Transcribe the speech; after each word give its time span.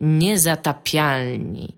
Niezatapialni. 0.00 1.74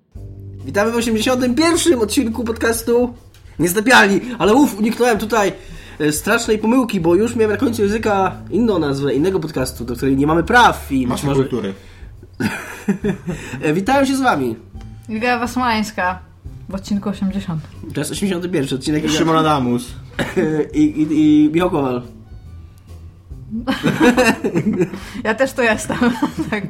Witamy 0.65 0.91
w 0.93 0.97
81. 0.97 1.99
odcinku 2.01 2.45
podcastu 2.45 3.15
Niezatapialni, 3.59 4.21
ale 4.39 4.55
uff, 4.55 4.79
uniknąłem 4.79 5.19
tutaj 5.19 5.53
e, 6.01 6.13
strasznej 6.13 6.59
pomyłki, 6.59 7.01
bo 7.01 7.15
już 7.15 7.37
miałem 7.37 7.51
na 7.51 7.57
końcu 7.57 7.83
języka 7.83 8.33
inną 8.51 8.79
nazwę, 8.79 9.15
innego 9.15 9.41
podcastu, 9.41 9.85
do 9.85 9.97
której 9.97 10.17
nie 10.17 10.27
mamy 10.27 10.43
praw 10.45 10.93
i 10.93 11.07
Masa 11.07 11.27
może... 11.27 11.41
kultury. 11.43 11.75
E, 13.63 13.73
Witałem 13.73 14.07
się 14.07 14.17
z 14.17 14.21
wami. 14.21 14.57
Liga 15.09 15.39
Wasmańska 15.39 16.19
w 16.69 16.75
odcinku 16.75 17.09
80. 17.09 17.63
To 17.95 18.01
jest 18.01 18.13
81. 18.13 18.79
odcinek 18.79 19.11
Szymon 19.11 19.37
Adamus. 19.37 19.93
i, 20.75 20.81
i, 20.81 21.07
i 21.11 21.51
Michał 21.53 21.71
Kowal. 21.71 22.03
Ja 25.25 25.35
też 25.35 25.53
tu 25.53 25.63
jestem. 25.63 25.97
tak, 26.51 26.65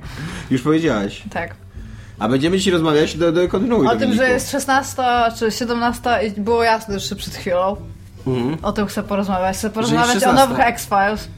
Już 0.50 0.62
powiedziałaś. 0.62 1.22
tak. 1.30 1.54
A 2.18 2.28
będziemy 2.28 2.58
dzisiaj 2.58 2.72
rozmawiać, 2.72 3.16
do, 3.16 3.32
do 3.32 3.48
kontynuuj 3.48 3.86
O 3.86 3.96
tym, 3.96 4.14
że 4.14 4.28
jest 4.28 4.50
16 4.50 5.02
czy 5.38 5.50
17 5.50 6.20
i 6.26 6.40
było 6.40 6.62
jasne 6.62 6.94
jeszcze 6.94 7.16
przed 7.16 7.34
chwilą. 7.34 7.76
Mhm. 8.26 8.56
O 8.62 8.72
tym 8.72 8.86
chcę 8.86 9.02
porozmawiać. 9.02 9.56
Chcę 9.56 9.70
porozmawiać 9.70 10.16
o 10.16 10.20
16. 10.20 10.46
nowych 10.46 10.66
X-Files. 10.66 11.28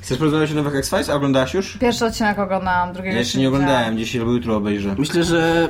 Chcesz 0.00 0.18
porozmawiać 0.18 0.52
o 0.52 0.54
nowych 0.54 0.74
X-Files? 0.76 1.10
A 1.10 1.14
oglądałaś 1.14 1.54
już? 1.54 1.78
Pierwszy 1.78 2.06
odcinek 2.06 2.38
oglądałam, 2.38 2.88
Ja 2.88 2.94
drugiego 2.94 3.18
jeszcze 3.18 3.38
nie 3.38 3.48
oglądałem, 3.48 3.98
dzisiaj 3.98 4.20
albo 4.20 4.32
jutro 4.32 4.56
obejrzę. 4.56 4.94
Myślę, 4.98 5.24
że 5.24 5.68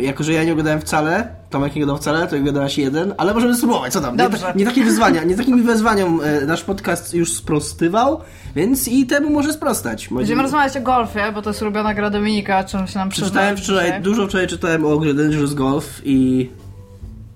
jako, 0.00 0.24
że 0.24 0.32
ja 0.32 0.44
nie 0.44 0.52
oglądałem 0.52 0.80
wcale, 0.80 1.28
Tomek 1.50 1.74
nie 1.74 1.82
oglądał 1.82 2.02
wcale, 2.02 2.26
to 2.26 2.36
oglądałaś 2.36 2.78
jeden, 2.78 3.14
ale 3.18 3.34
możemy 3.34 3.56
spróbować, 3.56 3.92
co 3.92 4.00
tam? 4.00 4.16
Nie, 4.16 4.22
Dobrze. 4.24 4.38
ta, 4.38 4.52
nie 4.52 4.64
takie 4.64 4.84
wyzwania, 4.84 5.24
nie 5.24 5.36
takimi 5.36 5.62
wyzwaniom 5.62 6.20
e, 6.24 6.46
nasz 6.46 6.64
podcast 6.64 7.14
już 7.14 7.32
sprostywał, 7.32 8.20
więc 8.56 8.88
i 8.88 9.06
temu 9.06 9.30
może 9.30 9.52
sprostać. 9.52 10.08
Będziemy 10.08 10.42
rozmawiać 10.42 10.76
o 10.76 10.80
golfie, 10.80 11.32
bo 11.34 11.42
to 11.42 11.50
jest 11.50 11.62
ulubiona 11.62 11.94
gra 11.94 12.10
Dominika, 12.10 12.64
czym 12.64 12.86
się 12.86 12.98
nam 12.98 13.08
przyzna. 13.08 13.26
Przeczytałem 13.26 13.56
wczoraj, 13.56 13.86
dzisiaj. 13.86 14.02
dużo 14.02 14.26
wczoraj 14.26 14.46
czytałem 14.46 14.84
o 14.86 14.98
grze 14.98 15.14
Dangerous 15.14 15.54
Golf 15.54 16.00
i 16.04 16.50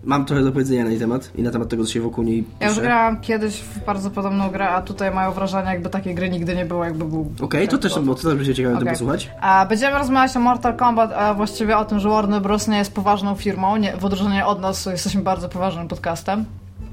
mam 0.04 0.24
trochę 0.24 0.42
do 0.42 0.52
powiedzenia 0.52 0.84
na 0.84 0.90
jej 0.90 0.98
temat 0.98 1.30
i 1.34 1.42
na 1.42 1.50
temat 1.50 1.68
tego, 1.68 1.84
co 1.84 1.92
się 1.92 2.00
wokół 2.00 2.24
niej 2.24 2.44
Ja 2.60 2.66
już 2.66 2.74
pisze. 2.74 2.86
grałam 2.86 3.20
kiedyś 3.20 3.60
w 3.60 3.84
bardzo 3.84 4.10
podobną 4.10 4.50
grę, 4.50 4.68
a 4.68 4.82
tutaj 4.82 5.14
mają 5.14 5.32
wrażenie, 5.32 5.68
jakby 5.68 5.90
takiej 5.90 6.14
gry 6.14 6.30
nigdy 6.30 6.56
nie 6.56 6.64
było, 6.64 6.84
jakby 6.84 7.04
był. 7.04 7.32
Okej, 7.40 7.68
to 7.68 7.78
też, 7.78 7.94
to 7.94 8.14
też 8.14 8.34
będzie 8.34 8.54
ciekawe 8.54 8.76
okay. 8.76 8.92
Posłuchać. 8.92 9.30
A 9.40 9.66
będziemy 9.66 9.98
rozmawiać 9.98 10.36
o 10.36 10.40
Mortal 10.40 10.76
Kombat, 10.76 11.12
a 11.12 11.34
właściwie 11.34 11.76
o 11.78 11.84
tym, 11.84 12.00
że 12.00 12.08
Warner 12.08 12.42
Bros. 12.42 12.68
nie 12.68 12.78
jest 12.78 12.94
poważną 12.94 13.34
firmą. 13.34 13.76
Nie, 13.76 13.96
w 13.96 14.04
odróżnieniu 14.04 14.46
od 14.46 14.60
nas 14.60 14.86
jesteśmy 14.86 15.22
bardzo 15.22 15.48
poważnym 15.48 15.88
podcastem. 15.88 16.44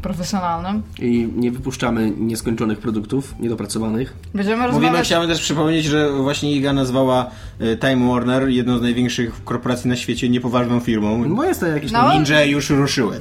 Profesjonalnym. 0.02 0.82
I 1.00 1.28
nie 1.36 1.52
wypuszczamy 1.52 2.12
nieskończonych 2.18 2.80
produktów, 2.80 3.36
niedopracowanych. 3.40 4.14
Będziemy 4.34 4.58
Mówimy, 4.64 4.82
rozmawiać. 4.82 5.06
chciałem 5.06 5.30
też 5.30 5.42
przypomnieć, 5.42 5.86
że 5.86 6.12
właśnie 6.12 6.52
Iga 6.56 6.74
nazwała 6.74 7.30
e, 7.60 7.78
Time 7.78 8.12
Warner, 8.14 8.48
jedną 8.50 8.78
z 8.78 8.82
największych 8.82 9.44
korporacji 9.44 9.90
na 9.90 9.96
świecie, 9.96 10.30
niepoważną 10.30 10.80
firmą. 10.80 11.36
Bo 11.36 11.44
jest 11.44 11.60
to 11.60 11.68
jakieś 11.68 11.92
No. 11.92 12.00
tam... 12.00 12.14
Ninja 12.18 12.44
już 12.44 12.70
ruszyły. 12.70 13.20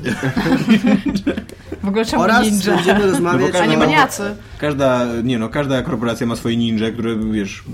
W 1.83 1.89
ogóle 1.89 2.05
czemu 2.05 2.23
Oraz 2.23 2.51
ninja? 2.51 2.75
będziemy 2.77 3.07
rozmawiać... 3.07 3.53
No 3.53 3.59
bo 3.59 3.59
A 3.59 3.67
nie 3.67 3.73
każda- 3.73 3.87
maniacy. 3.87 4.23
Każda, 4.59 5.07
nie 5.25 5.39
no, 5.39 5.49
każda 5.49 5.83
korporacja 5.83 6.27
ma 6.27 6.37
swoje 6.37 6.57
ninja, 6.57 6.91
które, 6.91 7.17
wiesz, 7.33 7.65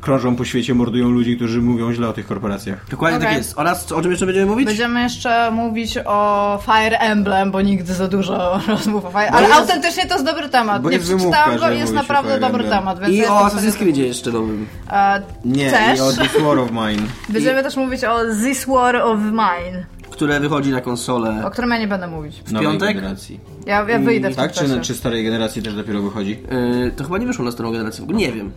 krążą 0.00 0.36
po 0.36 0.44
świecie, 0.44 0.74
mordują 0.74 1.10
ludzi, 1.10 1.36
którzy 1.36 1.62
mówią 1.62 1.92
źle 1.92 2.08
o 2.08 2.12
tych 2.12 2.26
korporacjach. 2.26 2.86
Dokładnie 2.90 3.18
tak 3.18 3.28
Okej. 3.28 3.38
jest. 3.38 3.58
Oraz 3.58 3.92
o 3.92 4.02
czym 4.02 4.10
jeszcze 4.10 4.26
będziemy 4.26 4.46
mówić? 4.46 4.66
Będziemy 4.66 5.02
jeszcze 5.02 5.50
mówić 5.50 5.98
o 6.04 6.58
Fire 6.66 6.98
Emblem, 6.98 7.50
bo 7.50 7.60
nigdy 7.60 7.94
za 7.94 8.08
dużo 8.08 8.60
rozmów 8.68 9.04
o 9.04 9.10
Fire 9.10 9.30
Ale 9.30 9.48
jest- 9.48 9.60
autentycznie 9.60 10.06
to 10.06 10.14
jest 10.14 10.26
dobry 10.26 10.48
temat. 10.48 10.82
bo 10.82 10.90
nie 10.90 10.98
przeczytałam 10.98 11.48
wymówka, 11.50 11.68
go 11.68 11.74
i 11.74 11.78
jest 11.78 11.92
naprawdę 11.92 12.40
dobry 12.40 12.64
temat. 12.64 13.00
Więc 13.00 13.12
I 13.12 13.16
ja 13.16 13.34
o 13.34 13.48
w 13.50 13.52
Assassin's 13.52 13.76
Creedzie 13.78 14.06
jeszcze 14.06 14.30
nowym. 14.32 14.66
E, 14.90 15.22
Nie, 15.44 15.70
Też? 15.70 15.98
i 15.98 16.00
o 16.00 16.12
This 16.12 16.42
War 16.42 16.58
of 16.58 16.70
Mine. 16.70 17.02
Będziemy 17.28 17.62
też 17.62 17.76
mówić 17.76 18.04
o 18.04 18.18
This 18.44 18.64
War 18.66 18.96
of 18.96 19.18
Mine, 19.20 19.84
które 20.10 20.40
wychodzi 20.40 20.70
na 20.70 20.80
konsolę. 20.80 21.42
o 21.46 21.50
którym 21.50 21.70
ja 21.70 21.78
nie 21.78 21.88
będę 21.88 22.06
mówić. 22.08 22.42
Nowej 22.52 22.68
piątek? 22.68 22.94
generacji. 22.96 23.40
Ja, 23.66 23.84
ja 23.88 23.98
wyjdę 23.98 24.30
w 24.30 24.36
Tak, 24.36 24.52
czy, 24.52 24.80
czy 24.80 24.94
starej 24.94 25.24
generacji 25.24 25.62
też 25.62 25.74
dopiero 25.74 26.02
wychodzi? 26.02 26.38
Yy, 26.84 26.90
to 26.96 27.04
chyba 27.04 27.18
nie 27.18 27.26
wyszło 27.26 27.44
na 27.44 27.50
starą 27.50 27.72
generację, 27.72 28.06
w 28.06 28.12
nie 28.12 28.32
wiem. 28.32 28.52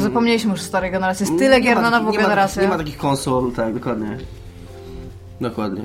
Zapomnieliśmy 0.00 0.50
już 0.50 0.60
o 0.60 0.64
starej 0.64 0.90
generacji. 0.90 1.26
Jest 1.26 1.38
tyle 1.38 1.56
Nie 1.56 1.62
gier 1.62 1.82
na 1.82 1.90
nową 1.90 2.10
nie 2.10 2.18
ma, 2.18 2.22
generację. 2.22 2.62
Nie 2.62 2.68
ma 2.68 2.78
takich 2.78 2.96
konsol, 2.96 3.52
tak, 3.52 3.74
dokładnie. 3.74 4.18
Dokładnie. 5.40 5.82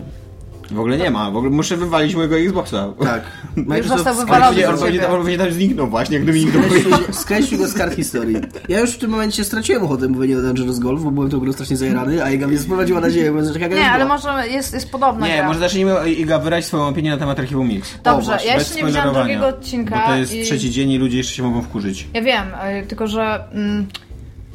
W 0.72 0.80
ogóle 0.80 0.98
nie 0.98 1.12
ma, 1.12 1.32
w 1.32 1.38
ogóle 1.38 1.52
muszę 1.52 1.78
wywalić 1.78 2.16
mojego 2.16 2.38
Xboxa. 2.38 2.94
Tak. 3.04 3.22
został 3.88 4.14
On 4.14 4.20
wywalony 4.20 4.68
on, 4.70 4.80
pewnie, 4.80 5.08
on 5.08 5.18
pewnie 5.22 5.38
tam 5.38 5.52
zniknął 5.52 5.88
właśnie, 5.88 6.18
jak 6.18 6.26
Dominik 6.26 6.54
to 6.54 6.60
powiedział. 6.60 7.00
Skreślił- 7.12 7.58
go 7.58 7.68
z 7.68 7.74
kart 7.74 7.96
historii. 7.96 8.38
Ja 8.70 8.80
już 8.80 8.92
w 8.92 8.98
tym 8.98 9.12
momencie 9.12 9.44
straciłem 9.44 9.84
ochotę 9.84 10.08
mówienia 10.08 10.38
o 10.38 10.42
Dangerous 10.42 10.80
Golf, 10.80 11.04
bo 11.04 11.12
byłem 11.12 11.30
tą 11.30 11.40
grą 11.40 11.54
strasznie 11.54 11.78
zajarany, 11.78 12.24
a 12.24 12.32
Iga 12.32 12.48
mnie 12.48 12.58
sprowadziła 12.60 13.02
na 13.02 13.10
ziemię, 13.10 13.32
Nie, 13.32 13.76
jest 13.76 13.90
ale 13.92 14.06
może 14.06 14.48
jest, 14.48 14.74
jest 14.74 14.92
podobna 14.92 15.28
Nie, 15.28 15.38
gra. 15.38 15.48
może 15.48 15.60
zacznijmy 15.60 16.12
Iga 16.12 16.40
wyrazić 16.40 16.68
swoją 16.68 16.88
opinię 16.88 17.10
na 17.10 17.18
temat 17.18 17.40
Archiwum 17.40 17.68
Mix. 17.68 17.94
Dobrze, 18.04 18.32
właśnie, 18.32 18.50
ja 18.50 18.56
jeszcze 18.56 18.76
nie 18.76 18.86
widziałam 18.86 19.14
drugiego 19.14 19.48
odcinka. 19.48 19.96
Bo 19.96 20.08
to 20.08 20.16
jest 20.16 20.34
i... 20.36 20.44
trzeci 20.44 20.72
dzień 20.72 20.92
i 20.92 20.98
ludzie 20.98 21.18
jeszcze 21.18 21.34
się 21.34 21.44
mogą 21.44 21.62
wkurzyć. 21.62 22.08
Ja 22.14 22.22
wiem, 22.22 22.44
y, 22.84 22.88
tylko 22.88 23.08
że... 23.08 23.44
Mm, 23.54 23.88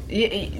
i- 0.09 0.19
i- 0.23 0.51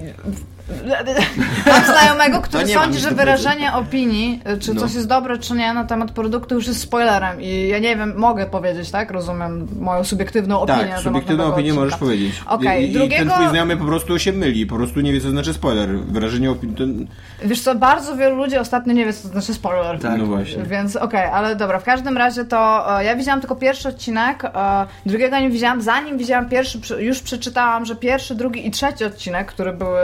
Mam 1.68 1.86
znajomego, 1.86 2.42
który 2.42 2.64
mam 2.66 2.74
sądzi, 2.84 3.00
że 3.00 3.12
wyrażenie 3.12 3.74
opinii, 3.74 4.42
y, 4.56 4.60
czy 4.60 4.74
No. 4.74 4.82
coś 4.82 4.94
jest 4.94 5.08
dobre, 5.08 5.38
czy 5.38 5.54
nie, 5.54 5.74
na 5.74 5.84
temat 5.86 6.12
produktu 6.12 6.56
już 6.56 6.68
jest 6.68 6.82
spoilerem. 6.82 7.42
I 7.42 7.68
ja 7.68 7.80
nie 7.80 7.96
wiem, 7.98 8.14
mogę 8.18 8.46
powiedzieć, 8.46 8.92
tak? 8.92 9.12
Rozumiem 9.12 9.68
moją 9.80 10.04
subiektywną 10.04 10.60
opinię 10.62 10.78
Tak, 10.78 11.00
subiektywną 11.00 11.44
opinię 11.44 11.58
odcinka. 11.70 11.80
możesz 11.86 12.00
powiedzieć. 12.00 12.42
Okej, 12.48 12.84
I, 12.86 12.90
i 12.90 12.94
drugiego- 12.94 13.16
ten 13.26 13.30
twój 13.30 13.50
znajomy 13.50 13.78
po 13.78 13.86
prostu 13.86 14.20
się 14.20 14.34
myli, 14.34 14.66
po 14.66 14.76
prostu 14.76 15.02
nie 15.02 15.14
wie, 15.14 15.22
co 15.22 15.30
znaczy 15.30 15.54
spoiler. 15.54 15.90
Wyrażenie 16.00 16.52
opinii... 16.52 16.76
To... 16.76 16.84
Wiesz 17.48 17.62
co, 17.62 17.76
bardzo 17.76 18.16
wielu 18.18 18.36
ludzi 18.36 18.58
ostatnio 18.58 18.94
nie 18.94 19.06
wie, 19.06 19.14
co 19.14 19.28
znaczy 19.28 19.54
spoiler. 19.54 20.00
Tak. 20.00 20.18
No 20.18 20.26
właśnie. 20.26 20.64
Więc 20.64 20.96
okej, 20.96 21.26
ale 21.26 21.56
dobra, 21.56 21.80
w 21.80 21.84
każdym 21.84 22.18
razie 22.18 22.46
to 22.46 22.86
e, 23.00 23.04
ja 23.04 23.16
widziałam 23.16 23.40
tylko 23.42 23.56
pierwszy 23.56 23.90
odcinek, 23.90 24.46
e, 24.46 24.52
drugiego 25.06 25.40
nie 25.40 25.50
widziałam, 25.50 25.82
zanim 25.82 26.18
widziałam 26.18 26.50
pierwszy, 26.50 26.80
już 27.00 27.20
przeczytałam, 27.20 27.86
że 27.86 27.96
pierwszy, 27.96 28.36
drugi 28.36 28.68
i 28.68 28.72
trzeci 28.72 29.06
odcinek, 29.06 29.48
które 29.48 29.74
były 29.74 30.00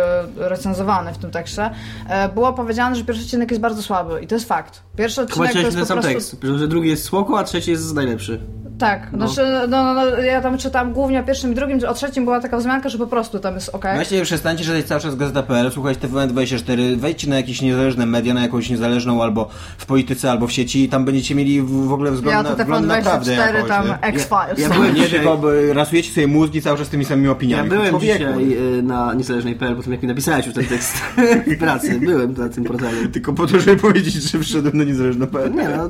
recenzowane 0.49 1.13
w 1.13 1.17
tym 1.17 1.31
tekście, 1.31 1.69
e, 2.09 2.29
było 2.29 2.53
powiedziane, 2.53 2.95
że 2.95 3.03
pierwszy 3.03 3.23
odcinek 3.23 3.51
jest 3.51 3.61
bardzo 3.61 3.81
słaby 3.83 4.21
i 4.21 4.27
to 4.27 4.35
jest 4.35 4.47
fakt. 4.47 4.83
Pierwszy 4.95 5.15
Chyba 5.15 5.25
odcinek 5.27 5.47
to 5.51 5.57
czytałeś 5.57 5.65
jest 5.65 5.87
ten 5.87 5.97
po 5.97 6.03
sam 6.03 6.11
prostu... 6.11 6.37
tekst, 6.37 6.59
że 6.59 6.67
drugi 6.67 6.89
jest 6.89 7.03
spoko, 7.03 7.39
a 7.39 7.43
trzeci 7.43 7.71
jest 7.71 7.95
najlepszy. 7.95 8.39
Tak, 8.79 9.09
znaczy, 9.13 9.41
no, 9.69 9.83
no, 9.83 9.93
no, 9.93 10.17
ja 10.17 10.41
tam 10.41 10.57
czytałam 10.57 10.93
głównie 10.93 11.19
o 11.19 11.23
pierwszym 11.23 11.51
i 11.51 11.55
drugim, 11.55 11.79
o 11.87 11.93
trzecim 11.93 12.23
była 12.25 12.39
taka 12.39 12.57
wzmianka, 12.57 12.89
że 12.89 12.97
po 12.97 13.07
prostu 13.07 13.39
tam 13.39 13.55
jest 13.55 13.69
okej. 13.69 13.95
Właśnie 13.95 14.21
przestańcie 14.21 14.63
czytać 14.63 14.85
cały 14.85 15.01
czas 15.01 15.15
Gazeta.pl, 15.15 15.71
słuchać 15.71 15.97
TVN24, 15.97 16.95
wejdźcie 16.97 17.29
na 17.29 17.35
jakieś 17.35 17.61
niezależne 17.61 18.05
media, 18.05 18.33
na 18.33 18.41
jakąś 18.41 18.69
niezależną 18.69 19.23
albo 19.23 19.49
w 19.77 19.85
polityce, 19.85 20.31
albo 20.31 20.47
w 20.47 20.51
sieci 20.51 20.83
i 20.83 20.89
tam 20.89 21.05
będziecie 21.05 21.35
mieli 21.35 21.61
w, 21.61 21.93
ogóle 21.93 22.11
wzgląd 22.11 22.33
Ja 22.37 22.43
na, 22.43 22.49
to 22.55 22.63
wgląd 22.63 22.87
na 22.87 23.01
prawdę 23.01 23.31
TVN24 23.31 23.53
jakąś. 23.55 23.69
tam? 23.69 23.85
X-Files. 24.01 24.57
Ja- 24.59 24.67
ja 24.67 24.69
byłem 24.73 24.95
Nie 24.95 25.01
dzisiaj- 25.01 25.19
tylko 25.19 25.41
rasujecie 25.73 26.11
sobie 26.11 26.27
mózgi 26.27 26.61
cały 26.61 26.77
czas 26.77 26.89
tymi 26.89 27.05
samymi 27.05 27.25
Ja 27.25 27.31
opiniami. 27.31 27.69
byłem 27.69 27.89
Człowieku. 27.89 28.17
dzisiaj 28.19 28.53
y, 28.79 28.83
na 28.83 29.13
niezależnej.pl, 29.13 29.75
po 29.75 29.83
tym 29.83 29.91
jak 29.91 30.01
mi 30.01 30.07
napisałeś 30.39 30.45
już 30.45 30.55
ten 30.55 30.77
tekst 30.77 30.97
w 31.55 31.59
pracy, 31.59 31.99
byłem 31.99 32.33
na 32.33 32.49
tym 32.49 32.63
portalu. 32.63 33.07
Tylko 33.11 33.33
po 33.33 33.47
to, 33.47 33.59
żeby 33.59 33.81
powiedzieć, 33.81 34.13
że 34.13 34.39
wszedłem 34.39 34.77
na 34.77 34.83
niezależne.pl. 34.83 35.53
Nie 35.53 35.69
no, 35.69 35.89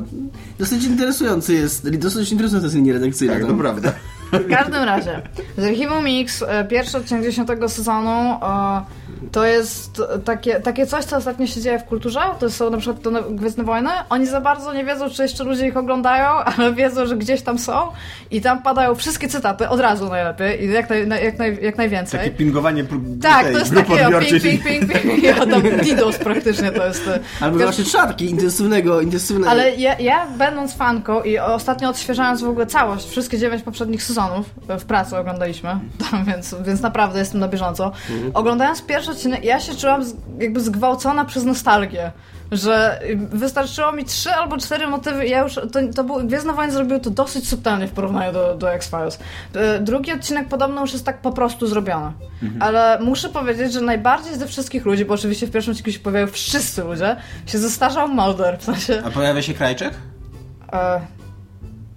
dosyć 0.60 0.84
interesujący 0.84 1.54
jest, 1.54 1.98
dosyć 1.98 2.32
interesująca 2.32 2.66
jest 2.66 2.76
linia 2.76 2.94
redakcyjna. 2.94 3.34
Tak, 3.34 3.46
to 3.46 3.54
prawda. 3.54 3.94
W 4.32 4.50
każdym 4.50 4.84
razie, 4.84 5.22
z 5.58 5.64
Archiwum 5.64 6.06
Mix, 6.06 6.44
e, 6.48 6.66
pierwszy 6.66 6.98
odcinek 6.98 7.24
dziesiątego 7.24 7.70
sezonu, 7.70 8.10
e, 8.10 8.82
to 9.32 9.46
jest 9.46 10.02
takie, 10.26 10.60
takie 10.60 10.88
coś, 10.88 11.06
co 11.06 11.18
ostatnio 11.18 11.48
się 11.48 11.62
dzieje 11.62 11.80
w 11.80 11.84
kulturze. 11.86 12.20
To 12.40 12.50
są 12.50 12.70
na 12.70 12.78
przykład 12.78 13.04
to 13.04 13.12
Gwiezdne 13.32 13.64
Wojny. 13.64 13.90
Oni 14.10 14.26
za 14.26 14.42
bardzo 14.42 14.74
nie 14.74 14.86
wiedzą, 14.86 15.10
czy 15.10 15.24
jeszcze 15.24 15.44
ludzie 15.44 15.68
ich 15.68 15.78
oglądają, 15.78 16.30
ale 16.58 16.74
wiedzą, 16.74 17.06
że 17.06 17.16
gdzieś 17.18 17.42
tam 17.42 17.60
są 17.60 17.88
i 18.32 18.42
tam 18.42 18.62
padają 18.64 18.96
wszystkie 18.96 19.28
cytaty 19.28 19.70
od 19.70 19.80
razu 19.80 20.10
najlepiej 20.10 20.64
i 20.66 20.72
jak, 20.72 20.90
naj, 20.90 21.08
na- 21.08 21.20
jak, 21.20 21.40
naj, 21.40 21.58
jak 21.62 21.78
najwięcej. 21.78 22.20
Takie 22.20 22.32
pingowanie 22.32 22.84
prób, 22.84 23.04
tak, 23.22 23.44
tej 23.44 23.54
to 23.54 23.60
jest 23.60 23.76
takie 23.76 24.08
o, 24.08 24.20
ping, 24.20 24.44
ping, 24.44 24.64
ping, 24.64 25.02
ping. 25.02 25.24
Ja, 25.24 25.36
tam 25.46 25.62
DDoS 25.96 26.18
praktycznie 26.18 26.72
to 26.72 26.86
jest. 26.86 27.08
e, 27.08 27.20
Albo 27.42 27.58
Wiesz- 27.58 27.66
właśnie 27.66 27.86
szatki 27.86 28.30
intensywnego, 28.30 29.02
intensywnego. 29.02 29.52
ale 29.52 29.76
ja, 29.76 30.00
ja 30.00 30.28
będąc 30.38 30.74
fanką 30.76 31.22
i 31.22 31.38
ostatnio 31.40 31.90
odświeżając 31.90 32.42
w 32.42 32.50
ogóle 32.50 32.66
całość, 32.66 33.10
wszystkie 33.10 33.38
dziewięć 33.38 33.64
poprzednich 33.64 34.04
sezonów 34.04 34.46
w 34.80 34.86
pracy 34.86 35.18
oglądaliśmy, 35.18 35.70
więc, 36.28 36.56
więc 36.66 36.82
naprawdę 36.82 37.20
jestem 37.20 37.40
na 37.40 37.48
bieżąco. 37.48 37.92
Oglądając 38.34 38.82
pierwszy 38.82 38.99
odcinek, 39.08 39.44
ja 39.44 39.60
się 39.60 39.76
czułam 39.76 40.04
z, 40.04 40.16
jakby 40.40 40.60
zgwałcona 40.60 41.26
przez 41.26 41.44
nostalgię. 41.44 42.12
Że 42.52 43.02
wystarczyło 43.16 43.92
mi 43.92 44.06
trzy 44.06 44.32
albo 44.32 44.58
cztery 44.58 44.88
motywy 44.88 45.28
ja 45.28 45.40
już, 45.40 45.54
to, 45.56 45.80
to 45.96 46.04
był, 46.04 46.28
Gwiezdne 46.28 46.54
Wojny 46.54 46.74
zrobiły 46.74 47.00
to 47.00 47.10
dosyć 47.10 47.50
subtelnie 47.50 47.88
w 47.88 47.92
porównaniu 47.92 48.34
do, 48.34 48.56
do 48.56 48.74
X-Files. 48.74 49.20
E, 49.56 49.80
Drugi 49.80 50.12
odcinek 50.12 50.48
podobno 50.48 50.82
już 50.82 50.94
jest 50.94 51.06
tak 51.06 51.22
po 51.22 51.32
prostu 51.32 51.68
zrobiony. 51.68 52.12
Ale 52.60 53.00
muszę 53.02 53.30
powiedzieć, 53.30 53.74
że 53.74 53.82
najbardziej 53.82 54.36
ze 54.36 54.48
wszystkich 54.48 54.86
ludzi, 54.86 55.06
bo 55.06 55.14
oczywiście 55.14 55.48
w 55.48 55.52
pierwszym 55.52 55.72
odcinku 55.72 55.92
się 55.92 56.00
pojawiają 56.00 56.28
wszyscy 56.28 56.84
ludzie, 56.84 57.16
się 57.46 57.58
zestarzał 57.58 58.08
Mulder, 58.08 58.60
w 58.60 58.64
sensie... 58.64 59.02
A 59.06 59.10
pojawia 59.10 59.42
się 59.42 59.54
Krajczek? 59.54 59.94
E, 60.74 61.02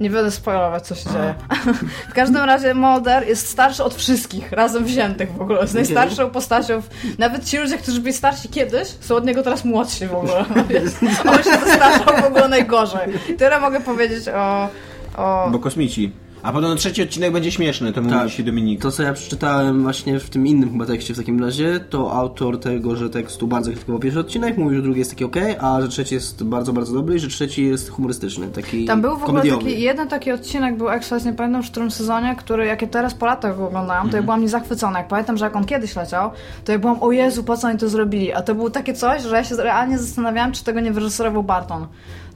Nie 0.03 0.11
będę 0.11 0.31
spoilować, 0.31 0.87
co 0.87 0.95
się 0.95 1.11
dzieje. 1.11 1.35
w 2.11 2.13
każdym 2.13 2.45
razie 2.45 2.75
Mulder 2.75 3.29
jest 3.29 3.49
starszy 3.49 3.85
od 3.85 3.95
wszystkich, 3.95 4.53
razem 4.53 4.85
wziętych 4.85 5.33
w 5.33 5.41
ogóle. 5.43 5.61
Jest 5.61 5.75
najstarszą 5.75 6.31
postacią. 6.31 6.83
W... 6.83 6.89
Nawet 7.19 7.45
ci 7.45 7.59
ludzie, 7.59 7.79
którzy 7.79 8.01
byli 8.01 8.15
starsi 8.15 8.49
kiedyś, 8.49 8.89
są 9.01 9.17
od 9.17 9.27
niego 9.27 9.43
teraz 9.43 9.65
młodsi 9.65 10.07
w 10.07 10.15
ogóle. 10.15 10.45
On 11.33 11.43
się 11.43 11.59
zestarzał 11.65 12.23
w 12.23 12.25
ogóle 12.25 12.49
najgorzej. 12.49 13.13
Tyle 13.39 13.61
mogę 13.61 13.81
powiedzieć 13.81 14.29
o... 14.29 14.69
o... 15.17 15.51
Bo 15.51 15.59
kosmici. 15.59 16.13
A 16.43 16.53
podobno 16.53 16.77
trzeci 16.77 17.03
odcinek 17.03 17.33
będzie 17.33 17.53
śmieszny, 17.53 17.93
to 17.93 18.03
mówi 18.03 18.15
Tak. 18.15 18.31
się 18.31 18.43
Dominik. 18.43 18.83
To, 18.83 18.91
co 18.91 19.03
ja 19.03 19.13
przeczytałem 19.13 19.83
właśnie 19.83 20.21
w 20.21 20.31
tym 20.31 20.47
innym 20.47 20.73
chyba 20.73 20.87
tekście 20.87 21.15
w 21.15 21.17
takim 21.17 21.41
razie, 21.41 21.81
to 21.91 22.13
autor 22.13 22.61
tego, 22.61 22.97
że 22.97 23.11
tekstu 23.11 23.47
bardzo 23.47 23.71
krytykował 23.71 24.01
pierwszy 24.01 24.21
odcinek, 24.21 24.59
mówił, 24.59 24.77
że 24.77 24.83
drugi 24.83 24.99
jest 24.99 25.11
taki 25.11 25.25
ok, 25.25 25.37
a 25.61 25.81
że 25.81 25.89
trzeci 25.89 26.15
jest 26.15 26.45
bardzo, 26.45 26.73
bardzo 26.73 26.93
dobry 26.95 27.17
i 27.17 27.19
że 27.19 27.29
trzeci 27.29 27.67
jest 27.67 27.91
humorystyczny, 27.91 28.49
taki 28.49 28.85
Tam 28.85 29.01
był 29.01 29.11
w 29.11 29.15
ogóle 29.15 29.27
komediowy. 29.27 29.65
taki, 29.65 29.81
jeden 29.81 30.09
taki 30.09 30.33
odcinek 30.33 30.77
był 30.77 30.91
X-Files, 30.91 31.25
nie 31.25 31.33
pamiętam 31.33 31.63
w 31.63 31.71
którym 31.71 31.91
sezonie, 31.91 32.37
który 32.39 32.67
jak 32.67 32.83
ja 32.83 32.89
teraz 32.89 33.15
po 33.15 33.27
latach 33.27 33.57
go 33.57 33.67
oglądałam, 33.67 34.11
to 34.11 34.17
ja 34.17 34.23
byłam 34.23 34.41
niezachwycona. 34.41 34.99
Jak 34.99 35.09
pamiętam, 35.09 35.37
że 35.37 35.45
jak 35.45 35.57
on 35.57 35.65
kiedyś 35.65 35.97
leciał, 35.97 36.31
to 36.65 36.73
ja 36.73 36.79
byłam, 36.79 36.97
o 37.03 37.13
Jezu, 37.13 37.45
po 37.45 37.57
co 37.57 37.69
oni 37.69 37.79
to 37.79 37.89
zrobili? 37.89 38.33
A 38.33 38.43
to 38.43 38.55
było 38.55 38.71
takie 38.71 38.95
coś, 38.95 39.23
że 39.23 39.37
ja 39.37 39.45
się 39.45 39.57
realnie 39.57 39.99
zastanawiałam, 39.99 40.53
czy 40.53 40.65
tego 40.65 40.81
nie 40.81 40.93
wyreżyserował 40.93 41.43
Barton. 41.43 41.87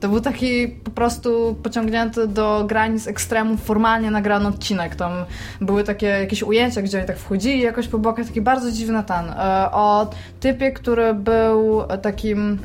To 0.00 0.08
był 0.08 0.20
taki 0.20 0.69
po 0.69 0.90
prostu 0.90 1.56
pociągnięty 1.62 2.28
do 2.28 2.64
granic 2.69 3.06
ekstremów 3.06 3.62
formalnie 3.62 4.10
nagrany 4.10 4.48
odcinek. 4.48 4.96
Tam 4.96 5.12
były 5.60 5.84
takie 5.84 6.06
jakieś 6.06 6.43
ujęcia, 6.43 6.82
gdzie 6.82 6.98
oni 6.98 7.06
tak 7.06 7.19
wchodzili 7.19 7.60
jakoś 7.60 7.88
po 7.88 7.98
bokach, 7.98 8.26
taki 8.26 8.40
bardzo 8.40 8.72
dziwny 8.72 9.04
ten. 9.04 9.31
E, 9.31 9.70
O 9.72 10.10
typie, 10.40 10.72
który 10.72 11.14
był 11.14 11.82
takim 12.02 12.58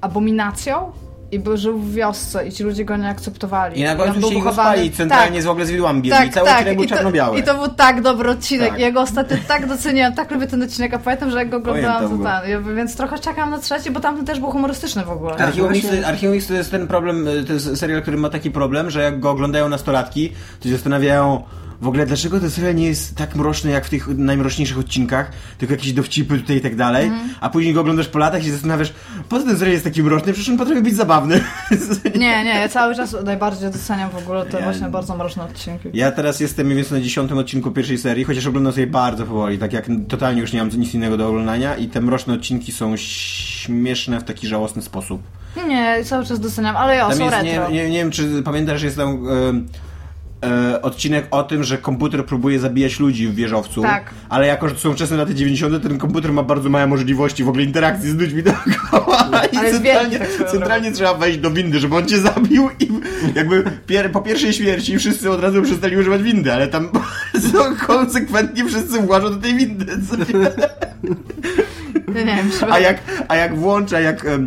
abominacją 0.00 0.92
i 1.32 1.38
był, 1.38 1.56
żył 1.56 1.78
w 1.78 1.94
wiosce 1.94 2.46
i 2.46 2.52
ci 2.52 2.62
ludzie 2.64 2.84
go 2.84 2.96
nie 2.96 3.08
akceptowali. 3.08 3.80
I 3.80 3.84
na 3.84 3.94
końcu 3.94 4.30
się 4.30 4.40
go 4.40 4.52
spali, 4.52 4.90
centralnie 4.90 5.32
tak, 5.32 5.42
z 5.42 5.46
w 5.46 5.48
ogóle 5.48 5.66
z 5.66 5.70
widłami 5.70 6.08
tak, 6.10 6.32
Cały 6.32 6.46
tak. 6.46 6.56
odcinek 6.58 6.76
był 6.76 6.84
I 6.84 6.88
czarno-biały. 6.88 7.38
I 7.38 7.42
to 7.42 7.54
był 7.54 7.68
tak 7.68 8.00
dobry 8.02 8.30
odcinek. 8.30 8.70
Tak. 8.70 8.78
Ja 8.78 8.92
go 8.92 9.00
ostatnio 9.00 9.36
tak 9.48 9.66
doceniam, 9.66 10.14
tak 10.14 10.30
lubię 10.30 10.46
ten 10.46 10.62
odcinek, 10.62 10.94
a 10.94 10.98
pamiętam, 10.98 11.30
że 11.30 11.38
jak 11.38 11.50
go 11.50 11.56
oglądałam, 11.56 12.02
to 12.02 12.08
ten. 12.08 12.50
Ja- 12.50 12.60
Więc 12.76 12.96
trochę 12.96 13.18
czekam 13.18 13.50
na 13.50 13.58
trzeci, 13.58 13.90
bo 13.90 14.00
tamten 14.00 14.26
też 14.26 14.40
był 14.40 14.50
humorystyczny 14.50 15.04
w 15.04 15.10
ogóle. 15.10 15.34
Tak. 15.34 15.46
Archiwum 15.46 15.70
X, 15.70 15.80
właśnie- 15.80 16.06
Archiwum 16.06 16.40
to 16.48 16.54
jest 16.54 16.70
ten 16.70 16.86
problem, 16.86 17.28
y, 17.28 17.44
to 17.44 17.52
jest 17.52 17.76
serial, 17.76 18.02
który 18.02 18.16
ma 18.16 18.30
taki 18.30 18.50
problem, 18.50 18.90
że 18.90 19.02
jak 19.02 19.20
go 19.20 19.30
oglądają 19.30 19.68
nastolatki, 19.68 20.32
to 20.60 20.68
się 20.68 20.74
zastanawiają 20.74 21.42
w 21.82 21.86
ogóle 21.88 22.06
dlaczego 22.06 22.40
ten 22.40 22.50
serial 22.50 22.74
nie 22.74 22.86
jest 22.86 23.16
tak 23.16 23.36
mroczny 23.36 23.70
jak 23.70 23.84
w 23.86 23.90
tych 23.90 24.08
najmroczniejszych 24.18 24.78
odcinkach, 24.78 25.30
tylko 25.58 25.74
jakieś 25.74 25.92
dowcipy 25.92 26.38
tutaj 26.38 26.56
i 26.56 26.60
tak 26.60 26.76
dalej, 26.76 27.06
Mhm. 27.06 27.30
a 27.40 27.50
później 27.50 27.74
go 27.74 27.80
oglądasz 27.80 28.08
po 28.08 28.18
latach 28.18 28.42
i 28.42 28.44
się 28.46 28.52
zastanawiasz, 28.52 28.92
po 29.28 29.38
co 29.38 29.46
ten 29.46 29.56
serial 29.56 29.72
jest 29.72 29.84
taki 29.84 30.02
mroczny, 30.02 30.32
przecież 30.32 30.48
on 30.50 30.58
potrafi 30.58 30.82
być 30.82 30.94
zabawny. 30.96 31.40
Nie, 32.14 32.44
nie, 32.44 32.50
ja 32.60 32.68
cały 32.68 32.94
czas 32.94 33.16
najbardziej 33.24 33.70
doceniam 33.70 34.10
w 34.10 34.16
ogóle 34.16 34.46
te 34.46 34.58
Ja- 34.58 34.64
właśnie 34.64 34.88
bardzo 34.88 35.16
mroczne 35.16 35.42
odcinki. 35.44 35.88
Ja 35.94 36.12
teraz 36.12 36.40
jestem 36.40 36.66
mniej 36.66 36.76
więcej 36.76 36.98
na 36.98 37.04
dziesiątym 37.04 37.38
odcinku 37.38 37.70
pierwszej 37.70 37.98
serii, 37.98 38.24
chociaż 38.24 38.46
oglądam 38.46 38.72
sobie 38.72 38.86
bardzo 38.86 39.24
powoli, 39.26 39.58
tak 39.58 39.72
jak 39.72 39.86
totalnie 40.08 40.40
już 40.40 40.52
nie 40.52 40.58
mam 40.64 40.68
nic 40.80 40.94
innego 40.94 41.16
do 41.16 41.28
oglądania 41.28 41.76
i 41.76 41.88
te 41.88 42.00
mroczne 42.00 42.34
odcinki 42.34 42.72
są 42.72 42.96
śmieszne 42.96 44.20
w 44.20 44.24
taki 44.24 44.46
żałosny 44.48 44.82
sposób. 44.82 45.22
Nie, 45.68 46.04
cały 46.04 46.26
czas 46.26 46.40
doceniam, 46.40 46.76
ale 46.76 46.96
ja, 46.96 47.02
są 47.14 47.24
jest, 47.24 47.42
nie, 47.44 47.52
retro. 47.58 47.70
nie, 47.70 47.90
nie 47.90 47.98
wiem, 47.98 48.10
czy 48.10 48.42
pamiętasz, 48.44 48.80
że 48.80 48.86
jest 48.86 48.98
tam 48.98 49.08
e, 49.08 49.62
e, 50.42 50.82
odcinek 50.82 51.26
o 51.30 51.42
tym, 51.42 51.64
że 51.64 51.78
komputer 51.78 52.26
próbuje 52.26 52.60
zabijać 52.60 53.00
ludzi 53.00 53.28
w 53.28 53.34
wieżowcu. 53.34 53.82
Tak. 53.82 54.10
Ale 54.28 54.46
jako, 54.46 54.68
że 54.68 54.74
to 54.74 54.80
są 54.80 54.92
wczesne 54.92 55.16
lata 55.16 55.34
90., 55.34 55.82
ten 55.82 55.98
komputer 55.98 56.32
ma 56.32 56.42
bardzo 56.42 56.70
małe 56.70 56.86
możliwości 56.86 57.44
w 57.44 57.48
ogóle 57.48 57.64
interakcji 57.64 58.10
z 58.10 58.14
ludźmi 58.14 58.42
dookoła. 58.92 59.42
I 59.52 59.56
Ale 59.56 59.70
centralnie, 59.70 60.18
tak 60.18 60.50
centralnie 60.50 60.92
trzeba 60.92 61.14
wejść 61.14 61.38
do 61.38 61.50
windy, 61.50 61.78
żeby 61.78 61.96
on 61.96 62.06
cię 62.06 62.18
zabił 62.18 62.68
i 62.80 62.88
jakby 63.34 63.64
pier, 63.86 64.12
po 64.12 64.20
pierwszej 64.20 64.52
śmierci 64.52 64.98
wszyscy 64.98 65.30
od 65.30 65.40
razu 65.40 65.62
przestali 65.62 65.96
używać 65.96 66.22
windy, 66.22 66.52
ale 66.52 66.68
tam 66.68 66.88
bardzo 67.32 67.86
konsekwentnie 67.86 68.64
wszyscy 68.64 69.00
włażą 69.00 69.30
do 69.30 69.36
tej 69.36 69.54
windy. 69.54 69.86
Nie, 72.14 72.24
nie 72.24 72.36
wiem, 72.36 72.50
A 72.70 72.78
jak, 72.78 72.98
a 73.28 73.36
jak 73.36 73.56
włącza, 73.56 74.00
jak 74.00 74.26
e, 74.26 74.38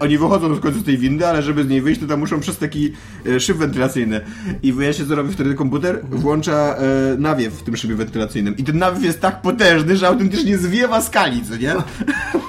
oni 0.00 0.18
wychodzą 0.18 0.54
w 0.54 0.60
końcu 0.60 0.80
z 0.80 0.84
tej 0.84 0.98
windy, 0.98 1.26
ale 1.26 1.42
żeby 1.42 1.64
z 1.64 1.68
niej 1.68 1.80
wyjść, 1.80 2.00
to 2.00 2.06
tam 2.06 2.20
muszą 2.20 2.40
przez 2.40 2.58
taki 2.58 2.92
e, 3.26 3.40
szyb 3.40 3.56
wentylacyjny. 3.56 4.20
I 4.62 4.72
wyjaśnię, 4.72 5.06
co 5.06 5.14
robi 5.14 5.32
wtedy 5.32 5.54
komputer? 5.54 6.00
Włącza 6.10 6.52
e, 6.52 6.78
nawiew 7.18 7.54
w 7.54 7.62
tym 7.62 7.76
szybie 7.76 7.94
wentylacyjnym. 7.94 8.56
I 8.56 8.64
ten 8.64 8.78
nawiew 8.78 9.04
jest 9.04 9.20
tak 9.20 9.42
potężny, 9.42 9.96
że 9.96 10.08
autentycznie 10.08 10.58
zwiewa 10.58 11.00
skali, 11.00 11.42
co 11.44 11.56
nie? 11.56 11.74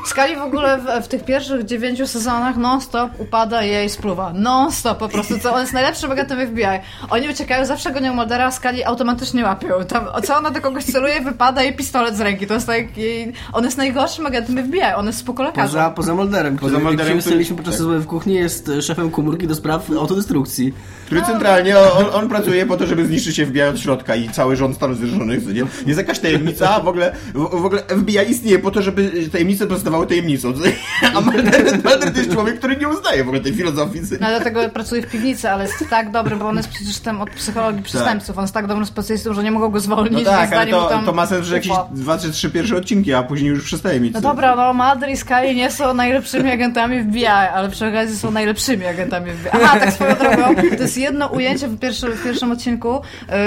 Skali 0.06 0.36
w 0.36 0.42
ogóle 0.42 0.78
w, 0.78 1.06
w 1.06 1.08
tych 1.08 1.26
pierwszych 1.26 1.66
dziewięciu 1.66 2.08
sezonach 2.08 2.58
non-stop 2.58 3.20
upada 3.20 3.64
jej 3.64 3.90
spluwa. 3.90 4.34
Non-stop 4.34 4.98
po 4.98 5.10
prostu. 5.10 5.40
Co, 5.40 5.54
on 5.54 5.62
jest 5.62 5.74
najlepszym 5.74 6.12
agentem 6.12 6.48
FBI. 6.48 6.80
Oni 7.10 7.30
uciekają, 7.30 7.66
zawsze 7.66 7.92
gonią 7.92 8.14
Muldera, 8.14 8.46
a 8.46 8.52
Skali 8.52 8.84
automatycznie 8.84 9.44
łapią. 9.44 9.68
Tam, 9.88 10.06
co 10.24 10.38
ona 10.38 10.50
do 10.50 10.62
kogoś 10.62 10.84
celuje, 10.84 11.22
wypada 11.22 11.64
jej 11.64 11.76
pistolet 11.76 12.16
z 12.16 12.22
ręki. 12.22 12.48
To 12.48 12.54
jest 12.54 12.68
tak 12.68 12.98
jej... 12.98 13.34
On 13.54 13.64
jest 13.64 13.78
najgorszym 13.78 14.26
agentem 14.26 14.61
FBI. 14.64 14.82
On 14.96 15.06
jest 15.08 15.20
spoko 15.20 15.44
lekarzem. 15.44 15.68
Poza, 15.68 15.90
poza 15.90 16.16
Molderem, 16.16 16.58
który, 16.58 16.72
Poza 16.72 16.84
Mulderem, 16.84 17.08
jak 17.08 17.16
się 17.16 17.20
ustaliliśmy 17.20 17.56
który- 17.56 17.64
podczas 17.64 17.74
tak. 17.74 17.80
rozmowy 17.80 18.00
w 18.04 18.08
kuchni, 18.08 18.34
jest 18.34 18.70
e, 18.70 18.82
szefem 18.82 19.12
komórki 19.12 19.48
do 19.48 19.56
spraw 19.56 19.90
autodestrukcji. 19.90 20.74
Który 21.06 21.22
centralnie, 21.22 21.80
on, 21.80 22.06
on 22.14 22.30
pracuje 22.30 22.66
po 22.66 22.78
to, 22.78 22.86
żeby 22.88 23.06
zniszczyć 23.06 23.42
FBI 23.42 23.62
od 23.62 23.80
środka 23.80 24.16
i 24.16 24.30
cały 24.30 24.56
rząd 24.56 24.76
Stanów 24.76 24.98
Zjednoczonych, 24.98 25.48
nie? 25.48 25.64
Jest 25.86 25.98
jakaś 25.98 26.20
tajemnica, 26.20 26.80
w 26.80 26.88
ogóle, 26.88 27.16
w, 27.34 27.62
w 27.62 27.66
ogóle 27.66 27.82
FBI 27.82 28.32
istnieje 28.32 28.60
po 28.60 28.72
to, 28.72 28.82
żeby 28.82 29.12
tajemnice 29.32 29.68
pozostawały 29.68 30.08
tajemnicą? 30.08 30.54
A 31.16 31.22
Mulder, 31.22 31.66
Mulder 31.84 32.12
to 32.14 32.18
jest 32.18 32.32
człowiek, 32.34 32.58
który 32.58 32.78
nie 32.78 32.88
uznaje 32.88 33.24
w 33.24 33.28
ogóle 33.28 33.42
tej 33.42 33.54
filozofii. 33.54 34.02
No 34.12 34.28
dlatego 34.30 34.70
pracuje 34.70 35.02
w 35.02 35.08
piwnicy, 35.12 35.50
ale 35.50 35.64
jest 35.64 35.90
tak 35.90 36.12
dobry, 36.12 36.36
bo 36.36 36.48
on 36.48 36.58
jest 36.58 36.70
przecież 36.70 37.00
tam 37.00 37.22
od 37.22 37.30
psychologii 37.30 37.84
przestępców. 37.84 38.38
On 38.38 38.44
jest 38.44 38.54
tak 38.54 38.68
dobrym 38.68 38.86
specjalistą, 38.86 39.34
że 39.34 39.44
nie 39.44 39.52
mogą 39.52 39.70
go 39.70 39.80
zwolnić. 39.80 40.14
No 40.26 40.32
tak, 40.32 40.54
ale 40.54 40.72
to, 40.72 40.90
tam 40.90 41.06
to 41.06 41.14
ma 41.14 41.26
sens, 41.26 41.46
że 41.48 41.56
jakieś 41.56 41.72
dwa 41.92 42.18
czy 42.18 42.32
trzy 42.32 42.50
pierwsze 42.50 42.78
odcinki, 42.78 43.14
a 43.14 43.24
później 43.24 43.50
już 43.50 43.64
przestaje 43.64 44.00
mieć 44.00 44.14
No 44.14 44.22
dobra, 44.22 44.51
no 44.56 44.74
Mulder 44.74 45.10
i 45.10 45.18
Scully 45.18 45.56
nie 45.56 45.72
są 45.72 45.94
najlepszymi 45.94 46.52
agentami 46.52 47.04
FBI, 47.04 47.26
ale 47.26 47.70
przy 47.70 47.88
okazji 47.88 48.18
są 48.18 48.32
najlepszymi 48.32 48.86
agentami 48.86 49.32
FBI. 49.32 49.50
Aha, 49.64 49.80
tak 49.80 49.94
swoją 49.94 50.16
drogą, 50.16 50.56
to 50.56 50.84
jest 50.84 50.98
jedno 50.98 51.28
ujęcie 51.28 51.68
w, 51.68 51.80
pierwszy, 51.80 52.08
w 52.10 52.24
pierwszym 52.24 52.52
odcinku, 52.52 53.02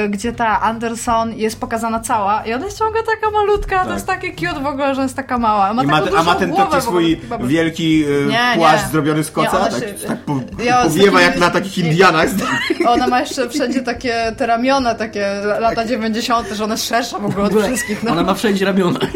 y, 0.04 0.08
gdzie 0.08 0.32
ta 0.32 0.60
Anderson 0.60 1.32
jest 1.34 1.60
pokazana 1.60 2.00
cała 2.00 2.44
i 2.44 2.52
ona 2.54 2.64
jest 2.64 2.78
ciągle 2.78 3.02
taka 3.02 3.30
malutka, 3.30 3.84
to 3.84 3.92
jest 3.92 4.06
takie 4.06 4.32
cute 4.34 4.60
w 4.60 4.66
ogóle, 4.66 4.94
że 4.94 5.02
jest 5.02 5.16
taka 5.16 5.38
mała. 5.38 5.74
Ma 5.74 5.82
Tak. 5.82 6.06
I 6.10 6.10
ma, 6.12 6.18
a 6.20 6.22
ma 6.22 6.34
ten 6.34 6.50
taki 6.50 6.62
w 6.62 6.64
ogóle, 6.66 6.82
swój 6.82 7.20
wielki 7.44 8.04
y, 8.04 8.26
Nie, 8.28 8.52
płaszcz 8.56 8.84
nie. 8.84 8.90
zrobiony 8.90 9.24
z 9.24 9.30
koca, 9.30 9.64
Nie, 9.64 9.70
tak, 9.70 9.80
się- 10.00 10.08
tak 10.08 10.18
po, 10.18 10.40
Ja 10.64 10.82
powiewa 10.82 11.20
jak 11.20 11.38
na 11.38 11.50
takich 11.50 11.78
Indianach. 11.78 12.28
Ona 12.88 13.06
ma 13.06 13.20
jeszcze 13.20 13.48
wszędzie 13.48 13.80
takie 13.82 14.32
te 14.36 14.46
ramiona, 14.46 14.94
takie 14.94 15.26
lata 15.60 15.84
90., 15.84 16.48
że 16.52 16.64
ona 16.64 16.74
jest 16.74 16.88
szersza 16.88 17.18
w 17.18 17.24
ogóle 17.26 17.44
od 17.44 17.62
wszystkich. 17.62 18.02
No. 18.02 18.12
Ona 18.12 18.22
ma 18.22 18.34
wszędzie 18.34 18.64
ramiona. 18.64 19.00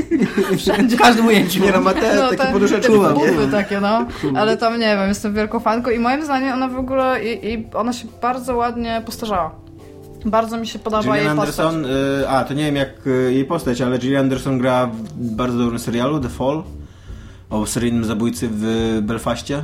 W 0.91 0.97
każdym 0.97 1.27
ujęciu. 1.27 1.63
Nie 1.65 1.73
no, 1.79 1.85
ma 1.85 1.95
te, 1.95 2.15
No, 2.17 2.23
takie 2.29 2.37
te- 2.37 2.53
poduszeczki. 2.53 2.93
te 2.93 3.15
bufy 3.15 3.49
takie, 3.51 3.81
no. 3.81 4.07
Ale 4.41 4.57
tam 4.57 4.73
nie 4.81 4.97
wiem, 4.97 5.09
jestem 5.09 5.35
wielką 5.35 5.61
fanką 5.61 5.91
i 5.91 5.99
moim 5.99 6.25
zdaniem 6.25 6.53
ona 6.53 6.69
w 6.69 6.79
ogóle 6.79 7.25
i, 7.25 7.53
i 7.53 7.67
ona 7.75 7.93
się 7.93 8.09
bardzo 8.23 8.57
ładnie 8.57 9.03
postarzała. 9.07 9.51
Bardzo 10.25 10.57
mi 10.59 10.67
się 10.67 10.79
podoba 10.79 11.03
jej 11.17 11.27
Gillian 11.27 11.37
postać. 11.37 11.67
Anderson, 11.67 11.91
y, 12.21 12.29
a 12.29 12.45
to 12.45 12.55
nie 12.55 12.65
wiem 12.65 12.77
jak 12.77 13.07
y, 13.07 13.33
jej 13.35 13.45
postać, 13.45 13.81
ale 13.81 13.99
Gillian 13.99 14.25
Anderson 14.25 14.59
gra 14.59 14.87
w 15.17 15.31
bardzo 15.31 15.59
dobrym 15.59 15.79
serialu, 15.79 16.21
The 16.21 16.29
Fall, 16.29 16.63
o 17.51 17.67
seryjnym 17.67 18.05
zabójcy 18.05 18.49
w 18.53 18.99
Belfaście. 19.03 19.63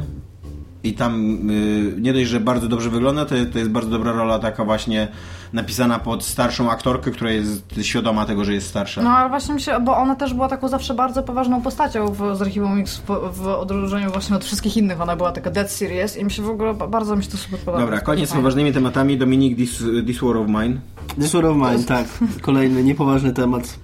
I 0.85 0.95
tam 0.95 1.37
y, 1.51 1.95
nie 2.01 2.13
dość, 2.13 2.27
że 2.27 2.41
bardzo 2.41 2.69
dobrze 2.69 2.91
wygląda, 2.91 3.25
to, 3.25 3.35
to 3.53 3.59
jest 3.59 3.71
bardzo 3.71 3.91
dobra 3.91 4.13
rola 4.13 4.39
taka 4.39 4.65
właśnie 4.65 5.09
napisana 5.55 5.99
pod 5.99 6.25
starszą 6.25 6.71
aktorkę, 6.71 7.11
która 7.11 7.31
jest 7.31 7.75
świadoma 7.83 8.27
tego, 8.27 8.45
że 8.45 8.55
jest 8.55 8.67
starsza. 8.67 9.03
No 9.03 9.11
ale 9.11 9.29
właśnie 9.29 9.55
mi 9.55 9.61
się, 9.61 9.81
bo 9.81 9.97
ona 9.97 10.15
też 10.17 10.35
była 10.35 10.49
taką 10.49 10.69
zawsze 10.69 10.95
bardzo 10.95 11.23
poważną 11.23 11.63
postacią 11.63 12.13
w, 12.13 12.37
z 12.37 12.43
Archiwum 12.43 12.79
Mix 12.79 12.97
w, 12.97 13.07
w 13.33 13.47
odróżnieniu 13.47 14.11
właśnie 14.11 14.37
od 14.37 14.45
wszystkich 14.45 14.77
innych. 14.77 15.01
Ona 15.01 15.17
była 15.17 15.33
taka 15.33 15.51
dead 15.51 15.71
serious 15.71 16.17
i 16.17 16.25
mi 16.25 16.31
się 16.31 16.43
w 16.43 16.51
ogóle 16.51 16.75
bardzo 16.75 17.17
mi 17.17 17.25
się 17.25 17.31
to 17.31 17.37
super 17.37 17.61
podoba. 17.61 17.81
Dobra, 17.81 18.01
koniec 18.01 18.31
z 18.31 18.33
poważnymi 18.33 18.73
tematami. 18.73 19.19
Dominik, 19.19 19.57
this, 19.57 19.83
this 20.07 20.21
War 20.21 20.37
of 20.37 20.49
Mine. 20.49 20.81
This 21.21 21.33
War 21.33 21.47
of 21.47 21.57
Mine, 21.57 21.85
tak. 21.85 22.07
Kolejny 22.41 22.85
niepoważny 22.85 23.33
temat. 23.33 23.84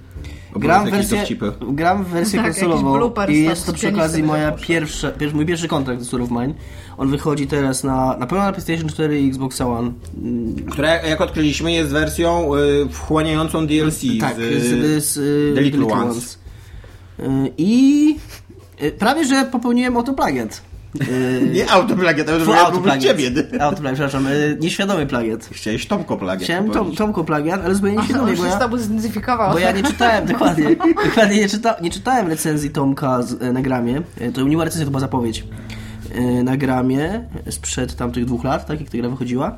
Gram 0.57 0.91
wersję, 0.91 1.25
gram 1.61 2.05
w 2.05 2.09
wersję 2.09 2.39
Tak, 2.39 2.53
konsolową 2.53 3.13
i 3.29 3.43
jest 3.43 3.67
to 3.67 3.73
przy 3.73 3.89
okazji 3.89 4.23
moja 4.23 4.53
pierwsza, 4.53 5.11
pier, 5.11 5.35
mój 5.35 5.47
pierwszy 5.47 5.69
kontrakt 5.69 6.03
z 6.03 6.11
War 6.11 6.23
of 6.23 6.31
Mine. 6.31 6.55
On 6.99 7.11
wychodzi 7.11 7.47
teraz 7.47 7.85
na, 7.85 8.17
na 8.17 8.27
pewno 8.27 8.45
na 8.45 8.53
PlayStation 8.53 8.89
4 8.89 9.21
i 9.21 9.29
Xbox 9.29 9.61
One. 9.61 9.93
Mm, 10.23 10.55
Która, 10.55 11.03
jak- 11.03 11.21
odkryliśmy, 11.21 11.73
jest 11.73 11.91
wersją 11.91 12.55
y, 12.55 12.89
wchłaniającą 12.91 13.67
DLC 13.67 14.01
Tak, 14.21 14.37
z, 14.37 14.39
z, 14.39 15.05
z, 15.05 15.17
y, 15.17 15.53
The 15.55 15.61
Little 15.61 15.81
Little 15.81 15.97
Ones. 15.97 16.17
Ones. 16.17 16.39
Y, 17.47 17.53
I 17.59 18.17
y, 18.83 18.91
prawie, 18.93 19.25
że 19.25 19.45
popełniłem 19.45 19.97
autoplagiat. 19.97 20.57
Y, 20.57 20.70
Nie 21.53 21.71
autoplagiat, 21.71 22.27
to 22.27 22.39
Fu- 22.39 22.45
był 22.45 22.55
autoplagiat. 22.55 23.03
ciebie. 23.03 23.31
Autoplagiat, 23.61 23.95
przepraszam. 23.95 24.27
y, 24.27 24.57
Nieświadomy 24.61 25.07
plagiat. 25.07 25.49
Chciałeś 25.53 25.87
Tomko 25.87 26.17
plagiat. 26.17 26.45
Chciałem 26.45 26.71
tom. 26.71 26.97
Tomko 26.97 27.25
plagiat, 27.25 27.65
ale 27.65 27.75
zupełnie 27.75 27.97
nieświadomie, 27.97 28.37
się 28.37 28.43
bo 28.43 28.49
z 28.49 28.53
ja, 28.53 28.59
tobą 28.59 28.79
zidentyfikował. 28.79 29.53
bo 29.53 29.59
ja 29.59 29.73
nie 29.73 29.83
czytałem, 29.83 30.27
dokładnie, 30.27 30.77
dokładnie 31.09 31.37
nie, 31.37 31.49
czyta, 31.49 31.77
nie 31.83 31.91
czytałem 31.91 32.29
recenzji 32.29 32.71
Tomka 32.71 33.23
z, 33.23 33.43
e, 33.43 33.53
na 33.53 33.63
gramie. 33.63 34.03
E, 34.21 34.33
To 34.33 34.43
nie 34.43 34.51
była 34.51 34.65
recenzja, 34.65 34.85
to 34.85 34.91
była 34.91 35.01
zapowiedź 35.01 35.45
e, 36.15 36.21
na 36.43 36.57
gramie 36.57 37.25
sprzed 37.51 37.97
tamtych 37.97 38.25
dwóch 38.25 38.45
lat, 38.45 38.67
tak 38.67 38.81
jak 38.81 38.91
ta 38.91 38.99
gra 38.99 39.09
wychodziła. 39.09 39.57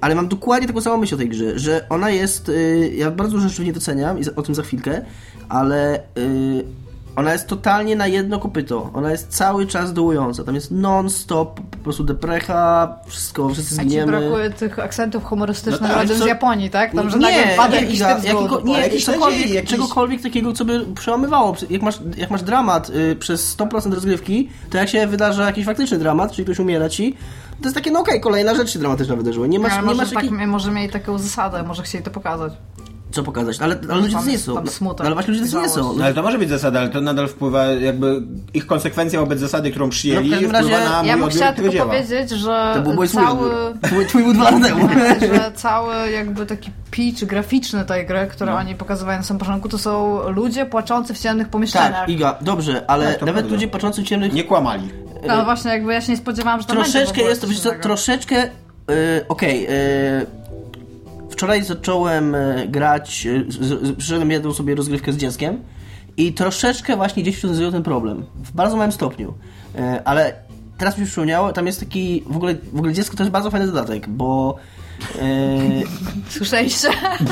Ale 0.00 0.14
mam 0.14 0.28
dokładnie 0.28 0.66
taką 0.68 0.80
samą 0.80 0.96
myśl 0.96 1.14
o 1.14 1.18
tej 1.18 1.28
grze, 1.28 1.58
że 1.58 1.86
ona 1.88 2.10
jest. 2.10 2.50
Ja 2.96 3.10
bardzo 3.10 3.32
dużo 3.36 3.48
rzeczy 3.48 3.62
w 3.62 3.64
niej 3.64 3.74
doceniam 3.74 4.18
i 4.18 4.24
za- 4.24 4.34
o 4.36 4.42
tym 4.42 4.54
za 4.54 4.62
chwilkę, 4.62 5.02
ale 5.48 6.00
ona 7.16 7.32
jest 7.32 7.46
totalnie 7.46 7.96
na 7.96 8.06
jedno 8.06 8.38
kopyto. 8.38 8.90
Ona 8.94 9.10
jest 9.10 9.28
cały 9.28 9.66
czas 9.66 9.92
dołująca. 9.92 10.44
Tam 10.44 10.54
jest 10.54 10.70
non-stop, 10.70 11.60
po 11.70 11.76
prostu 11.76 12.04
deprecha, 12.04 12.96
wszystko, 13.06 13.48
wszyscy 13.48 13.74
A 13.74 13.78
ci 13.82 13.88
zginiemy. 13.88 14.06
brakuje 14.20 14.50
tych 14.50 14.78
akcentów 14.78 15.24
humorystycznych 15.24 15.90
No 15.90 15.96
tak, 15.96 16.08
co- 16.08 16.14
z 16.14 16.26
Japonii, 16.26 16.70
tak? 16.70 16.94
Tam, 16.94 17.10
że 17.10 17.18
nie, 17.18 17.22
nagle 17.22 17.56
pada 17.56 17.76
nie, 17.76 17.82
jakiś 17.82 17.98
z 17.98 18.24
jakiego, 18.24 18.60
nie, 18.64 18.78
jakiś 18.78 19.04
cokolwiek, 19.04 19.50
jakiś- 19.50 19.70
czegokolwiek 19.70 20.22
takiego, 20.22 20.52
co 20.52 20.64
by 20.64 20.86
przełamywało. 20.94 21.56
Jak 21.70 21.82
masz, 21.82 21.98
jak 22.16 22.30
masz 22.30 22.42
dramat 22.42 22.90
y, 22.90 23.16
przez 23.16 23.56
100% 23.58 23.94
rozgrywki, 23.94 24.48
to 24.70 24.78
jak 24.78 24.88
się 24.88 25.06
wydarza 25.06 25.44
jakiś 25.46 25.64
faktyczny 25.64 25.98
dramat, 25.98 26.32
czyli 26.32 26.44
ktoś 26.44 26.58
umiera 26.58 26.88
ci, 26.88 27.16
to 27.60 27.64
jest 27.64 27.74
takie, 27.74 27.90
no 27.90 28.00
okej, 28.00 28.20
kolejna 28.20 28.54
rzecz 28.54 28.70
się 28.70 28.78
dramatyczna 28.78 29.16
wydarzyła. 29.16 29.46
Nie 29.46 29.58
masz, 29.58 29.76
nie 29.76 29.82
może, 29.82 29.96
masz 29.96 30.10
tak, 30.10 30.24
jakiej... 30.24 30.46
może 30.46 30.70
mieli 30.70 30.92
taką 30.92 31.18
zasadę, 31.18 31.62
może 31.62 31.82
chcieli 31.82 32.04
to 32.04 32.10
pokazać. 32.10 32.52
Co 33.12 33.22
pokazać? 33.22 33.58
No, 33.58 33.64
Ale, 33.64 33.76
ale 33.90 34.00
ludzie 34.00 34.14
Tam 34.14 34.24
to 34.24 34.30
nie 34.30 34.38
są. 34.38 34.66
smutek, 34.66 35.06
ale 35.06 35.14
właśnie 35.14 35.34
ludzie 35.34 35.52
to 35.52 35.62
nie 35.62 35.68
są. 35.68 35.92
No, 35.96 36.04
ale 36.04 36.14
to 36.14 36.22
może 36.22 36.38
być 36.38 36.48
zasada, 36.48 36.80
ale 36.80 36.88
to 36.88 37.00
nadal 37.00 37.28
wpływa, 37.28 37.64
jakby 37.66 38.22
ich 38.54 38.66
konsekwencja 38.66 39.20
wobec 39.20 39.38
zasady, 39.40 39.70
którą 39.70 39.90
przyjęli, 39.90 40.30
No 40.30 40.36
w 40.36 40.40
każdym 40.40 40.50
razie 40.50 40.70
na 40.90 41.02
Ja 41.04 41.16
bym 41.18 41.28
chciała 41.28 41.52
tylko 41.52 41.70
dzieła. 41.70 41.86
powiedzieć, 41.86 42.30
że 42.30 42.72
To 42.74 42.82
był 42.82 42.92
mój 42.94 43.08
cały... 43.08 43.50
Twój, 43.82 44.06
twój 44.06 44.22
był 44.24 44.32
dwa 44.32 44.44
lata 44.50 44.66
temu. 44.66 44.88
że 45.34 45.52
cały 45.54 46.10
jakby 46.10 46.46
taki 46.46 46.70
pitch 46.90 47.24
graficzny 47.24 47.84
tej 47.84 48.06
gry, 48.06 48.26
który 48.30 48.50
No. 48.50 48.56
oni 48.56 48.74
pokazywali 48.74 49.18
na 49.18 49.24
samym 49.24 49.38
początku, 49.40 49.68
to 49.68 49.78
są 49.78 50.18
ludzie 50.30 50.66
płaczący 50.66 51.14
w 51.14 51.18
ciemnych 51.18 51.48
pomieszczeniach. 51.48 51.92
Tak, 51.92 52.08
Iga, 52.08 52.38
dobrze, 52.40 52.84
ale 52.90 53.04
Tak, 53.12 53.20
nawet 53.20 53.34
prawda. 53.34 53.54
ludzie 53.54 53.68
patrzący 53.68 54.02
w 54.02 54.04
ciemnych... 54.06 54.32
Nie 54.32 54.44
kłamali. 54.44 54.88
No 55.28 55.44
właśnie, 55.44 55.70
jakby 55.70 55.92
ja 55.92 56.00
się 56.00 56.12
nie 56.12 56.18
spodziewałam, 56.18 56.60
że 56.60 56.66
to 56.66 56.74
będzie 56.74 56.90
Troszeczkę 56.90 57.12
ogóle 57.20 57.28
jest 57.28 57.40
to, 57.40 57.46
wiesz 57.48 57.60
troszeczkę... 57.82 58.36
Yy, 58.88 59.24
Okej, 59.28 59.62
yy, 59.62 59.68
wczoraj 61.40 61.64
zacząłem 61.64 62.32
yy, 62.32 62.68
grać, 62.68 63.24
yy, 63.24 63.44
z- 63.48 63.96
przyszedłem 63.96 64.30
jedną 64.30 64.54
sobie 64.54 64.74
rozgrywkę 64.74 65.12
z 65.12 65.16
dzieckiem 65.16 65.58
i 66.16 66.32
troszeczkę 66.32 66.96
właśnie 66.96 67.22
gdzieś 67.22 67.42
rozwiązują 67.42 67.72
ten 67.72 67.82
problem. 67.82 68.24
W 68.34 68.52
bardzo 68.52 68.76
małym 68.76 68.92
stopniu. 68.92 69.34
Yy, 69.74 70.04
ale 70.04 70.34
teraz 70.78 70.98
mi 70.98 71.04
się 71.04 71.06
przypomniało, 71.10 71.52
tam 71.52 71.66
jest 71.66 71.80
taki... 71.80 72.22
W 72.26 72.36
ogóle, 72.36 72.54
w 72.72 72.78
ogóle 72.78 72.92
dziecko 72.92 73.16
to 73.16 73.22
jest 73.22 73.32
bardzo 73.32 73.50
fajny 73.50 73.66
dodatek, 73.66 74.08
bo... 74.08 74.56
Yy, 75.14 75.82
Słyszeliście? 76.38 76.88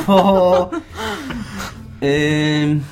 bo 0.06 0.70
ym, 2.62 2.84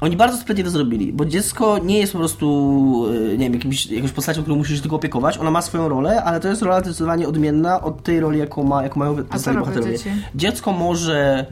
oni 0.00 0.16
bardzo 0.16 0.54
to 0.64 0.70
zrobili, 0.70 1.12
bo 1.12 1.24
dziecko 1.24 1.78
nie 1.78 1.98
jest 1.98 2.12
po 2.12 2.18
prostu 2.18 3.06
y, 3.14 3.38
nie 3.38 3.44
wiem, 3.44 3.54
jakimś, 3.54 3.86
jakąś 3.86 4.12
postacią, 4.12 4.42
którą 4.42 4.56
musisz 4.56 4.80
tylko 4.80 4.96
opiekować, 4.96 5.38
ona 5.38 5.50
ma 5.50 5.62
swoją 5.62 5.88
rolę, 5.88 6.24
ale 6.24 6.40
to 6.40 6.48
jest 6.48 6.62
rola 6.62 6.80
zdecydowanie 6.80 7.28
odmienna 7.28 7.80
od 7.80 8.02
tej 8.02 8.20
roli, 8.20 8.38
jaką, 8.38 8.64
ma, 8.64 8.82
jaką 8.82 9.00
mają 9.00 9.24
pozostali 9.24 9.58
bohaterowie. 9.58 9.98
Dziecko 10.34 10.72
może 10.72 11.46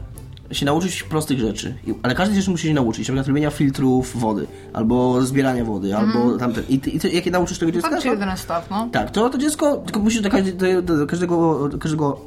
się 0.51 0.65
nauczyć 0.65 1.03
prostych 1.03 1.39
rzeczy, 1.39 1.75
ale 2.03 2.15
każdej 2.15 2.37
rzeczy 2.37 2.51
musi 2.51 2.67
się 2.67 2.73
nauczyć, 2.73 2.99
na 2.99 3.03
przykład 3.03 3.27
robienia 3.27 3.51
filtrów 3.51 4.19
wody, 4.19 4.47
albo 4.73 5.21
zbierania 5.21 5.65
wody, 5.65 5.95
albo 5.95 6.37
tamten. 6.37 6.63
I, 6.69 6.79
ty, 6.79 6.89
i 6.89 6.99
ty, 6.99 7.09
jakie 7.09 7.31
nauczysz 7.31 7.59
tego 7.59 7.71
dziecka? 7.71 7.89
Tak, 7.89 8.05
jeden 8.05 8.37
stuff, 8.37 8.69
no. 8.71 8.89
Tak, 8.91 9.11
to, 9.11 9.29
to 9.29 9.37
dziecko 9.37 9.77
tylko 9.77 9.99
musi 9.99 10.21
do, 10.21 10.29
każdej, 10.29 10.53
do, 10.53 10.97
do 10.97 11.07
każdego, 11.07 11.69
do 11.69 11.77
każdego 11.77 12.21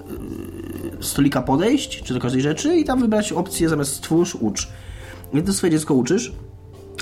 yy, 0.98 1.04
stolika 1.04 1.42
podejść, 1.42 2.02
czy 2.02 2.14
do 2.14 2.20
każdej 2.20 2.42
rzeczy 2.42 2.76
i 2.76 2.84
tam 2.84 3.00
wybrać 3.00 3.32
opcję 3.32 3.68
zamiast 3.68 3.94
stwórz, 3.94 4.34
ucz. 4.34 4.68
I 5.34 5.42
ty 5.42 5.52
swoje 5.52 5.70
dziecko 5.70 5.94
uczysz. 5.94 6.32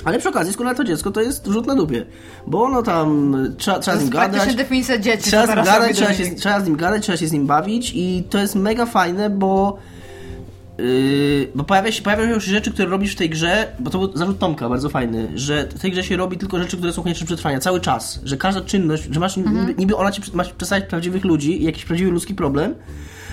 Ale 0.05 0.19
przy 0.19 0.29
okazji, 0.29 0.53
skoro 0.53 0.75
to 0.75 0.83
dziecko 0.83 1.11
to 1.11 1.21
jest 1.21 1.47
rzut 1.47 1.67
na 1.67 1.75
dupie, 1.75 2.05
bo 2.47 2.63
ono 2.63 2.83
tam 2.83 3.35
trzeba, 3.57 3.79
trzeba 3.79 3.97
To 3.97 4.01
z 4.01 4.03
nim 4.03 4.13
gadać. 4.13 4.55
definicja 4.55 4.97
dzieci. 4.97 5.23
Trzeba 5.23 5.45
z 5.45 5.49
nim 5.55 5.65
gadać, 5.65 5.95
trzeba, 5.95 6.13
się, 6.13 6.35
trzeba 6.35 6.59
z 6.61 6.65
nim 6.65 6.75
gadać, 6.75 7.03
trzeba 7.03 7.17
się 7.17 7.27
z 7.27 7.31
nim 7.31 7.47
bawić 7.47 7.91
i 7.95 8.23
to 8.29 8.37
jest 8.37 8.55
mega 8.55 8.85
fajne, 8.85 9.29
bo 9.29 9.77
Yy, 10.79 11.47
bo 11.55 11.63
pojawia 11.63 11.91
się, 11.91 12.01
pojawiają 12.01 12.39
się 12.39 12.51
rzeczy, 12.51 12.71
które 12.71 12.89
robisz 12.89 13.13
w 13.13 13.15
tej 13.15 13.29
grze, 13.29 13.67
bo 13.79 13.89
to 13.89 13.99
był 13.99 14.17
zarzut 14.17 14.39
Tomka, 14.39 14.69
bardzo 14.69 14.89
fajny, 14.89 15.31
że 15.35 15.67
w 15.75 15.79
tej 15.79 15.91
grze 15.91 16.03
się 16.03 16.17
robi 16.17 16.37
tylko 16.37 16.59
rzeczy, 16.59 16.77
które 16.77 16.93
są 16.93 17.03
konieczne 17.03 17.25
do 17.25 17.27
przetrwania, 17.27 17.59
cały 17.59 17.79
czas, 17.81 18.19
że 18.23 18.37
każda 18.37 18.61
czynność, 18.61 19.07
że 19.11 19.19
masz 19.19 19.37
niby, 19.37 19.75
niby 19.77 19.95
ona 19.95 20.11
ci 20.11 20.21
masz 20.33 20.53
przedstawiać 20.53 20.89
prawdziwych 20.89 21.25
ludzi 21.25 21.61
i 21.61 21.65
jakiś 21.65 21.85
prawdziwy 21.85 22.11
ludzki 22.11 22.35
problem, 22.35 22.75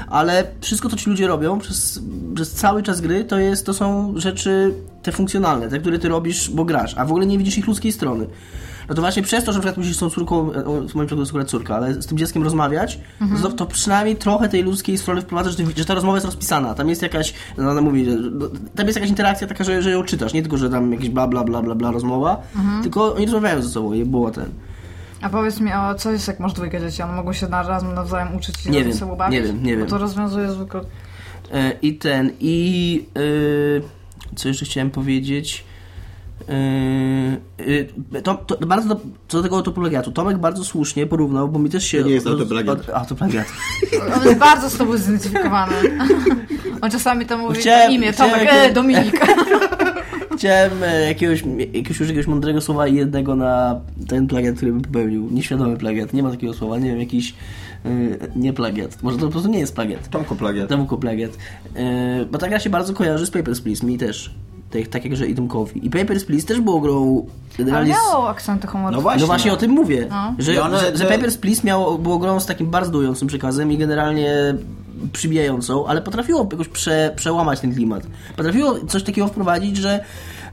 ale 0.08 0.44
wszystko, 0.60 0.88
co 0.88 0.96
ci 0.96 1.10
ludzie 1.10 1.26
robią 1.26 1.58
przez, 1.58 2.00
przez 2.34 2.52
cały 2.52 2.82
czas 2.82 3.00
gry, 3.00 3.24
to 3.24 3.38
jest, 3.38 3.66
to 3.66 3.74
są 3.74 4.14
rzeczy 4.16 4.74
te 5.02 5.12
funkcjonalne, 5.12 5.68
te, 5.68 5.78
które 5.78 5.98
ty 5.98 6.08
robisz, 6.08 6.50
bo 6.50 6.64
grasz, 6.64 6.94
a 6.96 7.04
w 7.04 7.10
ogóle 7.10 7.26
nie 7.26 7.38
widzisz 7.38 7.58
ich 7.58 7.66
ludzkiej 7.66 7.92
strony. 7.92 8.26
No 8.88 8.95
to 8.95 9.00
właśnie 9.02 9.23
przez 9.23 9.45
to, 9.45 9.52
że 9.52 9.59
na 9.59 9.62
przykład 9.62 9.76
musisz 9.76 9.97
z 9.97 9.99
tą 9.99 10.11
córką, 10.11 10.52
e, 10.52 10.62
w 10.62 10.95
moim 10.95 11.07
przypadku 11.07 11.19
jest 11.21 11.31
akurat 11.31 11.49
córka, 11.49 11.76
ale 11.76 11.95
z 12.02 12.07
tym 12.07 12.19
dzieckiem 12.19 12.43
rozmawiać, 12.43 12.99
to, 13.43 13.52
to 13.52 13.66
przynajmniej 13.66 14.16
trochę 14.16 14.49
tej 14.49 14.62
ludzkiej 14.62 14.99
strony 14.99 15.23
wprowadza, 15.23 15.50
że, 15.50 15.57
że 15.76 15.85
ta 15.85 15.95
rozmowa 15.95 16.16
jest 16.16 16.26
rozpisana. 16.26 16.75
Tam 16.75 16.88
jest 16.88 17.02
jakaś, 17.02 17.35
no 17.59 17.71
ona 17.71 17.81
mówi, 17.81 18.05
że, 18.05 18.16
no, 18.16 18.47
tam 18.75 18.87
jest 18.87 18.97
jakaś 18.97 19.11
interakcja 19.11 19.47
taka, 19.47 19.64
że, 19.64 19.83
że 19.83 19.90
ją 19.90 20.02
czytasz, 20.02 20.33
nie 20.33 20.43
tylko, 20.43 20.59
że 20.59 20.71
tam 20.71 20.93
jakieś 20.93 21.09
bla 21.09 21.26
bla 21.28 21.45
bla 21.45 21.62
bla 21.62 21.75
bla 21.75 21.90
rozmowa, 21.90 22.43
tylko 22.83 23.14
oni 23.14 23.26
rozmawiają 23.26 23.62
ze 23.62 23.69
sobą 23.69 23.93
i 23.93 24.05
było 24.05 24.31
ten. 24.31 24.47
A 25.23 25.28
powiedz 25.28 25.61
mi, 25.61 25.73
o 25.73 25.95
co 25.95 26.11
jest 26.11 26.28
jak 26.28 26.40
masz 26.40 26.52
dwójkę 26.52 26.81
dzieci? 26.81 27.02
One 27.02 27.12
mogą 27.12 27.33
się 27.33 27.47
razem 27.47 27.95
nawzajem 27.95 28.37
uczyć 28.37 28.66
i 28.66 28.71
Nie 28.71 28.85
wiem, 28.85 28.95
sobą 28.95 29.16
bawić? 29.16 29.33
nie 29.33 29.43
wiem, 29.43 29.62
nie 29.62 29.73
Bo 29.75 29.78
wiem. 29.81 29.88
to 29.88 29.99
rozwiązuje 29.99 30.50
zwykle... 30.52 30.81
E, 31.52 31.73
I 31.83 31.95
ten, 31.95 32.31
i 32.40 33.07
e, 33.16 34.37
co 34.37 34.49
jeszcze 34.49 34.64
chciałem 34.64 34.90
powiedzieć? 34.90 35.64
E, 36.48 37.36
e, 38.18 38.22
to, 38.22 38.34
to 38.34 38.66
bardzo 38.66 38.88
do, 38.88 39.00
co 39.28 39.36
do 39.36 39.42
tego 39.42 39.56
autoplagiatu. 39.56 40.12
Tomek 40.12 40.38
bardzo 40.38 40.64
słusznie 40.64 41.06
porównał, 41.06 41.48
bo 41.48 41.58
mi 41.58 41.70
też 41.70 41.84
się... 41.84 42.00
To 42.00 42.06
nie 42.08 42.14
jest 42.14 42.26
autoplagiat. 42.26 42.80
od- 42.80 42.90
Autoplagiat. 42.90 43.46
On 44.16 44.24
jest 44.26 44.38
bardzo 44.38 44.70
z 44.70 44.76
tobą 44.76 44.96
zidentyfikowany. 44.96 45.72
On 46.80 46.90
czasami 46.90 47.26
to 47.26 47.38
mówi 47.38 47.58
Chciałem- 47.60 47.92
imię, 47.92 48.12
Tomek, 48.12 48.34
jakiegoś- 48.42 48.70
e, 48.70 48.72
Dominik. 48.72 49.20
Chciałem 50.36 50.72
e, 50.82 51.06
jakiegoś, 51.08 51.42
jakiegoś, 51.58 52.00
już 52.00 52.08
jakiegoś 52.08 52.26
mądrego 52.26 52.60
słowa 52.60 52.86
i 52.88 52.94
jednego 52.94 53.36
na 53.36 53.80
ten 54.08 54.26
plagiat, 54.26 54.56
który 54.56 54.72
bym 54.72 54.80
popełnił. 54.82 55.28
Nieświadomy 55.30 55.76
plagiat. 55.76 56.12
Nie 56.12 56.22
ma 56.22 56.30
takiego 56.30 56.54
słowa, 56.54 56.78
nie 56.78 56.88
wiem, 56.90 57.00
jakiś 57.00 57.34
e, 57.84 57.88
nie 58.36 58.52
plagiat. 58.52 59.02
Może 59.02 59.18
to 59.18 59.26
po 59.26 59.32
prostu 59.32 59.48
nie 59.50 59.58
jest 59.58 59.74
plagiat. 59.74 60.08
Tomko 60.08 60.34
plagiat. 60.36 60.68
Tomku 60.68 60.98
plagiat. 60.98 61.30
E, 61.76 62.24
bo 62.24 62.38
ta 62.38 62.48
gra 62.48 62.60
się 62.60 62.70
bardzo 62.70 62.94
kojarzy 62.94 63.26
z 63.26 63.30
Papers, 63.30 63.60
Please, 63.60 63.86
mi 63.86 63.98
też. 63.98 64.30
Tak, 64.70 64.87
tak 64.88 65.04
jak 65.04 65.16
że 65.16 65.26
i 65.26 65.35
Tomkowi. 65.35 65.87
I 65.87 65.90
Papers, 65.90 66.25
Please 66.25 66.46
też 66.46 66.61
było 66.61 66.80
grą... 66.80 67.26
Ale 67.75 67.87
miało 67.87 68.28
akcenty 68.28 68.66
humorystyczne. 68.66 68.96
No 68.96 69.02
właśnie. 69.02 69.20
No 69.20 69.26
właśnie 69.26 69.52
o 69.52 69.56
tym 69.56 69.70
mówię, 69.70 70.06
No. 70.11 70.35
że, 70.38 70.54
I 70.54 70.58
one- 70.58 70.78
że, 70.80 70.96
że 70.96 71.04
te- 71.04 71.14
Papers, 71.16 71.37
Please 71.38 71.61
miało, 71.64 71.99
było 71.99 72.18
grą 72.18 72.40
z 72.40 72.46
takim 72.46 72.66
bardzo 72.70 72.90
dującym 72.92 73.28
przekazem 73.28 73.73
i 73.73 73.78
generalnie 73.78 74.54
przybijającą, 75.12 75.87
ale 75.87 76.02
potrafiło 76.02 76.49
jakoś 76.52 76.68
prze, 76.68 77.12
przełamać 77.16 77.61
ten 77.61 77.75
klimat. 77.75 78.02
Potrafiło 78.37 78.75
coś 78.88 79.02
takiego 79.02 79.28
wprowadzić, 79.28 79.76
że, 79.76 80.04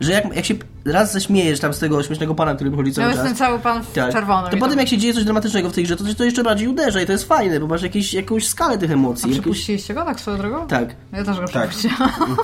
że 0.02 0.12
jak, 0.12 0.36
jak 0.36 0.46
się 0.46 0.54
raz 0.86 1.14
zaśmiejesz 1.14 1.60
tam 1.60 1.74
z 1.74 1.80
tego 1.80 2.04
śmiesznego 2.04 2.36
pana, 2.36 2.56
który 2.56 2.70
wychodzi 2.70 2.90
No 2.90 2.96
cały 2.96 3.08
jest 3.08 3.18
czas... 3.20 3.28
ten 3.28 3.36
cały 3.38 3.60
pan 3.60 3.84
w 3.84 3.92
Tak. 3.94 4.12
czerwonym. 4.14 4.52
To 4.52 4.58
potem 4.58 4.80
jak 4.80 4.88
się 4.88 4.98
dzieje 4.98 5.14
coś 5.14 5.24
dramatycznego 5.24 5.70
w 5.70 5.74
tej 5.74 5.84
grze, 5.84 5.96
to 5.96 6.04
to 6.18 6.24
jeszcze 6.24 6.44
bardziej 6.44 6.68
uderza 6.68 7.02
i 7.02 7.06
to 7.06 7.12
jest 7.12 7.28
fajne, 7.28 7.60
bo 7.60 7.68
masz 7.68 7.82
jakieś, 7.84 8.14
jakąś 8.14 8.48
skalę 8.48 8.78
tych 8.78 8.92
A 8.92 8.94
emocji. 8.94 9.30
Jakieś... 9.30 9.42
przepuściliście 9.42 9.94
go 9.94 10.06
tak 10.06 10.20
swoją 10.20 10.38
drogą? 10.38 10.68
Tak. 10.68 10.96
Ja 11.14 11.24
też 11.24 11.40
go 11.40 11.48
Tak. 11.48 11.70
przepuściłam. 11.70 12.10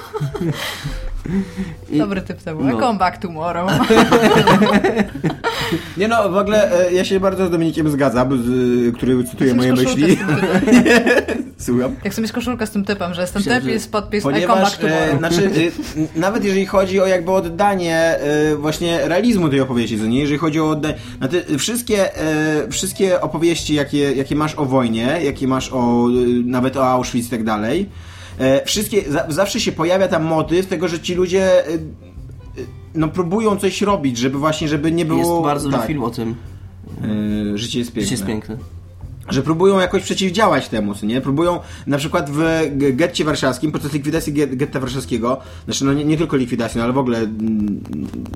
I- 1.91 1.97
Dobry 1.97 2.21
typ 2.21 2.41
to 2.43 2.55
był. 2.55 2.65
No. 2.65 2.79
Come 2.79 2.99
back 2.99 3.17
tomorrow. 3.17 3.71
Nie 5.97 6.07
no, 6.07 6.29
w 6.29 6.38
ogóle 6.38 6.88
e, 6.88 6.93
ja 6.93 7.05
się 7.05 7.19
bardzo 7.19 7.47
z 7.47 7.51
Dominikiem 7.51 7.89
zgadzam, 7.91 8.43
z, 8.43 8.95
który 8.95 9.23
cytuje 9.23 9.53
moje 9.53 9.73
myśli. 9.73 10.17
Słucham. 11.57 11.95
Jak 12.03 12.13
chcę 12.13 12.21
mieć 12.21 12.31
koszulkę 12.31 12.67
z 12.67 12.71
tym 12.71 12.85
typem, 12.85 13.13
że 13.13 13.21
jestem 13.21 13.39
Myślę, 13.39 13.61
typ 13.61 13.69
jest 13.69 13.91
podpis 13.91 14.19
I 14.19 14.23
come 14.23 14.33
back 14.33 14.47
Ponieważ, 14.47 14.77
tomorrow. 14.77 15.13
e, 15.13 15.17
znaczy, 15.17 15.51
e, 16.15 16.19
nawet 16.19 16.43
jeżeli 16.43 16.65
chodzi 16.65 16.99
o 16.99 17.07
jakby 17.07 17.31
oddanie 17.31 17.97
e, 17.97 18.55
właśnie 18.55 19.07
realizmu 19.07 19.49
tej 19.49 19.61
opowieści, 19.61 19.99
co 19.99 20.05
nie? 20.05 20.19
Jeżeli 20.19 20.39
chodzi 20.39 20.59
o 20.59 20.69
oddanie, 20.69 20.95
na 21.19 21.27
te, 21.27 21.57
wszystkie, 21.57 22.17
e, 22.17 22.67
wszystkie 22.71 23.21
opowieści, 23.21 23.73
jakie, 23.73 24.13
jakie 24.13 24.35
masz 24.35 24.55
o 24.55 24.65
wojnie, 24.65 25.19
jakie 25.23 25.47
masz 25.47 25.69
o, 25.73 26.07
e, 26.07 26.11
nawet 26.45 26.77
o 26.77 26.88
Auschwitz 26.88 27.27
i 27.27 27.29
tak 27.29 27.43
dalej, 27.43 27.81
e, 27.81 28.08
wszystkie, 28.65 29.12
za, 29.12 29.25
zawsze 29.29 29.60
się 29.60 29.72
pojawia 29.72 30.08
tam 30.08 30.24
motyw 30.24 30.67
tego, 30.67 30.88
że 30.88 31.00
ci 31.00 31.15
ludzie 31.15 31.67
e, 31.67 31.74
e, 31.74 31.77
no 32.96 33.08
próbują 33.08 33.58
coś 33.58 33.81
robić, 33.81 34.17
żeby 34.17 34.38
właśnie, 34.38 34.67
żeby 34.67 34.91
nie 34.91 35.05
było... 35.05 35.19
Jest 35.19 35.43
bardzo 35.43 35.69
dobry 35.69 35.79
tak, 35.79 35.88
film 35.88 36.03
o 36.03 36.10
tym. 36.10 36.36
e, 37.53 37.58
życie 37.58 37.79
jest 37.79 37.91
piękne 37.91 38.01
Życie 38.01 38.15
jest 38.15 38.25
piękne. 38.25 38.58
Że 39.29 39.41
próbują 39.43 39.79
jakoś 39.79 40.03
przeciwdziałać 40.03 40.69
temu, 40.69 40.95
co 40.95 41.05
nie? 41.05 41.21
Próbują 41.21 41.59
na 41.88 41.98
przykład 41.98 42.29
w 42.29 42.62
getcie 42.77 43.24
warszawskim, 43.25 43.71
podczas 43.71 43.93
likwidacji 43.93 44.33
get- 44.33 44.55
getta 44.55 44.79
warszawskiego, 44.79 45.38
znaczy 45.65 45.86
no 45.86 45.93
nie, 45.93 46.05
nie 46.05 46.17
tylko 46.17 46.38
likwidacji, 46.38 46.77
no 46.77 46.83
ale 46.83 46.93
w 46.93 46.98
ogóle 46.98 47.17
mm, 47.17 47.81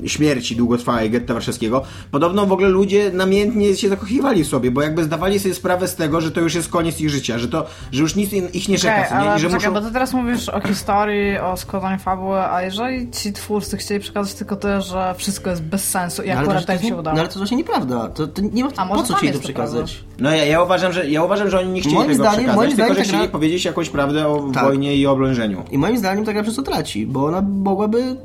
śmierci 0.06 0.56
długotrwałej 0.56 1.10
getta 1.10 1.34
warszawskiego, 1.34 1.84
podobno 2.12 2.46
w 2.46 2.52
ogóle 2.52 2.70
ludzie 2.70 3.12
namiętnie 3.14 3.76
się 3.76 3.90
zakochiwali 3.90 4.44
w 4.44 4.48
sobie, 4.48 4.72
bo 4.72 4.82
jakby 4.82 5.04
zdawali 5.04 5.40
sobie 5.40 5.56
sprawę 5.56 5.88
z 5.88 5.96
tego, 5.96 6.22
że 6.22 6.32
to 6.32 6.42
już 6.42 6.56
jest 6.56 6.70
koniec 6.70 7.02
ich 7.02 7.10
życia, 7.10 7.38
że 7.40 7.48
to, 7.48 7.66
że 7.92 8.02
już 8.02 8.16
nic 8.16 8.34
ich 8.34 8.70
nie 8.70 8.78
czeka, 8.78 9.06
co 9.10 9.16
nie? 9.20 9.38
I 9.38 9.40
że 9.40 9.50
czekaj, 9.50 9.70
muszą... 9.70 9.74
bo 9.74 9.82
ty 9.82 9.94
teraz 9.94 10.14
mówisz 10.14 10.50
o 10.50 10.62
historii, 10.62 11.38
o 11.38 11.58
składaniu 11.58 12.00
fabuły, 12.00 12.40
a 12.40 12.62
jeżeli 12.62 13.12
ci 13.12 13.34
twórcy 13.34 13.78
chcieli 13.78 14.00
przekazać 14.00 14.34
tylko 14.34 14.56
to, 14.56 14.82
że 14.82 15.16
wszystko 15.18 15.50
jest 15.50 15.64
bez 15.64 15.90
sensu 15.90 16.24
i 16.24 16.28
No 16.30 16.34
akurat 16.34 16.66
tak 16.66 16.82
się 16.82 16.96
udało. 16.96 17.16
no 17.16 17.22
ale 17.22 17.30
to 17.30 17.40
właśnie 17.40 17.58
nieprawda. 17.58 18.08
To, 18.10 18.28
to 18.28 18.42
nie 18.42 18.64
ma 18.64 18.70
A 18.78 18.86
może 18.86 19.02
po 19.02 19.08
co 19.08 19.20
ci 19.20 19.32
to 19.32 19.40
przekazać? 19.40 20.04
No 20.20 20.30
ja, 20.32 20.46
ja 20.46 20.64
uważam, 20.64 20.94
że, 20.94 21.10
ja 21.10 21.24
uważam, 21.24 21.50
że 21.50 21.60
oni 21.60 21.70
nie 21.70 21.82
chcieli 21.82 21.96
Moim 21.96 22.08
tego 22.10 22.24
zdaniem- 22.24 22.34
przekazać, 22.34 22.56
moim 22.56 22.70
tylko 22.70 22.84
zdaniem 22.84 22.96
że 22.96 23.04
chcieli 23.04 23.24
gra- 23.24 23.32
powiedzieć 23.32 23.66
jakąś 23.66 23.90
prawdę 23.90 24.28
o 24.28 24.50
Tak. 24.54 24.64
wojnie 24.64 24.96
i 24.96 25.08
o 25.08 25.12
oblężeniu. 25.12 25.64
I 25.72 25.78
moim 25.78 25.98
zdaniem 25.98 26.26
ta 26.26 26.34
gra 26.34 26.44
przez 26.44 26.56
to 26.56 26.62
traci, 26.62 27.08
bo 27.08 27.26
ona 27.26 27.42
mogłaby 27.42 28.16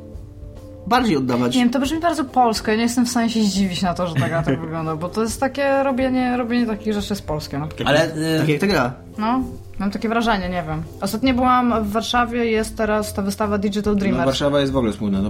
bardziej 0.87 1.17
oddawać. 1.17 1.55
Nie 1.55 1.61
wiem, 1.61 1.69
to 1.69 1.79
brzmi 1.79 1.99
bardzo 1.99 2.25
polsko. 2.25 2.71
Ja 2.71 2.77
nie 2.77 2.83
jestem 2.83 3.05
w 3.05 3.09
stanie 3.09 3.29
się 3.29 3.43
zdziwić 3.43 3.81
na 3.81 3.93
to, 3.93 4.07
że 4.07 4.15
ta 4.15 4.29
gra 4.29 4.43
tak 4.43 4.59
wygląda, 4.65 4.95
bo 4.95 5.09
to 5.09 5.21
jest 5.21 5.39
takie 5.39 5.83
robienie, 5.83 6.37
robienie 6.37 6.65
takich 6.65 6.93
rzeczy 6.93 7.07
jest 7.13 7.27
polskie. 7.27 7.59
No. 7.59 7.67
Ale 7.85 7.99
Tak 8.39 8.49
jak 8.49 8.61
ta 8.61 8.67
gra. 8.67 8.93
no, 9.17 9.41
mam 9.79 9.91
takie 9.91 10.09
wrażenie, 10.09 10.49
nie 10.49 10.63
wiem. 10.67 10.83
Ostatnio 11.01 11.33
byłam 11.33 11.83
w 11.83 11.91
Warszawie, 11.91 12.45
jest 12.45 12.77
teraz 12.77 13.13
ta 13.13 13.21
wystawa 13.21 13.57
Digital 13.57 13.93
no, 13.93 13.99
Dreamers. 13.99 14.25
Warszawa 14.25 14.59
jest 14.59 14.71
w 14.73 14.77
ogóle 14.77 14.93
smutna, 14.93 15.21
to 15.21 15.29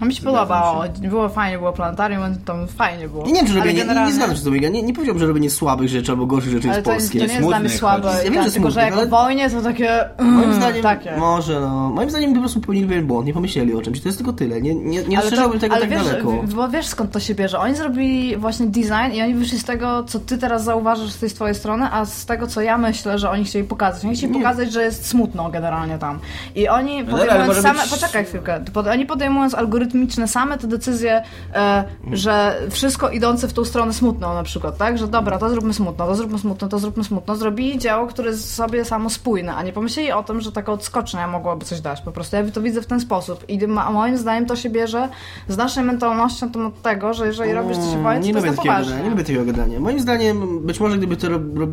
prawda. 0.00 0.04
No, 0.04 0.06
mi 0.06 0.14
się 0.14 0.22
podobało, 0.22 0.84
było 1.10 1.28
fajnie, 1.28 1.58
było 1.58 1.72
planetarium, 1.72 2.22
tam 2.44 2.66
fajnie 2.68 3.08
było. 3.08 3.22
Ja 3.26 3.28
nie 3.32 3.34
wiem, 3.34 3.46
czy 3.46 3.52
Ale 3.52 3.60
robię, 3.60 3.72
nie, 3.72 3.78
nie, 3.78 3.84
generalnie- 3.84 4.10
nie 4.10 4.16
zgadzam 4.16 4.36
się 4.36 4.40
z 4.42 4.44
tobą. 4.44 4.56
Ja 4.56 4.68
nie, 4.68 4.82
nie 4.82 4.92
powiedziałbym, 4.94 5.20
że 5.20 5.26
robienie 5.26 5.50
słabych 5.50 5.88
rzeczy 5.88 6.12
albo 6.12 6.26
gorszych 6.26 6.52
rzeczy 6.52 6.68
Ale 6.68 6.76
jest 6.76 6.84
to, 6.84 6.92
jest, 6.92 7.02
polskie. 7.06 7.18
to 7.20 7.26
nie 7.26 7.32
jest 7.34 7.48
dla 7.48 7.60
mnie 7.60 7.68
słabe. 7.68 8.08
Ja 8.24 8.30
wiem, 8.30 8.34
tak, 8.34 8.44
że 8.44 8.50
tylko 8.52 8.70
że 8.70 8.80
jak 8.80 8.92
ale- 8.92 9.06
wojnie 9.06 9.50
to 9.50 9.60
takie... 9.62 10.04
Moim 10.18 10.38
mm, 10.44 10.54
zdaniem, 10.54 10.82
takie. 10.82 11.16
może 11.16 11.60
no. 11.60 11.90
Moim 11.90 12.10
zdaniem 12.10 12.34
po 12.34 12.40
prostu 12.40 12.60
popełnili 12.60 12.86
pewien 12.88 13.06
błąd, 13.06 13.26
nie 13.26 13.32
pomyśleli 13.34 13.74
o 13.74 13.82
czymś. 13.82 14.00
To 14.00 14.08
jest 14.08 14.18
tylko 14.18 14.32
tyle. 14.32 14.62
Nie, 14.62 14.74
nie, 14.74 15.02
nie 15.02 15.16
rozszerzałbym 15.16 15.60
tego 15.60 15.74
ale 15.74 15.86
tak 15.86 15.90
wiesz, 15.90 16.04
daleko. 16.04 16.32
Bo 16.54 16.68
wiesz 16.68 16.86
skąd 16.86 17.10
to 17.12 17.20
się 17.20 17.34
bierze? 17.34 17.58
Oni 17.58 17.74
zrobili 17.74 18.36
właśnie 18.36 18.66
design 18.66 19.12
i 19.14 19.22
oni 19.22 19.34
wyszli 19.34 19.58
z 19.58 19.64
tego, 19.64 20.04
co 20.04 20.20
ty 20.20 20.38
teraz 20.38 20.64
zauważasz 20.64 21.10
z 21.10 21.18
tej 21.18 21.30
twojej 21.30 21.54
strony, 21.54 21.88
a 21.92 22.04
z 22.04 22.26
tego, 22.26 22.46
co 22.46 22.60
ja 22.60 22.78
myślę, 22.78 23.18
że 23.18 23.30
oni 23.30 23.44
chcieli 23.44 23.64
pokazać. 23.68 24.04
Oni 24.04 24.14
chcieli 24.14 24.32
Nie. 24.32 24.38
pokazać, 24.38 24.72
że 24.72 24.82
jest 24.82 25.06
smutno 25.06 25.50
generalnie 25.50 25.98
tam. 25.98 26.18
I 26.54 26.68
oni 26.68 26.98
ale 26.98 27.04
podejmując 27.10 27.56
same... 27.62 27.80
być- 27.80 27.90
Poczekaj 27.90 28.24
chwilkę. 28.24 28.60
Oni 28.92 29.06
podejmując 29.06 29.54
algorytmiczne 29.90 30.28
same 30.28 30.58
te 30.58 30.66
decyzje, 30.66 31.22
e, 31.54 31.84
że 32.12 32.60
wszystko 32.70 33.10
idące 33.10 33.48
w 33.48 33.52
tą 33.52 33.64
stronę 33.64 33.92
smutną 33.92 34.34
na 34.34 34.42
przykład, 34.42 34.78
tak? 34.78 34.98
Że 34.98 35.08
dobra, 35.08 35.38
to 35.38 35.50
zróbmy 35.50 35.74
smutno, 35.74 36.06
to 36.06 36.14
zróbmy 36.14 36.38
smutno, 36.38 36.68
to 36.68 36.78
zróbmy 36.78 37.04
smutno. 37.04 37.36
Zrobili 37.36 37.78
dzieło, 37.78 38.06
które 38.06 38.30
jest 38.30 38.54
sobie 38.54 38.84
samo 38.84 39.10
spójne, 39.10 39.54
a 39.54 39.62
nie 39.62 39.72
pomyśleli 39.72 40.12
o 40.12 40.22
tym, 40.22 40.40
że 40.40 40.52
taka 40.52 40.72
odskocznia 40.72 41.28
mogłaby 41.28 41.64
coś 41.64 41.80
dać. 41.80 42.00
Po 42.00 42.12
prostu 42.12 42.36
ja 42.36 42.50
to 42.50 42.62
widzę 42.62 42.82
w 42.82 42.86
ten 42.86 43.00
sposób. 43.00 43.44
I 43.48 43.66
moim 43.66 44.18
zdaniem 44.18 44.46
to 44.46 44.56
się 44.56 44.70
bierze 44.70 45.08
z 45.48 45.56
naszej 45.56 45.84
mentalnością 45.84 46.52
to 46.52 46.66
od 46.66 46.82
tego, 46.82 47.14
że 47.14 47.26
jeżeli 47.26 47.52
robisz 47.52 47.76
coś 47.76 47.96
wojnie, 47.96 48.26
nie 48.26 48.40
to 48.40 48.46
jest 48.46 48.56
na 48.56 48.62
poważnie. 48.62 49.02
Nie 49.02 49.10
lubię 49.10 49.22
takiego 49.22 49.44
gadania. 49.44 49.80
Moim 49.80 50.00
zdaniem, 50.00 50.66
być 50.66 50.80
może 50.80 50.98
gdyby 50.98 51.16
to 51.16 51.28
rob, 51.28 51.42
rob, 51.58 51.70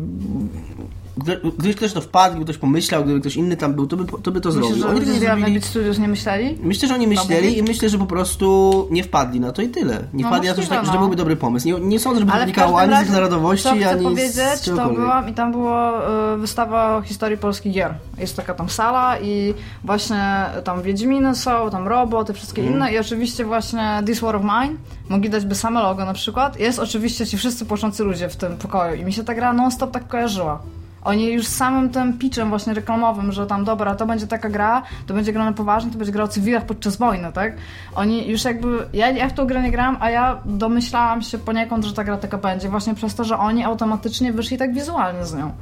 gdyby 1.58 1.74
ktoś 1.74 1.92
to 1.92 2.00
wpadł, 2.00 2.30
gdyby 2.30 2.44
ktoś 2.44 2.58
pomyślał, 2.58 3.04
gdyby 3.04 3.20
ktoś 3.20 3.36
inny 3.36 3.56
tam 3.56 3.74
był, 3.74 3.86
to 3.86 3.96
by, 3.96 4.04
to 4.22 4.30
by 4.30 4.40
to 4.40 4.48
Myślisz, 4.48 4.66
zrobił. 4.66 4.82
że 4.82 4.88
Oni 4.88 5.18
zrobili- 5.20 5.40
Madrid 5.40 5.64
Studios 5.64 5.98
nie 5.98 6.08
myśleli? 6.08 6.58
Myślę, 6.62 6.88
że 6.88 6.94
oni 6.94 7.06
myśleli 7.06 7.58
i 7.58 7.62
myślę, 7.62 7.88
że 7.88 7.98
po 7.98 8.06
prostu 8.06 8.88
nie 8.90 9.04
wpadli 9.04 9.40
na 9.40 9.52
to 9.52 9.62
i 9.62 9.68
tyle. 9.68 10.04
Nie 10.14 10.22
No 10.22 10.28
wpadli 10.28 10.48
na 10.48 10.54
to, 10.54 10.62
że, 10.62 10.68
tak, 10.68 10.80
że 10.84 10.86
to 10.86 10.94
no. 10.94 11.00
byłby 11.00 11.16
dobry 11.16 11.36
pomysł. 11.36 11.66
Nie, 11.66 11.72
nie 11.80 11.98
sądzę, 12.00 12.20
żeby 12.20 12.32
to 12.32 12.38
wynikało 12.38 12.80
ani 12.80 12.96
z 12.96 13.02
ich 13.02 13.10
narodowości, 13.10 13.68
chcę 13.68 13.90
ani 13.90 14.04
powiedzieć, 14.04 14.32
z 14.34 14.76
to 14.76 14.88
byłam 14.88 15.28
i 15.28 15.32
tam 15.34 15.52
była 15.52 16.02
y, 16.34 16.36
wystawa 16.36 16.96
o 16.96 17.02
historii 17.02 17.38
polskich 17.38 17.72
gier. 17.72 17.94
Jest 18.18 18.36
taka 18.36 18.54
tam 18.54 18.68
sala 18.68 19.18
i 19.20 19.54
właśnie 19.84 20.44
tam 20.64 20.82
Wiedźminy 20.82 21.34
są, 21.34 21.70
tam 21.70 21.88
Robo, 21.88 22.24
te 22.24 22.32
wszystkie 22.34 22.62
Mhm. 22.62 22.76
inne 22.76 22.92
i 22.92 22.98
oczywiście 22.98 23.44
właśnie 23.44 24.02
This 24.06 24.20
War 24.20 24.36
of 24.36 24.42
Mine, 24.42 24.76
mogli 25.08 25.30
dać 25.30 25.44
by 25.46 25.54
same 25.54 25.82
logo 25.82 26.04
na 26.04 26.12
przykład. 26.14 26.60
Jest 26.60 26.78
oczywiście 26.78 27.26
ci 27.26 27.38
wszyscy 27.38 27.64
płaczący 27.64 28.04
ludzie 28.04 28.28
w 28.28 28.36
tym 28.36 28.56
pokoju 28.56 28.94
i 28.94 29.04
mi 29.04 29.12
się 29.12 29.24
ta 29.24 29.34
gra 29.34 29.52
non-stop 29.52 29.90
tak 29.90 30.08
kojarzyła. 30.08 30.62
Oni 31.04 31.32
już 31.32 31.46
samym 31.46 31.90
tym 31.90 32.18
pitchem 32.18 32.48
właśnie 32.48 32.74
reklamowym, 32.74 33.32
że 33.32 33.46
tam 33.46 33.64
dobra, 33.64 33.94
to 33.94 34.06
będzie 34.06 34.26
taka 34.26 34.48
gra, 34.48 34.82
to 35.06 35.14
będzie 35.14 35.32
gra 35.32 35.44
na 35.44 35.52
poważnie, 35.52 35.90
to 35.90 35.98
będzie 35.98 36.12
gra 36.12 36.24
o 36.24 36.28
cywilach 36.28 36.66
podczas 36.66 36.96
wojny, 36.96 37.32
tak? 37.32 37.56
Oni 37.94 38.28
już 38.28 38.44
jakby, 38.44 38.86
ja, 38.92 39.10
ja 39.10 39.28
w 39.28 39.32
tą 39.32 39.46
grę 39.46 39.62
nie 39.62 39.70
grałam, 39.70 39.96
a 40.00 40.10
ja 40.10 40.38
domyślałam 40.44 41.22
się 41.22 41.38
poniekąd, 41.38 41.84
że 41.84 41.92
ta 41.92 42.04
gra 42.04 42.16
taka 42.16 42.38
będzie, 42.38 42.68
właśnie 42.68 42.94
przez 42.94 43.14
to, 43.14 43.24
że 43.24 43.38
oni 43.38 43.64
automatycznie 43.64 44.32
wyszli 44.32 44.58
tak 44.58 44.74
wizualnie 44.74 45.24
z 45.24 45.34
nią. 45.34 45.52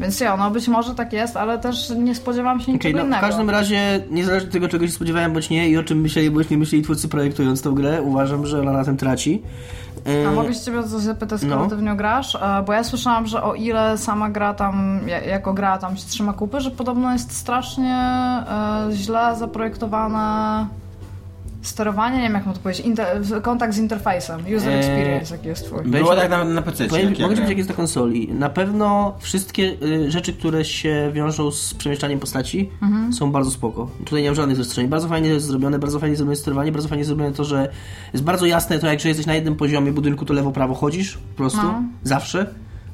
Więc 0.00 0.20
ja, 0.20 0.36
no 0.36 0.50
być 0.50 0.68
może 0.68 0.94
tak 0.94 1.12
jest, 1.12 1.36
ale 1.36 1.58
też 1.58 1.90
nie 1.90 2.14
spodziewałam 2.14 2.60
się 2.60 2.72
niczego 2.72 2.98
no, 2.98 3.04
w 3.04 3.06
innego. 3.06 3.26
każdym 3.26 3.50
razie, 3.50 4.04
niezależnie 4.10 4.48
od 4.48 4.52
tego, 4.52 4.68
czego 4.68 4.86
się 4.86 4.92
spodziewałem, 4.92 5.32
bądź 5.32 5.50
nie 5.50 5.68
i 5.68 5.76
o 5.76 5.82
czym 5.82 6.00
myśleli, 6.00 6.30
bądź 6.30 6.50
nie 6.50 6.58
myśleli 6.58 6.84
twórcy 6.84 7.08
projektując 7.08 7.62
tą 7.62 7.74
grę, 7.74 8.02
uważam, 8.02 8.46
że 8.46 8.60
ona 8.60 8.72
na 8.72 8.84
tym 8.84 8.96
traci. 8.96 9.42
A 10.28 10.30
mogę 10.32 10.54
się 10.54 10.60
ciebie 10.60 10.82
coś 10.82 11.02
zapytać, 11.02 11.40
skoro 11.40 11.56
No. 11.62 11.68
ty 11.68 11.76
w 11.76 11.82
nią 11.82 11.96
grasz? 11.96 12.34
E, 12.34 12.62
Bo 12.66 12.72
ja 12.72 12.84
słyszałam, 12.84 13.26
że 13.26 13.42
o 13.42 13.54
ile 13.54 13.98
sama 13.98 14.30
gra 14.30 14.54
tam, 14.54 15.00
ja- 15.06 15.20
jako 15.24 15.52
gra 15.54 15.78
tam 15.78 15.96
się 15.96 16.06
trzyma 16.08 16.32
kupy, 16.32 16.60
że 16.60 16.70
podobno 16.70 17.12
jest 17.12 17.36
strasznie 17.36 17.94
e, 17.96 18.86
źle 18.92 19.36
zaprojektowane 19.36 20.66
sterowanie, 21.66 22.16
nie 22.16 22.22
wiem 22.22 22.34
jak 22.34 22.46
mam 22.46 22.54
to 22.54 22.60
powiedzieć, 22.60 22.86
inter- 22.86 23.42
kontakt 23.42 23.74
z 23.74 23.78
interfejsem, 23.78 24.40
user 24.56 24.68
Eee, 24.72 24.78
experience, 24.78 25.36
jaki 25.36 25.48
jest 25.48 25.64
twój. 25.64 25.78
Będzie- 25.82 25.98
Było 25.98 26.16
tak 26.16 26.30
na, 26.30 26.44
na 26.44 26.62
PC. 26.62 26.84
Mogę 27.20 27.42
jak 27.48 27.58
jest 27.58 27.68
na 27.70 27.76
konsoli. 27.76 28.32
Na 28.32 28.48
pewno 28.50 29.14
wszystkie 29.18 29.76
y, 29.82 30.10
rzeczy, 30.10 30.32
które 30.32 30.64
się 30.64 31.10
wiążą 31.12 31.50
z 31.50 31.74
przemieszczaniem 31.74 32.18
postaci, 32.20 32.70
Mhm. 32.82 33.12
są 33.12 33.32
bardzo 33.32 33.50
spoko. 33.50 33.88
Tutaj 34.04 34.22
nie 34.22 34.28
mam 34.28 34.34
żadnych 34.36 34.56
zastrzeżeń. 34.56 34.88
Bardzo 34.88 35.08
fajnie 35.08 35.28
jest 35.28 35.46
zrobione, 35.46 35.78
bardzo 35.78 35.98
fajnie 36.00 36.16
zrobione 36.16 36.36
sterowanie, 36.36 36.72
bardzo 36.72 36.88
fajnie 36.88 37.04
zrobione 37.04 37.32
to, 37.32 37.44
że 37.44 37.68
jest 38.12 38.24
bardzo 38.24 38.46
jasne 38.46 38.78
to, 38.78 38.86
jak 38.86 39.00
że 39.00 39.08
jesteś 39.08 39.26
na 39.26 39.34
jednym 39.34 39.56
poziomie 39.56 39.92
budynku, 39.92 40.24
to 40.24 40.34
lewo-prawo 40.34 40.74
chodzisz 40.74 41.16
po 41.16 41.36
prostu, 41.36 41.62
No. 41.62 41.82
zawsze. 42.02 42.46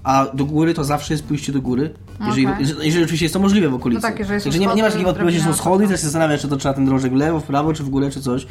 A 0.04 0.26
do 0.34 0.44
góry 0.44 0.74
to 0.74 0.84
zawsze 0.84 1.14
jest 1.14 1.24
pójście 1.24 1.52
do 1.52 1.60
góry. 1.62 1.90
Jeżeli, 2.26 2.46
Okej. 2.46 2.56
jeżeli, 2.60 2.86
jeżeli 2.86 3.04
oczywiście 3.04 3.24
jest 3.24 3.32
to 3.34 3.40
możliwe 3.40 3.68
w 3.68 3.74
okolicy. 3.74 4.02
No 4.02 4.08
tak, 4.08 4.18
jeżeli 4.18 4.40
są 4.40 4.44
Także 4.44 4.58
nie, 4.58 4.66
nie 4.74 4.82
masz 4.82 4.92
takiej 4.92 5.04
wątpliwości, 5.04 5.40
że 5.40 5.46
są 5.46 5.54
schody, 5.54 5.84
teraz 5.84 6.00
się 6.00 6.04
zastanawiasz, 6.04 6.40
czy 6.40 6.48
to 6.48 6.56
trzeba 6.56 6.74
ten 6.74 6.84
drążek 6.86 7.12
w 7.12 7.16
lewo, 7.16 7.40
w 7.40 7.44
prawo, 7.44 7.72
czy 7.72 7.82
w 7.82 7.88
górę, 7.88 8.10
czy 8.10 8.20
coś. 8.20 8.46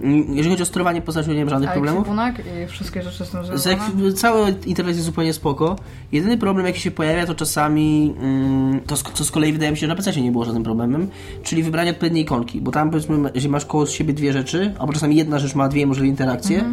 Mm, 0.00 0.34
Jeżeli 0.34 0.50
chodzi 0.50 0.62
o 0.62 0.66
sterowanie 0.66 1.02
postacią, 1.02 1.32
nie 1.32 1.38
mam 1.40 1.48
żadnych 1.48 1.70
A 1.70 1.72
problemów. 1.72 2.08
i 2.64 2.66
wszystkie 2.66 3.02
rzeczy 3.02 3.24
z 3.24 3.30
tym 3.30 3.44
Z 3.44 3.46
związane? 3.46 3.76
jak, 4.04 4.14
cały 4.14 4.54
interfejs 4.66 4.96
jest 4.96 5.06
zupełnie 5.06 5.32
spoko. 5.32 5.76
Jedyny 6.12 6.38
problem, 6.38 6.66
jaki 6.66 6.80
się 6.80 6.90
pojawia, 6.90 7.26
to 7.26 7.34
czasami, 7.34 8.14
mm, 8.20 8.80
to 8.80 8.96
co 8.96 9.24
z 9.24 9.30
kolei 9.30 9.52
wydaje 9.52 9.70
mi 9.70 9.76
się, 9.76 9.80
że 9.80 9.88
na 9.88 9.96
PC 9.96 10.20
nie 10.20 10.32
było 10.32 10.44
żadnym 10.44 10.62
problemem, 10.62 11.08
czyli 11.42 11.62
wybranie 11.62 11.90
odpowiedniej 11.90 12.22
ikonki, 12.22 12.60
bo 12.60 12.70
tam 12.70 12.90
powiedzmy, 12.90 13.30
jeżeli 13.34 13.52
masz 13.52 13.64
koło 13.66 13.86
siebie 13.86 14.12
dwie 14.14 14.32
rzeczy, 14.32 14.74
albo 14.78 14.92
czasami 14.92 15.16
jedna 15.16 15.38
rzecz 15.38 15.54
ma 15.54 15.68
dwie 15.68 15.86
możliwe 15.86 16.08
interakcje, 16.08 16.58
to 16.60 16.64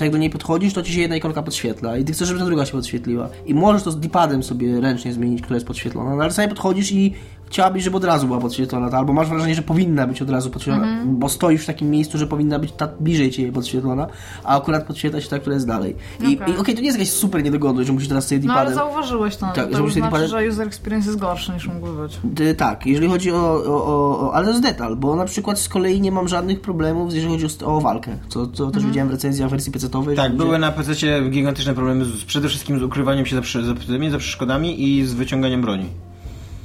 jak 0.00 0.10
do 0.10 0.18
niej 0.18 0.30
podchodzisz, 0.30 0.74
to 0.74 0.82
ci 0.82 0.92
się 0.92 1.00
jedna 1.00 1.16
ikonka 1.16 1.42
podświetla 1.42 1.98
i 1.98 2.04
ty 2.04 2.12
chcesz, 2.12 2.28
żeby 2.28 2.40
ta 2.40 2.46
druga 2.46 2.66
się 2.66 2.72
podświetliła. 2.72 3.28
I 3.46 3.54
możesz 3.54 3.82
to 3.82 3.90
z 3.90 4.00
dipadem 4.00 4.42
sobie 4.42 4.80
ręcznie 4.80 5.12
zmienić, 5.12 5.42
która 5.42 5.56
jest 5.56 5.66
podświetlona, 5.66 6.10
no 6.10 6.22
ale 6.22 6.28
czasami 6.28 6.48
podchodzisz 6.48 6.92
i 6.92 7.14
chciałabyś, 7.54 7.84
żeby 7.84 7.96
od 7.96 8.04
razu 8.04 8.26
była 8.26 8.38
podświetlona, 8.38 8.90
to 8.90 8.96
albo 8.96 9.12
masz 9.12 9.28
wrażenie, 9.28 9.54
że 9.54 9.62
powinna 9.62 10.06
być 10.06 10.22
od 10.22 10.30
razu 10.30 10.50
podświetlona, 10.50 11.04
bo 11.06 11.28
stoisz 11.28 11.62
w 11.62 11.66
takim 11.66 11.90
miejscu, 11.90 12.18
że 12.18 12.26
powinna 12.26 12.58
być 12.58 12.72
ta 12.72 12.88
bliżej 13.00 13.30
ciebie 13.30 13.52
podświetlona, 13.52 14.06
a 14.44 14.56
akurat 14.56 14.86
podświetla 14.86 15.20
się 15.20 15.28
ta, 15.28 15.38
która 15.38 15.54
jest 15.54 15.66
dalej. 15.66 15.96
I 16.20 16.40
okej, 16.40 16.56
Okej. 16.58 16.74
to 16.74 16.80
nie 16.80 16.86
jest 16.86 16.98
jakaś 16.98 17.12
super 17.12 17.44
niedogodność, 17.44 17.86
że 17.86 17.92
musisz 17.92 18.08
teraz 18.08 18.28
sobie 18.28 18.40
No 18.44 18.54
ale 18.54 18.74
zauważyłeś 18.74 19.36
to, 19.36 19.46
Tak, 19.46 19.56
że 19.56 19.62
to 19.64 19.70
już 19.70 19.80
musisz 19.80 19.94
znaczy, 19.94 20.16
dipadem- 20.16 20.28
że 20.28 20.48
user 20.48 20.66
experience 20.66 21.08
jest 21.08 21.20
gorszy 21.20 21.52
niż 21.52 21.68
mógłby 21.68 22.02
być. 22.02 22.20
Y, 22.40 22.54
Tak, 22.54 22.86
jeżeli 22.86 23.08
chodzi 23.08 23.32
o, 23.32 23.54
o, 23.54 23.84
o, 23.84 24.20
o. 24.20 24.34
Ale 24.34 24.44
to 24.44 24.50
jest 24.50 24.62
detal, 24.62 24.96
bo 24.96 25.16
na 25.16 25.24
przykład 25.24 25.60
z 25.60 25.68
kolei 25.68 26.00
nie 26.00 26.12
mam 26.12 26.28
żadnych 26.28 26.60
problemów, 26.60 27.14
jeżeli 27.14 27.32
chodzi 27.32 27.64
o, 27.64 27.76
o 27.76 27.80
walkę, 27.80 28.16
co, 28.28 28.46
co 28.46 28.70
też 28.70 28.86
widziałem 28.86 29.08
w 29.08 29.12
recenzjach 29.12 29.48
w 29.48 29.50
wersji 29.50 29.72
PC-owej. 29.72 30.16
Tak, 30.16 30.28
gdzie- 30.28 30.38
były 30.44 30.58
na 30.58 30.72
PC 30.72 30.92
gigantyczne 31.30 31.74
problemy 31.74 32.04
z, 32.04 32.24
przede 32.24 32.48
wszystkim 32.48 32.78
z 32.78 32.82
ukrywaniem 32.82 33.26
się 33.26 33.36
za, 33.36 33.42
za, 33.62 34.10
za 34.10 34.18
przeszkodami 34.18 34.88
i 34.88 35.06
z 35.06 35.14
wyciąganiem 35.14 35.62
broni. 35.62 35.86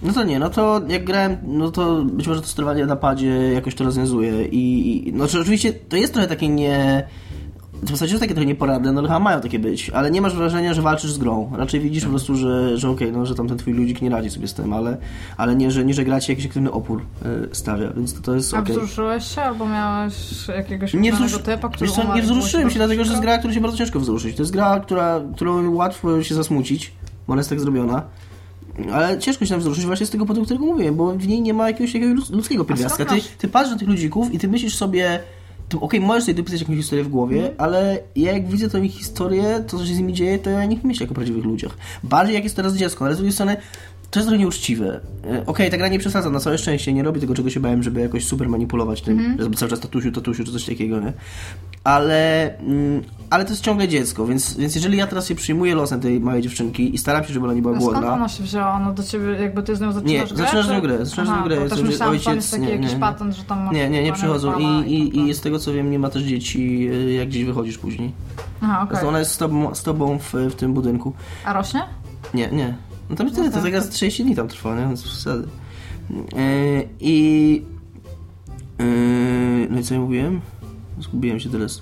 No 0.03 0.13
to 0.13 0.23
nie, 0.23 0.39
no 0.39 0.49
to 0.49 0.81
jak 0.87 1.03
grałem, 1.03 1.37
no 1.43 1.71
to 1.71 2.03
być 2.03 2.27
może 2.27 2.41
to 2.41 2.47
sterowanie 2.47 2.85
na 2.85 2.95
padzie 2.95 3.53
jakoś 3.53 3.75
to 3.75 3.83
rozwiązuje 3.83 4.45
i, 4.45 5.07
i 5.07 5.13
no 5.13 5.27
czy 5.27 5.39
oczywiście 5.39 5.73
to 5.73 5.97
jest 5.97 6.13
trochę 6.13 6.27
takie 6.27 6.49
nie... 6.49 7.07
W 7.83 7.89
zasadzie 7.89 8.13
jest 8.13 8.21
takie 8.21 8.33
trochę 8.33 8.45
nieporadne, 8.45 8.91
no 8.91 9.01
chyba 9.01 9.19
mają 9.19 9.41
takie 9.41 9.59
być, 9.59 9.89
ale 9.89 10.11
nie 10.11 10.21
masz 10.21 10.35
wrażenia, 10.35 10.73
że 10.73 10.81
walczysz 10.81 11.11
z 11.11 11.17
grą. 11.17 11.51
Raczej 11.57 11.79
widzisz 11.79 12.03
po 12.03 12.09
prostu, 12.09 12.35
że, 12.35 12.77
że 12.77 12.89
okej, 12.89 13.11
no 13.11 13.25
że 13.25 13.35
tam 13.35 13.47
ten 13.47 13.57
twój 13.57 13.73
ludzik 13.73 14.01
nie 14.01 14.09
radzi 14.09 14.29
sobie 14.29 14.47
z 14.47 14.53
tym, 14.53 14.73
ale, 14.73 14.97
ale 15.37 15.55
nie, 15.55 15.71
że, 15.71 15.85
nie, 15.85 15.93
że 15.93 16.05
gra 16.05 16.19
ci 16.19 16.31
jakiś 16.31 16.45
aktywny 16.45 16.71
opór 16.71 17.01
y, 17.51 17.55
stawia, 17.55 17.89
więc 17.93 18.13
to, 18.13 18.21
to 18.21 18.35
jest 18.35 18.53
A 18.53 18.59
okej. 18.59 18.75
wzruszyłeś 18.75 19.35
się 19.35 19.41
albo 19.41 19.65
miałeś 19.65 20.13
jakiegoś 20.47 20.93
Nie, 20.93 21.13
typa, 21.43 21.69
który 21.69 21.91
co, 21.91 22.15
nie 22.15 22.21
wzruszyłem 22.21 22.69
się, 22.69 22.75
dlatego 22.75 23.03
że 23.03 23.09
jest 23.11 23.21
gra, 23.21 23.37
którą 23.37 23.53
się 23.53 23.61
bardzo 23.61 23.77
ciężko 23.77 23.99
wzruszyć. 23.99 24.35
To 24.35 24.41
jest 24.41 24.51
gra, 24.51 24.79
która, 24.79 25.21
którą 25.35 25.75
łatwo 25.75 26.23
się 26.23 26.35
zasmucić, 26.35 26.93
bo 27.27 27.33
ona 27.33 27.39
jest 27.39 27.49
tak 27.49 27.59
zrobiona. 27.59 28.03
Ale 28.93 29.19
ciężko 29.19 29.45
się 29.45 29.51
tam 29.51 29.59
wzruszyć 29.59 29.85
właśnie 29.85 30.05
z 30.05 30.09
tego 30.09 30.25
powodu, 30.25 30.45
którego 30.45 30.65
mówiłem, 30.65 30.95
bo 30.95 31.11
w 31.17 31.27
niej 31.27 31.41
nie 31.41 31.53
ma 31.53 31.67
jakiegoś, 31.67 31.93
jakiegoś 31.93 32.29
ludzkiego 32.29 32.65
pierwiastka. 32.65 33.05
Ty, 33.05 33.15
ty 33.37 33.47
patrzysz 33.47 33.71
na 33.73 33.79
tych 33.79 33.87
ludzików 33.87 34.33
i 34.33 34.39
ty 34.39 34.47
myślisz 34.47 34.75
sobie, 34.75 35.19
okej, 35.81 35.99
możesz 36.01 36.23
sobie 36.23 36.33
dopisać 36.35 36.61
jakąś 36.61 36.77
historię 36.77 37.03
w 37.03 37.07
głowie, 37.09 37.37
Mhm. 37.37 37.55
ale 37.57 37.99
ja 38.15 38.31
jak 38.31 38.47
widzę 38.47 38.69
tą 38.69 38.81
ich 38.83 38.93
historię, 38.93 39.63
to 39.67 39.77
co 39.77 39.85
się 39.85 39.93
z 39.95 39.97
nimi 39.97 40.13
dzieje, 40.13 40.39
to 40.39 40.49
ja 40.49 40.65
nie 40.65 40.77
myślę 40.83 41.03
jako 41.03 41.11
o 41.11 41.15
prawdziwych 41.15 41.45
ludziach. 41.45 41.77
Bardziej 42.03 42.35
jak 42.35 42.43
jest 42.43 42.55
teraz 42.55 42.75
dziecko, 42.75 43.05
ale 43.05 43.13
z 43.13 43.17
drugiej 43.17 43.33
strony 43.33 43.57
to 44.11 44.19
jest 44.19 44.27
trochę 44.27 44.39
nieuczciwe. 44.39 44.99
E, 45.31 45.45
Okej, 45.45 45.71
ta 45.71 45.77
gra 45.77 45.87
nie 45.87 45.99
przesadza, 45.99 46.29
na 46.29 46.39
całe 46.39 46.57
szczęście 46.57 46.93
nie 46.93 47.03
robi 47.03 47.19
tego, 47.21 47.35
czego 47.35 47.49
się 47.49 47.59
bałem, 47.59 47.83
żeby 47.83 48.01
jakoś 48.01 48.25
super 48.25 48.49
manipulować 48.49 49.01
tym, 49.01 49.19
Mhm. 49.19 49.41
żeby 49.41 49.55
cały 49.55 49.69
czas 49.69 49.79
tatusiu, 49.79 50.11
tatusiu, 50.11 50.43
czy 50.43 50.51
coś 50.51 50.65
takiego, 50.65 50.99
nie? 50.99 51.13
Ale, 51.83 52.57
mm, 52.57 53.01
ale 53.29 53.45
to 53.45 53.49
jest 53.49 53.63
ciągle 53.63 53.87
dziecko, 53.87 54.25
więc, 54.27 54.57
więc 54.57 54.75
jeżeli 54.75 54.97
ja 54.97 55.07
teraz 55.07 55.27
się 55.27 55.35
przyjmuję 55.35 55.75
losem 55.75 55.99
tej 55.99 56.19
małej 56.19 56.41
dziewczynki 56.41 56.95
i 56.95 56.97
staram 56.97 57.23
się, 57.23 57.33
żeby 57.33 57.45
ona 57.45 57.53
nie 57.53 57.61
była 57.61 57.77
A 57.77 57.79
skąd 57.81 57.93
głodna, 57.93 58.13
ona 58.13 58.29
się 58.29 58.43
wzięła? 58.43 58.73
Ona 58.73 58.91
do 58.91 59.03
ciebie, 59.03 59.25
jakby 59.31 59.63
ty 59.63 59.75
z 59.75 59.81
nią 59.81 59.91
zaczynasz 59.91 60.11
Nie, 60.13 60.25
grę? 60.25 60.35
zaczynasz 60.37 60.67
czy- 60.67 60.81
grę, 60.81 61.05
zaczynasz 61.05 61.29
Aha, 61.31 61.43
grę, 61.45 61.55
jest 61.55 61.69
też 61.69 61.79
ojciec- 61.79 61.87
myślałam, 61.87 62.15
ojciec- 62.15 62.35
jest 62.35 62.51
taki 62.51 62.63
nie, 62.63 62.69
jakiś 62.69 62.93
nie. 62.93 62.99
patent, 62.99 63.35
że 63.35 63.43
tam 63.43 63.69
nie, 63.73 63.89
nie, 63.89 64.03
nie 64.03 64.13
przychodzą 64.13 64.59
i, 64.59 64.63
i, 64.93 65.07
tak 65.11 65.27
i 65.27 65.33
z 65.33 65.41
tego 65.41 65.59
co 65.59 65.73
wiem 65.73 65.91
nie 65.91 65.99
ma 65.99 66.09
też 66.09 66.23
dzieci, 66.23 66.89
y, 66.91 67.13
jak 67.13 67.27
gdzieś 67.27 67.43
wychodzisz 67.45 67.77
później. 67.77 68.11
Aha, 68.61 68.77
okej. 68.77 68.87
Zresztą 68.89 69.07
Ona 69.07 69.19
jest 69.19 69.31
z 69.31 69.37
tobą, 69.37 69.75
z 69.75 69.83
tobą 69.83 70.19
w, 70.19 70.33
w 70.33 70.55
tym 70.55 70.73
budynku. 70.73 71.13
A 71.45 71.53
rośnie? 71.53 71.81
Nie, 72.33 72.47
nie. 72.51 72.75
No 73.09 73.15
tam 73.15 73.31
tyle, 73.31 73.51
to 73.51 73.61
taka 73.61 73.81
z 73.81 73.89
30 73.89 74.23
dni 74.23 74.35
tam 74.35 74.47
trwa, 74.47 74.75
nie? 74.75 74.81
Więc 74.87 75.03
wsady. 75.03 75.47
Yy, 76.09 76.87
I... 76.99 77.61
Yy, 78.79 79.67
no 79.69 79.79
i 79.79 79.83
co 79.83 79.93
ja 79.93 79.99
mówiłem? 79.99 80.41
Zgubiłem 80.99 81.39
się 81.39 81.49
teraz. 81.49 81.81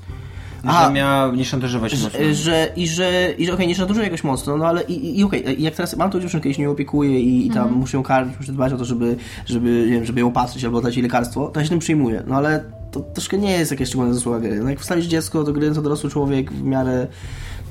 Że 0.63 0.93
miała 0.93 1.35
nie 1.35 1.45
szantażować 1.45 1.93
mocno. 1.93 2.19
Że, 2.19 2.33
że, 2.33 2.69
I 2.75 2.87
że, 2.87 3.31
i 3.37 3.45
że 3.45 3.53
okej, 3.53 3.67
nie 3.67 3.75
szantażuję 3.75 4.05
jakoś 4.05 4.23
mocno, 4.23 4.57
no 4.57 4.65
ale 4.65 4.83
i, 4.83 5.19
i 5.19 5.23
okej, 5.23 5.63
jak 5.63 5.75
teraz 5.75 5.97
mam 5.97 6.11
tą 6.11 6.19
dziewczynkę, 6.19 6.49
jeśli 6.49 6.63
nie 6.63 6.69
opiekuję 6.69 7.19
i, 7.19 7.47
i 7.47 7.49
tam 7.49 7.73
muszę 7.73 7.97
ją 7.97 8.03
karmić, 8.03 8.37
muszę 8.39 8.51
dbać 8.51 8.73
o 8.73 8.77
to, 8.77 8.85
żeby, 8.85 9.15
żeby, 9.45 9.85
nie 9.85 9.93
wiem, 9.93 10.05
żeby 10.05 10.19
ją 10.19 10.27
opatrzyć 10.27 10.65
albo 10.65 10.81
dać 10.81 10.95
jej 10.95 11.03
lekarstwo, 11.03 11.47
to 11.47 11.59
ja 11.59 11.63
się 11.63 11.69
tym 11.69 11.79
przyjmuję. 11.79 12.23
No 12.27 12.35
ale 12.35 12.63
to 12.91 12.99
troszkę 12.99 13.37
nie 13.37 13.51
jest 13.51 13.71
jakieś 13.71 13.87
szczególne 13.87 14.13
zasługa 14.13 14.39
gry. 14.39 14.59
No 14.63 14.69
jak 14.69 14.79
wstawisz 14.79 15.05
dziecko 15.05 15.43
do 15.43 15.53
gry, 15.53 15.71
to 15.71 15.81
dorosły 15.81 16.09
człowiek 16.09 16.53
w 16.53 16.63
miarę 16.63 17.07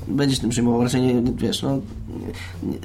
będzie 0.07 0.35
się 0.35 0.41
tym 0.41 0.49
przyjmował, 0.49 0.83
raczej 0.83 1.01
nie, 1.01 1.13
nie 1.13 1.31
wiesz, 1.31 1.61
no... 1.61 1.79
Nie, 2.63 2.77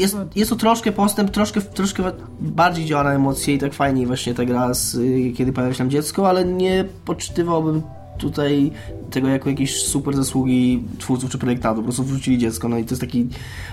jest, 0.00 0.16
jest 0.36 0.50
to 0.50 0.56
troszkę 0.56 0.92
postęp, 0.92 1.30
troszkę, 1.30 1.60
troszkę 1.60 2.02
bardziej 2.40 2.84
działa 2.84 3.04
na 3.04 3.12
emocje 3.12 3.54
i 3.54 3.58
tak 3.58 3.74
fajniej 3.74 4.06
właśnie 4.06 4.34
ta 4.34 4.44
gra, 4.44 4.74
z, 4.74 4.94
y, 4.94 5.32
kiedy 5.36 5.52
pojawia 5.52 5.74
się 5.74 5.78
tam 5.78 5.90
dziecko, 5.90 6.28
ale 6.28 6.44
nie 6.44 6.84
poczytywałbym 7.04 7.82
tutaj 8.20 8.70
tego 9.10 9.28
jako 9.28 9.50
jakieś 9.50 9.82
super 9.82 10.16
zasługi 10.16 10.84
twórców 10.98 11.30
czy 11.30 11.38
projektantów. 11.38 11.82
Po 11.82 11.84
prostu 11.84 12.04
wrzucili 12.04 12.38
dziecko, 12.38 12.68
no 12.68 12.78
i 12.78 12.84
to 12.84 12.90
jest 12.90 13.00
taki, 13.00 13.28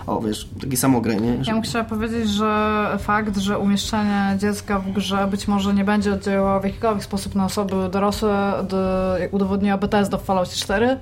o 0.07 0.21
wiesz, 0.21 0.49
taki 0.61 0.77
samograj, 0.77 1.21
nie? 1.21 1.37
Ja 1.47 1.53
bym 1.53 1.61
chciała 1.61 1.83
powiedzieć, 1.85 2.29
że 2.29 2.97
fakt, 2.99 3.37
że 3.37 3.59
umieszczenie 3.59 4.37
dziecka 4.39 4.79
w 4.79 4.91
grze 4.91 5.27
być 5.31 5.47
może 5.47 5.73
nie 5.73 5.83
będzie 5.83 6.13
oddziaływało 6.13 6.59
w 6.59 6.63
jakikolwiek 6.63 7.03
sposób 7.03 7.35
na 7.35 7.45
osoby 7.45 7.75
dorosłe, 7.91 8.53
do, 8.69 9.13
jak 9.17 9.33
udowodniła 9.33 9.77
Bethesda 9.77 10.17
w 10.17 10.23
Falloutie 10.23 10.55
4, 10.55 10.97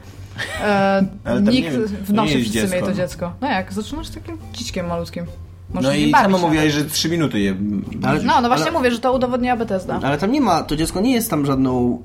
e, 0.64 1.06
nikt 1.42 1.72
nie- 1.72 1.88
wnosi 1.88 2.34
jest 2.34 2.50
wszyscy 2.50 2.60
dziecko, 2.62 2.76
mieli 2.76 2.82
to 2.86 2.92
no. 2.92 2.98
dziecko. 2.98 3.32
No 3.42 3.48
jak, 3.48 3.74
zaczynasz 3.74 4.10
takim 4.10 4.38
dziczkiem 4.54 4.88
malutkim. 4.88 5.26
No 5.74 5.94
i 5.94 6.12
bawić 6.12 6.32
sama 6.32 6.38
mówiłaś, 6.38 6.72
że 6.74 6.86
3 6.86 7.10
minuty 7.10 7.40
je... 7.40 7.56
Ale- 8.04 8.24
No, 8.24 8.42
no 8.42 8.48
właśnie 8.48 8.66
ale- 8.66 8.78
mówię, 8.78 8.92
że 8.92 9.00
to 9.00 9.14
udowodniła 9.14 9.56
Bethesda. 9.58 10.00
Ale 10.04 10.18
tam 10.18 10.32
nie 10.32 10.42
ma, 10.42 10.64
to 10.64 10.76
dziecko 10.76 11.02
nie 11.02 11.14
jest 11.14 11.30
tam 11.30 11.46
żadną 11.46 12.02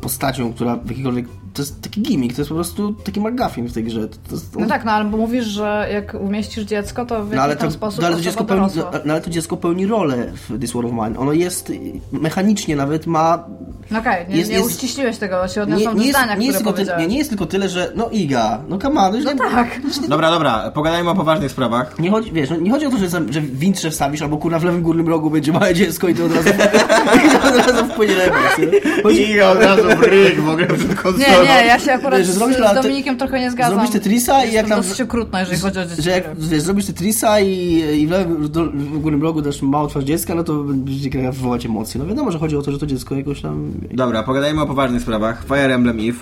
postacią, 0.00 0.52
która 0.52 0.76
w 0.76 0.90
jakikolwiek, 0.90 1.26
to 1.54 1.62
jest 1.62 1.82
taki 1.82 2.00
gimmick, 2.02 2.34
to 2.36 2.40
jest 2.40 2.48
po 2.48 2.54
prostu 2.54 2.92
taki 2.92 3.20
McGuffin 3.20 3.66
w 3.66 3.72
tej 3.72 3.84
grze. 3.84 4.08
To, 4.08 4.16
to 4.28 4.34
jest, 4.34 4.56
No 4.56 4.66
tak, 4.66 4.84
no 4.84 4.92
ale 4.92 5.04
bo 5.04 5.16
mówisz, 5.16 5.44
że 5.44 5.88
jak 5.92 6.14
umieścisz 6.14 6.64
dziecko, 6.64 7.06
to 7.06 7.14
w 7.14 7.18
jakiś 7.24 7.36
No 7.36 7.42
ale, 7.42 7.56
to, 7.56 7.70
sposób 7.70 8.00
no, 8.00 8.06
ale 8.06 8.16
to 8.16 8.22
dziecko 8.22 8.44
pełni, 8.44 8.66
no, 8.76 8.90
no, 9.04 9.12
ale 9.12 9.20
to 9.20 9.30
dziecko 9.30 9.56
pełni 9.56 9.86
rolę 9.86 10.32
w 10.48 10.60
This 10.60 10.72
War 10.72 10.86
of 10.86 10.92
Mine. 10.92 11.18
Ono 11.18 11.32
jest 11.32 11.72
mechanicznie 12.12 12.76
nawet 12.76 13.06
ma. 13.06 13.44
No 13.90 13.98
okej, 13.98 14.26
nie, 14.28 14.36
jest- 14.36 14.50
nie 14.50 14.56
jest- 14.56 14.70
uściśliłeś 14.70 15.18
tego, 15.18 15.48
się 15.48 15.54
Nie, 15.60 15.62
odniosłam 15.62 15.98
nie, 15.98 16.04
do 16.04 16.10
zdania, 16.10 16.34
nie, 16.34 16.46
jest 16.46 16.60
które 16.60 16.84
ty, 16.84 16.92
nie, 16.98 17.06
nie 17.06 17.18
jest 17.18 17.30
tylko 17.30 17.46
tyle, 17.46 17.68
że 17.68 17.92
no 17.96 18.08
Iga, 18.10 18.58
no 18.68 18.78
come 18.78 19.00
on, 19.00 19.10
no, 19.10 19.16
już 19.16 19.24
No 19.24 19.32
nie, 19.32 19.38
tak. 19.38 19.80
Dobra, 20.08 20.30
dobra, 20.30 20.70
pogadajmy 20.70 21.10
o 21.10 21.14
poważnych 21.14 21.50
sprawach. 21.50 21.98
nie 21.98 22.10
chodzi, 22.10 22.32
wiesz, 22.32 22.50
no, 22.50 22.56
nie 22.56 22.70
chodzi 22.70 22.86
o 22.86 22.90
to, 22.90 22.98
że, 22.98 23.08
że 23.08 23.40
w 23.40 23.58
wintrze 23.58 23.90
wstawisz 23.90 24.22
albo 24.22 24.36
kurna 24.36 24.58
w 24.58 24.64
lewym 24.64 24.82
górnym 24.82 25.08
rogu 25.08 25.30
będzie 25.30 25.52
małe 25.52 25.74
dziecko 25.74 26.08
i 26.08 26.14
to 26.14 26.24
od 26.24 26.34
razu, 26.34 26.48
i 27.26 27.30
to 27.30 27.48
od 27.48 27.66
razu 27.66 27.86
wpłynie 27.86 28.14
na 28.16 28.22
emocje. 28.22 28.80
Chodzi, 29.02 29.30
Iga 29.30 29.50
od 29.50 29.58
razu 29.62 29.87
ryk 29.94 30.40
w 30.40 30.48
ogóle 30.48 30.66
przed 30.66 30.94
konsolą. 30.94 31.18
Nie, 31.42 31.48
nie, 31.48 31.66
ja 31.66 31.78
się 31.78 31.92
akurat 31.92 32.18
Wiesz, 32.18 32.26
że 32.26 32.32
z, 32.32 32.36
zrobisz 32.36 32.56
z 32.56 32.60
te- 32.60 32.74
Dominikiem 32.82 33.16
trochę 33.16 33.40
nie 33.40 33.50
zgadzam. 33.50 33.74
zrobisz 33.74 33.90
Tetrisa 33.92 34.44
i 34.44 34.52
jak 34.52 34.68
tam... 34.68 34.80
dosyć 34.82 35.00
okrutna, 35.00 35.40
jeżeli 35.40 35.58
chodzi 35.58 35.78
o 35.78 35.84
dzieci. 35.86 36.02
Że 36.02 36.10
jak 36.10 36.24
wiesz, 36.40 36.62
zrobisz 36.62 36.86
Tetrisa 36.86 37.40
i, 37.40 37.82
i 38.00 38.06
w 38.06 38.10
lewym 38.10 38.48
do, 38.48 38.64
w 38.64 38.98
górnym 38.98 39.22
rogu 39.22 39.42
dasz 39.42 39.62
małą 39.62 39.88
twarz 39.88 40.04
dziecka, 40.04 40.34
no 40.34 40.44
to 40.44 40.54
będzie 40.54 41.10
gra 41.10 41.32
wywołać 41.32 41.66
emocje. 41.66 42.00
No 42.00 42.06
wiadomo, 42.06 42.30
że 42.30 42.38
chodzi 42.38 42.56
o 42.56 42.62
to, 42.62 42.72
że 42.72 42.78
to 42.78 42.86
dziecko 42.86 43.14
jakoś 43.14 43.40
tam... 43.42 43.72
Dobra, 43.90 44.22
pogadajmy 44.22 44.62
o 44.62 44.66
poważnych 44.66 45.02
sprawach. 45.02 45.44
Fire 45.46 45.74
Emblem 45.74 45.98
Eve. 46.00 46.18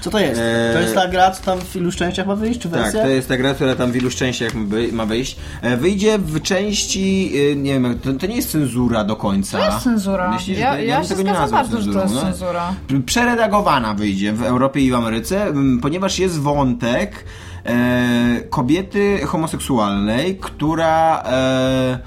Co 0.00 0.10
to 0.10 0.18
jest? 0.18 0.40
Eee, 0.40 0.74
To 0.74 0.80
jest 0.80 0.94
ta 0.94 1.08
gra, 1.08 1.30
co 1.30 1.42
tam 1.44 1.58
w 1.60 1.76
ilu 1.76 1.92
częściach 1.92 2.26
ma 2.26 2.36
wyjść, 2.36 2.60
czy 2.60 2.68
Tak, 2.68 2.80
wersja? 2.82 3.02
to 3.02 3.08
jest 3.08 3.28
ta 3.28 3.36
gra, 3.36 3.54
która 3.54 3.74
tam 3.76 3.92
w 3.92 3.96
ilu 3.96 4.10
częściach 4.10 4.54
ma 4.54 4.64
wy- 4.66 4.92
ma 4.92 5.06
wyjść. 5.06 5.36
E, 5.62 5.76
Wyjdzie 5.76 6.18
w 6.18 6.42
części, 6.42 7.32
e, 7.52 7.56
nie 7.56 7.72
wiem, 7.72 7.98
to, 7.98 8.12
to 8.12 8.26
nie 8.26 8.36
jest 8.36 8.50
cenzura 8.50 9.04
do 9.04 9.16
końca. 9.16 9.58
To 9.58 9.64
jest 9.64 9.78
cenzura. 9.84 10.30
Myślisz, 10.30 10.56
że 10.58 10.62
ja 10.64 10.78
ja 10.78 10.96
bym 10.98 11.04
się 11.08 11.14
tego 11.14 11.22
nie 11.22 11.32
bardzo, 11.50 11.80
że 11.82 11.92
to 11.92 12.00
jest 12.02 12.14
cenzurą, 12.14 12.14
no. 12.14 12.30
cenzura. 12.30 12.74
Przeredagowana 13.06 13.94
wyjdzie 13.94 14.32
w 14.32 14.42
Europie 14.42 14.80
i 14.80 14.90
w 14.90 14.94
Ameryce, 14.94 15.46
m, 15.46 15.78
ponieważ 15.82 16.18
jest 16.18 16.38
wątek 16.40 17.24
e, 17.66 18.40
kobiety 18.50 19.18
homoseksualnej, 19.26 20.36
która 20.40 21.22
e, 21.22 21.98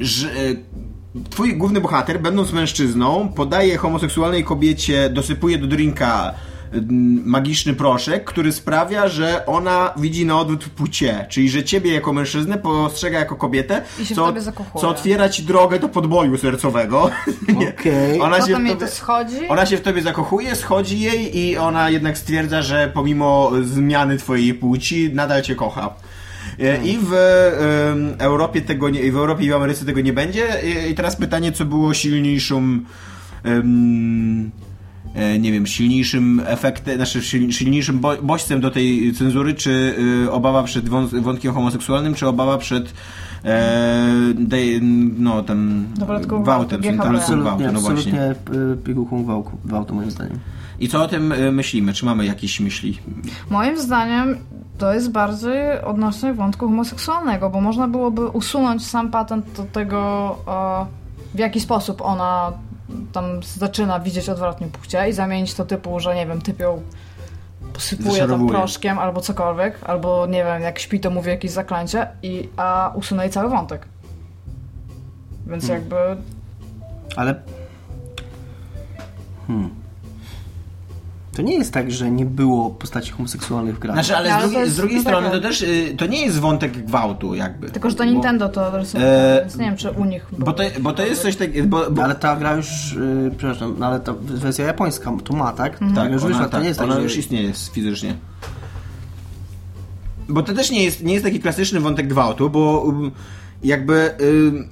że, 0.00 0.28
e, 0.28 0.34
Twój 1.30 1.56
główny 1.56 1.80
bohater, 1.80 2.20
będąc 2.20 2.52
mężczyzną, 2.52 3.28
podaje 3.36 3.76
homoseksualnej 3.76 4.44
kobiecie, 4.44 5.10
dosypuje 5.10 5.58
do 5.58 5.66
drinka 5.66 6.34
magiczny 7.24 7.74
proszek, 7.74 8.24
który 8.24 8.52
sprawia, 8.52 9.08
że 9.08 9.46
ona 9.46 9.94
widzi 9.96 10.26
na 10.26 10.40
odwrót 10.40 10.64
płcie, 10.64 11.26
czyli 11.30 11.48
że 11.50 11.64
ciebie 11.64 11.92
jako 11.94 12.12
mężczyznę 12.12 12.58
postrzega 12.58 13.18
jako 13.18 13.36
kobietę, 13.36 13.82
I 14.02 14.06
się 14.06 14.14
w 14.14 14.16
co, 14.16 14.26
tobie 14.26 14.40
zakochuje. 14.40 14.80
co 14.82 14.88
otwiera 14.88 15.28
ci 15.28 15.42
drogę 15.42 15.78
do 15.78 15.88
podboju 15.88 16.38
sercowego. 16.38 17.10
Okej. 17.78 18.20
Ona 18.20 18.40
się 18.40 18.52
tobie- 18.52 18.76
to 18.76 18.88
schodzi. 18.88 19.48
ona 19.48 19.66
się 19.66 19.76
w 19.76 19.80
tobie 19.80 20.02
zakochuje, 20.02 20.54
schodzi 20.56 21.00
jej 21.00 21.38
i 21.38 21.56
ona 21.56 21.90
jednak 21.90 22.18
stwierdza, 22.18 22.62
że 22.62 22.90
pomimo 22.94 23.50
zmiany 23.62 24.16
twojej 24.16 24.54
płci 24.54 25.10
nadal 25.14 25.42
cię 25.42 25.54
kocha. 25.54 25.94
E, 26.60 26.84
I 26.84 26.98
w 27.02 27.12
Europie 28.18 28.60
tego 28.60 28.88
nie, 28.88 29.00
i 29.00 29.10
w 29.10 29.16
Europie 29.16 29.44
i 29.44 29.50
w 29.50 29.54
Ameryce 29.54 29.84
tego 29.84 30.00
nie 30.00 30.12
będzie. 30.12 30.48
I- 30.64 30.90
I 30.90 30.94
teraz 30.94 31.16
pytanie, 31.16 31.52
co 31.52 31.64
było 31.64 31.94
e, 33.44 33.62
nie 35.40 35.52
wiem, 35.52 35.66
silniejszym 35.66 36.42
efektem, 36.46 36.96
znaczy 36.96 37.18
sil- 37.30 37.50
silniejszym 37.52 37.98
bo- 38.00 38.22
bodźcem 38.22 38.60
do 38.60 38.70
tej 38.70 39.12
cenzury, 39.12 39.54
czy 39.54 39.94
y, 40.24 40.32
obawa 40.32 40.62
przed 40.62 40.88
wątkiem 41.22 41.54
homoseksualnym, 41.54 42.14
czy 42.14 42.26
obawa 42.28 42.58
przed 42.58 42.94
e, 43.44 44.80
no, 45.18 45.42
tam 45.42 45.86
gwałtem, 46.42 46.80
Absolutnie, 46.80 46.92
gwałtem, 47.42 47.72
no 47.74 47.80
właśnie. 47.80 48.30
absolutnie 48.30 48.62
y, 48.72 48.76
pigułką 48.76 49.24
gwałku, 49.24 49.58
gwałtu 49.64 49.94
moim 49.94 50.10
zdaniem. 50.10 50.38
I 50.80 50.88
co 50.88 51.02
o 51.02 51.08
tym 51.08 51.34
myślimy? 51.52 51.92
Czy 51.92 52.04
mamy 52.04 52.26
jakieś 52.26 52.60
myśli? 52.60 52.98
Moim 53.50 53.78
zdaniem 53.78 54.36
to 54.78 54.94
jest 54.94 55.12
bardziej 55.12 55.80
odnośnie 55.84 56.34
wątku 56.34 56.66
homoseksualnego, 56.66 57.50
bo 57.50 57.60
można 57.60 57.88
byłoby 57.88 58.28
usunąć 58.28 58.86
sam 58.86 59.10
patent 59.10 59.52
do 59.56 59.62
tego, 59.64 60.36
e, 60.48 61.36
w 61.36 61.38
jaki 61.38 61.60
sposób 61.60 62.00
ona 62.02 62.52
tam 63.12 63.42
zaczyna 63.42 64.00
widzieć 64.00 64.28
odwrotnie 64.28 64.66
płcie 64.66 65.08
i 65.08 65.12
zamienić 65.12 65.54
to 65.54 65.64
typu, 65.64 66.00
że 66.00 66.14
nie 66.14 66.26
wiem, 66.26 66.40
typ 66.40 66.60
ją 66.60 66.82
posypuje 67.72 68.28
tam 68.28 68.48
proszkiem 68.48 68.98
albo 68.98 69.20
cokolwiek, 69.20 69.78
albo 69.84 70.26
nie 70.26 70.44
wiem, 70.44 70.62
jak 70.62 70.78
śpi 70.78 71.00
to 71.00 71.10
mówi 71.10 71.30
jakieś 71.30 71.50
zaklęcie, 71.50 72.08
i, 72.22 72.48
a 72.56 72.92
usunę 72.94 73.22
jej 73.22 73.32
cały 73.32 73.50
wątek. 73.50 73.86
Więc 75.46 75.66
Hmm. 75.66 75.80
jakby 75.80 76.22
Ale... 77.16 77.34
Hmm. 79.46 79.83
To 81.36 81.42
nie 81.42 81.54
jest 81.54 81.72
tak, 81.72 81.90
że 81.92 82.10
nie 82.10 82.24
było 82.26 82.70
postaci 82.70 83.12
homoseksualnych 83.12 83.76
w 83.76 83.78
grach. 83.78 83.94
Znaczy, 83.94 84.16
ale 84.16 84.30
No, 84.30 84.40
z, 84.48 84.54
ale 84.54 84.60
jest- 84.60 84.72
z 84.72 84.76
drugiej 84.76 85.00
strony 85.00 85.30
tak, 85.30 85.36
to 85.36 85.42
też 85.48 85.62
y, 85.62 85.94
to 85.98 86.06
nie 86.06 86.20
jest 86.26 86.38
wątek 86.38 86.84
gwałtu 86.84 87.34
jakby. 87.34 87.70
Tylko, 87.70 87.90
że 87.90 87.96
to 87.96 88.04
Bo- 88.04 88.10
Nintendo 88.10 88.48
to 88.48 88.78
rysuje, 88.78 89.04
E, 89.04 89.40
więc 89.40 89.56
nie 89.56 89.64
wiem, 89.64 89.76
czy 89.76 89.90
u 89.90 90.04
nich 90.04 90.26
Bo 90.38 90.52
to, 90.52 90.62
bo 90.80 90.92
to 90.92 91.06
jest 91.06 91.22
coś 91.22 91.36
takiego... 91.36 91.68
Bo, 91.68 91.90
bo, 91.90 92.04
Ale 92.04 92.14
ta 92.14 92.36
gra 92.36 92.54
już, 92.56 92.92
y, 92.92 93.30
przepraszam, 93.36 93.76
no 93.78 93.86
ale 93.86 94.00
ta 94.00 94.14
wersja 94.20 94.64
japońska 94.64 95.12
to 95.24 95.34
ma, 95.34 95.52
tak? 95.52 95.72
Mhm. 95.72 95.94
tak, 95.94 96.12
już 96.12 96.22
ona, 96.22 96.28
wyszła, 96.28 96.44
to 96.44 96.50
tak, 96.50 96.62
nie 96.62 96.68
jest 96.68 96.78
tak, 96.80 96.88
ona 96.88 96.96
że... 96.96 97.02
już 97.02 97.16
istnieje 97.16 97.52
fizycznie. 97.72 98.14
Bo 100.28 100.42
to 100.42 100.54
też 100.54 100.70
nie 100.70 100.84
jest, 100.84 101.02
nie 101.04 101.12
jest 101.12 101.24
taki 101.24 101.40
klasyczny 101.40 101.80
wątek 101.80 102.08
gwałtu, 102.08 102.50
bo 102.50 102.80
um, 102.80 103.10
jakby... 103.64 104.10
ym, 104.20 104.68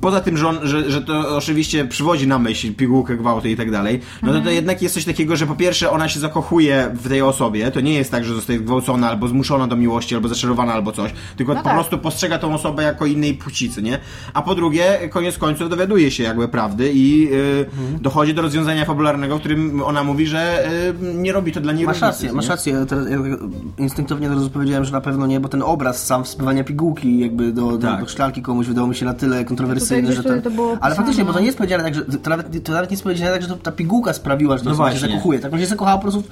Poza 0.00 0.20
tym, 0.20 0.36
że, 0.36 0.48
on, 0.48 0.58
że, 0.62 0.90
że 0.90 1.02
to 1.02 1.36
oczywiście 1.36 1.84
przywodzi 1.84 2.26
na 2.26 2.38
myśl 2.38 2.74
pigułkę 2.74 3.16
gwałtu 3.16 3.48
i 3.48 3.56
tak 3.56 3.70
dalej, 3.70 4.00
no 4.22 4.32
to, 4.32 4.40
to 4.40 4.50
jednak 4.50 4.82
jest 4.82 4.94
coś 4.94 5.04
takiego, 5.04 5.36
że 5.36 5.46
po 5.46 5.54
pierwsze 5.54 5.90
ona 5.90 6.08
się 6.08 6.20
zakochuje 6.20 6.90
w 6.94 7.08
tej 7.08 7.22
osobie, 7.22 7.70
to 7.70 7.80
nie 7.80 7.94
jest 7.94 8.10
tak, 8.10 8.24
że 8.24 8.34
zostaje 8.34 8.58
zgwałcona 8.58 9.08
albo 9.10 9.28
zmuszona 9.28 9.66
do 9.66 9.76
miłości, 9.76 10.14
albo 10.14 10.28
zaczarowana, 10.28 10.72
albo 10.72 10.92
coś, 10.92 11.10
tylko 11.36 11.54
No 11.54 11.60
po 11.60 11.64
tak. 11.64 11.74
prostu 11.74 11.98
postrzega 11.98 12.38
tą 12.38 12.54
osobę 12.54 12.82
jako 12.82 13.06
innej 13.06 13.34
płcicy, 13.34 13.82
nie? 13.82 13.98
A 14.34 14.42
po 14.42 14.54
drugie, 14.54 15.08
koniec 15.10 15.38
końców 15.38 15.70
dowiaduje 15.70 16.10
się 16.10 16.22
jakby 16.22 16.48
prawdy 16.48 16.90
i 16.94 17.28
y, 17.32 17.66
dochodzi 18.00 18.34
do 18.34 18.42
rozwiązania 18.42 18.84
fabularnego, 18.84 19.36
w 19.36 19.40
którym 19.40 19.82
ona 19.82 20.04
mówi, 20.04 20.26
że 20.26 20.68
y, 21.02 21.14
nie 21.14 21.32
robi 21.32 21.52
to 21.52 21.60
dla 21.60 21.72
niej 21.72 21.86
Masz 21.86 21.96
różnicy, 21.96 22.06
rację, 22.06 22.32
masz 22.32 22.48
rację. 22.48 22.86
Teraz 22.88 23.10
ja 23.10 23.18
tak 23.18 23.40
instynktownie 23.78 24.26
od 24.26 24.34
razu 24.34 24.50
powiedziałem, 24.50 24.84
że 24.84 24.92
na 24.92 25.00
pewno 25.00 25.26
nie, 25.26 25.40
bo 25.40 25.48
ten 25.48 25.62
obraz 25.62 26.06
sam 26.06 26.24
wsypywania 26.24 26.64
pigułki 26.64 27.18
jakby 27.18 27.52
do, 27.52 27.70
do, 27.72 27.78
Tak. 27.88 28.00
do 28.00 28.08
szklanki 28.08 28.42
komuś 28.42 28.66
wydawał 28.66 28.88
mi 28.88 28.94
się 28.96 29.04
na 29.04 29.14
tyle 29.14 29.44
kontrowersyjny, 29.44 29.75
Tutaj 29.80 30.06
że 30.14 30.22
ten... 30.22 30.42
Ale 30.80 30.94
faktycznie, 30.94 31.24
bo 31.24 31.32
to 31.32 31.40
nie 31.40 31.46
jest 31.46 31.58
powiedziane 31.58 31.84
tak, 31.84 31.94
że 31.94 32.04
to 32.04 32.30
nawet, 32.30 32.64
to 32.64 32.72
nawet 32.72 32.90
nie 32.90 32.94
jest 32.94 33.02
powiedziane 33.02 33.32
tak, 33.32 33.42
że 33.42 33.48
to 33.48 33.56
ta 33.56 33.72
pigułka 33.72 34.12
sprawiła, 34.12 34.58
że 34.58 34.64
to 34.64 34.70
No 34.70 34.92
się 34.92 34.98
zakochuje. 34.98 35.38
Tak, 35.38 35.52
on 35.52 35.60
się 35.60 35.66
zakochała 35.66 35.96
po 35.96 36.02
prostu... 36.02 36.22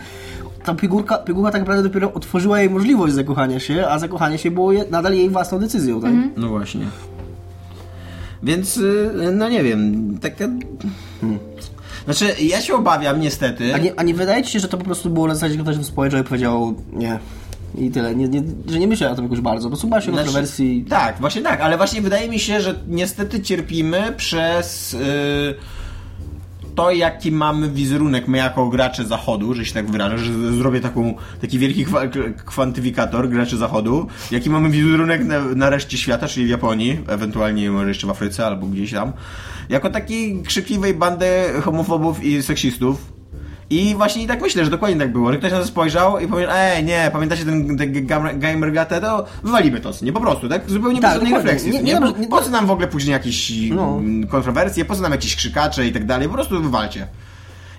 Ta 0.64 0.74
pigułka, 0.74 1.18
pigułka 1.18 1.50
tak 1.50 1.61
naprawdę 1.61 1.83
dopiero 1.83 2.12
otworzyła 2.12 2.61
jej 2.61 2.70
możliwość 2.70 3.14
zakochania 3.14 3.61
się, 3.61 3.87
a 3.88 3.98
zakochanie 3.98 4.38
się 4.38 4.50
było 4.50 4.72
je, 4.72 4.85
nadal 4.90 5.14
jej 5.14 5.30
własną 5.30 5.59
decyzją, 5.59 6.00
tak? 6.00 6.12
No 6.37 6.48
właśnie. 6.48 6.87
Więc, 8.42 8.76
y, 8.76 9.11
no 9.33 9.48
nie 9.48 9.62
wiem, 9.62 10.18
taka... 10.20 10.44
Hmm. 11.20 11.38
Znaczy, 12.04 12.35
ja 12.42 12.61
się 12.61 12.74
obawiam 12.74 13.20
niestety... 13.20 13.74
A 13.74 13.78
nie, 13.78 14.00
a 14.00 14.02
nie 14.02 14.14
wydaje 14.14 14.42
ci 14.42 14.52
się, 14.52 14.61
że 14.61 14.68
to 14.68 14.78
po 14.78 14.85
prostu 14.85 15.11
było 15.11 15.26
na 15.26 15.35
zasadzie, 15.35 15.54
że 15.54 15.62
ktoś 15.62 15.76
w 15.76 15.87
społeczeństwie 15.87 16.28
powiedział, 16.28 16.74
nie, 16.92 17.18
i 17.78 17.90
tyle. 17.90 18.14
Nie, 18.14 18.28
nie, 18.28 18.42
że 18.68 18.78
nie 18.78 18.87
myślę 18.87 19.10
o 19.10 19.14
tym 19.14 19.24
jakoś 19.24 19.40
bardzo, 19.40 19.70
bo 19.70 19.76
słucha 19.76 20.00
się 20.00 20.10
Znaczy, 20.10 20.24
kontrowersji. 20.24 20.84
Tak, 20.88 21.16
właśnie 21.20 21.42
tak, 21.42 21.60
ale 21.60 21.76
właśnie 21.76 22.02
wydaje 22.02 22.28
mi 22.28 22.38
się, 22.38 22.60
że 22.60 22.74
niestety 22.88 23.40
cierpimy 23.40 24.12
przez 24.16 24.92
yy, 24.92 25.54
to, 26.74 26.90
jaki 26.90 27.32
mamy 27.32 27.70
wizerunek 27.70 28.28
my 28.28 28.38
jako 28.38 28.68
gracze 28.68 29.04
zachodu, 29.04 29.54
że 29.54 29.64
się 29.64 29.74
tak 29.74 29.90
wyrażę, 29.90 30.18
że 30.18 30.52
zrobię 30.52 30.80
taką, 30.80 31.14
taki 31.40 31.58
wielki 31.58 31.84
kwa, 31.84 32.00
kwantyfikator 32.46 33.28
graczy 33.28 33.56
zachodu, 33.56 34.06
jaki 34.30 34.50
mamy 34.50 34.70
wizerunek 34.70 35.24
na, 35.24 35.40
na 35.40 35.70
reszcie 35.70 35.98
świata, 35.98 36.28
czyli 36.28 36.46
w 36.46 36.48
Japonii, 36.48 36.98
ewentualnie 37.08 37.70
może 37.70 37.88
jeszcze 37.88 38.06
w 38.06 38.10
Afryce 38.10 38.46
albo 38.46 38.66
gdzieś 38.66 38.92
tam, 38.92 39.12
jako 39.68 39.90
takiej 39.90 40.42
krzykliwej 40.42 40.94
bandy 40.94 41.26
homofobów 41.62 42.24
i 42.24 42.42
seksistów. 42.42 43.13
I 43.70 43.94
właśnie 43.94 44.22
i 44.22 44.27
tak 44.27 44.42
myślę, 44.42 44.64
że 44.64 44.70
dokładnie 44.70 44.98
tak 44.98 45.12
było, 45.12 45.33
że 45.33 45.38
ktoś 45.38 45.53
na 45.53 45.59
to 45.61 45.66
spojrzał 45.66 46.18
i 46.18 46.29
powiedział, 46.29 46.53
ej, 46.57 46.85
nie, 46.85 47.11
pamiętacie 47.12 47.44
ten, 47.44 47.79
ten 47.79 48.07
gam- 48.07 48.38
Gamergatę, 48.38 49.00
to 49.00 49.24
wywalimy 49.42 49.81
to, 49.81 49.90
nie 50.03 50.12
po 50.12 50.20
prostu, 50.20 50.48
tak? 50.48 50.70
Zupełnie 50.70 51.00
Tak, 51.00 51.11
bez 51.11 51.14
żadnej 51.20 51.35
refleksji. 51.35 51.70
Nie- 51.70 51.79
Nie, 51.79 51.85
nie 51.85 51.94
po, 52.00 52.07
dobrze- 52.07 52.20
nie- 52.20 52.29
po 52.29 52.40
co 52.42 52.50
nam 52.50 52.66
w 52.66 52.70
ogóle 52.70 52.88
później 52.88 53.12
jakieś 53.12 53.53
No. 53.70 53.96
mm, 53.98 54.27
kontrowersje, 54.27 54.85
po 54.85 54.94
co 54.96 55.03
nam 55.03 55.12
jakieś 55.12 55.37
krzykacze 55.37 55.87
i 55.87 55.92
tak 55.92 56.07
dalej, 56.07 56.29
po 56.29 56.35
prostu 56.35 56.62
wywalcie. 56.62 57.07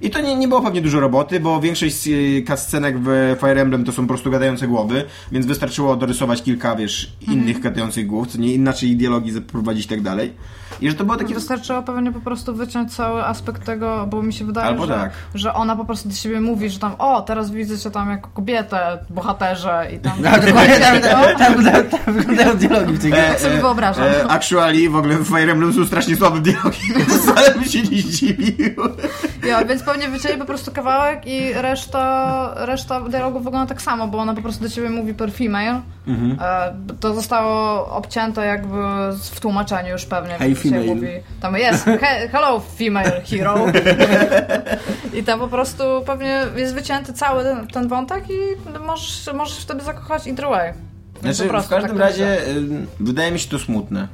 I 0.05 0.09
to 0.09 0.21
nie, 0.21 0.35
nie 0.35 0.47
było 0.47 0.61
pewnie 0.61 0.81
dużo 0.81 0.99
roboty, 0.99 1.39
bo 1.39 1.61
większość 1.61 2.07
y, 2.07 2.43
cutscenek 2.47 2.99
w 2.99 3.35
Fire 3.39 3.61
Emblem 3.61 3.83
to 3.85 3.91
są 3.91 4.01
po 4.03 4.07
prostu 4.07 4.31
gadające 4.31 4.67
głowy, 4.67 5.03
więc 5.31 5.45
wystarczyło 5.45 5.95
dorysować 5.95 6.43
kilka, 6.43 6.75
wiesz, 6.75 7.11
Mhm. 7.21 7.39
innych 7.39 7.59
gadających 7.59 8.07
głów, 8.07 8.27
co 8.27 8.37
nie 8.37 8.53
inaczej 8.53 8.95
dialogi 8.95 9.31
zaprowadzić 9.31 9.85
i 9.85 9.89
tak 9.89 10.01
dalej. 10.01 10.33
I 10.81 10.89
że 10.89 10.95
to 10.95 11.05
było 11.05 11.17
takie... 11.17 11.33
Wystarczyło 11.33 11.83
pewnie 11.83 12.11
po 12.11 12.19
prostu 12.19 12.55
wyciąć 12.55 12.95
cały 12.95 13.25
aspekt 13.25 13.65
tego, 13.65 14.07
bo 14.09 14.23
mi 14.23 14.33
się 14.33 14.45
wydaje, 14.45 14.67
Albo 14.67 14.85
że, 14.85 14.93
tak. 14.93 15.11
że 15.35 15.53
ona 15.53 15.75
po 15.75 15.85
prostu 15.85 16.09
do 16.09 16.15
siebie 16.15 16.41
mówi, 16.41 16.69
że 16.69 16.79
tam 16.79 16.95
o, 16.99 17.21
teraz 17.21 17.51
widzę 17.51 17.77
cię 17.79 17.91
tam 17.91 18.09
jako 18.09 18.29
kobietę, 18.33 18.99
bohaterze 19.09 19.87
i 19.95 19.99
tam... 19.99 20.13
No, 20.23 20.29
dokładnie 20.47 20.75
tak, 20.79 21.01
tak, 21.01 21.37
tak, 21.37 21.63
tak, 21.63 21.89
tak 21.89 22.13
wyglądają 22.13 22.57
dialogi 22.57 22.93
w 22.93 23.01
tej 23.01 23.11
grze. 23.11 23.21
Tak 23.29 23.39
sobie 23.39 23.55
wyobrażam. 23.61 24.03
E, 24.05 24.27
actually, 24.27 24.89
w 24.89 24.95
ogóle 24.95 25.17
w 25.17 25.27
Fire 25.27 25.51
Emblem 25.51 25.73
są 25.73 25.85
strasznie 25.85 26.15
słabe 26.15 26.39
dialogi, 26.39 26.79
więc 26.97 27.13
wcale 27.13 27.53
bym 27.53 27.63
się 27.63 27.81
nie 27.81 28.01
zdziwił. 28.01 28.75
Ja, 29.47 29.65
więc 29.65 29.83
pewnie 29.95 30.17
wycięli 30.17 30.39
po 30.39 30.45
prostu 30.45 30.71
kawałek 30.71 31.27
i 31.27 31.53
reszta, 31.53 32.53
reszta 32.55 33.01
dialogu 33.01 33.39
wygląda 33.39 33.69
tak 33.69 33.81
samo, 33.81 34.07
bo 34.07 34.17
ona 34.17 34.33
po 34.33 34.41
prostu 34.41 34.63
do 34.63 34.69
ciebie 34.69 34.89
mówi 34.89 35.13
per 35.13 35.31
female. 35.31 35.81
Mhm. 36.07 36.37
E, 36.41 36.95
to 36.99 37.13
zostało 37.13 37.87
obcięte 37.87 38.45
jakby 38.45 38.77
w 39.31 39.39
tłumaczeniu 39.39 39.89
już 39.89 40.05
pewnie. 40.05 40.33
Hey, 40.33 40.55
female. 40.55 40.85
Mówi, 40.85 41.07
tam 41.41 41.55
jest, 41.55 41.85
he, 41.85 42.29
hello 42.31 42.59
female 42.59 43.21
hero. 43.25 43.65
I 45.19 45.23
tam 45.23 45.39
po 45.39 45.47
prostu 45.47 45.83
pewnie 46.05 46.43
jest 46.55 46.73
wycięty 46.73 47.13
cały 47.13 47.43
ten, 47.43 47.67
ten 47.67 47.87
wątek 47.87 48.23
i 48.29 48.69
możesz, 48.79 49.29
możesz 49.33 49.57
wtedy 49.57 49.83
zakochać 49.83 50.27
either 50.27 50.49
way. 50.49 50.73
Znaczy, 51.21 51.43
w 51.47 51.69
każdym 51.69 51.81
tak 51.81 51.99
razie 51.99 52.37
myślę. 52.47 52.85
wydaje 52.99 53.31
mi 53.31 53.39
się 53.39 53.49
to 53.49 53.59
smutne. 53.59 54.07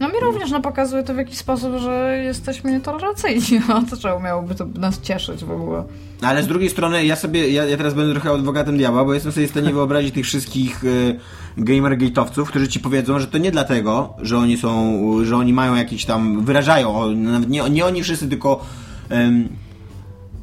No 0.00 0.08
mi 0.08 0.14
również 0.20 0.50
no, 0.50 0.60
pokazuje 0.60 1.02
to 1.02 1.14
w 1.14 1.16
jakiś 1.16 1.38
sposób, 1.38 1.76
że 1.76 2.18
jesteśmy 2.24 2.72
nietolerancyjni. 2.72 3.60
No 3.68 3.82
to 3.90 3.96
czemu 3.96 4.20
miałoby 4.20 4.54
to 4.54 4.66
nas 4.74 5.00
cieszyć 5.00 5.44
w 5.44 5.50
ogóle? 5.50 5.84
No, 6.22 6.28
Ale 6.28 6.42
z 6.42 6.46
drugiej 6.46 6.70
strony 6.70 7.04
ja 7.04 7.16
sobie, 7.16 7.50
ja, 7.50 7.64
ja 7.64 7.76
teraz 7.76 7.94
będę 7.94 8.12
trochę 8.12 8.30
adwokatem 8.30 8.76
diabła, 8.76 9.04
bo 9.04 9.14
jestem 9.14 9.32
sobie 9.32 9.46
w 9.46 9.50
stanie 9.50 9.72
wyobrazić 9.72 10.14
tych 10.14 10.26
wszystkich 10.26 10.84
y, 10.84 11.18
gamergate'owców, 11.58 12.44
którzy 12.44 12.68
ci 12.68 12.80
powiedzą, 12.80 13.18
że 13.18 13.26
to 13.26 13.38
nie 13.38 13.50
dlatego, 13.50 14.14
że 14.22 14.38
oni 14.38 14.56
są, 14.56 14.98
że 15.24 15.36
oni 15.36 15.52
mają 15.52 15.74
jakiś 15.74 16.04
tam, 16.04 16.44
wyrażają, 16.44 17.12
nie, 17.48 17.70
nie 17.70 17.86
oni 17.86 18.02
wszyscy, 18.02 18.28
tylko 18.28 18.64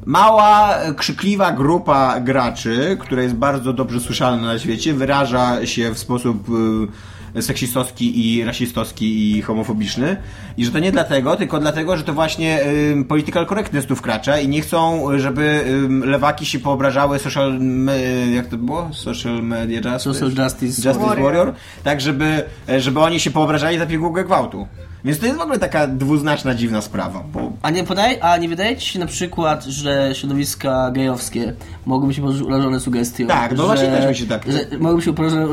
mała, 0.06 0.74
krzykliwa 0.96 1.52
grupa 1.52 2.20
graczy, 2.20 2.96
która 3.00 3.22
jest 3.22 3.34
bardzo 3.34 3.72
dobrze 3.72 4.00
słyszalna 4.00 4.46
na 4.46 4.58
świecie, 4.58 4.94
wyraża 4.94 5.66
się 5.66 5.94
w 5.94 5.98
sposób 5.98 6.48
y, 6.48 6.52
seksistowski 7.40 8.36
i 8.36 8.44
rasistowski 8.44 9.36
i 9.36 9.42
homofobiczny 9.42 10.16
i 10.56 10.64
że 10.64 10.70
to 10.70 10.78
nie 10.78 10.92
dlatego, 10.92 11.36
tylko 11.36 11.58
dlatego, 11.58 11.96
że 11.96 12.04
to 12.04 12.12
właśnie 12.12 12.66
y, 12.66 13.04
political 13.08 13.46
correctness 13.46 13.86
tu 13.86 13.96
wkracza 13.96 14.38
i 14.38 14.48
nie 14.48 14.60
chcą, 14.60 15.06
żeby 15.16 15.64
y, 16.02 16.06
lewaki 16.06 16.46
się 16.46 16.58
poobrażały 16.58 17.18
social, 17.18 17.60
jak 18.34 18.46
to 18.46 18.56
było? 18.56 18.88
Social 18.92 19.42
media 19.42 19.76
justice? 19.76 20.14
Social 20.14 20.44
Justice 20.44 20.88
Justice 20.88 21.06
Warrior. 21.06 21.24
Warrior. 21.24 21.54
tak 21.84 22.00
żeby, 22.00 22.44
żeby 22.78 23.00
oni 23.00 23.20
się 23.20 23.30
poobrażali 23.30 23.78
za 23.78 23.86
pigułkę 23.86 24.24
gwałtu. 24.24 24.66
Więc 25.04 25.18
to 25.18 25.26
jest 25.26 25.38
w 25.38 25.42
ogóle 25.42 25.58
taka 25.58 25.86
dwuznaczna, 25.86 26.54
dziwna 26.54 26.80
sprawa, 26.80 27.24
bo 27.32 27.52
A 27.62 27.70
nie, 27.70 27.84
podaje, 27.84 28.24
a 28.24 28.36
nie 28.36 28.48
wydaje 28.48 28.76
ci 28.76 28.90
się 28.92 28.98
na 28.98 29.06
przykład, 29.06 29.64
że 29.64 30.10
środowiska 30.14 30.90
gejowskie 30.90 31.52
mogłyby 31.86 32.14
się 32.14 32.22
poczuć 32.22 32.40
urażone 32.42 32.80
sugestią? 32.80 33.26
Tak, 33.26 33.50
no 33.50 33.56
że, 33.56 33.62
właśnie 33.62 33.86
też 33.88 34.08
mi 34.08 34.16
się 34.16 34.26
tak- 34.26 34.52
Że 34.52 34.78
mogłyby 34.78 35.02
się 35.02 35.12
urażone, 35.12 35.46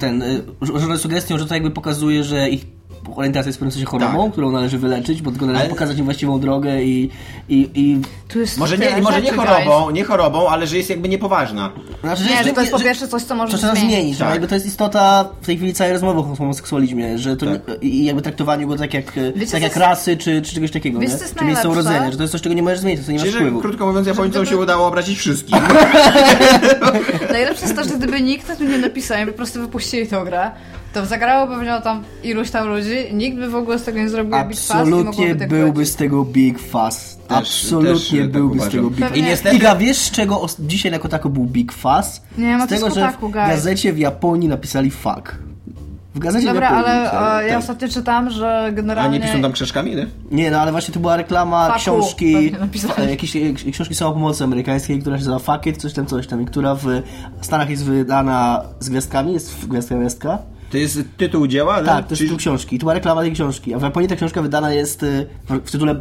ten, 0.00 0.22
y, 0.22 0.42
urażone 0.72 0.98
sugestią, 0.98 1.38
że 1.38 1.46
to 1.46 1.54
jakby 1.54 1.70
pokazuje, 1.70 2.24
że 2.24 2.48
ich 2.48 2.77
orientacja 3.16 3.48
jest 3.48 3.58
w 3.58 3.60
pewnym 3.60 3.72
sensie 3.72 3.86
chorobą, 3.86 4.22
Tak. 4.24 4.32
którą 4.32 4.50
należy 4.52 4.78
wyleczyć, 4.78 5.22
bo 5.22 5.30
tylko 5.30 5.46
należy 5.46 5.62
Ale- 5.64 5.70
pokazać 5.70 5.98
im 5.98 6.04
właściwą 6.04 6.40
drogę 6.40 6.82
i... 6.82 7.10
i, 7.48 7.70
i 7.74 7.98
Tu 8.28 8.38
jest 8.40 8.58
Może 8.58 8.78
nie, 8.78 9.02
może 9.02 9.22
nie 9.22 9.32
chorobą, 9.32 9.90
nie 9.90 10.04
chorobą, 10.04 10.48
ale 10.48 10.66
że 10.66 10.76
jest 10.76 10.90
jakby 10.90 11.08
niepoważna. 11.08 11.70
znaczy, 12.00 12.22
Nie, 12.24 12.44
że 12.44 12.52
to 12.52 12.60
jest 12.60 12.72
po 12.72 12.78
pierwsze 12.80 13.08
coś, 13.08 13.22
co 13.22 13.28
to 13.28 13.34
może 13.34 13.58
trzeba 13.58 13.74
zmienić. 13.74 13.92
zmienić, 13.94 14.16
że 14.18 14.24
Tak. 14.24 14.32
jakby 14.32 14.48
to 14.48 14.54
jest 14.54 14.66
istota 14.66 15.28
w 15.40 15.46
tej 15.46 15.56
chwili 15.56 15.74
całej 15.74 15.92
rozmowy 15.92 16.20
o 16.20 16.34
homoseksualizmie, 16.36 17.18
że 17.18 17.36
to 17.36 17.46
Tak. 17.46 17.68
nie, 17.82 17.88
i 17.88 18.04
jakby 18.04 18.22
traktowaniu 18.22 18.68
go 18.68 18.76
tak 18.76 18.94
jak, 18.94 19.12
Wiecie, 19.36 19.52
tak 19.52 19.62
jak 19.62 19.62
jest- 19.62 19.76
rasy 19.76 20.16
czy, 20.16 20.42
czy 20.42 20.54
czegoś 20.54 20.70
takiego, 20.70 21.00
Wiecie, 21.00 21.12
nie? 21.14 21.38
czy 21.38 21.44
miejsce 21.44 21.68
urodzenia, 21.68 22.10
że 22.10 22.16
to 22.16 22.22
jest 22.22 22.32
coś, 22.32 22.40
czego 22.42 22.54
nie 22.54 22.62
możesz 22.62 22.78
zmienić, 22.78 23.06
to 23.06 23.12
nie 23.12 23.18
masz 23.18 23.22
Czyli, 23.22 23.32
że, 23.32 23.38
wpływu. 23.38 23.60
krótko 23.60 23.86
mówiąc, 23.86 24.06
Japońcom 24.06 24.46
się 24.46 24.56
udało 24.56 24.86
obrazić 24.86 25.18
wszystkich. 25.18 25.56
Najlepsze 27.32 27.62
jest 27.62 27.76
to, 27.76 27.84
że 27.84 27.90
gdyby 27.90 28.20
nikt 28.20 28.48
na 28.48 28.56
tym 28.56 28.70
nie 28.70 28.78
napisał 28.78 29.22
i 29.22 29.26
po 29.26 29.32
prostu 29.32 29.60
wypuścili 29.60 30.06
tę 30.06 30.22
grę, 30.24 30.50
to 30.92 31.06
zagrało 31.06 31.46
pewnie 31.46 31.80
tam 31.84 32.04
iluś 32.22 32.50
tam 32.50 32.68
ludzi, 32.68 32.96
nikt 33.12 33.38
by 33.38 33.48
w 33.48 33.54
ogóle 33.54 33.78
z 33.78 33.84
tego 33.84 33.98
nie 33.98 34.08
zrobił 34.08 34.32
big 34.32 34.40
Absolutnie 34.40 35.04
mogłoby 35.04 35.34
tak 35.36 35.48
byłby 35.48 35.86
z 35.86 35.96
tego 35.96 36.24
big 36.24 36.58
fuss. 36.58 37.18
Absolutnie 37.28 37.92
też 37.94 38.10
tak 38.10 38.30
byłby 38.30 38.54
z 38.54 38.62
uważam. 38.62 38.72
tego 38.72 38.90
big. 38.90 39.00
Pewnie- 39.00 39.18
I 39.18 39.22
niestety- 39.22 39.56
Iga, 39.56 39.76
wiesz 39.76 39.98
z 39.98 40.10
czego 40.10 40.46
dzisiaj 40.60 40.92
jako 40.92 41.08
tako 41.08 41.28
był 41.28 41.44
big 41.44 41.72
fuss? 41.72 42.22
Nie, 42.38 42.56
ma 42.56 42.66
z 42.66 42.68
tego, 42.68 42.90
z 42.90 42.94
że 42.94 43.00
w 43.00 43.04
kotaku, 43.04 43.30
gazecie 43.30 43.92
w 43.92 43.98
Japonii 43.98 44.48
napisali 44.48 44.90
fuck. 44.90 45.34
W 46.14 46.18
gazecie 46.18 46.46
Dobra, 46.46 46.68
w 46.68 46.72
Japonii. 46.72 46.90
ale 46.90 47.10
tak, 47.10 47.42
e, 47.42 47.46
ja 47.46 47.52
tak. 47.52 47.58
ostatnio 47.58 47.88
czytałam, 47.88 48.30
że 48.30 48.64
A 48.68 48.72
generalnie... 48.72 49.18
nie 49.18 49.26
piszą 49.26 49.42
tam 49.42 49.52
krzyżkami, 49.52 49.96
nie? 49.96 50.06
Nie, 50.30 50.50
no 50.50 50.60
ale 50.60 50.72
właśnie 50.72 50.94
to 50.94 51.00
była 51.00 51.16
reklama 51.16 51.66
Fuck 51.66 51.78
książki, 51.78 52.54
e, 52.98 53.10
jakiejś 53.10 53.36
e, 53.36 53.70
książki 53.72 53.94
samopomocy 53.94 54.44
amerykańskiej, 54.44 55.00
która 55.00 55.16
się 55.18 55.24
nazywa 55.28 55.38
Fuck 55.38 55.66
It, 55.66 55.76
coś 55.76 55.92
tam, 55.92 56.06
coś 56.06 56.26
tam, 56.26 56.42
i 56.42 56.46
która 56.46 56.74
w 56.74 56.86
Stanach 57.40 57.70
jest 57.70 57.84
wydana 57.84 58.62
z 58.80 58.88
gwiazdkami, 58.88 59.32
jest 59.32 59.54
w 59.54 59.66
gwiazdka 59.66 59.94
gwiazdka. 59.94 60.38
To 60.70 60.76
jest 60.76 60.98
tytuł 61.16 61.46
dzieła, 61.46 61.82
Tak, 61.82 61.84
to 61.86 61.92
jest 61.98 62.08
Czyli- 62.08 62.20
tytuł 62.20 62.38
książki. 62.38 62.76
I 62.76 62.78
to 62.78 62.82
była 62.84 62.94
reklama 62.94 63.20
tej 63.20 63.32
książki. 63.32 63.74
A 63.74 63.78
w 63.78 63.82
Japonii 63.82 64.08
ta 64.08 64.16
książka 64.16 64.42
wydana 64.42 64.72
jest 64.72 65.02
y, 65.02 65.26
w- 65.48 65.70
tytule 65.70 66.00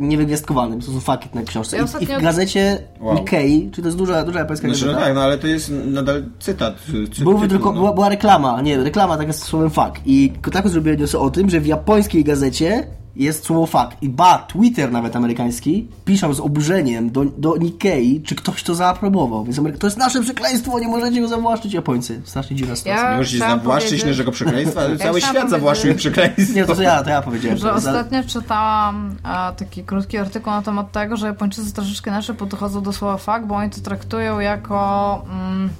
niewygwiazdkowanym. 0.00 0.80
To 0.80 0.86
są 0.86 1.00
fakty 1.00 1.28
na 1.34 1.42
książce. 1.42 1.76
Ja 1.76 1.82
I, 1.82 1.86
ostatnio- 1.86 2.16
I 2.16 2.20
w 2.20 2.22
gazecie 2.22 2.78
Wow. 3.00 3.14
Nikkei, 3.14 3.60
czyli 3.70 3.82
to 3.82 3.88
jest 3.88 3.98
duża, 3.98 4.24
duża 4.24 4.38
japońska 4.38 4.68
Znaczy, 4.68 4.80
no 4.86 4.92
gazeta, 4.92 5.06
tak, 5.06 5.14
no 5.14 5.20
ale 5.22 5.38
to 5.38 5.46
jest 5.46 5.72
nadal 5.84 6.22
cytat. 6.40 6.76
Cy, 7.12 7.22
był 7.24 7.38
wydruko- 7.38 7.64
no. 7.64 7.72
była, 7.72 7.92
była 7.92 8.08
reklama, 8.08 8.60
nie, 8.62 8.76
reklama 8.84 9.16
taka 9.16 9.32
z 9.32 9.42
słowem 9.42 9.70
fuck. 9.70 9.92
I 10.06 10.32
Kotaku 10.42 10.68
zrobiła 10.68 10.96
news 10.96 11.14
o 11.14 11.30
tym, 11.30 11.50
że 11.50 11.60
w 11.60 11.66
japońskiej 11.66 12.24
gazecie 12.24 12.86
jest 13.18 13.44
słowo 13.44 13.66
fuck. 13.66 13.96
I 14.02 14.08
ba, 14.08 14.38
Twitter 14.38 14.92
nawet 14.92 15.16
amerykański 15.16 15.88
piszą 16.04 16.34
z 16.34 16.40
oburzeniem 16.40 17.10
do, 17.10 17.24
do 17.24 17.56
Nikkei, 17.56 18.22
czy 18.22 18.34
ktoś 18.34 18.62
to 18.62 18.74
zaaprobował. 18.74 19.44
Więc 19.44 19.58
Ameryka, 19.58 19.78
to 19.80 19.86
jest 19.86 19.96
nasze 19.96 20.20
przekleństwo, 20.22 20.78
nie 20.78 20.88
możecie 20.88 21.20
go 21.20 21.28
zawłaszczyć 21.28 21.72
Japońcy. 21.72 22.20
Strasznie 22.24 22.56
dziwna 22.56 22.76
sytuacja. 22.76 23.02
Ja 23.04 23.10
Nie 23.10 23.16
możecie 23.16 23.38
zawłaszczyć 23.38 24.04
naszego 24.04 24.32
przekleństwa. 24.32 24.80
Cały 24.80 24.96
chciałam 24.98 25.18
świat 25.20 25.32
powiedzieć- 25.32 25.50
zawłaszczył 25.50 25.94
przekleństwo. 25.94 26.54
Nie, 26.54 26.64
to, 26.64 26.74
to 26.76 26.82
ja, 26.82 27.02
to 27.02 27.10
ja 27.10 27.22
powiedziałem. 27.22 27.58
Że 27.58 27.62
Za- 27.62 27.74
ostatnio 27.74 28.22
czytałam 28.24 29.16
e, 29.24 29.52
taki 29.56 29.84
krótki 29.84 30.18
artykuł 30.18 30.52
na 30.52 30.62
temat 30.62 30.92
tego, 30.92 31.16
że 31.16 31.26
Japończycy 31.26 31.72
troszeczkę 31.72 32.10
inaczej 32.10 32.36
podchodzą 32.36 32.82
do 32.82 32.92
słowa 32.92 33.16
fuck, 33.16 33.40
bo 33.46 33.54
oni 33.54 33.70
to 33.70 33.80
traktują 33.80 34.40
jako, 34.40 35.22
mm, 35.30 35.70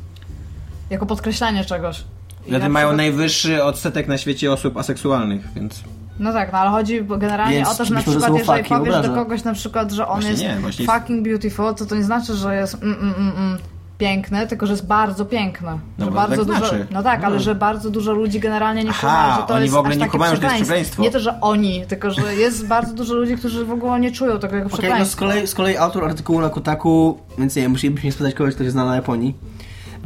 jako 0.91 1.07
podkreślanie 1.07 1.65
czegoś. 1.65 2.05
Wtedy 2.43 2.59
na 2.59 2.69
mają 2.69 2.87
przykład- 2.87 2.97
najwyższy 2.97 3.65
odsetek 3.65 4.09
na 4.09 4.19
świecie 4.19 4.53
osób 4.53 4.77
aseksualnych, 4.77 5.49
więc... 5.57 5.83
No 6.19 6.33
tak, 6.33 6.53
no 6.53 6.59
ale 6.59 6.71
chodzi 6.71 7.05
generalnie 7.19 7.57
Więc 7.57 7.69
o 7.69 7.75
to, 7.75 7.85
że 7.85 7.95
na 7.95 8.01
przykład 8.01 8.33
jeżeli 8.33 8.45
fucking 8.45 8.81
powiesz 8.81 9.07
do 9.07 9.15
kogoś 9.15 9.45
na 9.45 9.53
przykład, 9.55 9.93
że 9.93 10.09
on 10.09 10.15
Właśnie 10.15 10.31
jest 10.31 10.43
nie, 10.43 10.57
właśnie 10.61 10.85
jest- 10.85 10.99
fucking 10.99 11.29
beautiful, 11.29 11.75
to 11.75 11.87
to 11.87 11.95
nie 11.97 12.05
znaczy, 12.05 12.35
że 12.35 12.57
jest 12.57 12.75
mm, 12.75 12.99
mm, 13.01 13.15
mm, 13.19 13.37
mm, 13.37 13.59
piękny, 13.99 14.47
tylko 14.47 14.67
że 14.67 14.73
jest 14.73 14.87
bardzo 14.87 15.25
piękny. 15.25 15.71
No 15.99 16.05
że 16.05 16.11
bardzo 16.11 16.37
tak 16.37 16.47
dużo, 16.47 16.59
znaczy. 16.59 16.87
No 16.91 17.03
tak, 17.03 17.25
ale 17.25 17.41
że 17.41 17.55
bardzo 17.55 17.91
dużo 17.91 18.13
ludzi 18.13 18.41
generalnie 18.41 18.85
nie 18.85 18.91
Aha, 18.91 19.01
kuma, 19.01 19.37
że 19.41 19.47
to 19.47 19.55
oni 19.55 19.63
jest 19.63 19.75
w 19.75 19.79
ogóle 19.79 19.91
aż 19.91 19.97
nie 19.97 20.01
takie 20.01 20.13
kumają, 20.13 20.35
że 20.35 20.41
to 20.41 20.47
jest 20.47 20.57
przekleństwo. 20.57 20.95
przekleństwo. 20.95 21.03
Nie 21.03 21.11
to, 21.11 21.21
że 21.21 21.41
oni, 21.41 21.87
tylko 21.87 22.11
że 22.11 22.35
jest 22.35 22.67
bardzo 22.67 22.95
dużo 22.95 23.15
ludzi, 23.15 23.37
którzy 23.37 23.65
w 23.65 23.71
ogóle 23.73 24.01
nie 24.01 24.13
czują 24.13 24.39
tego 24.39 24.57
jako 24.57 24.69
Okej, 24.69 24.69
no 24.69 24.75
z 24.77 24.79
przekleństwo. 24.79 25.19
kolei, 25.19 25.47
z 25.47 25.55
kolei 25.55 25.77
autor 25.77 26.05
artykułu 26.05 26.41
na 26.41 26.51
Kotaku, 26.51 27.19
więc 27.39 27.57
nie 27.57 27.69
musielibyśmy 27.69 28.13
spytać 28.13 28.35
kogoś, 28.35 28.55
kto 28.55 28.65
się 28.65 28.71
zna 28.71 28.85
na 28.85 28.95
Japonii, 28.97 29.35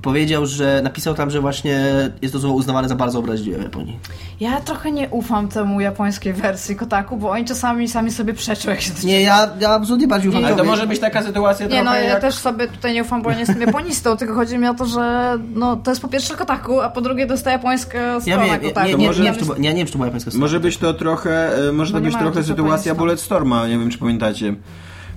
powiedział, 0.02 0.46
że 0.46 0.80
napisał 0.84 1.14
tam, 1.14 1.30
że 1.30 1.40
właśnie 1.40 1.80
jest 2.22 2.34
to 2.34 2.40
słowo 2.40 2.54
uznawane 2.54 2.88
za 2.88 2.94
bardzo 2.94 3.18
obraźliwe 3.18 3.58
w 3.58 3.62
Japonii. 3.62 3.98
Ja 4.40 4.60
trochę 4.60 4.90
nie 4.92 5.08
ufam 5.08 5.48
temu 5.48 5.80
japońskiej 5.80 6.32
wersji 6.32 6.76
Kotaku, 6.76 7.16
bo 7.16 7.30
oni 7.30 7.44
czasami 7.44 7.88
sami 7.88 8.10
sobie 8.10 8.34
przeczą, 8.34 8.70
jak 8.70 8.80
się 8.80 8.90
to 8.90 9.06
Nie, 9.06 9.22
ja, 9.22 9.50
ja 9.60 9.70
absolutnie 9.70 10.08
bardziej 10.08 10.30
ufam 10.30 10.44
Ale 10.44 10.56
to 10.56 10.64
może 10.64 10.86
być 10.86 10.98
taka 11.00 11.22
sytuacja 11.22 11.66
Nie, 11.66 11.82
no 11.84 11.94
ja 11.94 12.00
jak... 12.02 12.20
też 12.20 12.34
sobie 12.34 12.68
tutaj 12.68 12.94
nie 12.94 13.02
ufam, 13.02 13.22
bo 13.22 13.30
ja 13.30 13.34
nie 13.36 13.40
jestem 13.40 13.60
japonistą, 13.68 14.16
tylko 14.16 14.34
chodzi 14.34 14.58
mi 14.58 14.66
o 14.68 14.74
to, 14.74 14.86
że 14.86 15.38
no, 15.54 15.76
to 15.76 15.90
jest 15.90 16.02
po 16.02 16.08
pierwsze 16.08 16.34
Kotaku, 16.34 16.80
a 16.80 16.90
po 16.90 17.00
drugie 17.00 17.26
to 17.26 17.32
jest 17.32 17.44
ta 17.44 17.50
japońska 17.50 17.98
Ja 17.98 18.20
strona 18.20 18.44
wiem, 18.44 18.60
Kotaku. 18.60 18.86
nie, 18.86 18.92
nie, 18.94 18.98
nie, 19.00 19.06
może- 19.06 19.22
nie, 19.22 19.30
wiem, 19.32 19.40
czy 19.40 19.46
to, 19.46 19.54
ja 19.58 19.70
nie 19.72 19.76
wiem, 19.78 19.86
czy 19.86 19.92
to 19.92 19.98
była 19.98 20.06
japońska 20.06 20.30
strona. 20.30 20.44
Może 20.44 20.60
być 20.60 20.76
to 20.78 20.94
trochę, 20.94 21.68
e, 21.68 21.72
może 21.72 21.92
to 21.92 21.98
nie 21.98 22.04
być 22.04 22.16
trochę 22.16 22.44
sytuacja. 22.44 22.94
Bulletstorma, 22.94 23.68
nie 23.68 23.78
wiem 23.78 23.90
czy 23.90 23.98
pamiętacie, 23.98 24.54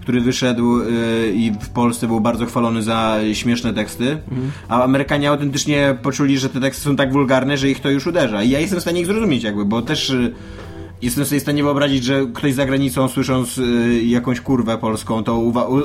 który 0.05 0.21
wyszedł 0.21 0.81
e, 0.81 0.85
i 1.29 1.51
w 1.61 1.69
Polsce 1.69 2.07
był 2.07 2.21
bardzo 2.21 2.45
chwalony 2.45 2.83
za 2.83 3.17
śmieszne 3.33 3.73
teksty, 3.73 4.17
a 4.69 4.83
Amerykanie 4.83 5.29
autentycznie 5.29 5.97
poczuli, 6.01 6.37
że 6.37 6.49
te 6.49 6.59
teksty 6.59 6.83
są 6.83 6.95
tak 6.95 7.11
wulgarne, 7.13 7.57
że 7.57 7.69
ich 7.69 7.79
to 7.79 7.89
już 7.89 8.07
uderza. 8.07 8.43
I 8.43 8.49
ja 8.49 8.59
jestem 8.59 8.79
w 8.79 8.81
stanie 8.81 9.01
ich 9.01 9.05
zrozumieć 9.07 9.43
jakby, 9.43 9.65
bo 9.65 9.81
też 9.81 10.09
e, 10.09 10.29
jestem 11.01 11.25
sobie 11.25 11.39
w 11.39 11.43
stanie 11.43 11.63
wyobrazić, 11.63 12.03
że 12.03 12.25
ktoś 12.33 12.53
za 12.53 12.65
granicą 12.65 13.07
słysząc 13.07 13.57
e, 13.57 13.61
jakąś 14.03 14.41
kurwę 14.41 14.77
polską, 14.77 15.23
to 15.23 15.39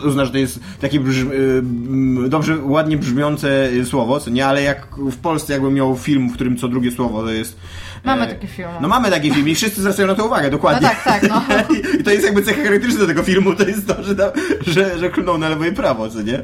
uzna, 0.06 0.24
że 0.24 0.30
to 0.30 0.38
jest 0.38 0.60
takie 0.80 1.00
brz- 1.00 1.30
m, 1.58 2.26
dobrze, 2.28 2.58
ładnie 2.64 2.96
brzmiące 2.96 3.68
słowo, 3.84 4.20
co 4.20 4.30
nie, 4.30 4.46
ale 4.46 4.62
jak 4.62 4.86
w 4.96 5.16
Polsce 5.16 5.52
jakby 5.52 5.70
miał 5.70 5.96
film, 5.96 6.28
w 6.30 6.34
którym 6.34 6.56
co 6.56 6.68
drugie 6.68 6.90
słowo 6.90 7.22
to 7.22 7.30
jest 7.30 7.56
Mamy 8.04 8.22
e, 8.22 8.28
takie 8.28 8.46
filmy. 8.46 8.72
No 8.80 8.88
mamy 8.88 9.10
taki 9.10 9.30
film 9.30 9.48
i 9.48 9.54
wszyscy 9.54 9.80
zwracają 9.80 10.08
na 10.08 10.14
to 10.14 10.26
uwagę, 10.26 10.50
dokładnie. 10.50 10.88
No 10.88 10.94
tak, 11.04 11.20
tak, 11.20 11.30
no. 11.30 11.42
I 12.00 12.04
to 12.04 12.10
jest 12.10 12.24
jakby 12.24 12.42
cecha 12.42 12.62
charakterystyczna 12.62 13.06
tego 13.06 13.22
filmu, 13.22 13.54
to 13.54 13.68
jest 13.68 13.86
to, 13.86 14.02
że, 14.02 14.14
tam, 14.14 14.30
że, 14.66 14.98
że 14.98 15.10
klną 15.10 15.38
na 15.38 15.48
lewo 15.48 15.64
i 15.64 15.72
prawo, 15.72 16.08
co 16.08 16.22
nie? 16.22 16.42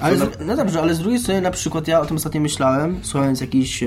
Ale 0.00 0.16
z, 0.16 0.38
no 0.46 0.56
dobrze, 0.56 0.82
ale 0.82 0.94
z 0.94 0.98
drugiej 0.98 1.20
strony 1.20 1.40
na 1.40 1.50
przykład 1.50 1.88
ja 1.88 2.00
o 2.00 2.06
tym 2.06 2.16
ostatnio 2.16 2.40
myślałem, 2.40 3.00
słuchając 3.02 3.40
jakichś 3.40 3.82
e, 3.82 3.86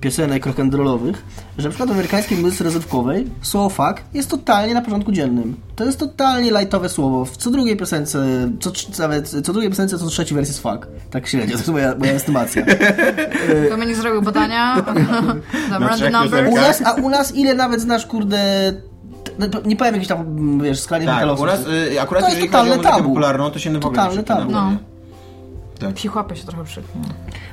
piosenek 0.00 0.46
rock'n'rollowych, 0.46 1.14
że 1.58 1.64
na 1.64 1.70
przykład 1.70 1.88
w 1.88 1.92
amerykańskiej 1.92 2.38
muzyce 2.38 2.64
rozrywkowej 2.64 3.30
słowo 3.42 3.68
fuck 3.68 4.02
jest 4.14 4.30
totalnie 4.30 4.74
na 4.74 4.82
porządku 4.82 5.12
dziennym. 5.12 5.56
To 5.76 5.84
jest 5.84 5.98
totalnie 5.98 6.50
lightowe 6.50 6.88
słowo. 6.88 7.24
W 7.24 7.36
co 7.36 7.50
drugiej 7.50 7.76
piosence, 7.76 8.50
co, 8.60 8.72
nawet, 8.98 9.28
co 9.28 9.52
drugiej 9.52 9.70
piosence, 9.70 9.98
co 9.98 10.06
trzeci 10.06 10.34
wers 10.34 10.48
jest 10.48 10.60
fuck. 10.62 10.86
Tak 11.10 11.26
średnio, 11.26 11.52
to 11.52 11.58
jest 11.58 11.68
moja, 11.68 11.94
moja 11.98 12.12
estymacja. 12.12 12.62
Zrobił 13.94 14.22
badania. 14.22 14.76
Dobra, 15.70 15.78
Na 15.80 15.88
the 15.88 15.94
trzech 15.96 16.12
numbers. 16.12 16.52
U 16.52 16.56
nas, 16.56 16.82
a 16.82 16.92
u 16.92 17.08
nas 17.08 17.34
ile 17.34 17.54
nawet 17.54 17.80
znasz, 17.80 18.06
kurde... 18.06 18.72
no, 19.38 19.46
Nie 19.64 19.76
powiem 19.76 19.94
jakiś 19.94 20.08
tam, 20.08 20.60
wiesz, 20.62 20.80
skali 20.80 21.06
Tak, 21.06 21.26
nas 21.26 21.60
y, 21.66 22.00
akurat 22.00 22.22
To 22.24 22.28
jest 22.28 22.40
jeżeli 22.40 22.52
chodzi 22.52 22.70
o 22.70 22.76
muzykę 22.76 22.90
tabu. 22.90 23.08
popularną, 23.08 23.50
to 23.50 23.58
się 23.58 23.70
w 23.80 23.86
ogóle 23.86 24.16
Totalne 24.16 24.46
nie. 24.46 24.52
No. 24.52 24.95
Tak. 25.78 25.94
Psi 25.94 26.08
się 26.34 26.44
trochę 26.46 26.64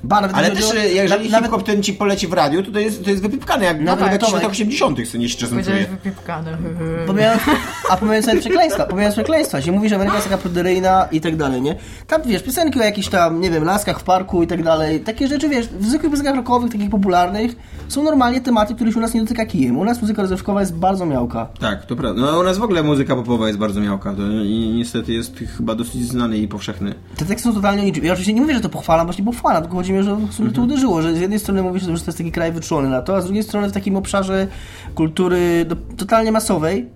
nawet 0.10 0.36
Ale 0.36 0.50
jeżeli 0.50 0.62
też 0.62 0.66
chodzi 0.66 0.80
o- 0.80 0.90
y, 0.90 0.94
jeżeli 0.94 1.30
nawet- 1.30 1.46
hip-hop 1.46 1.64
ten 1.64 1.84
ci 1.84 1.94
poleci 1.94 2.28
w 2.28 2.34
radiu, 2.34 2.64
to 2.64 2.72
to 2.72 2.80
jest, 2.80 3.04
to 3.04 3.10
jest 3.10 3.22
wypipkane, 3.22 3.66
jak 3.66 3.82
nawet 3.82 4.00
tak, 4.00 4.10
w 4.10 4.12
jakichś 4.12 4.30
Tomek. 4.32 4.44
latach 4.44 4.52
80 4.52 4.98
co 5.12 5.18
nie 5.18 5.30
się 5.30 5.38
czasem 5.38 5.64
czuje. 5.64 5.86
wypipkane. 5.86 6.58
Pomijając, 7.08 7.42
a 7.90 7.98
pomijając 7.98 8.26
sobie 8.26 8.40
przekleństwa, 8.40 8.86
pomijając 8.86 9.16
przekleństwa, 9.16 9.62
się 9.62 9.72
mówi, 9.72 9.90
że 9.90 9.96
Ameryka 9.96 10.16
jest 10.16 10.28
taka 10.30 10.42
pruderyjna 10.42 11.08
i 11.12 11.22
tak 11.22 11.36
dalej, 11.36 11.62
nie? 11.62 11.76
Tam, 12.08 12.22
wiesz, 12.26 12.44
piosenki 12.44 12.80
o 12.80 12.84
jakichś 12.84 13.08
tam, 13.08 13.42
nie 13.42 13.52
wiem, 13.52 13.64
laskach 13.64 14.00
w 14.00 14.04
parku 14.04 14.44
i 14.44 14.48
tak 14.48 14.64
dalej, 14.64 15.00
takie 15.00 15.28
rzeczy, 15.28 15.50
wiesz, 15.50 15.68
w 15.68 15.86
zwykłych 15.86 16.12
piosenkach 16.12 16.36
rockowych, 16.36 16.72
takich 16.72 16.90
popularnych, 16.90 17.52
są 17.88 18.04
normalnie 18.04 18.42
tematy, 18.42 18.76
których 18.76 18.98
u 18.98 19.00
nas 19.00 19.14
nie 19.14 19.22
dotyka 19.22 19.46
kijem. 19.46 19.78
U 19.78 19.86
nas 19.86 20.02
muzyka 20.02 20.22
rozrywkowa 20.22 20.60
jest 20.60 20.76
bardzo 20.76 21.06
miałka. 21.06 21.48
Tak, 21.60 21.86
to 21.86 21.96
prawda. 21.96 22.22
No 22.22 22.40
u 22.40 22.44
nas 22.44 22.58
w 22.58 22.64
ogóle 22.64 22.84
muzyka 22.84 23.16
popowa 23.16 23.48
jest 23.48 23.60
bardzo 23.60 23.82
miałka. 23.82 24.14
To 24.14 24.22
i 24.44 24.74
niestety 24.78 25.14
jest 25.14 25.36
chyba 25.58 25.76
dosyć 25.76 26.08
znany 26.08 26.38
i 26.38 26.48
powszechny. 26.48 26.96
Te 27.18 27.26
teksty 27.26 27.50
są 27.50 27.56
totalnie 27.56 27.84
niczym. 27.84 28.06
Ja 28.14 28.16
oczywiście 28.16 28.34
nie 28.34 28.42
mówię, 28.42 28.54
że 28.54 28.62
to 28.62 28.70
pochwalam, 28.70 29.08
właśnie 29.08 29.26
pochwalam, 29.26 29.64
tylko 29.64 29.78
chodzi 29.78 29.94
mi, 29.94 30.04
że 30.04 30.16
w 30.16 30.34
sumie 30.34 30.52
to 30.52 30.62
uderzyło, 30.62 31.02
że 31.02 31.16
z 31.16 31.20
jednej 31.20 31.40
strony 31.40 31.64
mówisz, 31.64 31.84
że 31.84 31.88
to 31.88 31.94
jest 31.94 32.18
taki 32.18 32.32
kraj 32.32 32.52
wyczulony 32.52 32.90
na 32.90 33.02
to, 33.02 33.16
a 33.16 33.22
z 33.22 33.26
drugiej 33.26 33.44
strony 33.44 33.70
w 33.70 33.72
takim 33.72 33.96
obszarze 33.96 34.48
kultury 34.96 35.66
no, 35.70 35.76
totalnie 35.98 36.32
masowej, 36.32 36.90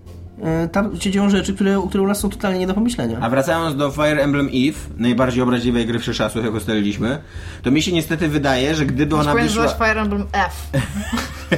e, 0.43 0.67
tam 0.67 1.01
się 1.01 1.11
dzieją 1.11 1.29
rzeczy, 1.29 1.53
które, 1.53 1.81
które 1.89 2.03
u 2.03 2.07
nas 2.07 2.19
są 2.19 2.29
totalnie 2.29 2.59
nie 2.59 2.67
do 2.67 2.73
pomyślenia. 2.73 3.17
A 3.21 3.29
wracając 3.29 3.75
do 3.75 3.91
Fire 3.91 4.23
Emblem 4.23 4.47
Eve, 4.47 4.79
najbardziej 4.97 5.43
obraźliwej 5.43 5.85
gry 5.85 5.99
wszechczasów, 5.99 6.45
jak 6.45 6.53
ustaliliśmy, 6.53 7.21
to 7.63 7.71
mi 7.71 7.81
się 7.81 7.91
niestety 7.91 8.27
wydaje, 8.27 8.75
że 8.75 8.85
gdyby 8.85 9.15
ona 9.15 9.31
Powinien 9.31 9.49
wyszła... 9.49 9.67
Fire 9.67 10.01
Emblem 10.01 10.25
F. 10.31 10.71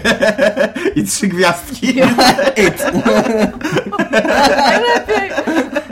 I 0.95 1.04
trzy 1.04 1.28
gwiazdki. 1.28 2.02
Y, 2.02 2.04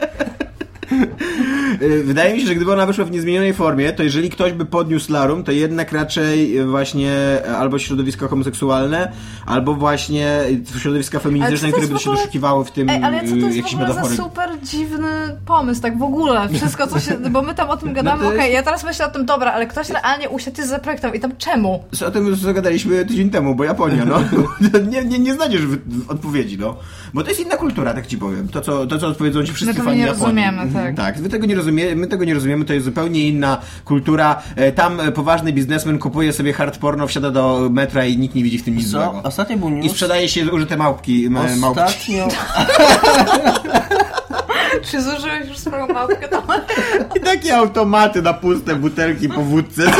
Wydaje 2.04 2.34
mi 2.34 2.42
się, 2.42 2.48
że 2.48 2.56
gdyby 2.56 2.74
ona 2.74 2.86
wyszła 2.86 3.06
w 3.06 3.12
niezmienionej 3.12 3.54
formie, 3.54 3.94
to 3.94 4.04
jeżeli 4.04 4.30
ktoś 4.30 4.54
by 4.54 4.66
podniósł 4.66 5.14
larum, 5.14 5.44
to 5.44 5.52
jednak 5.52 5.92
raczej 5.92 6.60
y, 6.60 6.66
właśnie 6.66 7.12
y, 7.46 7.50
albo 7.50 7.80
środowiska 7.80 8.28
homoseksualne, 8.28 9.12
albo 9.46 9.74
właśnie 9.74 10.40
y, 10.76 10.80
środowiska 10.80 11.20
feministyczne, 11.20 11.70
które 11.72 11.88
by 11.88 11.94
jest 11.94 12.04
się 12.04 12.10
w 12.10 12.14
ogóle- 12.14 12.22
doszukiwały 12.24 12.66
w 12.66 12.72
tym 12.72 12.90
Ej, 12.90 13.04
ale 13.04 13.20
co 13.24 13.30
to 13.30 13.36
y, 13.36 13.40
jest 13.40 13.54
w 13.54 13.56
jakieś 13.56 13.74
ogóle 13.74 13.94
za 13.94 14.06
super 14.06 14.50
dziwny 14.64 15.38
pomysł, 15.46 15.82
tak 15.82 15.98
w 15.98 16.04
ogóle? 16.04 16.50
Wszystko, 16.50 16.88
co 16.88 17.00
się... 17.00 17.18
Bo 17.18 17.42
my 17.42 17.54
tam 17.56 17.70
o 17.70 17.78
tym 17.78 17.94
gadamy, 17.94 18.24
to 18.24 18.28
okej, 18.30 18.40
jest- 18.40 18.54
ja 18.54 18.64
teraz 18.64 18.84
myślę 18.84 19.06
o 19.08 19.10
tym, 19.12 19.26
dobra, 19.26 19.52
ale 19.52 19.68
ktoś 19.68 19.90
realnie 19.90 20.30
usiadł 20.30 20.62
i 20.62 20.66
zaprojektował 20.66 21.16
i 21.16 21.20
tam 21.20 21.32
czemu? 21.38 21.84
O 22.08 22.12
tym 22.12 22.28
już 22.28 22.40
zagadaliśmy 22.40 23.06
tydzień 23.06 23.30
temu, 23.30 23.56
bo 23.56 23.64
Japonia, 23.64 24.06
no. 24.06 24.20
nie, 24.92 25.04
nie, 25.06 25.20
nie 25.20 25.34
znajdziesz 25.34 25.62
odpowiedzi, 26.08 26.58
no. 26.58 26.76
Bo 27.14 27.24
to 27.24 27.30
jest 27.30 27.40
inna 27.42 27.58
kultura, 27.58 27.94
tak 27.94 28.08
ci 28.08 28.18
powiem. 28.18 28.48
To, 28.48 28.62
co, 28.62 28.88
to, 28.88 28.98
co 29.00 29.08
odpowiedzą 29.08 29.44
ci 29.44 29.54
wszyscy 29.54 29.66
My 29.66 29.74
tego 29.74 29.86
fani 29.86 29.98
nie 30.00 30.06
Japonii. 30.06 30.24
rozumiemy, 30.26 30.74
tak. 30.74 30.96
Tak, 30.96 31.20
wy 31.22 31.30
tego 31.30 31.46
nie 31.46 31.56
rozumiemy, 31.56 31.96
my 31.96 32.08
tego 32.08 32.26
nie 32.26 32.34
rozumiemy, 32.34 32.66
to 32.66 32.74
jest 32.74 32.86
zupełnie 32.86 33.28
inna 33.28 33.58
kultura. 33.86 34.42
E, 34.56 34.72
Tam 34.72 35.00
e, 35.00 35.12
poważny 35.12 35.54
biznesmen 35.54 36.00
kupuje 36.00 36.34
sobie 36.34 36.54
hard 36.54 36.78
porno, 36.78 37.08
wsiada 37.08 37.32
do 37.32 37.68
metra 37.72 38.06
i 38.06 38.18
nikt 38.18 38.36
nie 38.36 38.44
widzi 38.44 38.58
w 38.58 38.64
tym 38.66 38.76
nic 38.76 38.88
złego. 38.88 39.22
Ostatnio 39.24 39.58
był 39.58 39.70
news... 39.70 39.86
I 39.86 39.90
sprzedaje 39.90 40.30
się 40.30 40.52
użyte 40.52 40.78
małpki. 40.78 41.30
małpki. 41.30 41.64
Ostatnio... 41.66 42.28
Czy 44.92 45.02
zużyłeś 45.02 45.48
już 45.50 45.58
swoją 45.58 45.88
małpkę 45.88 46.28
tam? 46.28 46.42
I 47.18 47.20
takie 47.20 47.58
automaty 47.58 48.22
na 48.22 48.34
puste 48.34 48.76
butelki 48.76 49.30
po 49.30 49.42
wódce. 49.42 49.82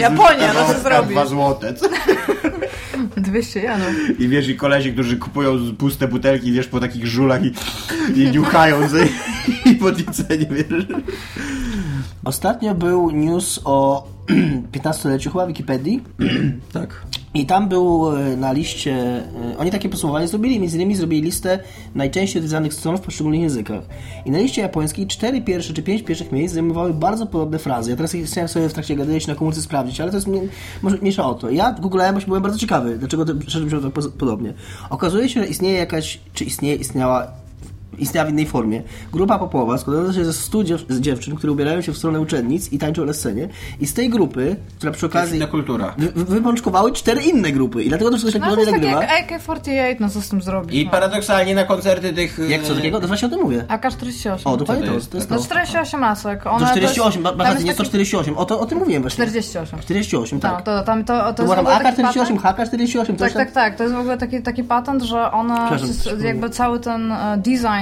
Japonia, 0.00 0.52
no 0.52 0.66
co 0.66 0.74
Dwa 0.74 1.02
zrobić? 1.02 1.28
złote. 1.28 1.74
Co? 1.74 1.86
200 3.16 3.60
janów. 3.60 4.20
I 4.20 4.28
wiesz, 4.28 4.48
i 4.48 4.56
kolesi, 4.56 4.92
którzy 4.92 5.16
kupują 5.16 5.58
puste 5.78 6.08
butelki, 6.08 6.52
wiesz, 6.52 6.66
po 6.66 6.80
takich 6.80 7.06
żulach 7.06 7.40
i, 7.44 7.52
i 8.14 8.30
niuchają 8.30 8.88
ze, 8.88 9.06
i 9.64 9.74
po 9.74 9.92
cenie, 10.12 10.46
wiesz. 10.50 10.86
Ostatnio 12.24 12.74
był 12.74 13.10
news 13.10 13.60
o 13.64 14.06
15-leciu 14.72 15.32
chyba 15.32 15.46
Wikipedii 15.46 16.02
Tak. 16.72 17.02
I 17.34 17.46
tam 17.46 17.68
był 17.68 18.16
e, 18.16 18.36
na 18.36 18.52
liście, 18.52 18.92
e, 19.52 19.58
oni 19.58 19.70
takie 19.70 19.88
podsumowanie 19.88 20.28
zrobili, 20.28 20.60
między 20.60 20.76
innymi 20.76 20.96
zrobili 20.96 21.22
listę 21.22 21.58
najczęściej 21.94 22.40
odwiedzanych 22.40 22.74
stron 22.74 22.96
w 22.96 23.00
poszczególnych 23.00 23.40
językach. 23.40 23.82
I 24.24 24.30
na 24.30 24.38
liście 24.38 24.62
japońskiej 24.62 25.06
cztery 25.06 25.40
pierwsze 25.40 25.74
czy 25.74 25.82
pięć 25.82 26.02
pierwszych 26.02 26.32
miejsc 26.32 26.54
zajmowały 26.54 26.94
bardzo 26.94 27.26
podobne 27.26 27.58
frazy. 27.58 27.90
Ja 27.90 27.96
teraz 27.96 28.12
chciałem 28.26 28.48
sobie 28.48 28.68
w 28.68 28.72
trakcie 28.72 28.96
gadania 28.96 29.18
na 29.28 29.34
komórce 29.34 29.62
sprawdzić, 29.62 30.00
ale 30.00 30.10
to 30.10 30.16
jest 30.16 30.28
może 30.82 30.96
mniejsza 30.96 31.26
o 31.26 31.34
to. 31.34 31.50
Ja 31.50 31.72
googlałem, 31.72 32.14
bo 32.14 32.20
byłem 32.20 32.42
bardzo 32.42 32.58
ciekawy, 32.58 32.98
dlaczego 32.98 33.24
to 33.24 33.34
przeszedłem 33.34 33.82
tak 33.82 33.92
po- 33.92 34.10
podobnie. 34.10 34.52
Okazuje 34.90 35.28
się, 35.28 35.40
że 35.40 35.46
istnieje 35.46 35.78
jakaś, 35.78 36.20
czy 36.34 36.44
istnieje, 36.44 36.74
istniała 36.74 37.39
istniała 38.02 38.26
w 38.26 38.30
innej 38.30 38.46
formie. 38.46 38.82
Grupa 39.12 39.38
popowa 39.38 39.78
składająca 39.78 40.12
się 40.14 40.24
ze 40.24 40.32
100 40.32 40.64
dziew 40.64 40.80
z 40.88 41.00
dziewczyn, 41.00 41.36
które 41.36 41.52
ubierają 41.52 41.80
się 41.80 41.92
w 41.92 41.96
stronę 41.98 42.20
uczennic 42.20 42.72
i 42.72 42.78
tańczą 42.78 43.04
na 43.04 43.12
scenie. 43.12 43.48
I 43.80 43.86
z 43.86 43.94
tej 43.94 44.10
grupy, 44.10 44.56
która 44.76 44.92
przy 44.92 45.00
To 45.00 45.06
jest 45.06 45.16
okazji 45.16 45.36
inna 45.36 45.46
kultura. 45.46 45.94
wy, 45.98 46.08
wy- 46.08 46.24
wypączkowały 46.24 46.92
cztery 46.92 47.22
inne 47.22 47.52
grupy. 47.52 47.82
I 47.84 47.88
dlatego 47.88 48.10
to 48.10 48.16
wszystko 48.16 48.32
się 48.32 48.38
No 48.38 48.44
to 48.44 48.50
podobnie 48.50 48.72
jest 48.72 48.84
tak 48.84 48.94
nagrywa. 48.94 49.14
jak 49.16 49.32
AK-48, 49.42 49.96
no 50.00 50.08
co 50.08 50.20
z 50.22 50.28
tym 50.28 50.42
zrobić? 50.42 50.74
I 50.76 50.84
no. 50.84 50.90
paradoksalnie 50.90 51.54
na 51.54 51.64
koncerty 51.64 52.12
tych... 52.12 52.38
Jak 52.48 52.62
co 52.62 52.72
e, 52.72 52.76
takiego? 52.76 53.00
To 53.00 53.06
właśnie 53.08 53.28
o 53.28 53.30
tym 53.30 53.40
mówię. 53.40 53.64
AK-48. 53.68 54.38
O, 54.44 54.56
dokładnie 54.56 54.84
to 54.84 54.88
to, 54.90 54.94
jest? 54.94 55.10
to 55.10 55.16
jest 55.16 55.30
No 55.30 55.36
to. 55.36 55.42
48 55.44 56.00
lasek. 56.00 56.42
To 56.44 56.50
One 56.50 56.66
48, 56.66 57.22
to 57.22 57.28
jest, 57.28 57.38
ma- 57.38 57.44
tam 57.44 57.54
ma- 57.54 57.60
nie 57.60 57.66
jest 57.66 57.78
taki- 57.78 57.88
148. 57.88 58.36
O, 58.38 58.44
to, 58.44 58.60
o 58.60 58.66
tym 58.66 58.78
mówiłem 58.78 59.02
właśnie. 59.02 59.16
48. 59.26 59.78
48, 59.80 60.40
Tak, 60.40 60.52
tak. 60.52 60.62
to, 60.64 60.82
tam, 60.82 61.04
to, 61.04 61.12
to, 61.18 61.20
To 61.22 61.28
jest 61.28 61.36
była 61.42 61.54
w 61.54 61.58
tam 61.58 61.66
ogóle 61.66 61.78
taki 61.92 62.02
AK-48, 62.02 62.38
patent- 62.38 62.70
HK-48, 62.70 63.06
coś 63.18 63.18
Tak, 63.18 63.32
tak, 63.32 63.52
tak. 63.52 63.76
To 63.76 63.82
jest 63.82 63.94
w 63.94 63.98
ogóle 63.98 64.18
taki, 64.18 64.42
taki 64.42 64.64
patent, 64.64 65.02
że 65.02 65.30
się- 66.20 66.26
jakby 66.26 66.50
cały 66.50 66.80
ten 66.80 67.12
e, 67.12 67.38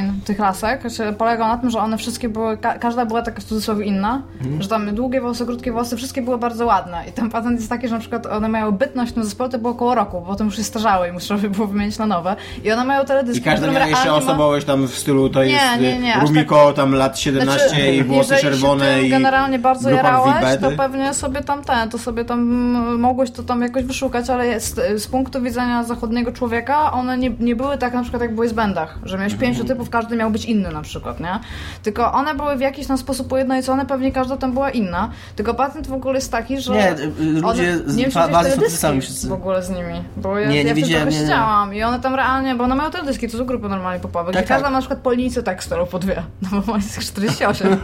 design 0.09 0.21
tych 0.25 0.39
lasek 0.39 0.83
polegał 1.19 1.49
na 1.49 1.57
tym, 1.59 1.71
że 1.71 1.79
one 1.79 1.99
wszystkie 1.99 2.29
były, 2.29 2.57
ka 2.57 2.79
każda 2.79 3.07
była 3.07 3.23
taka 3.23 3.41
w 3.41 3.45
cudzysłowie 3.45 3.85
inna, 3.87 4.23
Mhm. 4.41 4.63
że 4.63 4.69
tam 4.69 4.95
długie 4.95 5.21
włosy, 5.21 5.47
krótkie 5.47 5.73
włosy, 5.73 5.97
wszystkie 5.97 6.23
były 6.23 6.39
bardzo 6.39 6.67
ładne. 6.67 7.03
I 7.09 7.13
ten 7.13 7.31
patent 7.31 7.57
jest 7.57 7.69
taki, 7.69 7.89
że 7.89 7.95
na 7.95 8.01
przykład 8.01 8.27
one 8.27 8.49
mają 8.49 8.73
bytność 8.73 9.13
tym 9.13 9.25
zespole, 9.25 9.51
to 9.51 9.59
było 9.59 9.73
około 9.73 9.95
roku, 9.95 10.21
bo 10.21 10.27
potem 10.27 10.47
już 10.47 10.57
się 10.57 10.65
starzały 10.65 11.09
i 11.09 11.13
muszą 11.13 11.39
by 11.39 11.51
było 11.51 11.67
wymienić 11.67 11.99
na 11.99 12.07
nowe. 12.07 12.37
I 12.65 12.73
one 12.73 12.85
mają 12.85 13.05
teledyski, 13.05 13.41
I 13.41 13.45
każdy 13.45 13.67
w 13.67 13.71
którym 13.71 13.81
miał 13.81 13.91
jeszcze 13.91 14.09
ma- 14.11 14.15
osobowość 14.17 14.67
tam 14.67 14.87
w 14.87 14.95
stylu, 14.95 15.29
to 15.31 15.45
Nie, 15.45 15.51
jest 15.51 15.65
nie, 15.81 15.99
nie, 15.99 16.15
aż 16.17 16.23
Rumiko 16.29 16.73
tam 16.73 16.93
lat 16.95 17.19
17 17.19 17.69
Znaczy, 17.69 17.89
i 17.95 18.05
włosy 18.05 18.37
czerwone 18.37 19.03
i 19.03 19.11
generalnie 19.11 19.59
bardzo 19.59 19.91
jarałeś, 19.91 20.35
to 20.61 20.71
pewnie 20.71 21.15
sobie 21.15 21.41
tam 21.43 21.65
ten, 21.65 21.91
to 21.91 21.99
sobie 21.99 22.25
tam 22.25 22.39
mm, 22.41 23.01
mogłeś 23.01 23.31
to 23.31 23.43
tam 23.43 23.63
jakoś 23.63 23.85
wyszukać, 23.85 24.31
ale 24.31 24.47
jest, 24.47 24.81
z 24.97 25.07
punktu 25.07 25.43
widzenia 25.43 25.85
zachodniego 25.85 26.33
człowieka 26.33 26.93
one 26.93 27.19
nie, 27.19 27.31
nie 27.41 27.57
były 27.57 27.79
tak 27.79 27.95
na 27.95 28.03
przykład 28.03 28.23
jak 28.23 28.33
w 28.33 28.35
boysbandach, 28.37 28.99
że 29.03 29.19
miałeś 29.19 29.35
pięciu 29.35 29.65
typów, 29.65 29.88
każdy 29.91 30.17
miał 30.17 30.31
być 30.31 30.45
inny 30.45 30.71
na 30.71 30.83
przykład, 30.83 31.21
nie? 31.21 31.41
Tylko 31.83 32.13
one 32.13 32.35
były 32.35 32.57
w 32.57 32.61
jakiś 32.61 32.87
tam 32.87 32.99
sposób 32.99 33.33
ujednolicone, 33.33 33.87
pewnie 33.87 34.13
każda 34.13 34.37
tam 34.37 34.53
była 34.53 34.71
inna. 34.71 35.11
Tylko 35.37 35.55
patent 35.55 35.87
w 35.87 35.93
ogóle 35.93 36.15
jest 36.15 36.33
taki, 36.33 36.61
że... 36.61 36.73
Nie, 36.73 36.93
y, 36.93 36.95
y, 37.03 37.11
ludzie 37.25 37.45
one, 37.73 37.79
z- 37.79 37.97
nie 37.97 38.05
widziałeś 38.07 38.33
bazy 38.33 38.71
są 38.71 39.01
wszyscy. 39.01 39.29
w 39.29 39.33
ogóle 39.33 39.63
z 39.63 39.71
nimi. 39.71 40.03
Bo 40.17 40.39
ja, 40.39 40.49
Nie, 40.49 40.65
nie 40.65 40.75
w 40.75 40.77
tym 40.79 40.89
trochę 40.89 41.05
nie, 41.05 41.11
nie. 41.11 41.19
siedziałam 41.19 41.75
i 41.75 41.83
one 41.83 42.01
tam 42.01 42.15
realnie, 42.15 42.55
bo 42.55 42.65
one 42.65 42.75
mają 42.75 42.91
teledyski, 42.91 43.29
to 43.29 43.39
są 43.39 43.45
grupy 43.45 43.69
normalnie 43.69 44.01
popowe, 44.01 44.33
Tak, 44.33 44.43
gdzie 44.43 44.49
każda 44.49 44.63
tak. 44.65 44.73
ma 44.73 44.77
na 44.77 44.81
przykład 44.81 45.01
po 45.01 45.13
linijce 45.13 45.43
tekstu 45.43 45.75
po 45.91 45.99
dwie. 45.99 46.23
No 46.53 46.61
bo 46.67 46.77
jest 46.77 46.99
48. 46.99 47.77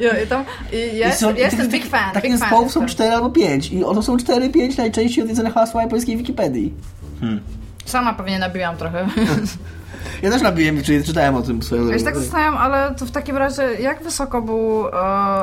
I, 0.00 0.04
i 0.24 0.26
tam, 0.26 0.44
i 0.72 0.96
ja, 0.98 1.08
I 1.08 1.12
są- 1.12 1.34
jestem, 1.34 1.60
takich- 1.66 1.72
big 1.72 1.86
fan. 1.86 2.12
Takich 2.12 2.30
big 2.30 2.40
fan 2.40 2.48
zespołów 2.48 2.72
są 2.72 2.80
jestem. 2.82 2.96
4 2.96 3.14
albo 3.14 3.30
5 3.30 3.72
i 3.72 3.84
oto 3.84 4.02
są 4.02 4.16
4-5 4.16 4.78
najczęściej 4.78 5.22
odwiedzone 5.24 5.50
hasła 5.50 5.86
polskiej 5.86 6.16
Wikipedii. 6.16 6.74
Sama 7.84 8.14
pewnie 8.14 8.38
nabiłam 8.38 8.76
trochę. 8.76 9.06
Ja 10.22 10.30
też 10.30 10.42
nabiłem, 10.42 10.82
czyli 10.82 11.04
czytałem 11.04 11.34
o 11.34 11.42
tym 11.42 11.62
swoją 11.62 11.88
Ja 11.88 11.98
się 11.98 12.04
tak 12.04 12.16
zastanawiam, 12.16 12.56
ale 12.56 12.94
to 12.94 13.06
w 13.06 13.10
takim 13.10 13.36
razie 13.36 13.62
jak 13.62 14.02
wysoko 14.02 14.42
był 14.42 14.88
e, 14.88 14.92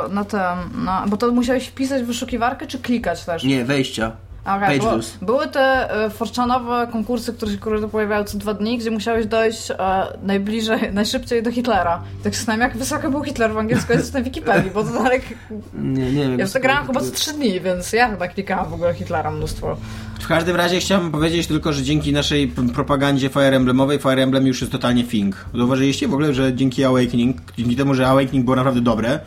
na 0.10 0.26
tym, 0.26 0.40
na, 0.86 1.06
bo 1.08 1.18
to 1.18 1.32
musiałeś 1.32 1.68
wpisać 1.68 2.04
w 2.04 2.06
wyszukiwarkę 2.06 2.68
czy 2.68 2.80
klikać 2.80 3.26
też? 3.26 3.44
Nie, 3.44 3.66
wejścia. 3.66 4.12
Bo 4.46 4.92
views. 4.92 5.18
były 5.22 5.48
te 5.48 5.92
e, 6.06 6.10
forczanowe 6.10 6.88
konkursy, 6.92 7.34
które 7.34 7.52
się 7.52 7.58
które 7.58 7.88
pojawiały 7.88 8.26
co 8.26 8.38
dwa 8.38 8.54
dni, 8.54 8.78
gdzie 8.78 8.92
musiałeś 8.92 9.26
dojść 9.26 9.72
e, 9.72 9.76
najbliżej, 10.24 10.80
najszybciej 10.94 11.44
do 11.44 11.52
Hitlera. 11.52 12.02
Tak 12.24 12.36
się 12.36 12.60
jak 12.60 12.78
wysoko 12.78 13.12
był 13.12 13.24
Hitler 13.24 13.54
w 13.54 13.58
angielsku 13.58 13.94
jest 13.94 14.14
na 14.14 14.22
Wikipedii, 14.22 14.72
bo 14.72 14.84
to 14.84 15.04
tak... 15.04 15.22
Nie, 15.74 16.12
nie 16.12 16.22
wiem. 16.22 16.40
Ja 16.40 16.48
to 16.48 16.60
grałam 16.60 16.88
chyba 16.88 17.00
z 17.00 17.12
trzy 17.12 17.34
dni, 17.34 17.62
więc 17.62 17.94
ja 17.94 18.10
chyba 18.10 18.28
klikałam 18.28 18.70
w 18.70 18.74
ogóle 18.74 18.94
Hitlera 18.94 19.32
mnóstwo. 19.32 19.78
W 20.20 20.28
każdym 20.28 20.56
razie 20.56 20.80
chciałbym 20.80 21.12
powiedzieć 21.12 21.48
tylko, 21.48 21.74
że 21.74 21.84
dzięki 21.84 22.14
naszej 22.14 22.48
propagandzie 22.48 23.30
Fire 23.30 23.56
Emblemowej, 23.56 24.00
Fire 24.00 24.24
Emblem 24.24 24.48
już 24.48 24.62
jest 24.62 24.72
totalnie 24.72 25.04
thing. 25.04 25.46
Zauważyliście 25.56 26.08
w 26.08 26.14
ogóle, 26.14 26.34
że 26.34 26.54
dzięki 26.54 26.84
Awakening, 26.84 27.38
dzięki 27.58 27.76
temu, 27.76 27.94
że 27.94 28.08
Awakening 28.08 28.46
było 28.46 28.56
naprawdę 28.56 28.82
dobre, 28.82 29.20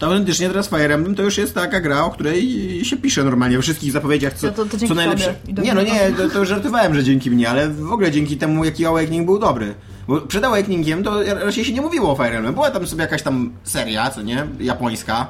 to 0.00 0.06
autentycznie 0.06 0.48
teraz 0.48 0.68
Fire 0.68 0.94
Emblem 0.94 1.14
to 1.14 1.22
już 1.22 1.38
jest 1.38 1.54
taka 1.54 1.80
gra, 1.80 2.04
o 2.04 2.10
której 2.10 2.84
się 2.84 2.96
pisze 2.96 3.24
normalnie 3.24 3.56
we 3.56 3.62
wszystkich 3.62 3.92
zapowiedziach, 3.92 4.34
co, 4.34 4.46
Ja 4.46 4.52
to- 4.52 4.64
to 4.66 4.78
co 4.88 4.94
najlepsze. 4.94 5.34
Nie, 5.62 5.74
no 5.74 5.82
nie, 5.82 6.12
to, 6.16 6.28
to 6.28 6.44
żartowałem, 6.44 6.94
że 6.94 7.04
dzięki 7.04 7.30
mnie, 7.30 7.50
ale 7.50 7.68
w 7.68 7.92
ogóle 7.92 8.10
dzięki 8.10 8.36
temu, 8.36 8.64
jaki 8.64 8.86
Awakening 8.86 9.26
był 9.26 9.38
dobry. 9.38 9.74
Bo 10.08 10.20
przed 10.20 10.44
Awakeningiem 10.44 11.02
to 11.04 11.22
raczej 11.44 11.64
się 11.64 11.72
nie 11.72 11.80
mówiło 11.80 12.12
o 12.12 12.16
Fire 12.16 12.36
Emblem. 12.36 12.54
Była 12.54 12.70
tam 12.70 12.86
sobie 12.86 13.02
jakaś 13.02 13.22
tam 13.22 13.52
seria, 13.64 14.10
co 14.10 14.22
nie, 14.22 14.46
japońska, 14.60 15.26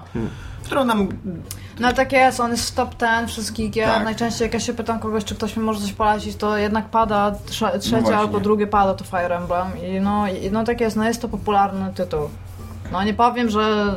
w 0.62 0.66
którą 0.66 0.84
nam 0.84 1.08
No 1.80 1.92
tak 1.92 2.12
jest, 2.12 2.40
on 2.40 2.50
jest 2.50 2.70
w 2.70 2.74
top 2.74 2.94
10 3.00 3.30
wszystkich 3.30 3.70
gier. 3.70 3.88
Tak. 3.88 4.04
Najczęściej 4.04 4.44
jak 4.46 4.54
ja 4.54 4.60
się 4.60 4.74
pytam 4.74 4.98
kogoś, 4.98 5.24
czy 5.24 5.34
ktoś 5.34 5.56
mi 5.56 5.62
może 5.62 5.80
coś 5.80 5.92
polecić, 5.92 6.36
to 6.36 6.56
jednak 6.56 6.88
pada 6.88 7.30
trze- 7.50 7.78
trzecie 7.78 8.10
No 8.10 8.16
albo 8.18 8.40
drugie 8.40 8.66
pada 8.66 8.94
to 8.94 9.04
Fire 9.04 9.36
Emblem. 9.36 9.66
I 9.96 10.00
no, 10.00 10.28
i, 10.28 10.50
no 10.50 10.64
tak 10.64 10.80
jest, 10.80 10.96
no 10.96 11.04
jest 11.08 11.22
to 11.22 11.28
popularny 11.28 11.92
tytuł. 11.94 12.20
No 12.92 13.04
nie 13.04 13.14
powiem, 13.14 13.50
że, 13.50 13.94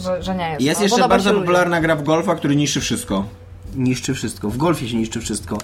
że, 0.00 0.22
że, 0.22 0.34
nie 0.34 0.48
jest. 0.48 0.60
Jest 0.60 0.80
no, 0.80 0.84
jeszcze 0.86 1.08
bardzo 1.08 1.34
popularna 1.34 1.80
gra 1.80 1.96
w 1.96 2.02
golfa, 2.02 2.34
który 2.34 2.56
niszczy 2.56 2.80
wszystko. 2.80 3.24
Niszczy 3.76 4.14
wszystko. 4.14 4.50
W 4.50 4.56
golfie 4.56 4.88
się 4.88 4.96
niszczy 4.96 5.20
wszystko. 5.20 5.58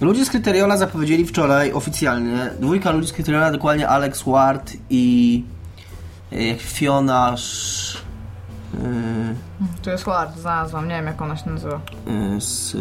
Ludzie 0.00 0.24
z 0.24 0.30
Kryteriona 0.30 0.76
zapowiedzieli 0.76 1.26
wczoraj 1.26 1.72
oficjalnie, 1.72 2.50
dwójka 2.60 2.90
ludzi 2.90 3.08
z 3.08 3.12
Kryteriona, 3.12 3.50
dokładnie 3.52 3.88
Alex 3.88 4.22
Ward 4.22 4.72
i 4.90 5.44
e, 6.32 6.54
Fiona 6.58 7.32
Sz- 7.34 8.02
e, 8.74 9.34
Tu 9.82 9.90
jest 9.90 10.04
Ward, 10.04 10.38
znalazłam, 10.38 10.88
nie 10.88 10.94
wiem 10.94 11.06
jak 11.06 11.22
ona 11.22 11.36
się 11.36 11.50
nazywa. 11.50 11.80
e, 12.36 12.40
z, 12.40 12.46
z 12.72 12.76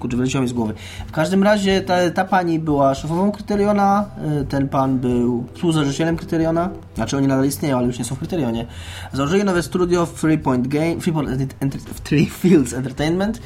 kurczę, 0.00 0.16
wyleciało 0.16 0.42
mi 0.42 0.48
z 0.48 0.52
głowy. 0.52 0.74
W 1.06 1.12
każdym 1.12 1.42
razie 1.42 1.80
ta, 1.80 2.10
ta 2.10 2.24
pani 2.24 2.58
była 2.58 2.94
szefową 2.94 3.32
Kryteriona, 3.32 4.04
e, 4.40 4.44
ten 4.44 4.68
pan 4.68 4.98
był 4.98 5.44
współzałożycielem 5.54 6.16
Kryteriona, 6.16 6.70
znaczy 6.94 7.16
oni 7.16 7.26
nadal 7.26 7.46
istnieją, 7.46 7.78
ale 7.78 7.86
już 7.86 7.98
nie 7.98 8.04
są 8.04 8.14
w 8.14 8.18
Kryterionie. 8.18 8.66
Założyli 9.12 9.44
nowe 9.44 9.62
studio 9.62 10.06
Three 10.20 10.38
Point 10.38 10.68
Game, 10.68 10.96
Three, 10.96 11.12
Point, 11.12 11.30
Enter- 11.60 12.00
Three 12.04 12.26
Fields 12.26 12.72
Entertainment 12.72 13.40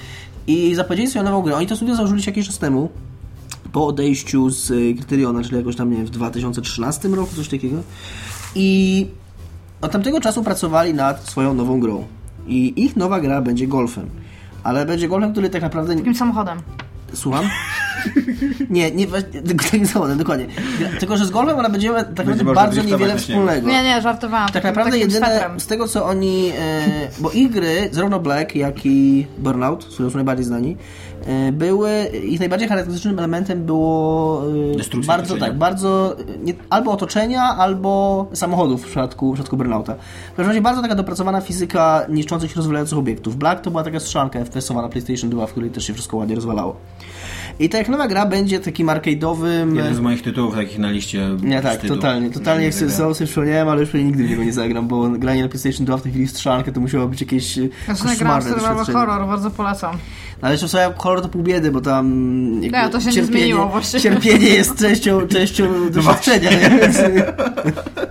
i 0.47 0.75
zapowiedzieli 0.75 1.09
swoją 1.11 1.25
nową 1.25 1.43
grę. 1.43 1.57
Oni 1.57 1.67
to 1.67 1.77
studio 1.77 1.97
założyli 1.97 2.23
jakiś 2.27 2.47
czas 2.47 2.59
temu, 2.59 2.89
po 3.73 3.87
odejściu 3.87 4.51
z 4.51 4.71
y, 4.71 4.95
Kryteriona, 4.95 5.43
czyli 5.43 5.57
jakoś 5.57 5.77
tam, 5.77 5.91
nie 5.91 5.97
wiem, 5.97 6.07
w 6.07 6.11
2013 6.11 7.09
roku, 7.09 7.37
coś 7.37 7.49
takiego. 7.49 7.77
I 8.55 9.07
od 9.81 9.93
tamtego 9.93 10.21
czasu 10.21 10.43
pracowali 10.43 10.95
nad 10.95 11.29
swoją 11.29 11.55
nową 11.55 11.81
grą. 11.81 12.05
I 12.47 12.85
ich 12.85 12.97
nowa 12.97 13.21
gra 13.21 13.43
będzie 13.43 13.67
golfem. 13.67 14.11
Ale 14.67 14.87
będzie 14.87 15.09
golfem, 15.09 15.33
który 15.33 15.51
tak 15.51 15.63
naprawdę... 15.63 15.97
Takim 15.97 16.15
samochodem. 16.15 16.59
Słucham? 17.15 17.45
Nie, 18.71 18.91
nie, 18.91 19.07
tylko 19.07 19.63
takim 19.71 19.87
samochodem, 19.87 20.19
dokładnie. 20.19 20.47
Tylko, 21.01 21.17
że 21.17 21.25
z 21.27 21.31
golfem 21.31 21.59
ona 21.59 21.69
będzie 21.69 21.89
miała 21.89 22.05
tak 22.05 22.27
naprawdę 22.27 22.45
bardzo 22.55 22.83
niewiele 22.83 23.19
wspólnego. 23.19 23.69
Nie, 23.69 23.83
nie, 23.83 24.03
żartowałam. 24.03 24.49
Tak 24.49 24.65
naprawdę 24.65 24.99
jedyne 24.99 25.51
z 25.59 25.67
tego 25.67 25.89
co 25.89 26.05
oni, 26.05 26.53
e, 26.59 26.83
bo 27.19 27.31
ich 27.31 27.51
gry, 27.51 27.89
zarówno 27.93 28.21
Black 28.21 28.55
jak 28.55 28.87
i 28.87 29.27
Burnout, 29.39 29.85
z 29.85 29.95
którą 29.95 30.11
są 30.11 30.17
najbardziej 30.17 30.45
znani, 30.45 30.77
e, 31.27 31.53
były, 31.53 32.05
ich 32.05 32.41
najbardziej 32.41 32.69
charakterystycznym 32.69 33.19
elementem 33.19 33.65
było 33.65 34.43
e, 34.73 34.77
Destrukcja 34.77 35.09
bardzo, 35.17 35.35
otoczenia. 35.35 35.51
tak, 35.51 35.59
bardzo, 35.59 36.17
e, 36.19 36.39
nie, 36.39 36.55
albo 36.71 36.93
otoczenia, 36.93 37.43
albo 37.43 38.27
samochodów 38.33 38.83
w 38.83 38.87
przypadku, 38.87 39.31
w 39.31 39.35
przypadku 39.35 39.57
Burnouta. 39.57 39.95
W 40.33 40.37
każdym 40.37 40.47
razie 40.51 40.61
bardzo 40.61 40.83
taka 40.83 40.95
dopracowana 40.95 41.41
fizyka 41.41 42.07
niszczących 42.09 42.51
się 42.51 42.57
rozwalających 42.57 42.99
obiektów. 42.99 43.37
Black 43.37 43.61
to 43.61 43.71
była 43.71 43.85
taka 43.85 44.01
strzelanka 44.01 44.39
FPS-owa 44.39 44.83
na 44.83 44.89
PlayStation 44.89 45.31
2, 45.31 45.47
w 45.47 45.51
której 45.51 45.71
też 45.71 45.85
się 45.87 45.95
wszystko 45.95 46.17
ładnie 46.17 46.35
rozwalało. 46.35 46.77
I 47.61 47.69
ta 47.69 47.81
ich 47.81 47.89
nowa 47.89 48.09
gra 48.09 48.27
będzie 48.27 48.61
takim 48.61 48.87
arcade'owym... 48.87 49.77
Jeden 49.77 49.95
z 49.95 50.01
moich 50.01 50.23
tytułów 50.23 50.55
takich 50.55 50.79
na 50.79 50.91
liście 50.91 51.29
Nie, 51.43 51.63
tak, 51.63 51.75
wstydu. 51.75 51.95
totalnie. 51.97 52.31
Totalnie 52.31 52.65
jak 52.65 52.75
sobie, 52.75 52.91
sobie 52.91 53.27
przypomniałem, 53.27 53.69
ale 53.69 53.81
już 53.81 53.95
nigdy 53.95 54.25
w 54.25 54.31
niego 54.31 54.45
nie 54.45 54.53
zagram, 54.53 54.89
bo 54.89 55.09
granie 55.09 55.43
na 55.43 55.49
PlayStation 55.49 55.87
2 55.87 55.97
w 55.97 56.03
tej 56.03 56.13
chwili 56.13 56.29
strzelankę 56.29 56.73
to 56.73 56.81
musiało 56.81 57.09
być 57.09 57.21
jakieś 57.21 57.57
Ja 57.57 57.95
sobie 57.97 58.17
grałam 58.17 58.43
koszmarne 58.43 58.51
doświadczenie. 58.51 58.99
horror, 58.99 59.27
bardzo 59.27 59.51
polecam. 59.51 59.97
Ale 60.43 60.53
jeszcze 60.53 60.69
sobie 60.69 60.95
kolor 60.99 61.23
to 61.23 61.29
pół 61.29 61.43
biedy, 61.43 61.71
bo 61.71 61.81
tam 61.81 62.07
jakby 62.63 62.79
Nie, 62.79 62.89
to 62.89 63.01
się 63.01 63.07
nie 63.07 63.13
cierpienie, 63.13 63.39
zmieniło 63.39 63.67
właściwie. 63.69 64.01
Cierpienie 64.03 64.49
jest 64.49 64.79
częścią, 64.79 65.27
częścią 65.27 65.91
doświadczenia, 65.91 66.51
nie? 66.51 66.79
Więc, 66.81 66.97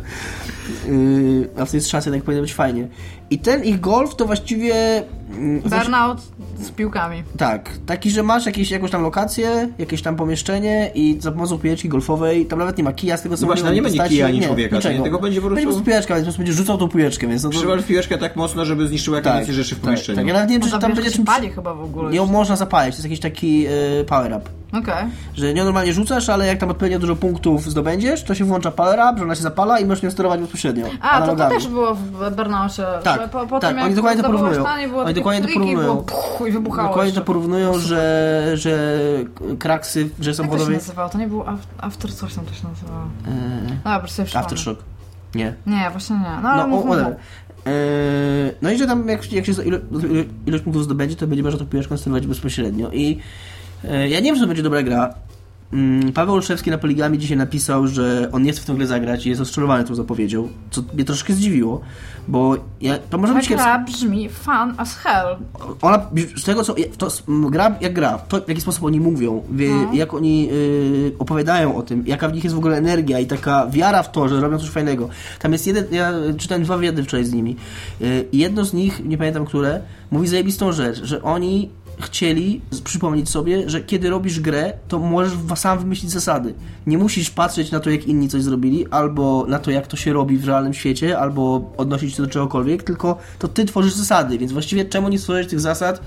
yy, 0.89 1.49
a 1.61 1.65
w 1.65 1.71
tej 1.71 1.81
strzelance 1.81 2.11
tak 2.11 2.23
powinno 2.23 2.41
być 2.41 2.53
fajnie. 2.53 2.87
I 3.29 3.39
ten 3.39 3.63
ich 3.63 3.79
golf 3.79 4.15
to 4.15 4.25
właściwie... 4.25 5.03
mm, 5.31 5.61
Burnout 5.61 6.21
z 6.59 6.71
piłkami. 6.71 7.23
tak, 7.37 7.69
taki, 7.85 8.11
że 8.11 8.23
masz 8.23 8.45
jakieś, 8.45 8.71
jakąś 8.71 8.91
tam 8.91 9.01
lokację, 9.01 9.69
jakieś 9.77 10.01
tam 10.01 10.15
pomieszczenie 10.15 10.91
i 10.95 11.17
za 11.19 11.31
pomocą 11.31 11.59
piłeczki 11.59 11.89
golfowej, 11.89 12.45
tam 12.45 12.59
nawet 12.59 12.77
nie 12.77 12.83
ma 12.83 12.93
kija 12.93 13.17
z 13.17 13.21
tego 13.21 13.37
co 13.37 13.41
No 13.41 13.47
właśnie, 13.47 13.65
tam 13.65 13.73
nie 13.75 13.81
będzie 13.81 13.97
postaci, 13.97 14.15
kija 14.15 14.27
ani 14.27 14.41
człowieka, 14.41 14.75
niczego. 14.75 14.97
nie? 14.97 15.03
Tylko 15.03 15.19
będzie 15.19 15.41
po 15.41 15.47
prostu- 15.47 15.65
Będzie 15.65 15.85
piłeczka, 15.85 16.13
więc 16.13 16.23
po 16.23 16.25
prostu 16.25 16.39
będziesz 16.39 16.55
rzucał 16.55 16.77
tą 16.77 16.89
piłeczkę, 16.89 17.27
więc 17.27 17.43
no 17.43 17.49
to... 17.49 17.83
Piłeczkę 17.87 18.17
tak 18.17 18.35
mocno, 18.35 18.65
żeby 18.65 18.87
zniszczyła 18.87 19.17
jak 19.17 19.25
najwięcej 19.25 19.55
rzeczy 19.55 19.75
w 19.75 19.77
tak, 19.77 19.85
pomieszczeniu. 19.85 20.15
tak, 20.17 20.27
ja 20.27 20.33
nawet 20.33 20.49
nie 20.49 20.59
wiem, 20.59 20.69
czy 20.69 20.79
tam 20.79 20.93
będzie 20.93 21.09
się 21.09 21.15
czymś... 21.15 21.27
pali 21.27 21.49
chyba 21.49 21.73
w 21.73 21.81
ogóle. 21.81 22.15
Ją 22.15 22.25
można 22.25 22.55
zapalić, 22.55 22.95
to 22.95 22.97
jest 22.97 23.03
jakiś 23.05 23.19
taki 23.19 23.67
y, 23.67 24.05
power 24.07 24.41
Okej. 24.79 25.05
Że 25.33 25.53
nie 25.53 25.63
normalnie 25.63 25.93
rzucasz, 25.93 26.29
ale 26.29 26.47
jak 26.47 26.59
tam 26.59 26.69
odpowiednio 26.69 26.99
dużo 26.99 27.15
punktów 27.15 27.69
zdobędziesz, 27.69 28.23
to 28.23 28.35
się 28.35 28.45
włącza 28.45 28.71
power 28.71 28.99
up, 29.09 29.17
że 29.17 29.23
ona 29.23 29.35
się 29.35 29.41
zapala 29.41 29.79
i 29.79 29.85
możesz 29.85 30.03
nią 30.03 30.11
sterować 30.11 30.39
bezpośrednio. 30.41 30.85
A, 30.85 30.89
to, 30.89 30.99
to 30.99 31.11
analogami. 31.11 31.55
też 31.55 31.67
było 31.67 31.95
w 31.95 32.35
Burnoutie. 32.35 32.83
Tak, 33.03 33.21
że 33.21 33.27
po, 33.27 33.47
po 33.47 33.59
tak, 33.59 33.69
tym, 33.69 33.77
jak 33.77 33.85
oni 33.85 33.95
dokładnie 33.95 34.23
to 34.23 34.29
porównują. 34.29 34.61
stanie, 34.61 34.87
było 34.87 35.03
Oni 35.03 35.13
dokładnie 35.13 35.41
to 35.47 35.53
porównują. 35.53 35.97
puch, 35.97 36.47
i 36.47 36.51
wybuchało 36.51 36.87
Dokładnie 36.87 37.13
to 37.13 37.21
porównują, 37.21 37.79
że, 37.79 38.51
że 38.53 38.99
kraksy 39.59 40.05
w 40.05 40.19
grze 40.19 40.31
Jak 40.31 40.51
to 40.51 40.59
się 40.59 40.69
nazywało? 40.71 41.09
To 41.09 41.17
nie 41.17 41.27
był 41.27 41.41
af- 41.41 41.57
After 41.81 42.13
coś 42.13 42.33
tam 42.33 42.45
to 42.45 42.53
się 42.53 42.67
nazywało. 42.67 43.03
Yy, 43.25 43.75
Dobra, 43.83 44.07
sobie 44.07 44.25
przypomnę. 44.25 44.45
Aftershock. 44.45 44.83
Nie. 45.35 45.53
Nie, 45.67 45.89
właśnie 45.91 46.15
nie. 46.15 46.41
No, 46.43 46.49
ale 46.49 46.61
No, 46.61 46.67
mów. 46.67 46.85
Eee, 47.65 48.51
no 48.61 48.71
i 48.71 48.77
że 48.77 48.87
tam 48.87 49.07
jak, 49.09 49.31
jak 49.31 49.45
się 49.45 49.51
ilo, 49.51 49.61
ilo, 49.65 50.23
ilość 50.45 50.63
punktów 50.63 50.83
zdobędzie, 50.83 51.15
to 51.15 51.27
będzie 51.27 51.43
można 51.43 51.59
tą 51.59 51.65
piłeczką 51.65 51.97
sterować 51.97 52.27
bezpośrednio. 52.27 52.89
I 52.93 53.11
e, 53.11 53.21
ja 54.09 54.19
nie 54.19 54.25
wiem, 54.25 54.35
czy 54.35 54.41
to 54.41 54.47
będzie 54.47 54.63
dobra 54.63 54.83
gra. 54.83 55.13
Mm, 55.73 56.13
Paweł 56.13 56.35
Olszewski 56.35 56.71
na 56.71 56.77
Poligami 56.77 57.17
dzisiaj 57.17 57.37
napisał, 57.37 57.87
że 57.87 58.29
on 58.31 58.43
nie 58.43 58.51
chce 58.51 58.61
w 58.61 58.65
tę 58.65 58.73
grę 58.73 58.87
zagrać 58.87 59.25
i 59.25 59.29
jest 59.29 59.39
rozczarowany 59.39 59.83
tą 59.83 59.95
zapowiedzią, 59.95 60.47
co 60.71 60.81
mnie 60.93 61.05
troszkę 61.05 61.33
zdziwiło, 61.33 61.81
bo 62.27 62.55
ja, 62.81 62.97
to 63.09 63.17
może 63.17 63.33
Ta 63.33 63.39
być 63.39 63.47
kiepska. 63.47 63.65
gra 63.65 63.79
brzmi 63.85 64.29
fun 64.29 64.73
as 64.77 64.95
hell. 64.95 65.37
Ona, 65.81 66.05
z 66.37 66.43
tego 66.43 66.63
co, 66.63 66.75
to 66.97 67.07
gra 67.27 67.75
jak 67.81 67.93
gra, 67.93 68.17
to 68.17 68.41
w 68.41 68.49
jaki 68.49 68.61
sposób 68.61 68.83
oni 68.83 68.99
mówią, 68.99 69.43
wie, 69.51 69.69
No. 69.69 69.93
jak 69.93 70.13
oni 70.13 70.49
y, 70.51 71.11
opowiadają 71.19 71.75
o 71.75 71.81
tym, 71.81 72.03
jaka 72.07 72.29
w 72.29 72.33
nich 72.33 72.43
jest 72.43 72.55
w 72.55 72.59
ogóle 72.59 72.77
energia 72.77 73.19
i 73.19 73.25
taka 73.25 73.67
wiara 73.67 74.03
w 74.03 74.11
to, 74.11 74.29
że 74.29 74.41
robią 74.41 74.57
coś 74.59 74.69
fajnego. 74.69 75.09
Tam 75.39 75.51
jest 75.53 75.67
jeden, 75.67 75.85
ja 75.91 76.13
czytałem 76.37 76.63
dwa 76.63 76.77
wywiady 76.77 77.03
wczoraj 77.03 77.25
z 77.25 77.33
nimi 77.33 77.55
y, 78.01 78.25
jedno 78.33 78.65
z 78.65 78.73
nich, 78.73 79.05
nie 79.05 79.17
pamiętam 79.17 79.45
które, 79.45 79.81
mówi 80.11 80.27
zajebistą 80.27 80.71
rzecz, 80.71 81.03
że 81.03 81.23
oni 81.23 81.69
chcieli 81.99 82.61
przypomnieć 82.83 83.29
sobie, 83.29 83.69
że 83.69 83.81
kiedy 83.81 84.09
robisz 84.09 84.39
grę, 84.39 84.73
to 84.87 84.99
możesz 84.99 85.33
sam 85.55 85.79
wymyślić 85.79 86.11
zasady. 86.11 86.53
Nie 86.87 86.97
musisz 86.97 87.29
patrzeć 87.29 87.71
na 87.71 87.79
to, 87.79 87.89
jak 87.89 88.07
inni 88.07 88.29
coś 88.29 88.43
zrobili, 88.43 88.87
albo 88.91 89.45
na 89.47 89.59
to, 89.59 89.71
jak 89.71 89.87
to 89.87 89.97
się 89.97 90.13
robi 90.13 90.37
w 90.37 90.45
realnym 90.45 90.73
świecie, 90.73 91.19
albo 91.19 91.71
odnosić 91.77 92.15
się 92.15 92.23
do 92.23 92.29
czegokolwiek, 92.29 92.83
tylko 92.83 93.17
to 93.39 93.47
ty 93.47 93.65
tworzysz 93.65 93.93
zasady, 93.93 94.37
więc 94.37 94.51
właściwie 94.51 94.85
czemu 94.85 95.09
nie 95.09 95.19
stworzyć 95.19 95.49
tych 95.49 95.59
zasad 95.59 96.01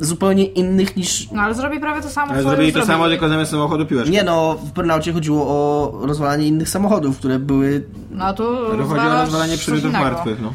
zupełnie 0.00 0.44
innych 0.44 0.96
niż... 0.96 1.30
No 1.30 1.42
ale 1.42 1.54
zrobi 1.54 1.80
prawie 1.80 2.02
to 2.02 2.08
samo, 2.08 2.32
Ale 2.32 2.42
zrobili 2.42 2.72
to 2.72 2.86
samo, 2.86 3.08
tylko 3.08 3.28
zamiast 3.28 3.50
samochodu 3.50 3.86
piłeczkę. 3.86 4.12
Nie 4.12 4.22
no, 4.22 4.54
w 4.54 4.72
Burnoutie 4.72 5.12
chodziło 5.12 5.46
o 5.46 5.92
rozwalanie 6.06 6.46
innych 6.46 6.68
samochodów, 6.68 7.18
które 7.18 7.38
były... 7.38 7.84
No 8.10 8.24
a 8.24 8.32
tu 8.32 8.42
Ale 8.72 8.84
chodzi 8.84 9.06
o 9.06 9.20
rozwalanie 9.20 9.56
przedmiotów 9.56 9.92
martwych, 9.92 10.42
no. 10.42 10.52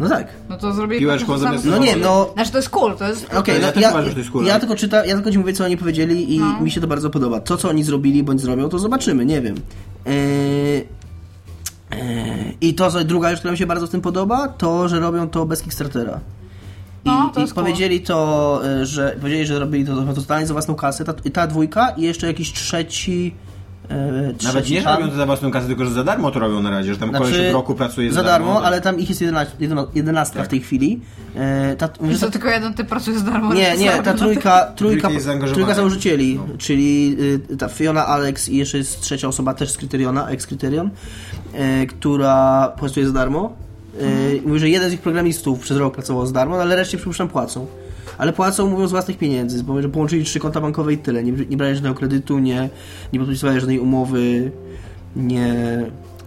No 0.00 0.08
tak. 0.08 0.28
No 0.48 0.56
to 0.56 0.72
zrobili 0.72 1.00
Piłeczką 1.00 1.38
zamiast 1.38 1.64
No 1.64 1.78
nie, 1.78 1.96
no... 1.96 2.30
Znaczy 2.34 2.50
to 2.52 2.58
jest 2.58 2.70
cool, 2.70 2.96
to 2.96 3.08
jest... 3.08 3.34
Okej, 3.34 3.60
ja 3.62 3.72
no, 3.74 3.80
ja, 3.80 3.90
uważam, 3.90 4.08
że 4.08 4.12
to 4.12 4.18
jest 4.18 4.30
cool. 4.30 4.44
ja 4.44 4.60
tylko 4.60 4.76
czytam, 4.76 5.06
ja 5.06 5.14
tylko 5.14 5.30
ci 5.30 5.38
mówię, 5.38 5.52
co 5.52 5.64
oni 5.64 5.76
powiedzieli 5.76 6.34
i 6.34 6.38
No. 6.38 6.60
mi 6.60 6.70
się 6.70 6.80
to 6.80 6.86
bardzo 6.86 7.10
podoba. 7.10 7.40
To, 7.40 7.56
co 7.56 7.68
oni 7.68 7.84
zrobili 7.84 8.22
bądź 8.22 8.40
zrobią, 8.40 8.68
to 8.68 8.78
zobaczymy, 8.78 9.26
nie 9.26 9.40
wiem. 9.40 9.54
Eee, 10.06 10.84
eee, 11.90 12.56
I 12.60 12.74
to, 12.74 12.90
co 12.90 13.04
druga 13.04 13.30
rzecz, 13.30 13.38
która 13.38 13.52
mi 13.52 13.58
się 13.58 13.66
bardzo 13.66 13.86
w 13.86 13.90
tym 13.90 14.00
podoba, 14.00 14.48
to, 14.48 14.88
że 14.88 15.00
robią 15.00 15.28
to 15.28 15.46
bez 15.46 15.62
Kickstartera. 15.62 16.20
I, 17.04 17.08
No, 17.08 17.30
to 17.34 17.40
i 17.40 17.44
cool. 17.44 17.54
powiedzieli 17.54 18.00
to, 18.00 18.60
e, 18.64 18.86
że 18.86 19.16
powiedzieli, 19.20 19.46
że 19.46 19.58
robili 19.58 19.84
to, 19.86 20.02
to 20.02 20.14
totalnie 20.14 20.46
za 20.46 20.52
własną 20.52 20.74
kasę. 20.74 21.04
Ta, 21.04 21.12
ta 21.12 21.46
dwójka 21.46 21.90
i 21.90 22.02
jeszcze 22.02 22.26
jakiś 22.26 22.52
trzeci. 22.52 23.34
E, 23.90 24.34
Nawet 24.44 24.70
nie 24.70 24.82
robią 24.82 25.08
to 25.08 25.16
za 25.16 25.26
własną 25.26 25.50
kasę, 25.50 25.66
tylko 25.66 25.84
że 25.84 25.90
za 25.90 26.04
darmo 26.04 26.30
to 26.30 26.38
robią 26.38 26.62
na 26.62 26.70
razie, 26.70 26.94
że 26.94 27.00
tam 27.00 27.12
koleś 27.12 27.46
od 27.46 27.52
roku 27.52 27.74
pracuje 27.74 28.12
Znaczy, 28.12 28.26
za 28.26 28.32
darmo, 28.32 28.62
ale 28.62 28.80
tam 28.80 28.98
ich 28.98 29.08
jest 29.08 29.20
jedenastka, 29.20 29.56
jedenastka 29.94 30.38
Tak. 30.38 30.46
w 30.46 30.50
tej 30.50 30.60
chwili. 30.60 31.00
E, 31.36 31.76
ta, 31.76 31.88
I 32.12 32.18
co, 32.18 32.30
tylko 32.30 32.48
jeden 32.48 32.74
typ 32.74 32.88
pracuje 32.88 33.18
z 33.18 33.24
darmo? 33.24 33.54
nie, 33.54 33.76
nie, 33.76 33.90
ta 34.02 34.14
trójka, 34.14 34.72
trójka, 34.76 35.08
trójka 35.54 35.74
założycieli, 35.74 36.40
czyli 36.58 37.16
y, 37.50 37.56
ta 37.56 37.68
Fiona, 37.68 38.06
Alex 38.06 38.48
i 38.48 38.56
jeszcze 38.56 38.78
jest 38.78 39.00
trzecia 39.00 39.28
osoba 39.28 39.54
też 39.54 39.70
z 39.70 39.76
Kryteriona, 39.76 40.28
ex-Kryterion, 40.28 40.90
y, 41.82 41.86
która 41.86 42.68
pracuje 42.78 43.06
za 43.06 43.12
darmo. 43.12 43.52
Y, 44.00 44.42
Mówi, 44.46 44.60
że 44.60 44.68
jeden 44.68 44.90
z 44.90 44.92
ich 44.92 45.00
programistów 45.00 45.60
przez 45.60 45.76
rok 45.76 45.94
pracował 45.94 46.26
za 46.26 46.32
darmo, 46.32 46.56
no 46.56 46.62
ale 46.62 46.76
reszcie 46.76 46.96
przypuszczam 46.96 47.28
płacą. 47.28 47.66
Ale 48.18 48.32
płacą, 48.32 48.70
mówią, 48.70 48.86
z 48.86 48.90
własnych 48.90 49.18
pieniędzy, 49.18 49.64
bo 49.64 49.82
że 49.82 49.88
połączyli 49.88 50.24
trzy 50.24 50.40
konta 50.40 50.60
bankowe 50.60 50.92
i 50.92 50.98
tyle. 50.98 51.24
Nie, 51.24 51.32
nie 51.32 51.56
brali 51.56 51.74
żadnego 51.74 51.94
kredytu, 51.94 52.38
nie, 52.38 52.68
nie 53.12 53.20
podpisywali 53.20 53.60
żadnej 53.60 53.78
umowy, 53.78 54.50
nie... 55.16 55.54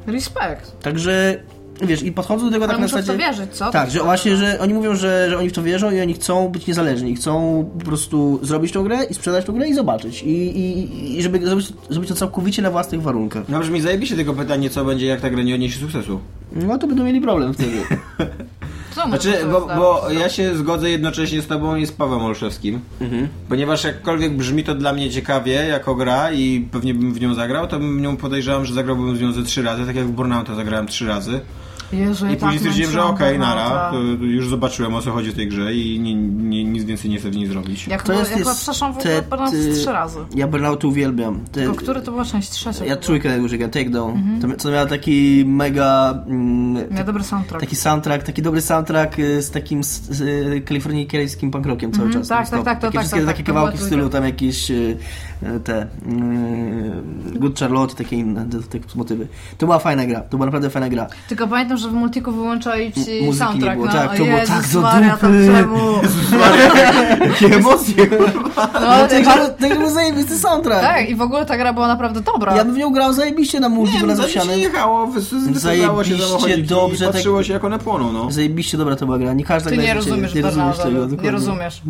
Respekt. 0.08 0.82
Także, 0.82 1.40
wiesz, 1.82 2.04
i 2.04 2.12
podchodzą 2.12 2.46
do 2.46 2.52
tego 2.52 2.66
Ale 2.66 2.74
tak 2.74 2.80
na 2.80 2.86
muszą 2.86 2.98
w 2.98 3.00
to 3.00 3.06
zasadzie... 3.06 3.20
wierzyć, 3.26 3.56
co? 3.56 3.72
Tak, 3.72 3.92
że 3.92 4.00
właśnie, 4.04 4.36
że 4.36 4.60
oni 4.60 4.74
mówią, 4.74 4.96
że, 4.96 5.30
że 5.30 5.38
oni 5.38 5.50
w 5.50 5.54
to 5.54 5.64
wierzą 5.64 5.92
i 5.92 6.02
oni 6.02 6.14
chcą 6.14 6.50
być 6.50 6.68
niezależni, 6.68 7.16
chcą 7.16 7.66
po 7.80 7.86
prostu 7.86 8.40
zrobić 8.44 8.72
tą 8.72 8.84
grę 8.84 9.04
i 9.10 9.14
sprzedać 9.14 9.46
tą 9.46 9.54
grę 9.54 9.68
i 9.70 9.74
zobaczyć. 9.74 10.24
I, 10.24 10.60
i, 10.60 11.18
i 11.18 11.24
żeby 11.24 11.46
zrobić, 11.46 11.74
zrobić 11.90 12.10
to 12.10 12.16
całkowicie 12.16 12.62
na 12.62 12.72
własnych 12.72 13.02
warunkach. 13.02 13.50
No 13.50 13.60
brzmi 13.60 13.82
zajebiście 13.82 14.16
tylko 14.16 14.34
pytanie, 14.34 14.70
co 14.70 14.86
będzie, 14.86 15.06
jak 15.06 15.22
ta 15.22 15.30
gra 15.30 15.44
nie 15.44 15.56
odniesie 15.56 15.80
sukcesu. 15.80 16.20
No 16.52 16.78
to 16.78 16.88
będą 16.88 17.04
mieli 17.04 17.22
problem 17.22 17.54
wtedy. 17.54 17.78
Co 19.12 19.22
Znaczy, 19.22 19.46
bo, 19.52 19.62
bo 19.62 20.10
ja 20.12 20.30
się 20.30 20.56
zgodzę 20.56 20.90
jednocześnie 20.90 21.42
z 21.42 21.48
tobą 21.48 21.76
i 21.76 21.86
z 21.86 21.92
Pawłem 21.92 22.22
Olszewskim. 22.22 22.80
Ponieważ 23.50 23.84
jakkolwiek 23.84 24.38
brzmi 24.38 24.64
to 24.64 24.76
dla 24.76 24.94
mnie 24.94 25.10
ciekawie 25.10 25.54
jako 25.54 25.96
gra 25.96 26.32
i 26.32 26.68
pewnie 26.72 26.94
bym 26.94 27.14
w 27.14 27.22
nią 27.22 27.34
zagrał, 27.34 27.68
to 27.68 27.80
bym 27.80 27.98
w 27.98 28.02
nią 28.02 28.18
podejrzewam, 28.18 28.66
że 28.66 28.74
zagrałbym 28.74 29.16
w 29.18 29.22
nią 29.22 29.32
ze 29.32 29.44
trzy 29.44 29.62
razy, 29.62 29.86
tak 29.86 29.96
jak 29.96 30.06
w 30.06 30.12
Burnouta 30.12 30.56
zagrałem 30.56 30.88
trzy 30.88 31.08
razy. 31.08 31.40
Jezu, 31.92 32.26
I 32.26 32.30
ja 32.30 32.36
później 32.36 32.52
tak 32.52 32.60
stwierdziłem, 32.60 32.92
że 32.92 33.04
okej, 33.04 33.38
Burnouta. 33.38 33.56
nara, 33.56 33.92
to 33.92 33.98
już 34.26 34.48
zobaczyłem 34.50 34.96
o 34.96 35.02
co 35.02 35.12
chodzi 35.12 35.32
w 35.32 35.36
tej 35.36 35.48
grze 35.48 35.74
i 35.74 36.00
nie, 36.00 36.16
nie, 36.16 36.64
nic 36.64 36.84
więcej 36.84 37.12
nie 37.12 37.18
chcę 37.20 37.30
w 37.30 37.36
niej 37.36 37.48
zrobić. 37.48 37.88
Ja 37.88 37.98
To 38.00 38.14
jest, 38.14 38.32
ja 38.32 38.38
chyba 38.38 38.50
jest 38.50 38.62
przeszłam 38.62 38.94
w 38.94 38.98
ogóle 38.98 39.22
Burnout 39.22 39.54
trzy 39.82 39.92
razy. 39.92 40.20
Ja 40.36 40.48
Burnouty 40.48 40.88
uwielbiam. 40.88 41.40
Te, 41.40 41.52
Tylko 41.52 41.76
który 41.76 42.02
to 42.02 42.12
była 42.12 42.26
część 42.26 42.50
trzecia? 42.50 42.86
ja 42.86 42.96
trójkę 42.96 43.38
już 43.38 43.52
grałem, 43.52 43.70
Takedown. 43.72 44.40
To, 44.42 44.48
co 44.58 44.72
miała 44.72 44.86
taki 44.86 45.44
mega... 45.48 46.24
Mm, 46.28 46.94
Miał 46.96 47.06
dobry 47.06 47.24
soundtrack. 47.24 47.62
taki 47.62 47.76
soundtrack, 47.76 48.24
taki 48.24 48.42
dobry 48.42 48.62
soundtrack 48.62 49.20
y, 49.20 49.42
z 49.42 49.52
takim 49.52 49.84
z, 49.84 50.22
y, 50.22 50.62
kalifornijskim 50.66 51.52
punk 51.52 51.66
rockiem 51.66 51.92
cały 51.92 52.06
Mhm, 52.06 52.22
czas. 52.24 52.30
tak, 52.30 52.50
tak, 52.50 52.64
tak, 52.66 52.80
to 52.80 52.88
Takie 52.88 52.94
tak, 52.98 53.02
wszystkie 53.02 53.20
tak, 53.26 53.28
takie 53.28 53.44
tak, 53.44 53.46
to 53.46 53.54
kawałki 53.54 53.78
w 53.78 53.82
stylu, 53.82 54.10
tam 54.10 54.24
jakieś 54.26 54.72
y, 54.72 54.98
te 55.64 55.82
y, 57.36 57.40
Good 57.40 57.60
Charlotte 57.60 57.94
i 57.94 57.96
takie 57.96 58.16
inne 58.16 58.46
te, 58.50 58.80
te 58.80 58.80
motywy. 58.96 59.28
To 59.58 59.66
była 59.66 59.80
fajna 59.80 60.06
gra, 60.06 60.20
to 60.22 60.30
była 60.38 60.46
naprawdę 60.46 60.70
fajna 60.70 60.90
gra. 60.90 61.08
Tylko 61.30 61.48
pamiętam, 61.48 61.78
że 61.78 61.90
w 61.90 61.94
multiku 61.94 62.32
wyłączali 62.32 62.94
ci 62.94 63.00
M- 63.20 63.26
muzyki 63.26 63.38
soundtrack. 63.46 63.64
nie 63.66 63.76
było, 63.76 63.86
no. 63.86 63.92
tak, 63.94 64.18
to 64.18 64.26
było 64.26 64.38
Jezus 64.38 64.56
tak 64.56 64.68
do 64.74 64.82
Maria, 64.82 65.18
to 65.18 65.28
dupy. 65.28 66.08
Jakie 67.28 67.56
emocje! 67.58 68.08
No, 68.56 68.80
No, 68.80 69.08
tak, 69.08 69.24
to, 69.24 69.68
to 69.70 69.76
był 69.76 69.90
zajebisty 69.90 70.38
soundtrack. 70.38 70.82
tak, 70.82 71.10
i 71.10 71.16
w 71.16 71.22
ogóle 71.22 71.46
ta 71.46 71.58
gra 71.58 71.74
była 71.74 71.88
naprawdę 71.88 72.22
dobra. 72.22 72.56
Ja 72.56 72.66
bym 72.66 72.74
w 72.74 72.78
nią 72.78 72.90
grał 72.94 73.14
zajebiście 73.14 73.60
na 73.60 73.70
multi, 73.70 73.94
Nie, 73.94 74.00
bo 74.02 74.08
no, 74.08 74.16
na 74.16 74.22
to 74.24 74.28
się 74.30 74.40
zawsianym. 74.40 74.60
jechało, 74.62 75.08
wys- 75.08 75.52
wysadzało 75.54 76.04
się 76.04 76.10
Zajebiście 76.10 76.28
samochodziki 76.28 76.64
dobrze, 76.64 76.96
i 76.96 77.00
tak- 77.08 77.12
patrzyło 77.16 77.44
się 77.44 77.54
jak 77.54 77.64
one 77.64 77.80
płoną, 77.80 78.12
no. 78.14 78.32
Zajebiście 78.32 78.78
dobra 78.78 78.96
to 78.96 79.06
była 79.06 79.18
gra, 79.18 79.34
nie 79.34 79.44
każda 79.46 79.70
Ty 79.70 79.76
gra 79.76 79.86
nie 79.86 79.94
rozumiesz 79.94 80.34
nie 80.34 80.42
rozumiesz 80.42 80.78
tego, 80.78 81.06
nie 81.24 81.32
rozumiesz. 81.32 81.82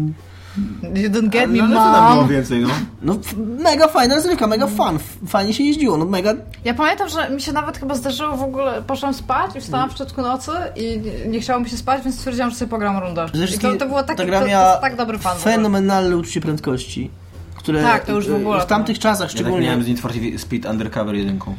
You 0.83 1.09
didn't 1.09 1.29
get 1.29 1.49
me, 1.49 1.57
No, 1.67 1.75
tam 1.75 2.05
było 2.13 2.15
mom. 2.21 2.27
więcej, 2.27 2.61
no? 2.61 2.67
No 3.01 3.15
mega 3.63 3.87
fajna 3.87 4.15
rozrywka, 4.15 4.47
mega 4.47 4.67
fun, 4.67 4.95
f- 4.95 5.17
fajnie 5.27 5.53
się 5.53 5.63
jeździło, 5.63 5.97
no 5.97 6.05
mega... 6.05 6.33
Ja 6.65 6.73
pamiętam, 6.73 7.09
że 7.09 7.29
mi 7.29 7.41
się 7.41 7.53
nawet 7.53 7.77
chyba 7.77 7.95
zdarzyło 7.95 8.37
w 8.37 8.43
ogóle, 8.43 8.81
poszłam 8.87 9.13
spać 9.13 9.55
i 9.55 9.61
wstałam 9.61 9.89
w 9.89 9.97
środku 9.97 10.21
nocy 10.21 10.51
i 10.75 11.01
nie- 11.29 11.39
chciało 11.39 11.59
mi 11.59 11.69
się 11.69 11.77
spać, 11.77 12.03
więc 12.03 12.15
stwierdziłam, 12.15 12.49
że 12.49 12.55
sobie 12.55 12.69
pogram 12.69 12.97
rundę. 12.97 13.27
Wszystkim 13.33 13.71
to, 13.71 13.77
to 13.77 13.85
było 13.85 14.03
taki, 14.03 14.17
ta 14.17 14.23
to, 14.23 14.29
gra 14.29 14.73
to 14.75 14.81
tak 14.81 14.95
dobry 14.95 15.17
fan. 15.17 15.37
fenomenalne 15.37 16.17
uczucie 16.17 16.41
prędkości, 16.41 17.09
które 17.55 17.83
Tak, 17.83 18.05
to 18.05 18.11
już 18.11 18.27
w 18.27 18.31
y, 18.31 18.35
ogóle 18.35 18.61
w 18.61 18.65
tamtych 18.65 18.99
czasach 18.99 19.19
Ja 19.21 19.27
tak 19.27 19.31
szczególnie... 19.41 19.65
miałem 19.65 19.83
z 19.83 19.87
Need 19.87 19.99
for 19.99 20.11
Speed 20.37 20.69
Undercover 20.71 21.15
jedynką. 21.15 21.55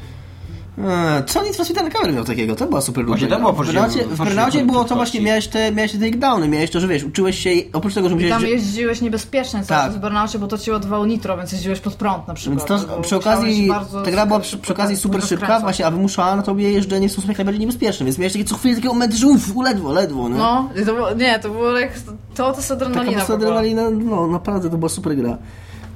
Eee, 0.78 1.24
Co 1.26 1.42
Need 1.42 1.56
for 1.56 1.64
Speed 1.66 1.80
Undercover 1.82 2.12
miał 2.14 2.24
takiego? 2.24 2.56
To 2.56 2.66
była 2.66 2.80
super 2.80 3.06
Właśnie 3.06 3.26
luźna 3.28 3.38
to. 3.46 3.52
W 3.52 4.18
Burnoutie- 4.18 4.66
było 4.66 4.84
to 4.84 4.94
właśnie, 4.94 5.20
miałeś 5.20 5.48
te, 5.48 5.72
miałeś 5.72 5.92
te 5.92 5.98
takedowny, 5.98 6.48
miałeś 6.48 6.70
to, 6.70 6.80
że 6.80 6.88
wiesz, 6.88 7.04
uczyłeś 7.04 7.38
się, 7.38 7.50
oprócz 7.72 7.94
tego, 7.94 8.08
że 8.08 8.14
I 8.14 8.18
musiałeś... 8.18 8.42
tam 8.42 8.50
jeździłeś 8.52 9.00
niebezpiecznie 9.00 9.62
cały 9.64 9.82
Tak. 9.82 9.92
w 9.92 9.98
burnoutie, 9.98 10.38
bo 10.38 10.46
to 10.46 10.58
ci 10.58 10.70
odwało 10.72 11.06
nitro, 11.06 11.36
więc 11.38 11.52
jeździłeś 11.52 11.80
pod 11.80 11.94
prąd 11.94 12.28
na 12.28 12.34
Więc 12.34 12.40
przykład. 12.40 12.68
to, 12.86 12.96
Bo 12.96 13.02
przy 13.02 13.16
okazji, 13.16 13.68
ta 14.04 14.10
gra 14.10 14.26
była 14.26 14.40
przy, 14.40 14.58
przy 14.58 14.72
okazji 14.72 14.96
super 14.96 15.22
szybka, 15.22 15.60
właśnie, 15.60 15.86
a 15.86 15.90
wymuszała 15.90 16.36
na 16.36 16.42
tobie 16.42 16.72
jeżdżenie 16.72 17.08
w 17.08 17.12
sposób 17.12 17.28
jak 17.28 17.38
najbardziej 17.38 17.60
niebezpieczny, 17.60 18.06
więc 18.06 18.18
miałeś 18.18 18.32
takie 18.32 18.44
co 18.44 18.56
chwilę 18.56 18.74
takie 18.76 18.88
momenty, 18.88 19.16
że 19.16 19.26
uff, 19.26 19.52
ledwo, 19.64 19.92
ledwo, 19.92 20.28
no. 20.28 20.36
No, 20.36 20.70
i 20.82 20.86
to 20.86 20.94
było, 20.94 21.14
nie, 21.14 21.38
to 21.38 21.50
było 21.50 21.78
jak, 21.78 21.92
to, 22.34 22.52
to 22.52 22.56
jest 22.56 22.68
Taka 22.68 22.84
adrenalina 22.84 23.22
ogóle. 23.22 23.36
adrenalina, 23.36 23.90
no 23.90 24.26
naprawdę 24.26 24.70
to 24.70 24.78
była 24.78 24.88
super 24.88 25.16
gra. 25.16 25.38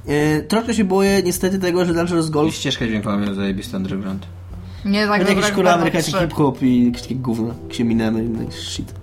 E, 0.07 0.41
troszkę 0.41 0.73
się 0.73 0.83
boję 0.83 1.23
niestety 1.23 1.59
tego, 1.59 1.85
że 1.85 1.93
Dangerous 1.93 2.27
I 2.27 2.31
Golf 2.31 2.55
ścieżkę 2.55 2.87
dźwiękową 2.87 3.17
miał 3.17 3.33
zajebisty 3.33 3.77
Underground. 3.77 4.25
Nie 4.85 5.07
tak 5.07 5.09
będzie 5.09 5.25
dobra 5.25 5.33
jakiś 5.33 5.45
jak 5.45 5.55
kurwa 5.55 5.73
amerykański 5.73 6.11
3. 6.11 6.21
hip-hop 6.21 6.61
i 6.61 6.85
jakieś 6.85 7.01
takie 7.01 7.15
gówno, 7.15 7.53
jakieś 7.63 7.81
Eminem 7.81 8.37
i 8.37 8.43
jakieś 8.43 8.59
shit. 8.59 8.93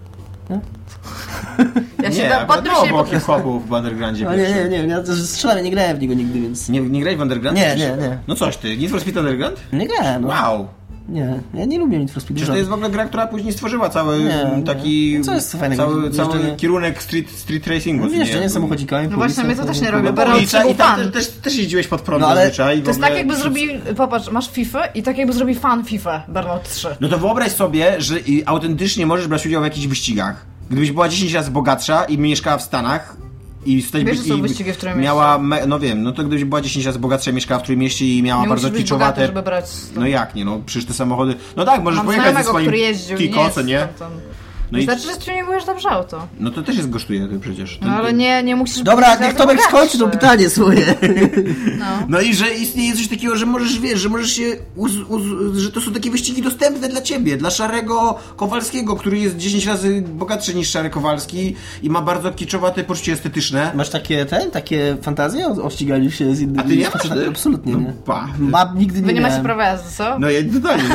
Ja 2.03 2.13
się 2.13 2.23
nie, 2.23 2.47
podnośnie 2.47 2.89
było 2.89 3.05
po 3.05 3.11
hip-hopu 3.11 3.61
w 3.61 3.73
Undergroundzie 3.73 4.29
Ale 4.29 4.37
nie, 4.37 4.69
nie, 4.69 4.69
nie, 4.69 4.89
ja 4.89 5.03
strzelałem, 5.17 5.65
nie 5.65 5.71
grałem 5.71 5.97
w 5.97 6.01
niego 6.01 6.15
nigdy, 6.15 6.41
więc... 6.41 6.69
Nie, 6.69 6.81
nie 6.81 7.01
grałeś 7.01 7.19
w 7.19 7.23
Underground? 7.23 7.59
Nie, 7.59 7.77
nie, 7.77 7.97
nie. 8.03 8.19
No 8.29 8.35
coś 8.37 8.57
ty, 8.57 8.77
Need 8.77 8.91
for 8.91 9.01
Speed 9.01 9.21
Underground? 9.21 9.61
Nie 9.73 9.89
grałem, 9.89 10.23
no. 10.23 10.29
Wow! 10.29 10.69
Nie, 11.09 11.41
ja 11.55 11.65
nie 11.65 11.79
lubię 11.79 11.99
Need 11.99 12.11
for 12.11 12.23
Speed. 12.23 12.35
Przecież 12.35 12.49
to 12.49 12.57
jest 12.57 12.71
w 12.71 12.73
ogóle 12.73 12.91
gra, 12.91 13.05
która 13.05 13.27
później 13.27 13.53
stworzyła 13.53 13.89
cały 13.89 14.19
Nie, 14.19 14.25
nie. 14.57 14.63
taki... 14.63 15.15
No 15.19 15.25
co 15.25 15.35
jest 15.35 15.53
fajnego? 15.53 15.83
Cały, 15.83 16.11
cały 16.11 16.35
Jeżdżenie- 16.35 16.57
kierunek 16.57 17.03
street, 17.03 17.31
street 17.31 17.67
racingu. 17.67 18.05
No 18.05 18.11
co 18.11 18.17
wiesz, 18.17 18.35
nie 18.41 18.49
samochodzikami. 18.49 19.09
No 19.09 19.17
właśnie, 19.17 19.45
my 19.45 19.57
to 19.57 19.65
też 19.65 19.81
nie. 19.81 19.93
No, 19.93 20.13
Burnout 20.13 20.37
ulica 20.37 20.61
3 20.63 20.71
i 20.71 20.75
tam 20.75 20.97
też, 20.97 21.13
też, 21.13 21.29
też 21.29 21.57
jeździłeś 21.57 21.87
pod 21.87 22.01
prąd 22.01 22.21
No, 22.21 22.29
ale 22.29 22.51
To 22.51 22.73
jest 22.73 22.91
ogóle 22.91 23.09
tak 23.09 23.19
jakby 23.19 23.37
zrobili, 23.37 23.79
popatrz, 23.97 24.31
masz 24.31 24.51
FIFA 24.51 24.85
i 24.87 25.03
tak 25.03 25.19
jakby 25.19 25.33
zrobił 25.33 25.55
fan 25.61 25.85
FIFA 25.85 26.23
Burnout 26.29 26.69
3. 26.69 26.89
No 27.01 27.09
to 27.09 27.19
wyobraź 27.19 27.53
sobie, 27.53 27.95
że 27.99 28.15
autentycznie 28.47 29.07
możesz 29.07 29.29
brać 29.29 29.47
udział 29.47 29.61
w 29.61 29.65
jakichś 29.65 29.87
wyścigach. 29.87 30.47
Gdybyś 30.71 30.93
była 30.93 31.09
10 31.09 31.33
razy 31.33 31.51
bogatsza 31.51 32.05
i 32.05 32.19
mieszkała 32.19 32.59
w 32.59 32.63
Stanach 32.63 33.17
i 33.67 33.83
stać 33.83 34.05
Wiesz, 34.05 34.29
by- 34.29 34.35
i 34.35 34.43
wyścigi 34.43 34.73
w 34.73 34.97
miała, 34.97 35.39
me, 35.39 35.67
no 35.67 35.79
wiem, 35.79 36.03
no 36.03 36.13
to 36.13 36.23
gdybyś 36.23 36.45
była 36.45 36.61
10 36.61 36.87
razy 36.87 36.99
bogatsza 36.99 37.33
mieszkała 37.33 37.61
w 37.61 37.63
którym 37.63 37.81
mieście 37.81 38.07
i 38.07 38.23
miała 38.23 38.43
Nie 38.43 38.49
bardzo 38.49 38.71
kiczowate... 38.71 39.29
brać... 39.43 39.65
No 39.95 40.07
jak 40.07 40.35
nie, 40.35 40.45
no 40.45 40.61
przecież 40.67 40.89
te 40.89 40.95
samochody... 40.95 41.35
No 41.57 41.65
tak, 41.65 41.83
możesz 41.83 41.97
Mam 41.97 42.07
pojechać 42.07 42.37
ze 42.37 42.45
swoim 42.45 42.75
jeździł 42.75 43.19
i 43.19 43.31
nie 43.31 43.43
jest 43.43 43.65
nie? 43.65 43.79
tam, 43.79 43.89
tam. 43.99 44.11
No 44.73 44.79
i, 44.79 44.87
Wystarczy, 44.87 45.21
że 45.21 45.27
tuningujesz 45.27 45.65
dobrze 45.65 45.91
auto. 45.91 46.27
no 46.41 46.51
to 46.51 46.63
też 46.63 46.77
jest 46.77 46.91
kosztuje 46.93 47.29
ty 47.29 47.39
przecież. 47.41 47.79
No 47.83 47.91
ale 47.91 48.13
nie, 48.13 48.43
nie 48.43 48.57
musisz... 48.57 48.83
Dobra, 48.83 49.17
niech 49.17 49.35
Tomek 49.35 49.63
skończy 49.63 49.99
to 49.99 50.09
pytanie 50.09 50.51
swoje. 50.51 50.95
No. 51.79 51.87
No 52.09 52.21
i 52.21 52.35
że 52.35 52.55
istnieje 52.55 52.95
coś 52.97 53.09
takiego, 53.09 53.37
że 53.37 53.47
możesz, 53.47 53.79
wiesz, 53.79 54.01
że 54.01 54.09
możesz 54.09 54.31
się, 54.33 54.45
uz, 54.77 54.93
uz, 55.09 55.23
że 55.59 55.73
to 55.73 55.81
są 55.81 55.93
takie 55.93 56.11
wyścigi 56.11 56.43
dostępne 56.43 56.89
dla 56.89 57.01
ciebie, 57.03 57.37
dla 57.37 57.51
Szarego 57.51 58.19
Kowalskiego, 58.37 58.97
który 58.97 59.19
jest 59.19 59.37
10 59.37 59.67
razy 59.67 60.03
bogatszy 60.03 60.55
niż 60.55 60.71
Szary 60.71 60.91
Kowalski 60.91 61.57
i 61.83 61.91
ma 61.91 62.01
bardzo 62.03 62.31
kiczowate 62.33 62.85
poczucie 62.85 63.13
estetyczne. 63.13 63.73
Masz 63.75 63.91
takie, 63.91 64.27
te, 64.27 64.47
takie 64.51 64.97
fantazje 65.03 65.47
o, 65.47 65.51
o 65.51 65.71
ściganiu 65.71 66.11
się 66.11 66.35
z 66.35 66.41
innymi 66.41 66.59
A 66.59 66.63
ty 66.63 66.77
nie 66.77 66.85
masz, 66.85 66.93
facetami? 66.93 67.21
ty? 67.21 67.29
Absolutnie 67.29 67.73
nie. 67.75 67.81
No, 67.87 67.93
pa. 68.05 68.29
Mam, 68.39 68.79
nigdy 68.79 69.01
nie 69.01 69.07
Wy 69.07 69.13
nie 69.15 69.21
macie 69.21 69.43
prawa 69.43 69.65
jazdy, 69.65 69.89
co? 69.97 70.19
No 70.19 70.31
ja 70.31 70.41
totalnie 70.63 70.85
nie. 70.85 70.95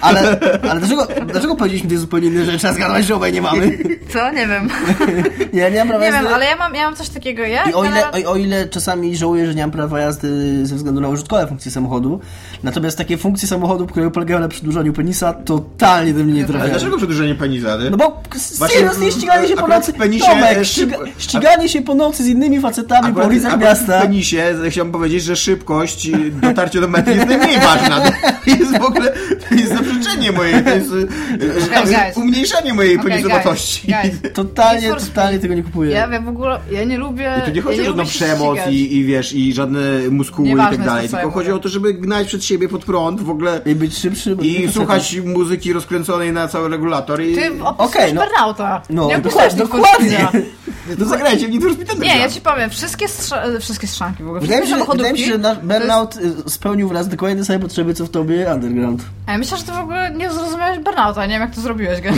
Ale, 0.00 0.40
ale 0.70 0.80
dlaczego, 0.80 1.08
dlaczego 1.26 1.56
powiedzieliśmy 1.56 1.90
te 1.90 1.96
zupełnie 1.98 2.28
inne 2.28 2.44
rzeczy, 2.44 2.68
a 2.68 2.72
zgadłeś 2.72 2.99
branżowej 3.00 3.32
nie 3.32 3.42
mamy. 3.42 3.78
Co? 4.12 4.30
Nie 4.32 4.46
wiem. 4.46 4.68
nie, 5.52 5.70
nie 5.70 5.78
mam 5.78 5.88
prawa 5.88 6.04
Nie 6.04 6.12
wiem, 6.12 6.22
jazdy. 6.22 6.34
ale 6.34 6.44
ja 6.44 6.56
mam, 6.56 6.74
ja 6.74 6.84
mam 6.84 6.96
coś 6.96 7.08
takiego. 7.08 7.42
Ja 7.42 7.64
I 7.64 7.74
o 7.74 7.84
ile, 7.84 8.10
o, 8.26 8.30
o 8.32 8.36
ile 8.36 8.68
czasami 8.68 9.16
żałuję, 9.16 9.46
że 9.46 9.54
nie 9.54 9.62
mam 9.62 9.70
prawa 9.70 10.00
jazdy 10.00 10.66
ze 10.66 10.76
względu 10.76 11.00
na 11.00 11.08
użytkowe 11.08 11.46
funkcje 11.46 11.70
samochodu, 11.70 12.20
natomiast 12.62 12.98
takie 12.98 13.18
funkcje 13.18 13.48
samochodu, 13.48 13.86
które 13.86 14.10
polegają 14.10 14.40
na 14.40 14.48
przedłużaniu 14.48 14.92
penisa, 14.92 15.32
totalnie 15.32 16.12
do 16.14 16.24
mnie 16.24 16.32
nie 16.32 16.44
trafiają. 16.44 16.70
dlaczego 16.70 16.96
przedłużenie 16.96 17.34
penizady? 17.34 17.90
No 17.90 17.96
bo 17.96 18.22
Właśnie, 18.58 18.76
seriously 18.78 19.12
ściganie 19.12 19.48
się 19.48 19.56
po 19.56 19.66
nocy, 19.68 19.92
penisie, 19.92 20.26
Tomek, 20.26 20.64
ściga, 20.64 20.96
szyb- 20.98 21.08
ściganie 21.18 21.68
się 21.68 21.82
po 21.82 21.94
nocy 21.94 22.24
z 22.24 22.26
innymi 22.26 22.60
facetami 22.60 23.14
po 23.14 23.20
ulicach 23.20 23.58
miasta. 23.60 23.98
W 23.98 24.02
penisie 24.02 24.54
chciałbym 24.70 24.92
powiedzieć, 24.92 25.22
że 25.24 25.36
szybkość 25.36 26.06
i 26.06 26.32
dotarcie 26.32 26.80
do 26.80 26.88
mety 26.88 27.14
jest 27.14 27.26
najmniej 27.26 27.56
ważna. 27.60 28.02
To 28.50 28.56
jest 28.64 28.78
w 28.78 28.82
ogóle 28.82 29.12
to 29.48 29.54
jest 29.54 29.72
zaprzeczenie 29.72 30.32
mojej, 30.32 30.64
to 30.64 30.70
jest 30.70 30.90
e, 30.90 31.80
Okej, 31.80 31.94
guys. 31.94 32.16
umniejszanie 32.16 32.74
mojej 32.74 32.98
Okej, 32.98 33.10
penizowatości. 33.10 33.88
guys, 33.88 34.20
guys. 34.20 34.32
Totalnie, 34.40 34.88
for 34.88 35.00
tego 35.40 35.54
nie 35.54 35.62
kupuję. 35.62 35.90
Ja, 35.90 36.08
ja 36.12 36.20
w 36.20 36.28
ogóle, 36.28 36.60
ja 36.70 36.84
nie 36.84 36.98
lubię... 36.98 37.32
I 37.38 37.42
tu 37.42 37.50
nie 37.50 37.62
chodzi 37.62 37.78
ja 37.78 37.82
o 37.82 37.86
żadną 37.86 38.04
przemoc 38.04 38.58
i, 38.70 38.96
i 38.96 39.04
wiesz, 39.04 39.32
i 39.32 39.52
żadne 39.52 39.80
muskuły 40.10 40.48
i 40.48 40.56
tak 40.56 40.84
dalej. 40.84 41.08
Tylko 41.08 41.30
chodzi 41.30 41.52
o 41.52 41.58
to, 41.58 41.68
żeby 41.68 41.94
gnać 41.94 42.26
przed 42.26 42.44
siebie 42.44 42.68
pod 42.68 42.84
prąd 42.84 43.20
w 43.20 43.30
ogóle 43.30 43.60
I 43.66 43.74
być 43.74 43.98
szybszy. 43.98 44.36
bo 44.36 44.42
nie 44.42 44.48
i 44.48 44.72
słuchać 44.72 45.16
muzyki 45.24 45.72
rozkręconej 45.72 46.32
na 46.32 46.48
cały 46.48 46.68
regulator 46.68 47.22
i... 47.22 47.34
Ty 47.34 47.50
opisujesz 47.64 47.90
Okej, 47.90 48.14
no. 48.14 48.22
burnouta. 48.22 48.82
No, 48.90 49.08
nie 49.08 49.18
dokładnie, 49.18 49.64
opisujesz 49.64 50.44
dokładnie. 50.80 51.04
No 51.04 51.10
zagrajcie 51.10 51.48
w 51.48 51.50
Need 51.50 51.62
for 51.62 51.72
Speed 51.72 51.98
Nie, 51.98 52.18
ja 52.18 52.28
ci 52.28 52.40
powiem, 52.40 52.70
wszystkie, 52.70 53.06
strza- 53.08 53.60
wszystkie 53.60 53.86
strzanki 53.86 54.22
w 54.22 54.26
ogóle, 54.26 54.40
Wydaje 54.40 54.60
mi, 54.60 54.66
wszystkie 54.66 54.86
się, 54.86 54.92
wydaje 54.96 55.12
mi 55.12 55.18
się, 55.18 55.32
że 55.32 55.38
nasz 55.38 55.58
burnout 55.58 56.16
y, 56.16 56.50
spełnił 56.50 56.88
wraz 56.88 57.08
dokładnie 57.08 57.36
te 57.38 57.44
same 57.44 57.58
potrzeby, 57.58 57.94
co 57.94 58.04
w 58.06 58.10
tobie 58.10 58.50
Underground. 58.54 59.02
A 59.26 59.32
ja 59.32 59.38
myślę, 59.38 59.56
że 59.56 59.62
ty 59.64 59.72
w 59.72 59.78
ogóle 59.78 60.10
nie 60.10 60.32
zrozumiałeś 60.32 60.78
burnouta, 60.78 61.26
nie 61.26 61.32
wiem 61.32 61.40
jak 61.42 61.54
to 61.54 61.60
zrobiłeś, 61.60 62.00
Gen. 62.00 62.14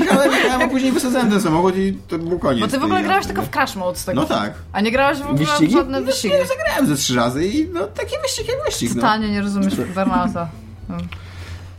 Jechałem, 0.00 0.32
jechałem, 0.32 0.62
a 0.62 0.68
później 0.68 0.92
wysadzałem 0.92 1.30
ten 1.30 1.40
samochód 1.40 1.76
i 1.76 1.98
to 2.08 2.18
był 2.18 2.38
koniec. 2.38 2.60
Bo 2.60 2.68
ty 2.68 2.78
w 2.78 2.84
ogóle 2.84 2.98
tej 2.98 3.04
grałeś 3.04 3.20
jazdy, 3.22 3.34
tylko 3.34 3.42
nie? 3.42 3.48
w 3.48 3.50
crash 3.50 3.76
mode 3.76 3.98
z 3.98 4.04
tego. 4.04 4.20
No 4.20 4.26
tak. 4.26 4.54
A 4.72 4.80
nie 4.80 4.92
grałeś 4.92 5.18
w 5.18 5.26
ogóle 5.30 5.38
Wyścigi? 5.38 5.74
w 5.74 5.76
żadne 5.78 6.02
wyścigi. 6.02 6.34
Ja 6.34 6.44
zagrałem 6.46 6.86
ze 6.86 6.96
trzy 7.02 7.16
razy 7.16 7.46
i 7.46 7.68
no 7.72 7.86
taki 7.86 8.14
wyścig 8.22 8.48
jak 8.48 8.64
wyścig. 8.64 8.88
No. 8.88 8.94
Totalnie 8.94 9.28
nie 9.30 9.40
rozumiesz 9.40 9.74
burnouta. 9.74 10.48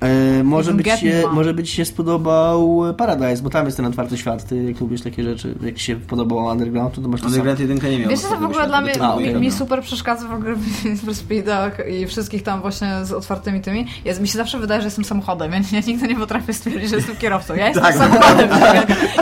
E, 0.02 0.44
może, 0.44 0.74
być 0.74 0.88
się, 1.00 1.24
może 1.32 1.54
być 1.54 1.70
się 1.70 1.86
spodobał 1.86 2.82
Paradise, 2.98 3.44
bo 3.44 3.50
tam 3.50 3.66
jest 3.66 3.78
ten 3.78 3.86
otwarty 3.86 4.18
świat. 4.18 4.44
Ty 4.44 4.64
jak 4.64 4.80
lubisz 4.82 5.02
takie 5.02 5.24
rzeczy, 5.24 5.56
jak 5.62 5.76
ci 5.76 5.84
się 5.84 5.96
podobał 5.96 6.38
Underground, 6.46 6.94
to, 6.96 7.02
to 7.02 7.08
masz 7.08 7.22
to. 7.22 7.28
Underground 7.28 7.60
jedynka 7.60 7.88
nie 7.88 8.00
miał. 8.00 8.10
Wiesz 8.10 8.20
co 8.20 8.30
to 8.30 8.38
w 8.38 8.44
ogóle 8.44 8.68
dla 8.68 8.82
mnie, 8.82 8.92
A, 9.02 9.08
mi, 9.08 9.14
okej, 9.14 9.28
mi 9.28 9.34
dobra. 9.34 9.52
super 9.52 9.82
przeszkadza 9.82 10.28
w 10.28 10.34
ogóle 10.34 10.56
w 11.04 11.16
Speedach 11.16 11.78
i 11.90 12.08
wszystkich 12.08 12.44
tam 12.44 12.62
właśnie 12.62 12.88
z 13.04 13.12
otwartymi 13.14 13.62
tymi, 13.62 13.88
jest, 14.06 14.22
mi 14.22 14.28
się 14.28 14.38
zawsze 14.38 14.60
wydaje, 14.60 14.82
że 14.82 14.88
jestem 14.88 15.06
samochodem, 15.06 15.52
ja, 15.52 15.60
ja 15.72 15.80
nigdy 15.88 16.08
nie 16.08 16.16
potrafię 16.16 16.54
stwierdzić, 16.54 16.90
że 16.90 16.96
jestem 16.96 17.16
kierowcą, 17.24 17.56
ja 17.56 17.68
jestem 17.68 17.84
Tak. 17.84 17.96
samochodem. 17.96 18.50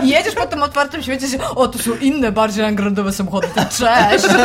I 0.03 0.09
jedziesz 0.09 0.36
po 0.36 0.45
tym 0.45 0.63
otwartym 0.63 1.03
świecie 1.03 1.28
i 1.28 1.30
się, 1.30 1.38
o 1.55 1.67
tu 1.67 1.80
są 1.80 1.91
inne, 2.01 2.32
bardziej 2.32 2.63
undergroundowe 2.65 3.11
samochody, 3.13 3.47
ty 3.55 3.61
cześć! 3.61 4.26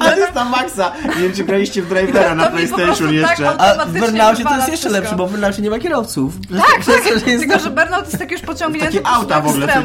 Ale 0.00 0.12
to 0.14 0.18
jest 0.20 0.34
na 0.34 0.44
maksa. 0.44 0.92
Nie 1.16 1.22
wiem, 1.22 1.32
czy 1.32 1.44
graliście 1.44 1.82
w 1.82 1.88
Drivera 1.88 2.34
na 2.34 2.44
To 2.44 2.50
PlayStation 2.50 3.06
tak 3.06 3.12
jeszcze. 3.12 3.50
od- 3.50 3.60
A 3.60 3.86
w 3.86 4.41
To 4.44 4.56
jest 4.56 4.68
jeszcze 4.68 4.76
wszystko. 4.76 5.00
lepsze, 5.00 5.16
bo 5.16 5.26
w 5.26 5.30
Burnoutie 5.30 5.62
nie 5.62 5.70
ma 5.70 5.78
kierowców. 5.78 6.34
Tak, 6.56 6.80
Przez 6.80 6.94
tak, 6.94 7.04
to, 7.04 7.30
jest 7.30 7.44
tylko 7.44 7.58
że 7.58 7.70
burnout 7.70 8.04
jest 8.04 8.18
taki 8.18 8.32
już 8.32 8.42
pociągnięty 8.42 8.86
Takie 8.86 9.06
auta 9.06 9.40
w 9.40 9.46
ogóle? 9.46 9.82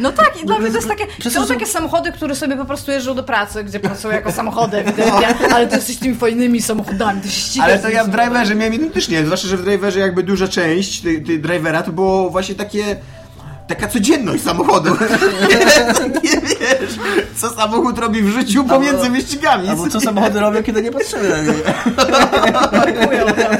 No 0.00 0.12
tak, 0.12 0.42
i 0.42 0.46
dla 0.46 0.58
mnie 0.58 0.70
to 0.70 0.76
jest 0.76 0.88
takie, 0.88 1.06
Przez 1.18 1.32
są 1.32 1.42
to, 1.42 1.46
takie 1.48 1.66
samochody, 1.66 2.12
które 2.12 2.34
sobie 2.34 2.56
po 2.56 2.64
prostu 2.64 2.90
jeżdżą 2.90 3.14
do 3.14 3.22
pracy, 3.22 3.64
gdzie 3.64 3.80
pracują 3.90 4.14
jako 4.14 4.32
samochody 4.32 4.76
ewidentnie, 4.76 5.48
ale 5.54 5.66
ty 5.66 5.76
jesteś 5.76 5.96
tymi 5.96 6.14
fajnymi 6.14 6.62
samochodami, 6.62 7.20
ty 7.20 7.28
ścigasz 7.28 7.68
Ale 7.68 7.78
to 7.78 7.88
ja 7.88 8.04
w. 8.04 8.08
Driverze 8.08 8.54
miałem 8.54 8.74
identycznie, 8.74 9.24
zwłaszcza, 9.24 9.48
że 9.48 9.56
w 9.56 9.64
Driverze 9.64 10.00
jakby 10.00 10.22
duża 10.22 10.48
część 10.48 11.00
tej, 11.00 11.24
tej 11.24 11.40
Drivera 11.40 11.82
to 11.82 11.92
było 11.92 12.30
właśnie 12.30 12.54
takie... 12.54 12.96
Taka 13.68 13.88
codzienność 13.88 14.42
samochodu. 14.42 14.90
nie 16.24 16.30
wiesz, 16.40 16.98
co 17.36 17.50
samochód 17.50 17.98
robi 17.98 18.22
w 18.22 18.28
życiu 18.28 18.64
pomiędzy 18.64 19.10
wyścigami. 19.10 19.68
Albo 19.68 19.88
co 19.88 20.00
samochody 20.00 20.40
robią, 20.40 20.62
kiedy 20.62 20.82
nie 20.82 20.90
patrzymy 20.92 21.28
na 21.28 21.42
nie. 21.42 21.52
Parkują 22.70 23.26
tam, 23.26 23.56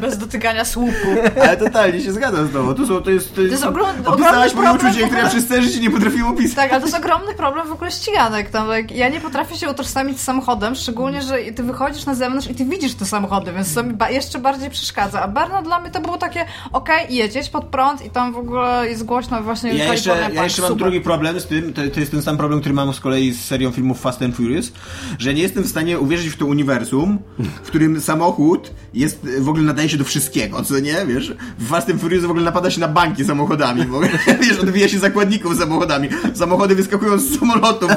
bez 0.00 0.18
dotykania 0.18 0.64
słupu. 0.64 1.08
Ale 1.42 1.56
totalnie 1.56 2.00
się 2.00 2.12
zgadzam 2.12 2.46
z 2.46 2.52
tobą. 2.52 2.74
To, 2.74 2.86
są, 2.86 3.02
to 3.02 3.10
jest... 3.10 3.34
To 3.34 3.40
jest, 3.40 3.52
jest 3.52 3.64
ogrom- 3.64 4.06
opisałaś 4.06 4.52
ogromny 4.52 4.54
moje 4.54 4.78
problem 4.78 4.92
uczucie, 4.92 5.06
które 5.06 5.22
ja 5.22 5.28
przez 5.28 5.48
całe 5.48 5.62
życie 5.62 5.80
nie 5.80 5.90
potrafiłem 5.90 6.26
opisać. 6.26 6.56
Tak, 6.56 6.70
ale 6.72 6.80
to 6.80 6.86
jest 6.86 6.98
ogromny 6.98 7.34
problem 7.34 7.68
w 7.68 7.72
ogóle 7.72 7.90
ściganek. 7.90 8.50
Tam, 8.50 8.66
like, 8.76 8.94
ja 8.94 9.08
nie 9.08 9.20
potrafię 9.20 9.56
się 9.56 9.70
utożsamić 9.70 10.20
z 10.20 10.24
samochodem, 10.24 10.74
szczególnie, 10.74 11.22
że 11.22 11.38
ty 11.56 11.62
wychodzisz 11.62 12.06
na 12.06 12.14
zewnątrz 12.14 12.46
i 12.50 12.54
ty 12.54 12.64
widzisz 12.64 12.94
te 12.94 13.04
samochody, 13.04 13.52
więc 13.52 13.74
to 13.74 13.82
mi 13.82 13.92
ba- 13.94 14.10
jeszcze 14.10 14.38
bardziej 14.38 14.70
przeszkadza. 14.70 15.22
A 15.22 15.28
Barno 15.28 15.62
dla 15.62 15.80
mnie 15.80 15.90
to 15.90 16.00
było 16.00 16.18
takie, 16.18 16.44
okej, 16.72 17.14
jedziesz 17.14 17.48
pod 17.48 17.64
prąd 17.64 18.04
i 18.06 18.10
tam 18.10 18.32
w 18.32 18.36
ogóle 18.36 18.88
jest 18.88 19.01
głośno 19.04 19.42
właśnie 19.42 19.74
Ja 19.74 19.92
jeszcze, 19.92 20.30
ja 20.34 20.44
jeszcze 20.44 20.62
mam 20.62 20.68
super. 20.70 20.82
drugi 20.82 21.00
problem 21.00 21.40
z 21.40 21.46
tym, 21.46 21.72
to, 21.72 21.82
to 21.94 22.00
jest 22.00 22.12
ten 22.12 22.22
sam 22.22 22.36
problem, 22.36 22.60
który 22.60 22.74
mam 22.74 22.94
z 22.94 23.00
kolei 23.00 23.32
z 23.32 23.44
serią 23.44 23.70
filmów 23.70 24.00
Fast 24.00 24.22
and 24.22 24.36
Furious, 24.36 24.72
że 25.18 25.34
nie 25.34 25.42
jestem 25.42 25.62
w 25.64 25.68
stanie 25.68 25.98
uwierzyć 25.98 26.28
w 26.28 26.36
to 26.36 26.46
uniwersum, 26.46 27.18
w 27.62 27.66
którym 27.66 28.00
samochód 28.00 28.72
jest, 28.94 29.26
w 29.40 29.48
ogóle 29.48 29.64
nadaje 29.64 29.88
się 29.88 29.96
do 29.96 30.04
wszystkiego, 30.04 30.64
co 30.64 30.78
nie, 30.78 30.96
wiesz? 31.06 31.34
W 31.58 31.68
Fast 31.68 31.90
and 31.90 32.00
Furious 32.00 32.24
w 32.24 32.30
ogóle 32.30 32.44
napada 32.44 32.70
się 32.70 32.80
na 32.80 32.88
banki 32.88 33.24
samochodami, 33.24 33.82
ogóle, 33.82 34.08
wiesz, 34.42 34.58
odbija 34.58 34.88
się 34.88 34.98
zakładników 34.98 35.56
samochodami, 35.58 36.08
samochody 36.34 36.74
wyskakują 36.74 37.18
z 37.18 37.38
samolotów, 37.38 37.90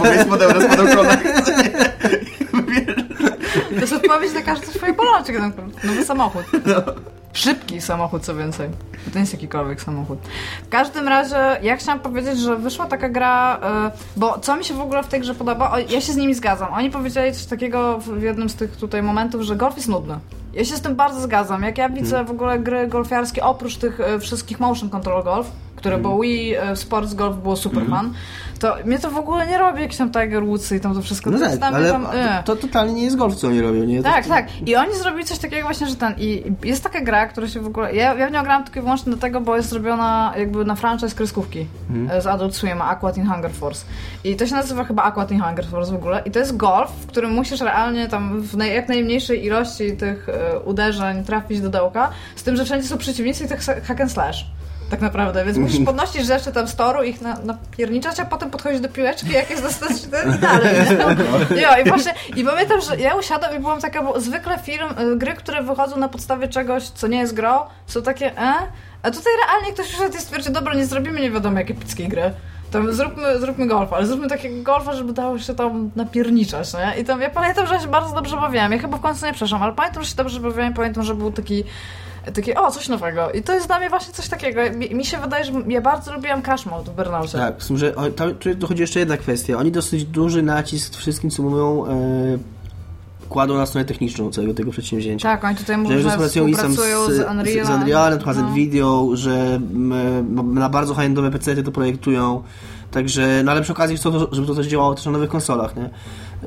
na 0.53 0.61
spadochronach, 0.61 1.23
co 1.45 1.51
nie? 1.61 1.71
Wiesz? 2.67 2.95
To 3.69 3.81
jest 3.81 3.93
odpowiedź 3.93 4.33
na 4.33 4.41
każdy 4.41 4.67
swój 4.67 4.93
bolączek. 4.93 5.41
Nowy 5.83 6.05
samochód. 6.05 6.43
No. 6.65 6.81
Szybki 7.35 7.81
samochód, 7.81 8.23
co 8.23 8.35
więcej. 8.35 8.69
To 9.05 9.11
nie 9.15 9.19
jest 9.19 9.33
jakikolwiek 9.33 9.81
samochód. 9.81 10.19
W 10.65 10.69
każdym 10.69 11.07
razie, 11.07 11.57
ja 11.61 11.77
chciałam 11.77 11.99
powiedzieć, 11.99 12.39
że 12.39 12.55
wyszła 12.55 12.85
taka 12.85 13.09
gra, 13.09 13.59
y, 13.87 14.19
bo 14.19 14.39
co 14.39 14.55
mi 14.55 14.65
się 14.65 14.73
w 14.73 14.81
ogóle 14.81 15.03
w 15.03 15.07
tej 15.07 15.19
grze 15.21 15.35
podoba, 15.35 15.71
o, 15.71 15.77
ja 15.79 16.01
się 16.01 16.13
z 16.13 16.15
nimi 16.15 16.33
zgadzam. 16.33 16.73
Oni 16.73 16.89
powiedzieli 16.89 17.33
coś 17.33 17.45
takiego 17.45 17.99
w 17.99 18.21
jednym 18.21 18.49
z 18.49 18.55
tych 18.55 18.77
tutaj 18.77 19.03
momentów, 19.03 19.41
że 19.41 19.55
golf 19.55 19.75
jest 19.75 19.87
nudny. 19.87 20.19
Ja 20.53 20.65
się 20.65 20.75
z 20.75 20.81
tym 20.81 20.95
bardzo 20.95 21.21
zgadzam. 21.21 21.63
Jak 21.63 21.77
ja 21.77 21.89
widzę 21.89 22.23
w 22.25 22.31
ogóle 22.31 22.59
gry 22.59 22.87
golfiarskie, 22.87 23.43
oprócz 23.43 23.77
tych 23.77 23.99
y, 23.99 24.19
wszystkich 24.19 24.59
motion 24.59 24.89
control 24.89 25.23
golf, 25.23 25.51
które 25.85 25.97
było 25.97 26.19
Wii 26.19 26.55
y, 26.57 26.75
Sports 26.75 27.13
Golf 27.13 27.37
było 27.37 27.55
super 27.55 27.83
fun, 27.85 28.13
to 28.59 28.75
mnie 28.85 28.99
to 28.99 29.11
w 29.11 29.17
ogóle 29.17 29.47
nie 29.47 29.57
robi 29.57 29.81
jakiś 29.81 29.97
tam 29.97 30.11
Tiger 30.11 30.45
Woods 30.45 30.71
i 30.71 30.79
tam 30.79 30.93
to 30.95 31.01
wszystko. 31.01 31.29
No 31.31 31.39
to 31.39 31.57
tak, 31.57 31.73
ale 31.73 31.91
tam, 31.91 32.07
to, 32.45 32.55
to 32.55 32.61
totalnie 32.61 32.93
nie 32.93 33.03
jest 33.03 33.15
golf, 33.15 33.35
co 33.35 33.47
oni 33.47 33.61
robią, 33.61 33.83
nie? 33.83 34.03
Tak, 34.03 34.23
To- 34.23 34.29
tak. 34.29 34.47
I 34.67 34.75
oni 34.75 34.95
zrobili 34.95 35.25
coś 35.25 35.37
takiego 35.39 35.63
właśnie, 35.67 35.87
że 35.87 35.95
ten. 35.95 36.13
I 36.17 36.43
jest 36.63 36.83
taka 36.83 37.01
gra, 37.01 37.27
która 37.27 37.47
się 37.47 37.59
w 37.59 37.67
ogóle. 37.67 37.95
Ja, 37.95 38.13
ja 38.13 38.29
w 38.29 38.31
nią 38.31 38.43
grałam 38.43 38.63
tylko 38.63 38.79
i 38.79 38.81
wyłącznie 38.81 39.11
dlatego, 39.11 39.41
bo 39.41 39.55
jest 39.57 39.69
zrobiona 39.69 40.33
jakby 40.37 40.65
na 40.65 40.75
franchise 40.75 41.15
kreskówki 41.15 41.67
Mhm. 41.89 42.17
e, 42.17 42.21
z 42.21 42.27
Adult 42.27 42.55
Swim, 42.55 42.81
Aqua 42.81 43.11
Teen 43.11 43.27
Hunger 43.27 43.51
Force. 43.51 43.85
I 44.23 44.35
to 44.35 44.47
się 44.47 44.55
nazywa 44.55 44.83
chyba 44.83 45.03
Aqua 45.03 45.25
Teen 45.25 45.41
Hunger 45.41 45.65
Force 45.65 45.91
w 45.91 45.95
ogóle. 45.95 46.21
I 46.25 46.31
to 46.31 46.39
jest 46.39 46.57
golf, 46.57 46.91
w 46.91 47.05
którym 47.07 47.31
musisz 47.33 47.61
realnie 47.61 48.07
tam 48.07 48.41
w 48.41 48.57
naj, 48.57 48.73
jak 48.73 48.87
najmniejszej 48.89 49.45
ilości 49.45 49.97
tych 49.97 50.29
e, 50.29 50.59
uderzeń 50.59 51.23
trafić 51.23 51.61
do 51.61 51.69
dołka, 51.69 52.09
z 52.35 52.43
tym, 52.43 52.55
że 52.55 52.65
wszędzie 52.65 52.87
są 52.87 52.97
przeciwnicy 52.97 53.43
i 53.45 53.47
tak 53.47 53.59
hack 53.83 54.01
and 54.01 54.11
slash. 54.11 54.45
Tak 54.95 55.01
naprawdę, 55.01 55.45
więc 55.45 55.57
musisz 55.57 55.85
podnosić 55.85 56.25
rzeczy 56.25 56.51
tam 56.51 56.67
z 56.67 56.75
toru, 56.75 57.03
ich 57.03 57.21
na, 57.21 57.37
napierniczać, 57.39 58.19
a 58.19 58.25
potem 58.25 58.51
podchodzić 58.51 58.81
do 58.81 58.89
piłeczki, 58.89 59.31
jak 59.31 59.49
jest 59.49 59.63
dostateczny 59.63 60.35
i 60.37 60.39
dalej. 60.39 60.75
nie? 61.49 61.61
Jo, 61.63 61.69
i 61.85 61.89
właśnie, 61.89 62.13
i 62.35 62.43
pamiętam, 62.43 62.81
że 62.81 62.97
ja 62.97 63.15
usiadłam 63.15 63.55
i 63.55 63.59
byłam 63.59 63.81
taka, 63.81 64.03
bo 64.03 64.19
zwykle 64.19 64.59
film, 64.59 64.89
y, 65.13 65.17
gry, 65.17 65.33
które 65.33 65.63
wychodzą 65.63 65.97
na 65.97 66.09
podstawie 66.09 66.47
czegoś, 66.47 66.83
co 66.83 67.07
nie 67.07 67.17
jest 67.19 67.33
grą, 67.33 67.59
są 67.87 68.01
takie, 68.01 68.37
e? 68.37 68.53
A 69.03 69.11
tutaj 69.11 69.33
realnie 69.47 69.73
ktoś 69.73 69.87
przyszedł 69.87 70.17
i 70.17 70.19
stwierdził, 70.19 70.53
dobra, 70.53 70.73
nie 70.73 70.85
zrobimy 70.85 71.21
nie 71.21 71.31
wiadomo 71.31 71.59
jakie 71.59 71.73
epickiej 71.73 72.07
gry. 72.07 72.31
Tam 72.71 72.93
zróbmy, 72.93 73.39
zróbmy 73.39 73.67
golfa, 73.67 73.95
ale 73.95 74.07
zróbmy 74.07 74.27
takiego 74.29 74.63
golfa, 74.63 74.93
żeby 74.93 75.13
dało 75.13 75.39
się 75.39 75.55
tam 75.55 75.91
napierniczać, 75.95 76.73
nie? 76.73 77.01
I 77.01 77.05
tam 77.05 77.21
ja 77.21 77.29
pamiętam, 77.29 77.67
że 77.67 77.73
ja 77.73 77.79
się 77.79 77.87
bardzo 77.87 78.15
dobrze 78.15 78.35
bawiłam. 78.37 78.71
Ja 78.71 78.79
chyba 78.79 78.97
w 78.97 79.01
końcu 79.01 79.25
nie 79.25 79.33
przeszłam, 79.33 79.63
ale 79.63 79.73
pamiętam, 79.73 80.03
że 80.03 80.09
się 80.09 80.15
dobrze 80.15 80.39
bawiłam 80.39 80.73
pamiętam, 80.73 81.03
że 81.03 81.15
był 81.15 81.31
taki 81.31 81.63
takie, 82.35 82.59
o, 82.61 82.71
coś 82.71 82.89
nowego. 82.89 83.31
I 83.31 83.41
to 83.43 83.53
jest 83.53 83.67
dla 83.67 83.79
mnie 83.79 83.89
właśnie 83.89 84.13
coś 84.13 84.27
takiego. 84.27 84.61
Mi, 84.77 84.95
mi 84.95 85.05
się 85.05 85.17
wydaje, 85.17 85.43
że 85.45 85.51
ja 85.67 85.81
bardzo 85.81 86.13
lubiłam 86.13 86.41
Crash 86.41 86.65
Mode 86.65 86.91
w 86.91 86.95
Burnoutie. 86.95 87.37
Tak, 87.37 87.55
że 87.75 87.95
o- 87.95 88.09
tam 88.11 88.35
tu 88.35 88.55
dochodzi 88.55 88.81
jeszcze 88.81 88.99
jedna 88.99 89.17
kwestia. 89.17 89.57
Oni 89.57 89.71
dosyć 89.71 90.05
duży 90.05 90.41
nacisk 90.43 90.93
w 90.93 90.97
wszystkim, 90.97 91.29
co 91.29 91.43
mówią, 91.43 91.85
kładą 93.29 93.57
na 93.57 93.65
stronę 93.65 93.85
techniczną 93.85 94.31
całego 94.31 94.53
tego 94.53 94.71
przedsięwzięcia. 94.71 95.29
Tak, 95.29 95.43
oni 95.43 95.55
tutaj 95.55 95.77
mówią, 95.77 95.97
Że, 95.97 96.01
że 96.03 96.09
że 96.09 96.27
współpracują 96.29 97.05
z, 97.05 97.13
z, 97.13 97.19
Unrealem. 97.31 97.65
z 97.65 97.69
Unrealem, 97.69 98.19
Hazard 98.19 98.47
No. 98.47 98.53
Video, 98.53 99.09
że 99.13 99.59
mm, 99.73 100.53
na 100.53 100.69
bardzo 100.69 100.93
high-endowe 100.93 101.31
PC 101.31 101.63
to 101.63 101.71
projektują. 101.71 102.43
Także, 102.91 103.41
no 103.45 103.51
ale 103.51 103.61
przy 103.61 103.71
okazji 103.71 103.97
chcą, 103.97 104.11
to, 104.11 104.29
żeby 104.31 104.47
to 104.47 104.55
też 104.55 104.67
działało 104.67 104.95
też 104.95 105.05
na 105.05 105.11
nowych 105.11 105.29
konsolach, 105.29 105.75
nie? 105.75 105.89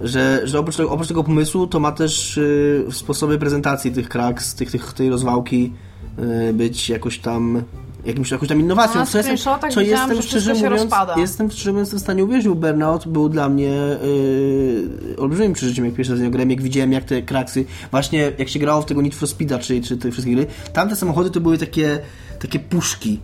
Że, 0.02 0.40
że 0.44 0.58
oprócz, 0.58 0.76
tego, 0.76 0.90
oprócz 0.90 1.08
tego 1.08 1.24
pomysłu 1.24 1.66
to 1.66 1.80
ma 1.80 1.92
też 1.92 2.36
y, 2.36 2.86
sposoby 2.90 3.38
prezentacji 3.38 3.92
tych 3.92 4.08
cracks, 4.08 4.54
tych, 4.54 4.70
tych, 4.70 4.92
tej 4.92 5.10
rozwałki 5.10 5.72
y, 6.48 6.52
być 6.52 6.88
jakoś 6.88 7.18
tam 7.18 7.62
jakimś, 8.04 8.30
jakąś 8.30 8.48
tam 8.48 8.60
innowacją, 8.60 9.06
co 9.06 9.18
jestem, 9.18 9.36
co 9.70 9.80
jestem 9.80 10.22
szczerze 10.22 10.54
mówiąc, 10.54 10.92
jestem 11.16 11.50
szczerze 11.50 11.72
mówiąc 11.72 11.94
w 11.94 11.98
stanie 11.98 12.24
uwierzyć, 12.24 12.48
bo 12.48 12.54
Burnout 12.54 13.08
był 13.08 13.28
dla 13.28 13.48
mnie 13.48 13.70
yy, 13.70 15.16
olbrzymim 15.18 15.52
przeżyciem, 15.52 15.84
jak 15.84 15.94
pierwszy 15.94 16.12
raz 16.12 16.18
z 16.18 16.22
niego 16.22 16.32
grałem, 16.32 16.50
jak 16.50 16.62
widziałem, 16.62 16.92
jak 16.92 17.04
te 17.04 17.22
kraksy, 17.22 17.64
właśnie 17.90 18.32
jak 18.38 18.48
się 18.48 18.58
grało 18.58 18.82
w 18.82 18.86
tego 18.86 19.02
Need 19.02 19.14
for 19.14 19.28
Speeda, 19.28 19.58
czy, 19.58 19.80
czy 19.80 19.96
te 19.96 20.10
wszystkie 20.10 20.34
gry, 20.34 20.46
tamte 20.72 20.96
samochody 20.96 21.30
to 21.30 21.40
były 21.40 21.58
takie, 21.58 22.00
takie 22.38 22.58
puszki, 22.58 23.20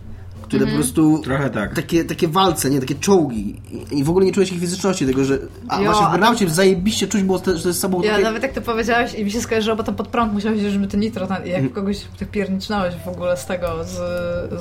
które 0.55 0.65
Mhm. 0.71 0.77
po 0.77 0.83
prostu... 0.83 1.21
Trochę 1.23 1.49
tak. 1.49 1.73
Takie, 1.75 2.05
takie 2.05 2.27
walce, 2.27 2.69
nie? 2.69 2.79
Takie 2.79 2.95
czołgi. 2.95 3.55
I, 3.91 3.99
I 3.99 4.03
w 4.03 4.09
ogóle 4.09 4.25
nie 4.25 4.31
czułeś 4.31 4.51
ich 4.51 4.59
fizyczności, 4.59 5.05
tego, 5.05 5.25
że... 5.25 5.37
A 5.67 5.77
Jo, 5.81 5.83
właśnie 5.91 6.07
w 6.07 6.11
Burnoutie 6.11 6.49
zajebiście 6.49 7.07
czuć 7.07 7.23
było, 7.23 7.39
te, 7.39 7.57
że 7.57 7.63
to 7.63 7.67
jest 7.69 7.79
samochód... 7.79 8.05
Ja 8.05 8.11
takie- 8.11 8.23
nawet 8.23 8.43
jak 8.43 8.53
to 8.53 8.61
powiedziałeś 8.61 9.13
i 9.13 9.23
mi 9.25 9.31
się 9.31 9.41
skojarzyło, 9.41 9.75
bo 9.75 9.83
tam 9.83 9.95
pod 9.95 10.07
prąd 10.07 10.33
musiałeś 10.33 10.61
żeby 10.61 10.87
to 10.87 10.97
nitro 10.97 11.21
Mhm. 11.25 11.47
jak 11.47 11.73
kogoś 11.73 11.97
tak 12.19 12.29
piernicznąłeś 12.29 12.93
w 13.05 13.07
ogóle 13.07 13.37
z 13.37 13.45
tego, 13.45 13.67
z, 13.83 13.93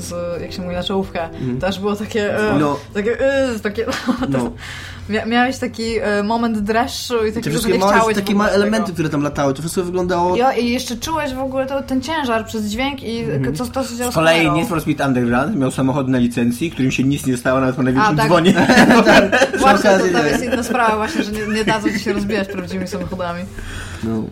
z 0.05 0.41
jak 0.43 0.53
się 0.53 0.63
mówi, 0.63 0.75
na 0.75 0.83
czołówkę. 0.83 1.29
Też 1.61 1.81
było 1.81 1.97
takie, 1.97 2.39
e, 2.39 2.59
No. 2.59 2.77
takie, 2.95 3.21
e, 3.21 3.59
takie 3.59 3.87
No. 4.29 4.51
Mia- 5.11 5.27
miałeś 5.29 5.59
taki 5.59 5.99
e, 6.01 6.23
moment 6.23 6.59
dreszczu 6.59 7.15
i 7.15 7.19
Te 7.19 7.33
takiego, 7.33 7.43
że 7.45 7.51
wszystkie 7.51 7.73
nie 7.73 7.79
małe, 7.79 7.93
chciałeś 7.93 8.15
w 8.17 8.19
takie 8.21 8.33
ogóle 8.33 8.39
małe 8.39 8.51
tego. 8.51 8.63
elementy, 8.63 8.93
które 8.93 9.09
tam 9.09 9.23
latały, 9.23 9.55
to 9.55 9.63
wszystko 9.63 9.83
wyglądało... 9.85 10.37
Jo, 10.37 10.47
i 10.61 10.69
jeszcze 10.71 10.97
czułeś 10.97 11.35
w 11.35 11.39
ogóle 11.39 11.67
to, 11.67 11.83
ten 11.83 12.01
ciężar 12.03 12.47
przez 12.47 12.65
dźwięk 12.65 13.03
i 13.03 13.19
Mhm. 13.21 13.55
co 13.55 13.67
to 13.67 13.85
się 13.85 13.97
działo 13.97 14.13
Z 14.13 14.15
kolei 14.15 14.51
Need 14.51 14.69
for 14.69 14.81
Speed 14.81 15.07
Underground 15.07 15.57
miał 15.57 15.71
samochód 15.85 16.09
na 16.09 16.19
licencji, 16.19 16.71
którym 16.71 16.91
się 16.91 17.05
nic 17.05 17.27
nie 17.27 17.37
stało 17.37 17.61
nawet 17.61 17.77
po 17.77 17.83
największym 17.83 18.15
A, 18.15 18.17
tak. 18.17 18.27
dzwonie. 18.27 18.53
Właśnie, 19.59 19.91
to, 19.91 19.99
to 19.99 20.13
tak. 20.13 20.27
jest 20.27 20.45
inna 20.45 20.63
sprawa 20.63 20.97
właśnie, 20.97 21.23
że 21.23 21.33
nie, 21.33 21.47
nie 21.47 21.65
dadzą 21.65 21.89
ci 21.89 22.01
się 22.01 22.13
rozbijać 22.13 22.49
prawdziwymi 22.49 22.89
samochodami. 22.89 23.45
No. 24.05 24.23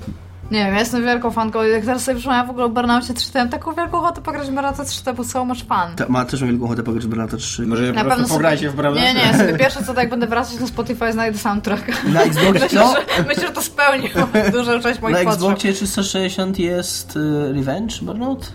Nie 0.50 0.64
wiem, 0.64 0.74
ja 0.74 0.80
jestem 0.80 1.04
wielką 1.04 1.30
fanką. 1.30 1.62
Jak 1.62 1.84
teraz 1.84 2.04
sobie 2.04 2.16
przypomniałam 2.16 2.46
w 2.46 2.50
ogóle 2.50 2.64
o 2.64 2.68
Burnoutie 2.68 3.14
3, 3.14 3.32
to 3.32 3.38
miałam 3.38 3.50
taką 3.50 3.72
wielką 3.72 3.98
ochotę 3.98 4.20
pograć 4.20 4.48
w 4.48 4.54
Burnoutie 4.54 4.84
3, 4.84 5.04
to 5.04 5.14
był 5.14 5.24
so 5.24 5.44
much 5.44 5.58
fun. 5.58 5.96
Ta, 5.96 6.08
ma 6.08 6.24
też 6.24 6.44
wielką 6.44 6.64
ochotę 6.64 6.82
pograć 6.82 7.04
w 7.04 7.08
Burnouta 7.08 7.36
3. 7.36 7.66
Może 7.66 7.92
po 7.92 8.04
prostu 8.04 8.28
pograjcie 8.28 8.70
w 8.70 8.74
prawda? 8.74 9.00
Nie, 9.00 9.14
nie, 9.14 9.38
sobie 9.38 9.58
pierwsze 9.58 9.84
co, 9.84 9.94
to 9.94 10.00
jak 10.00 10.10
będę 10.10 10.26
wracać 10.26 10.60
na 10.60 10.66
Spotify, 10.66 11.12
znajdę 11.12 11.38
soundtrack. 11.38 12.04
Na 12.04 12.22
Xboxie 12.22 12.52
Myślę, 12.62 12.68
co? 12.68 12.94
że, 12.94 13.24
myślę, 13.28 13.46
że 13.46 13.52
to 13.52 13.62
spełni 13.62 14.10
dużą 14.58 14.80
część 14.80 15.00
moich 15.00 15.16
Na 15.16 15.24
potrzeb. 15.24 15.34
Xboxie 15.34 15.72
360 15.72 16.58
jest 16.58 17.16
y, 17.16 17.52
Revenge 17.52 17.94
Burnout? 18.02 18.52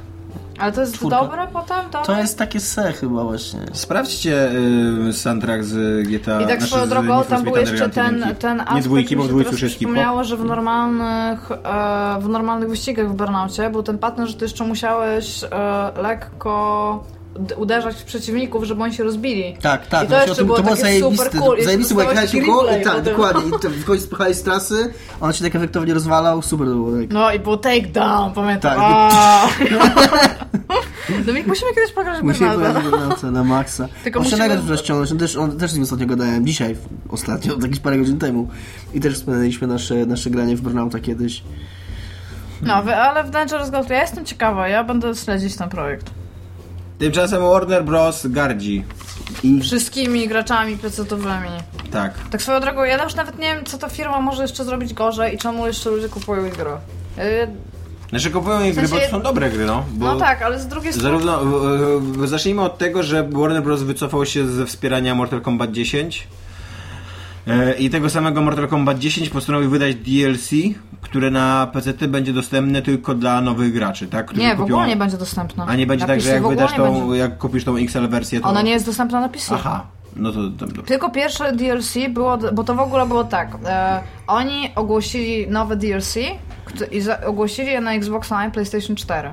Ale 0.60 0.72
to 0.72 0.82
jest 0.82 0.95
czwórka. 0.95 1.22
dobre 1.22 1.47
potem? 1.53 1.86
Dobre? 1.86 2.05
To 2.05 2.18
jest 2.18 2.38
takie 2.38 2.60
se 2.60 2.93
chyba 2.93 3.24
właśnie. 3.24 3.60
Sprawdźcie 3.74 4.51
y, 5.10 5.14
soundtrack 5.14 5.64
z 5.64 6.08
GTA. 6.08 6.41
I 6.41 6.47
tak 6.47 6.58
znaczy 6.60 6.66
swoją 6.66 6.89
drogą, 6.89 7.24
tam 7.24 7.43
był 7.43 7.55
jeszcze 7.55 7.89
ten, 7.89 8.26
ten 8.39 8.60
aspekt, 8.60 8.76
Nie 8.76 8.82
dwójki, 8.82 9.16
bo 9.16 9.24
w 9.24 9.26
się 9.26 9.30
dwójce 9.30 9.51
już 9.51 9.62
jest 9.62 9.76
przypomniało, 9.76 10.24
że 10.24 10.38
w 10.38 10.45
normalnych, 10.45 11.51
e, 11.51 12.18
w 12.22 12.30
normalnych 12.30 12.70
wyścigach 12.70 13.10
w 13.10 13.14
Burnoutie 13.14 13.70
był 13.70 13.84
ten 13.84 13.97
pattern, 13.97 14.28
że 14.28 14.34
ty 14.34 14.45
jeszcze 14.45 14.64
musiałeś 14.64 15.43
e, 15.43 15.47
lekko 16.01 17.16
uderzać 17.58 17.96
w 17.96 18.04
przeciwników, 18.04 18.64
żeby 18.64 18.84
oni 18.84 18.94
się 18.94 19.04
rozbili. 19.04 19.58
Tak, 19.62 19.88
tak. 19.88 20.04
I 20.04 20.08
to 20.08 20.10
właśnie 20.10 20.18
jeszcze 20.18 20.36
tym- 20.36 20.46
było 20.46 20.58
to 20.58 20.64
było 20.64 20.76
super 21.12 21.42
cool. 21.42 21.64
Zajebiste, 21.64 21.96
bo 21.96 22.02
jak 22.02 22.10
Jeszcze 22.22 22.38
jechałeś 22.38 22.48
dostałeś 22.48 22.60
koło, 22.60 22.78
replay 22.78 22.96
tak, 22.96 23.04
dokładnie. 23.14 23.48
I 23.50 23.52
to 23.62 23.70
w 23.70 23.86
końcu 23.86 24.04
spychałeś 24.06 24.38
z 24.38 24.44
trasy, 24.44 24.94
on 25.22 25.34
się 25.34 25.44
tak 25.44 25.56
efektownie 25.56 25.94
rozwalał, 25.94 26.42
super 26.42 26.68
to 26.68 26.74
było. 26.74 26.92
Tak. 27.02 27.10
No 27.10 27.32
i 27.34 27.40
był 27.40 27.58
takedown, 27.58 28.34
pamiętam. 28.34 28.76
Tak. 28.76 29.50
Dominik, 31.26 31.48
musimy 31.48 31.74
kiedyś 31.76 31.92
pograć 31.92 32.22
Musimy 32.24 32.50
Burnouta 32.82 33.32
na 33.32 33.44
maksa. 33.44 33.88
Tylko 34.04 34.20
Muszę 34.20 34.32
musimy- 34.32 34.48
nagrać 34.50 34.66
teraz 34.66 34.80
ściągnąć, 34.80 35.12
on 35.12 35.18
też, 35.18 35.36
on 35.38 35.58
też 35.58 35.72
z 35.72 35.74
nim 35.74 35.84
ostatnio 35.84 36.06
gadałem, 36.08 36.46
dzisiaj 36.46 36.76
ostatnio, 37.10 37.54
jakieś 37.64 37.80
parę 37.80 37.98
godzin 37.98 38.20
temu. 38.20 38.48
I 38.94 39.00
też 39.00 39.14
wspominaliśmy 39.14 39.68
nasze, 39.68 39.96
nasze 40.06 40.30
granie 40.30 40.56
w 40.56 40.62
Burnouta 40.62 41.00
kiedyś. 41.00 41.44
No, 42.62 42.74
ale 42.74 43.24
w 43.24 43.30
Dangerous 43.30 43.70
Gold 43.70 43.90
ja 43.90 44.02
jestem 44.02 44.26
ciekawa, 44.26 44.68
ja 44.68 44.84
będę 44.84 45.16
śledzić 45.16 45.56
ten 45.56 45.70
projekt. 45.70 46.10
Tymczasem 47.00 47.41
Warner 47.41 47.84
Bros. 47.84 48.28
gardzi. 48.28 48.84
I 49.43 49.62
Wszystkimi 49.62 50.28
graczami 50.28 50.78
pecetowymi. 50.78 51.50
Tak. 51.91 52.14
Tak 52.32 52.41
swoją 52.41 52.60
drogą, 52.60 52.84
ja 52.84 53.04
już 53.04 53.16
nawet 53.16 53.39
nie 53.39 53.56
wiem, 53.56 53.66
co 53.66 53.78
ta 53.78 53.89
firma 53.89 54.22
może 54.22 54.41
jeszcze 54.41 54.66
zrobić 54.66 54.93
gorzej 54.93 55.36
i 55.36 55.38
czemu 55.38 55.68
jeszcze 55.68 55.89
ludzie 55.89 56.10
kupują 56.10 56.45
ich 56.45 56.56
gry. 56.56 56.70
Yy, 57.18 57.48
Znaczy 58.10 58.30
kupują 58.32 58.64
ich 58.64 58.74
W 58.74 58.78
gry, 58.78 58.88
bo 58.88 59.00
to 59.00 59.10
są 59.10 59.22
dobre 59.22 59.50
gry, 59.50 59.66
no. 59.66 59.86
Bo 59.91 60.06
No 60.06 60.20
tak, 60.20 60.41
ale 60.41 60.60
z 60.60 60.68
drugiej 60.68 60.93
strony... 60.93 61.10
Zarówno, 61.10 61.41
e, 62.22 62.24
e, 62.24 62.28
zacznijmy 62.28 62.62
od 62.62 62.78
tego, 62.78 63.04
że 63.04 63.24
Warner 63.32 63.64
Bros. 63.64 63.84
wycofał 63.84 64.26
się 64.26 64.48
ze 64.48 64.66
wspierania 64.66 65.16
Mortal 65.16 65.41
Kombat 65.41 65.72
10 65.72 66.28
e, 66.32 66.47
i 67.80 67.89
tego 67.89 68.10
samego 68.10 68.41
Mortal 68.41 68.68
Kombat 68.68 69.00
10 69.00 69.30
postanowił 69.30 69.70
wydać 69.70 69.95
DLC, 69.95 70.50
które 71.02 71.32
na 71.32 71.68
PC 71.74 71.93
będzie 72.08 72.34
dostępne 72.34 72.82
tylko 72.82 73.16
dla 73.16 73.41
nowych 73.41 73.74
graczy, 73.74 74.08
tak? 74.08 74.26
Którzy 74.26 74.41
Nie, 74.41 74.56
w 74.56 74.58
kupią... 74.58 74.74
ogóle 74.74 74.88
nie 74.88 74.95
będzie 74.95 75.18
dostępna. 75.18 75.66
A 75.68 75.76
nie 75.76 75.88
będzie 75.88 76.04
Na 76.04 76.08
tak, 76.08 76.22
że 76.22 76.26
PC 76.26 76.34
jak 76.34 76.43
w 76.43 76.45
ogóle 76.45 76.56
wydasz 76.62 76.78
tą, 76.78 77.00
będzie. 77.00 77.18
jak 77.20 77.38
kupisz 77.38 77.64
tą 77.64 77.76
XL 77.78 78.08
wersję, 78.08 78.39
to... 78.39 78.48
Ona 78.48 78.62
nie 78.62 78.72
jest 78.72 78.86
dostępna 78.86 79.22
na 79.22 79.30
PC. 79.30 79.56
Aha, 79.56 79.86
no 80.16 80.32
to 80.32 80.38
tam 80.60 80.70
dobrze. 80.70 80.84
Tylko 80.84 81.10
pierwsze 81.10 81.52
DLC 81.54 81.93
było, 82.10 82.38
bo 82.38 82.64
to 82.64 82.76
w 82.76 82.80
ogóle 82.80 83.06
było 83.08 83.24
tak. 83.24 83.58
E, 83.66 84.00
oni 84.28 84.72
ogłosili 84.76 85.48
nowe 85.48 85.76
DLC 85.76 86.16
i 86.91 87.02
za, 87.02 87.22
ogłosili 87.26 87.68
je 87.68 87.82
na 87.82 87.93
Xbox 87.93 88.32
One 88.32 88.48
i 88.48 88.52
PlayStation 88.52 88.95
4. 88.95 89.30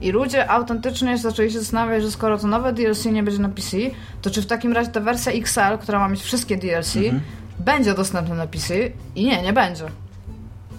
I 0.00 0.10
ludzie 0.10 0.50
autentycznie 0.50 1.18
zaczęli 1.18 1.50
się 1.50 1.58
zastanawiać, 1.58 2.02
że 2.02 2.10
skoro 2.10 2.38
to 2.38 2.46
nowe 2.46 2.72
DLC 2.72 3.04
nie 3.04 3.22
będzie 3.22 3.42
na 3.42 3.48
PC, 3.48 3.76
to 4.22 4.30
czy 4.30 4.42
w 4.42 4.46
takim 4.46 4.72
razie 4.72 4.90
ta 4.90 5.00
wersja 5.00 5.32
XL, 5.32 5.78
która 5.80 5.98
ma 5.98 6.08
mieć 6.08 6.22
wszystkie 6.22 6.56
DLC, 6.56 6.96
Mhm. 6.96 7.20
Będzie 7.58 7.94
dostępna 7.94 8.34
na 8.34 8.46
PC? 8.46 8.74
I 9.14 9.24
nie, 9.24 9.42
nie 9.42 9.52
będzie. 9.52 9.84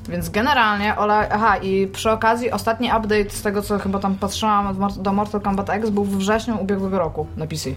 Więc 0.09 0.29
generalnie, 0.29 0.95
Ola, 0.95 1.29
aha, 1.29 1.57
i 1.57 1.87
przy 1.87 2.11
okazji 2.11 2.51
ostatni 2.51 2.87
update 2.87 3.29
z 3.29 3.41
tego, 3.41 3.61
co 3.61 3.79
chyba 3.79 3.99
tam 3.99 4.15
patrzyłam 4.15 4.89
do 4.99 5.13
Mortal 5.13 5.41
Kombat 5.41 5.69
X 5.69 5.89
był 5.89 6.03
we 6.03 6.17
wrześniu 6.17 6.61
ubiegłego 6.61 6.99
roku 6.99 7.27
na 7.37 7.47
PC. 7.47 7.69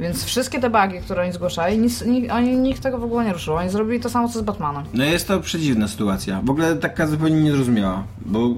Więc 0.00 0.24
wszystkie 0.24 0.60
te 0.60 0.70
bugi, 0.70 1.00
które 1.00 1.22
oni 1.22 1.32
zgłaszali, 1.32 1.78
nic, 1.78 2.04
ni, 2.04 2.30
oni, 2.30 2.56
nikt 2.56 2.82
tego 2.82 2.98
w 2.98 3.04
ogóle 3.04 3.24
nie 3.24 3.32
ruszył. 3.32 3.54
Oni 3.54 3.70
zrobili 3.70 4.00
to 4.00 4.10
samo, 4.10 4.28
co 4.28 4.38
z 4.38 4.42
Batmanem. 4.42 4.82
No 4.94 5.04
jest 5.04 5.28
to 5.28 5.40
przedziwna 5.40 5.88
sytuacja. 5.88 6.40
W 6.44 6.50
ogóle 6.50 6.76
taka 6.76 7.06
zupełnie 7.06 7.42
niezrozumiała, 7.42 8.04
bo 8.26 8.48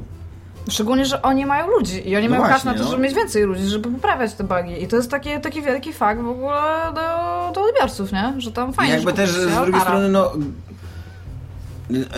Szczególnie, 0.68 1.06
że 1.06 1.22
oni 1.22 1.46
mają 1.46 1.66
ludzi 1.66 2.08
i 2.08 2.16
oni 2.16 2.28
No 2.28 2.30
mają 2.38 2.48
właśnie, 2.48 2.70
na 2.72 2.78
to, 2.78 2.84
no. 2.84 2.90
żeby 2.90 3.02
mieć 3.02 3.14
więcej 3.14 3.42
ludzi, 3.42 3.66
żeby 3.66 3.90
poprawiać 3.90 4.34
te 4.34 4.44
bugi. 4.44 4.82
I 4.82 4.88
to 4.88 4.96
jest 4.96 5.10
taki, 5.10 5.40
taki 5.40 5.62
wielki 5.62 5.92
fakt 5.92 6.20
w 6.20 6.28
ogóle 6.28 6.62
do, 6.94 7.52
do 7.54 7.62
odbiorców, 7.68 8.12
nie? 8.12 8.34
Że 8.38 8.52
tam 8.52 8.72
fajnie, 8.72 8.92
jakby 8.92 9.10
że 9.10 9.16
też 9.16 9.30
z 9.30 9.54
drugiej 9.54 9.80
strony, 9.80 10.08
no. 10.08 10.32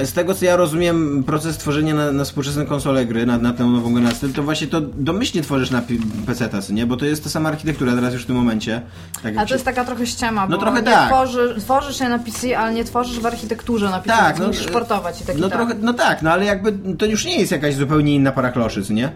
Z 0.05 0.12
tego 0.12 0.35
co 0.35 0.45
ja 0.45 0.57
rozumiem, 0.57 1.25
proces 1.27 1.57
tworzenia 1.59 1.95
na, 1.95 2.12
na 2.12 2.25
współczesne 2.25 2.66
konsole 2.66 3.07
gry, 3.07 3.27
na, 3.27 3.39
na 3.39 3.53
tę 3.53 3.64
nową 3.64 3.95
generację, 3.95 4.29
to 4.29 4.43
właśnie 4.43 4.66
to 4.66 4.81
domyślnie 4.81 5.43
tworzysz 5.43 5.70
na 5.70 5.83
PC, 6.27 6.49
nie? 6.70 6.87
Bo 6.87 6.97
to 6.97 7.05
jest 7.05 7.25
ta 7.25 7.31
sama 7.31 7.49
architektura 7.49 7.95
teraz 7.95 8.14
już 8.14 8.23
w 8.23 8.27
tym 8.27 8.37
momencie. 8.37 8.83
Tak 9.23 9.37
A 9.37 9.41
jak 9.41 9.49
to 9.49 9.55
jest 9.55 9.64
taka 9.64 9.85
trochę 9.85 10.07
ściema, 10.07 10.47
No 10.49 10.57
bo 10.57 10.62
trochę 10.62 10.79
nie 10.83 10.91
tak. 10.91 11.09
tworzy, 11.09 11.55
tworzysz 11.59 12.01
je 12.01 12.09
na 12.09 12.18
PC, 12.18 12.59
ale 12.59 12.75
nie 12.75 12.85
tworzysz 12.85 13.20
w 13.20 13.27
architekturze 13.27 13.91
na 13.91 13.99
PC, 13.99 14.16
Tak, 14.16 14.39
no, 14.39 14.47
musisz 14.47 14.66
portować 14.66 15.20
i 15.20 15.25
tak 15.25 15.39
no, 15.39 15.47
i 15.47 15.51
tak. 15.51 15.59
trochę, 15.59 15.75
no 15.83 15.93
tak, 15.93 16.23
no 16.23 16.31
ale 16.31 16.45
jakby 16.45 16.73
to 16.99 17.07
już 17.07 17.25
nie 17.25 17.39
jest 17.39 17.53
jakaś 17.53 17.75
zupełnie 17.75 18.14
inna 18.14 18.33
para 18.33 18.51
kloszy, 18.51 18.83
nie? 18.91 19.12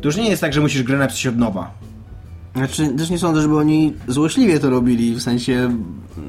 To 0.00 0.08
już 0.08 0.16
nie 0.16 0.28
jest 0.30 0.40
tak, 0.40 0.52
że 0.52 0.60
musisz 0.60 0.82
grę 0.82 0.98
napisać 0.98 1.26
od 1.26 1.36
nowa. 1.38 1.70
Znaczy, 2.56 2.88
też 2.88 3.10
nie 3.10 3.18
sądzę, 3.18 3.42
żeby 3.42 3.58
oni 3.58 3.92
złośliwie 4.08 4.60
to 4.60 4.70
robili, 4.70 5.14
w 5.14 5.22
sensie, 5.22 5.76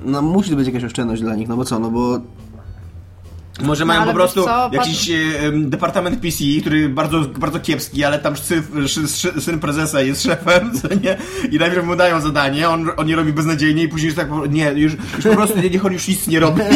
no 0.05 0.21
musi 0.21 0.55
być 0.55 0.67
jakaś 0.67 0.83
oszczędność 0.83 1.21
dla 1.21 1.35
nich, 1.35 1.47
no 1.47 1.57
bo 1.57 1.65
co, 1.65 1.79
no 1.79 1.91
bo 1.91 2.19
Może 3.63 3.85
No, 3.85 3.87
mają 3.87 4.01
ale 4.01 4.11
po 4.11 4.15
prostu 4.15 4.43
co, 4.43 4.69
jakiś 4.71 5.09
e, 5.09 5.15
departament 5.53 6.19
PC, 6.19 6.43
który 6.61 6.89
bardzo, 6.89 7.21
bardzo 7.21 7.59
kiepski, 7.59 8.03
ale 8.03 8.19
tam 8.19 8.37
syn, 8.37 8.63
syn, 8.87 9.41
syn 9.41 9.59
prezesa 9.59 10.01
jest 10.01 10.23
szefem, 10.23 10.71
co 10.81 10.87
nie? 10.87 11.17
I 11.51 11.57
najpierw 11.57 11.85
mu 11.85 11.95
dają 11.95 12.21
zadanie, 12.21 12.69
on, 12.69 12.91
on 12.97 13.09
je 13.09 13.15
robi 13.15 13.33
beznadziejnie 13.33 13.83
i 13.83 13.87
później 13.87 14.07
już 14.07 14.15
tak, 14.15 14.27
nie, 14.49 14.71
już, 14.71 14.93
już 14.93 15.25
po 15.25 15.35
prostu 15.41 15.59
nie, 15.59 15.69
niech 15.69 15.85
on 15.85 15.93
już 15.93 16.07
nic 16.07 16.27
nie 16.27 16.39
robi. 16.39 16.61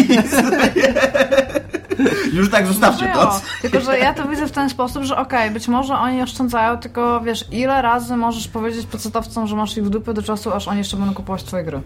już 2.34 2.50
tak 2.50 2.68
zostawcie 2.68 3.12
to. 3.14 3.42
Tylko, 3.62 3.82
że 3.82 4.00
ja 4.00 4.14
to 4.14 4.28
widzę 4.28 4.48
w 4.48 4.52
ten 4.52 4.70
sposób, 4.70 5.04
że 5.04 5.18
okej, 5.18 5.52
być 5.52 5.68
może 5.68 5.94
oni 5.94 6.22
oszczędzają, 6.22 6.78
tylko 6.78 7.22
wiesz, 7.22 7.46
ile 7.52 7.82
razy 7.82 8.18
możesz 8.18 8.48
powiedzieć 8.48 8.86
pecetowcom, 8.86 9.48
że 9.48 9.56
masz 9.56 9.78
ich 9.78 9.86
w 9.86 9.90
dupy 9.90 10.14
do 10.14 10.22
czasu, 10.22 10.54
aż 10.54 10.68
oni 10.68 10.78
jeszcze 10.78 10.98
będą 10.98 11.14
kupować 11.14 11.44
twoje 11.44 11.64
gry. 11.64 11.82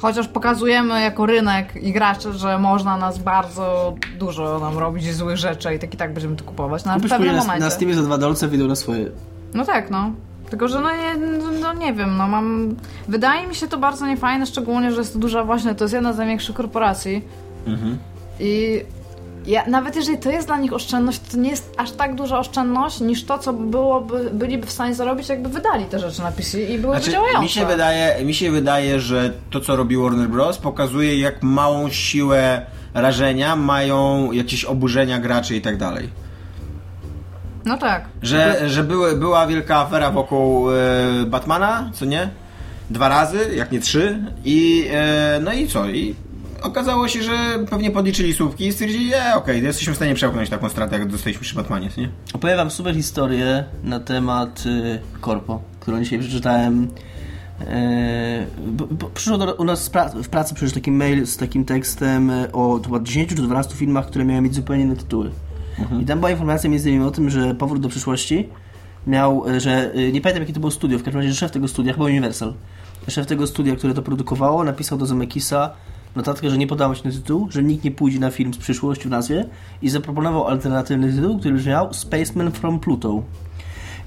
Chociaż 0.00 0.28
pokazujemy 0.28 1.00
jako 1.00 1.26
rynek 1.26 1.76
i 1.76 1.92
gracze, 1.92 2.32
że 2.32 2.58
można 2.58 2.96
nas 2.96 3.18
bardzo 3.18 3.94
dużo 4.18 4.58
nam 4.58 4.78
robić 4.78 5.14
złych 5.14 5.36
rzeczy 5.36 5.74
i 5.74 5.78
tak 5.78 5.94
i 5.94 5.96
tak 5.96 6.12
będziemy 6.12 6.36
to 6.36 6.44
kupować. 6.44 6.84
No, 6.84 6.90
ale 6.90 7.00
w 7.00 7.02
kupisz 7.02 7.10
pewnym 7.10 7.28
później 7.28 7.40
na, 7.40 7.46
momencie. 7.46 7.64
na 7.64 7.70
Steamie 7.70 7.94
za 7.94 8.02
dwa 8.02 8.18
dolce, 8.18 8.48
wyjdą 8.48 8.66
na 8.66 8.76
swoje. 8.76 9.10
No 9.54 9.64
tak, 9.64 9.90
no. 9.90 10.12
Tylko, 10.50 10.68
że 10.68 10.80
no 10.80 10.90
nie, 10.96 11.16
no 11.60 11.72
nie 11.72 11.92
wiem, 11.92 12.16
no 12.16 12.28
mam... 12.28 12.76
Wydaje 13.08 13.46
mi 13.46 13.54
się 13.54 13.68
to 13.68 13.78
bardzo 13.78 14.06
niefajne, 14.06 14.46
szczególnie, 14.46 14.92
że 14.92 14.98
jest 14.98 15.12
to 15.12 15.18
duża 15.18 15.44
właśnie, 15.44 15.74
to 15.74 15.84
jest 15.84 15.94
jedna 15.94 16.12
z 16.12 16.16
największych 16.16 16.56
korporacji. 16.56 17.24
I 18.40 18.82
ja, 19.46 19.64
nawet 19.66 19.96
jeżeli 19.96 20.18
to 20.18 20.30
jest 20.30 20.46
dla 20.46 20.56
nich 20.56 20.72
oszczędność, 20.72 21.20
to 21.30 21.36
nie 21.36 21.50
jest 21.50 21.74
aż 21.76 21.92
tak 21.92 22.14
duża 22.14 22.38
oszczędność, 22.38 23.00
niż 23.00 23.24
to, 23.24 23.38
co 23.38 23.52
byłoby, 23.52 24.30
byliby 24.32 24.66
w 24.66 24.72
stanie 24.72 24.94
zarobić, 24.94 25.28
jakby 25.28 25.48
wydali 25.48 25.84
te 25.84 25.98
rzeczy 25.98 26.22
na 26.22 26.32
PC 26.32 26.62
i 26.62 26.78
byłyby 26.78 26.98
Znaczy, 27.00 27.12
działające. 27.12 27.42
mi, 27.42 27.48
się 27.48 27.66
wydaje, 27.66 28.24
mi 28.24 28.34
się 28.34 28.50
wydaje, 28.50 29.00
że 29.00 29.32
to, 29.50 29.60
co 29.60 29.76
robi 29.76 29.96
Warner 29.96 30.28
Bros. 30.28 30.58
pokazuje, 30.58 31.18
jak 31.18 31.42
małą 31.42 31.90
siłę 31.90 32.66
rażenia 32.94 33.56
mają 33.56 34.32
jakieś 34.32 34.64
oburzenia 34.64 35.18
graczy 35.18 35.56
i 35.56 35.60
tak 35.60 35.76
dalej. 35.76 36.08
No 37.64 37.78
tak. 37.78 38.04
Że, 38.22 38.68
że 38.68 38.84
były, 38.84 39.16
była 39.16 39.46
wielka 39.46 39.76
afera 39.76 40.10
wokół 40.10 40.70
e, 40.70 40.74
Batmana, 41.26 41.90
co 41.94 42.04
nie? 42.04 42.28
Dwa 42.90 43.08
razy, 43.08 43.38
jak 43.56 43.72
nie 43.72 43.80
trzy. 43.80 44.18
I 44.44 44.88
e, 44.92 45.40
no 45.44 45.52
i 45.52 45.68
co? 45.68 45.88
I 45.88 46.14
okazało 46.62 47.08
się, 47.08 47.22
że 47.22 47.32
pewnie 47.70 47.90
podliczyli 47.90 48.34
słupki 48.34 48.66
i 48.66 48.72
stwierdzili, 48.72 49.14
e, 49.14 49.34
okej, 49.34 49.62
jesteśmy 49.62 49.92
w 49.92 49.96
stanie 49.96 50.14
przełknąć 50.14 50.50
taką 50.50 50.68
stratę, 50.68 50.98
jak 50.98 51.08
dostaliśmy 51.08 51.42
przy 51.42 51.54
Batmanie, 51.54 51.88
nie? 51.98 52.08
Opowiem 52.34 52.56
wam 52.56 52.70
super 52.70 52.94
historię 52.94 53.64
na 53.84 54.00
temat 54.00 54.64
y, 54.66 55.00
Corpo, 55.24 55.62
którą 55.80 56.02
dzisiaj 56.02 56.18
przeczytałem. 56.18 56.88
E, 57.60 58.46
bo- 58.66 58.86
bo 58.86 59.06
przyszło 59.10 59.38
do, 59.38 59.54
u 59.54 59.64
nas 59.64 59.88
w 59.88 59.92
pra- 59.92 60.22
w 60.22 60.28
pracy 60.28 60.54
przyszedł 60.54 60.74
taki 60.74 60.90
mail 60.92 61.26
z 61.26 61.36
takim 61.36 61.64
tekstem 61.64 62.30
e, 62.30 62.52
o 62.52 62.80
chyba 62.84 63.00
10 63.00 63.28
czy 63.28 63.34
12 63.34 63.74
filmach, 63.74 64.06
które 64.06 64.24
miały 64.24 64.40
mieć 64.40 64.54
zupełnie 64.54 64.82
inne 64.82 64.96
tytuły. 64.96 65.30
I 66.02 66.04
tam 66.04 66.18
była 66.18 66.30
informacja 66.30 66.70
między 66.70 66.90
innymi 66.90 67.04
o 67.06 67.10
tym, 67.10 67.30
że 67.30 67.54
Powrót 67.54 67.82
do 67.82 67.88
przyszłości 67.88 68.48
miał, 69.06 69.48
e, 69.48 69.60
że 69.60 69.92
nie 70.12 70.20
pamiętam 70.20 70.42
jakie 70.42 70.52
to 70.52 70.60
było 70.60 70.70
studio, 70.70 70.98
w 70.98 71.02
każdym 71.02 71.22
razie 71.22 71.34
szef 71.34 71.50
tego 71.50 71.68
studia, 71.68 71.92
chyba 71.92 72.04
Universal, 72.04 72.54
szef 73.08 73.26
tego 73.26 73.46
studia, 73.46 73.76
które 73.76 73.94
to 73.94 74.02
produkowało, 74.02 74.64
napisał 74.64 74.98
do 74.98 75.06
Zemeckisa 75.06 75.70
notatkę, 76.16 76.50
że 76.50 76.58
nie 76.58 76.66
podoba 76.66 76.94
się 76.94 77.02
ten 77.02 77.12
tytuł, 77.12 77.48
że 77.50 77.62
nikt 77.62 77.84
nie 77.84 77.90
pójdzie 77.90 78.20
na 78.20 78.30
film 78.30 78.54
z 78.54 78.58
przyszłości 78.58 79.08
w 79.08 79.10
nazwie 79.10 79.44
i 79.82 79.90
zaproponował 79.90 80.46
alternatywny 80.46 81.12
tytuł, 81.12 81.38
który 81.38 81.54
brzmiał 81.54 81.94
Spaceman 81.94 82.52
from 82.52 82.80
Pluto. 82.80 83.22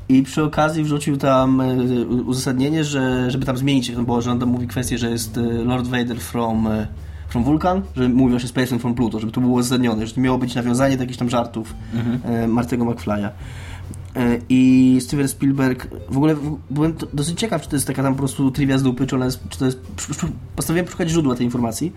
I 0.10 0.24
przy 0.24 0.44
okazji 0.44 0.84
wrzucił 0.84 1.18
tam 1.18 1.62
e, 1.62 1.76
uzasadnienie, 2.06 2.84
że 2.84 3.32
żeby 3.32 3.46
tam 3.46 3.58
zmienić, 3.58 3.92
bo 3.92 4.22
że 4.22 4.32
on 4.32 4.40
tam 4.40 4.50
mówi 4.50 4.68
kwestię, 4.68 4.98
że 4.98 5.10
jest 5.10 5.38
e, 5.38 5.42
Lord 5.42 5.88
Vader 5.88 6.20
from, 6.20 6.68
e, 6.68 6.88
from 7.30 7.44
Vulcan, 7.44 7.82
że 7.96 8.10
mówią 8.10 8.40
się 8.40 8.48
Spaceman 8.48 8.80
from 8.80 8.94
Pluto, 8.94 9.20
żeby 9.20 9.32
to 9.32 9.42
było 9.42 9.54
uzasadnione, 9.54 10.08
że 10.08 10.14
to 10.14 10.22
miało 10.22 10.38
być 10.38 10.56
nawiązanie 10.56 10.98
do 10.98 11.04
jakichś 11.04 11.20
tam 11.20 11.30
żartów 11.30 11.76
e, 12.26 12.48
Martego 12.48 12.86
McFly'a. 12.86 13.30
I 14.50 14.98
Steven 15.02 15.28
Spielberg, 15.28 15.88
w 16.10 16.18
ogóle 16.18 16.36
byłem 16.70 16.94
to, 16.94 17.08
dosyć 17.14 17.40
ciekaw, 17.40 17.62
czy 17.62 17.70
to 17.70 17.76
jest 17.76 17.88
taka 17.88 18.04
tam 18.04 18.14
po 18.14 18.20
prostu 18.20 18.52
trivia 18.52 18.78
z 18.78 18.84
dupy, 18.84 19.08
czy 19.08 19.16
ona 19.16 19.26
jest, 19.26 19.40
czy 19.50 19.60
to 19.60 19.66
jest, 19.66 19.80
postanowiłem 20.56 20.88
szukać 20.88 21.10
źródła 21.10 21.36
tej 21.36 21.46
informacji 21.46 21.94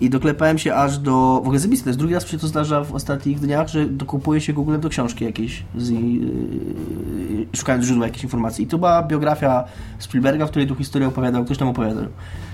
i 0.00 0.10
doklepałem 0.10 0.58
się 0.58 0.74
aż 0.74 0.98
do, 0.98 1.12
w 1.12 1.46
ogóle 1.46 1.58
zebiste, 1.58 1.90
jest 1.90 1.98
drugi 1.98 2.14
raz 2.14 2.26
się 2.26 2.38
to 2.38 2.46
zdarza 2.46 2.84
w 2.84 2.94
ostatnich 2.94 3.40
dniach, 3.40 3.68
że 3.68 3.86
dokupuje 3.86 4.40
się 4.40 4.52
Google 4.52 4.80
do 4.80 4.88
książki 4.88 5.24
jakiejś, 5.24 5.64
z, 5.76 5.90
yy, 5.90 7.46
szukając 7.56 7.84
źródła 7.84 8.06
jakiejś 8.06 8.24
informacji. 8.24 8.64
I 8.64 8.66
to 8.66 8.78
była 8.78 9.02
biografia 9.02 9.64
Spielberga, 9.98 10.46
w 10.46 10.50
której 10.50 10.68
tu 10.68 10.74
historię 10.74 11.08
opowiadał, 11.08 11.44
ktoś 11.44 11.58
tam 11.58 11.68
opowiadał. 11.68 12.04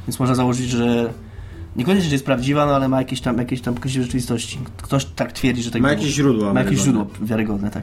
Więc 0.07 0.21
można 0.21 0.35
założyć, 0.35 0.71
że 0.71 1.13
niekoniecznie, 1.81 2.09
że 2.09 2.15
jest 2.15 2.25
prawdziwa, 2.25 2.67
no 2.67 2.75
ale 2.75 2.89
ma 2.89 2.99
jakieś 2.99 3.21
tam, 3.21 3.39
jakieś 3.39 3.61
tam 3.61 3.75
pokrycie 3.75 4.03
rzeczywistości. 4.03 4.59
Ktoś 4.77 5.05
tak 5.05 5.33
twierdzi, 5.33 5.63
że 5.63 5.71
tak 5.71 5.83
Ma 5.83 5.89
było. 5.89 5.99
jakieś 6.01 6.15
źródła 6.15 6.55
Ma 6.55 6.63
jakieś 6.63 6.81
źródło 6.81 7.07
wiarygodne, 7.23 7.71
tak. 7.71 7.83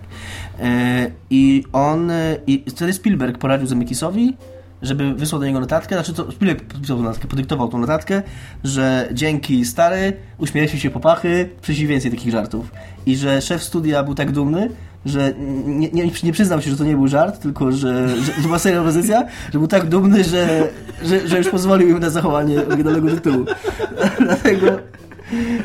E, 0.60 1.12
I 1.30 1.64
on, 1.74 2.12
i 2.48 2.64
wtedy 2.70 2.94
Spielberg 2.94 3.38
poradził 3.38 3.68
Zemekisowi, 3.68 4.38
żeby 4.82 5.14
wysłał 5.14 5.42
do 5.42 5.48
niego 5.48 5.60
notatkę, 5.60 5.96
znaczy 5.96 6.14
to 6.14 6.32
Spielberg 6.32 6.64
podpisał 6.64 6.98
tą 6.98 7.04
notatkę, 7.04 7.28
podyktował 7.28 7.68
tą 7.70 7.78
notatkę, 7.78 8.22
że 8.64 9.10
dzięki 9.14 9.66
stary, 9.66 10.14
uśmieliśmy 10.38 10.80
się 10.80 10.90
po 10.90 11.00
pachy, 11.00 11.50
przyszli 11.62 11.88
więcej 11.88 12.12
takich 12.12 12.32
żartów. 12.32 12.72
I 13.06 13.16
że 13.16 13.42
szef 13.42 13.64
studia 13.64 14.04
był 14.04 14.16
tak 14.16 14.32
dumny, 14.32 14.70
że 15.08 15.34
nie, 15.66 15.90
nie, 15.90 16.12
nie 16.24 16.34
przyznał 16.34 16.62
się, 16.62 16.72
że 16.72 16.78
to 16.78 16.84
nie 16.84 16.96
był 16.96 17.08
żart, 17.08 17.40
tylko 17.40 17.72
że, 17.72 18.10
że, 18.10 18.34
że 18.34 18.42
była 18.42 18.60
seria 18.60 18.84
pozycja, 18.84 19.26
że 19.54 19.60
był 19.60 19.68
tak 19.68 19.90
dumny, 19.90 20.24
że, 20.24 20.70
że, 21.04 21.28
że 21.28 21.38
już 21.38 21.50
pozwolił 21.50 21.90
im 21.90 22.00
na 22.00 22.10
zachowanie 22.10 22.66
oryginalnego 22.68 23.10
tytułu. 23.10 23.46
dlatego, 24.20 24.68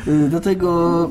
y, 0.06 0.28
dlatego 0.28 1.10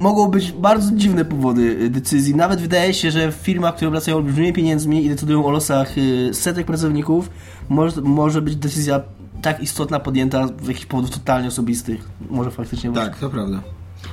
mogą 0.00 0.26
być 0.26 0.52
bardzo 0.52 0.90
dziwne 0.94 1.24
powody 1.24 1.62
y, 1.62 1.90
decyzji. 1.90 2.34
Nawet 2.34 2.60
wydaje 2.60 2.94
się, 2.94 3.10
że 3.10 3.32
w 3.32 3.34
firmach, 3.34 3.74
które 3.76 3.88
obracają 3.88 4.16
olbrzymimi 4.16 4.52
pieniędzmi 4.52 5.04
i 5.04 5.08
decydują 5.08 5.46
o 5.46 5.50
losach 5.50 5.98
y, 5.98 6.30
setek 6.34 6.66
pracowników, 6.66 7.30
może, 7.68 8.00
może 8.00 8.42
być 8.42 8.56
decyzja 8.56 9.00
tak 9.42 9.62
istotna 9.62 10.00
podjęta 10.00 10.46
z 10.62 10.68
jakichś 10.68 10.86
powodów 10.86 11.10
totalnie 11.10 11.48
osobistych. 11.48 12.08
Może 12.30 12.50
faktycznie. 12.50 12.92
Tak, 12.92 13.18
to 13.18 13.30
prawda. 13.30 13.60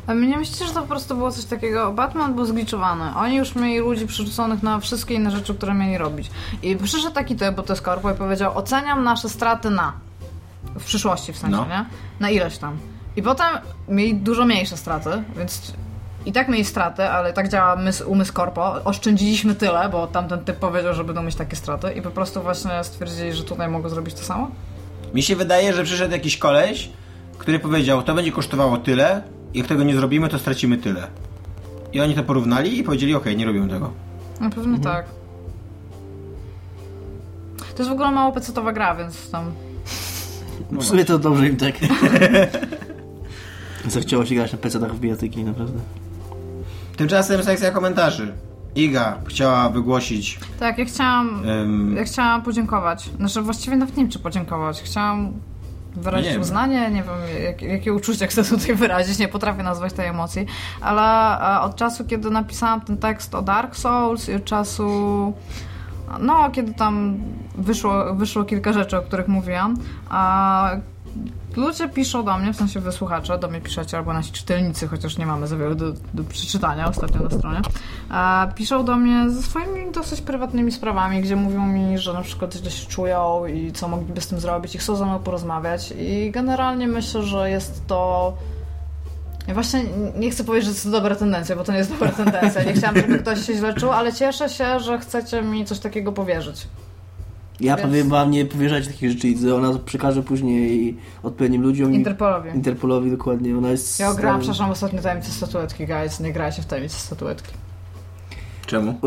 A 0.07 0.13
my 0.13 0.27
nie 0.27 0.37
myślicie, 0.37 0.65
że 0.65 0.73
to 0.73 0.81
po 0.81 0.87
prostu 0.87 1.15
było 1.15 1.31
coś 1.31 1.45
takiego? 1.45 1.91
Batman 1.91 2.33
był 2.35 2.45
zgliczowany. 2.45 3.15
Oni 3.15 3.35
już 3.35 3.55
mieli 3.55 3.79
ludzi 3.79 4.07
przerzuconych 4.07 4.63
na 4.63 4.79
wszystkie 4.79 5.13
inne 5.13 5.31
rzeczy, 5.31 5.55
które 5.55 5.73
mieli 5.73 5.97
robić. 5.97 6.31
I 6.63 6.75
przyszedł 6.75 7.13
taki 7.13 7.35
typ, 7.35 7.55
bo 7.55 7.63
to 7.63 7.73
jest 7.73 7.83
korpo, 7.83 8.11
i 8.11 8.13
powiedział: 8.13 8.57
Oceniam 8.57 9.03
nasze 9.03 9.29
straty 9.29 9.69
na. 9.69 9.93
W 10.79 10.83
przyszłości 10.85 11.33
w 11.33 11.37
sensie, 11.37 11.57
No. 11.57 11.65
nie? 11.65 11.85
Na 12.19 12.29
ileś 12.29 12.57
tam. 12.57 12.77
I 13.15 13.21
potem 13.23 13.47
mieli 13.89 14.15
dużo 14.15 14.45
mniejsze 14.45 14.77
straty, 14.77 15.09
więc 15.37 15.73
i 16.25 16.31
tak 16.31 16.47
mieli 16.49 16.65
straty, 16.65 17.03
ale 17.03 17.33
tak 17.33 17.49
działa 17.49 17.75
mysł, 17.75 18.11
umysł 18.11 18.33
korpo. 18.33 18.75
Oszczędziliśmy 18.85 19.55
tyle, 19.55 19.89
bo 19.91 20.07
tamten 20.07 20.39
typ 20.45 20.57
powiedział, 20.57 20.93
że 20.93 21.03
będą 21.03 21.23
mieć 21.23 21.35
takie 21.35 21.55
straty, 21.55 21.91
i 21.93 22.01
po 22.01 22.11
prostu 22.11 22.41
właśnie 22.41 22.83
stwierdzili, 22.83 23.33
że 23.33 23.43
tutaj 23.43 23.69
mogą 23.69 23.89
zrobić 23.89 24.15
to 24.15 24.21
samo. 24.23 24.51
Mi 25.13 25.23
się 25.23 25.35
wydaje, 25.35 25.73
że 25.73 25.83
przyszedł 25.83 26.11
jakiś 26.11 26.37
koleś, 26.37 26.89
który 27.37 27.59
powiedział, 27.59 28.03
to 28.03 28.13
będzie 28.13 28.31
kosztowało 28.31 28.77
tyle, 28.77 29.21
jak 29.53 29.67
tego 29.67 29.83
nie 29.83 29.95
zrobimy, 29.95 30.29
to 30.29 30.39
stracimy 30.39 30.77
tyle. 30.77 31.07
I 31.93 32.01
oni 32.01 32.15
to 32.15 32.23
porównali 32.23 32.79
i 32.79 32.83
powiedzieli, 32.83 33.15
okej, 33.15 33.37
nie 33.37 33.45
robimy 33.45 33.67
tego. 33.69 33.91
Na 34.41 34.49
pewno 34.49 34.77
tak. 34.77 35.05
To 37.57 37.77
jest 37.83 37.89
w 37.89 37.93
ogóle 37.93 38.11
mało 38.11 38.31
pecetowa 38.31 38.73
gra, 38.73 38.95
więc 38.95 39.31
tam... 39.31 39.51
w 40.71 40.83
sumie 40.83 41.05
to 41.05 41.19
dobrze 41.19 41.47
im 41.47 41.57
tak. 41.57 41.75
Zachciało 43.87 44.25
się 44.25 44.35
grać 44.35 44.51
na 44.51 44.57
PC-tach 44.57 44.95
w 44.95 44.99
bijatyki, 44.99 45.43
naprawdę. 45.43 45.79
Tymczasem 46.97 47.43
sekcja 47.43 47.71
komentarzy. 47.71 48.33
Iga 48.75 49.17
chciała 49.27 49.69
wygłosić 49.69 50.39
Tak, 50.59 50.77
ja 50.77 50.85
chciałam... 50.85 51.41
em, 51.49 51.95
Ja 51.97 52.03
chciałam 52.03 52.41
podziękować. 52.41 53.09
Znaczy 53.17 53.41
właściwie 53.41 53.77
nawet 53.77 53.97
nie 53.97 54.03
wiem, 54.03 54.11
czy 54.11 54.19
podziękować. 54.19 54.81
Chciałam 54.81 55.33
wyrazić 55.97 56.25
Nie 56.27 56.33
wiem. 56.33 56.41
uznanie, 56.41 56.89
nie 56.91 57.03
wiem, 57.03 57.43
jak, 57.43 57.61
jakie 57.61 57.93
uczucia 57.93 58.27
chcę 58.27 58.43
tutaj 58.43 58.75
wyrazić, 58.85 59.19
nie 59.19 59.27
potrafię 59.27 59.63
nazwać 59.63 59.93
tej 59.93 60.07
emocji, 60.07 60.45
ale 60.81 61.39
e, 61.57 61.61
od 61.61 61.75
czasu, 61.75 62.05
kiedy 62.05 62.29
napisałam 62.31 62.81
ten 62.81 62.97
tekst 62.97 63.35
o 63.35 63.41
Dark 63.41 63.75
Souls 63.75 64.29
i 64.29 64.33
od 64.35 64.45
czasu, 64.45 65.33
no, 66.19 66.51
kiedy 66.51 66.73
tam 66.73 67.17
wyszło, 67.55 68.13
wyszło 68.13 68.43
kilka 68.43 68.73
rzeczy, 68.73 68.97
o 68.97 69.01
których 69.01 69.27
mówiłam, 69.27 69.77
a 70.09 70.69
ludzie 71.57 71.89
piszą 71.89 72.23
do 72.23 72.37
mnie, 72.37 72.53
w 72.53 72.55
sensie 72.55 72.79
wysłuchacze, 72.79 73.37
do 73.37 73.47
mnie 73.47 73.61
piszecie, 73.61 73.97
albo 73.97 74.13
nasi 74.13 74.31
czytelnicy, 74.31 74.87
chociaż 74.87 75.17
nie 75.17 75.25
mamy 75.25 75.47
za 75.47 75.57
wiele 75.57 75.75
do, 75.75 75.93
do 76.13 76.23
przeczytania 76.23 76.87
ostatnio 76.89 77.23
na 77.23 77.29
stronie, 77.29 77.61
a 78.09 78.47
piszą 78.55 78.85
do 78.85 78.95
mnie 78.95 79.29
ze 79.29 79.41
swoimi 79.41 79.91
dosyć 79.91 80.21
prywatnymi 80.21 80.71
sprawami, 80.71 81.21
gdzie 81.21 81.35
mówią 81.35 81.65
mi, 81.65 81.97
że 81.97 82.13
na 82.13 82.21
przykład 82.21 82.55
źle 82.55 82.71
się 82.71 82.87
czują 82.87 83.45
i 83.45 83.71
co 83.71 83.87
mogliby 83.87 84.21
z 84.21 84.27
tym 84.27 84.39
zrobić 84.39 84.75
i 84.75 84.77
chcą 84.77 84.95
ze 84.95 85.05
mną 85.05 85.19
porozmawiać 85.19 85.93
i 85.99 86.31
generalnie 86.31 86.87
myślę, 86.87 87.23
że 87.23 87.49
jest 87.49 87.87
to 87.87 88.33
ja 89.47 89.53
właśnie 89.53 89.83
nie 90.15 90.31
chcę 90.31 90.43
powiedzieć, 90.43 90.77
że 90.77 90.83
to 90.83 90.89
dobra 90.89 91.15
tendencja, 91.15 91.55
bo 91.55 91.63
to 91.63 91.71
nie 91.71 91.77
jest 91.77 91.91
dobra 91.91 92.11
tendencja. 92.11 92.63
Nie 92.63 92.73
chciałam, 92.73 92.95
żeby 92.95 93.19
ktoś 93.19 93.45
się 93.45 93.53
źle 93.53 93.73
czuł, 93.73 93.91
ale 93.91 94.13
cieszę 94.13 94.49
się, 94.49 94.79
że 94.79 94.99
chcecie 94.99 95.41
mi 95.41 95.65
coś 95.65 95.79
takiego 95.79 96.11
powierzyć. 96.11 96.67
Ja 97.59 97.75
Więc- 97.75 97.87
powiem 97.87 98.09
wam, 98.09 98.31
nie 98.31 98.45
powierzać 98.45 98.87
takich 98.87 99.11
rzeczy, 99.11 99.27
Idze. 99.27 99.55
ona 99.55 99.79
przekaże 99.79 100.23
później 100.23 100.97
odpowiednim 101.23 101.61
ludziom. 101.61 101.93
Interpolowi. 101.93 102.49
Interpolowi 102.49 103.11
dokładnie, 103.11 103.57
ona 103.57 103.69
jest... 103.69 103.99
Ja 103.99 104.13
grałam, 104.13 104.39
przepraszam, 104.39 104.69
ostatnio 104.71 105.01
tajemnicę 105.01 105.31
statuetki, 105.31 105.87
guys. 105.87 106.19
Nie 106.19 106.33
grajcie 106.33 106.61
w 106.61 106.65
tajemnicę 106.65 106.97
statuetki. 106.97 107.53
Czemu? 108.65 108.99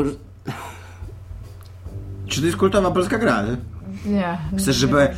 Czy 2.26 2.40
to 2.40 2.46
jest 2.46 2.58
kultowa 2.58 2.90
polska 2.90 3.18
gra? 3.18 3.42
nie? 3.42 3.56
Nie. 4.06 4.38
Chcesz, 4.58 4.66
nie 4.66 4.72
żeby 4.74 5.08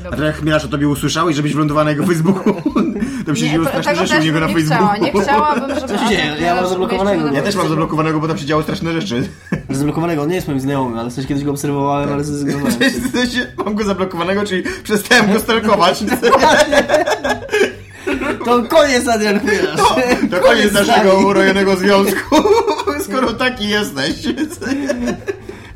Chmielarz 0.41 0.65
o 0.65 0.69
tobie 0.69 0.89
usłyszał 0.89 1.29
i 1.29 1.35
żebyś 1.35 1.53
wylądował 1.53 1.85
na 1.85 1.91
jego 1.91 2.07
Facebooku? 2.07 2.55
To 3.27 3.31
by 3.33 3.37
się 3.37 3.45
Nie, 3.45 3.51
dzieło 3.53 3.65
to- 3.65 3.71
straszne 3.71 4.07
rzeczy 4.07 4.21
u 4.21 4.25
niego 4.25 4.41
na 4.41 4.49
Facebooku. 4.49 4.87
chciała. 4.89 4.97
Nie 4.97 5.23
chciałabym, 5.23 5.75
żeby... 5.75 5.89
Co 5.89 5.99
się 5.99 6.09
dzieje? 6.09 6.37
Ja 6.41 6.55
mam 6.55 6.69
zablokowanego. 6.69 7.33
Ja 7.33 7.43
też 7.43 7.55
mam 7.57 7.69
zablokowanego, 7.69 8.21
bo 8.21 8.29
tam 8.29 8.39
się 8.39 8.47
działy 8.47 8.63
straszne 8.63 8.93
rzeczy. 8.93 9.29
Zablokowanego, 9.71 10.23
on 10.23 10.29
nie 10.29 10.35
jest 10.35 10.49
moim 10.49 10.61
znajomym, 10.61 10.99
ale 10.99 11.11
coś 11.11 11.27
kiedyś 11.27 11.45
go 11.45 11.51
obserwowałem, 11.51 12.13
ale 12.13 12.25
zrezygnowałem. 12.25 12.75
Mam 13.65 13.75
go 13.75 13.85
zablokowanego, 13.85 14.45
czyli 14.45 14.63
przestałem 14.83 15.33
go 15.33 15.41
stalkować. 15.41 16.05
To 18.45 18.63
koniec 18.63 19.09
Adrian 19.09 19.41
Chmielarz. 19.41 19.81
To 20.31 20.41
koniec 20.41 20.73
naszego 20.73 21.19
urojonego 21.19 21.77
związku, 21.77 22.37
skoro 23.05 23.33
taki 23.33 23.69
jesteś. 23.69 24.13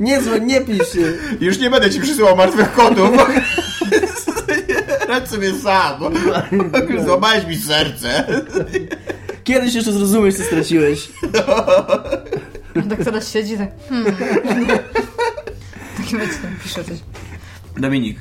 Nie 0.01 0.23
dzwoń, 0.23 0.47
nie 0.47 0.61
pisz 0.61 0.93
się. 0.93 1.13
Już 1.41 1.59
nie 1.59 1.71
będę 1.71 1.91
ci 1.91 2.01
przysyłał 2.01 2.37
martwych 2.37 2.73
kotów. 2.73 3.11
Radź 5.09 5.29
sobie 5.29 5.55
sam. 5.55 6.01
Złamałeś 7.05 7.47
mi 7.47 7.57
serce. 7.57 8.27
Kiedyś 9.45 9.75
jeszcze 9.75 9.93
zrozumiesz, 9.93 10.35
co 10.35 10.43
straciłeś. 10.43 11.09
Tak 12.89 13.05
teraz 13.05 13.33
siedzi, 13.33 13.57
tak... 13.57 13.71
Hmm. 13.89 14.15
Taki 15.97 16.17
pisze 16.63 16.85
coś. 16.85 16.99
Dominik. 17.77 18.17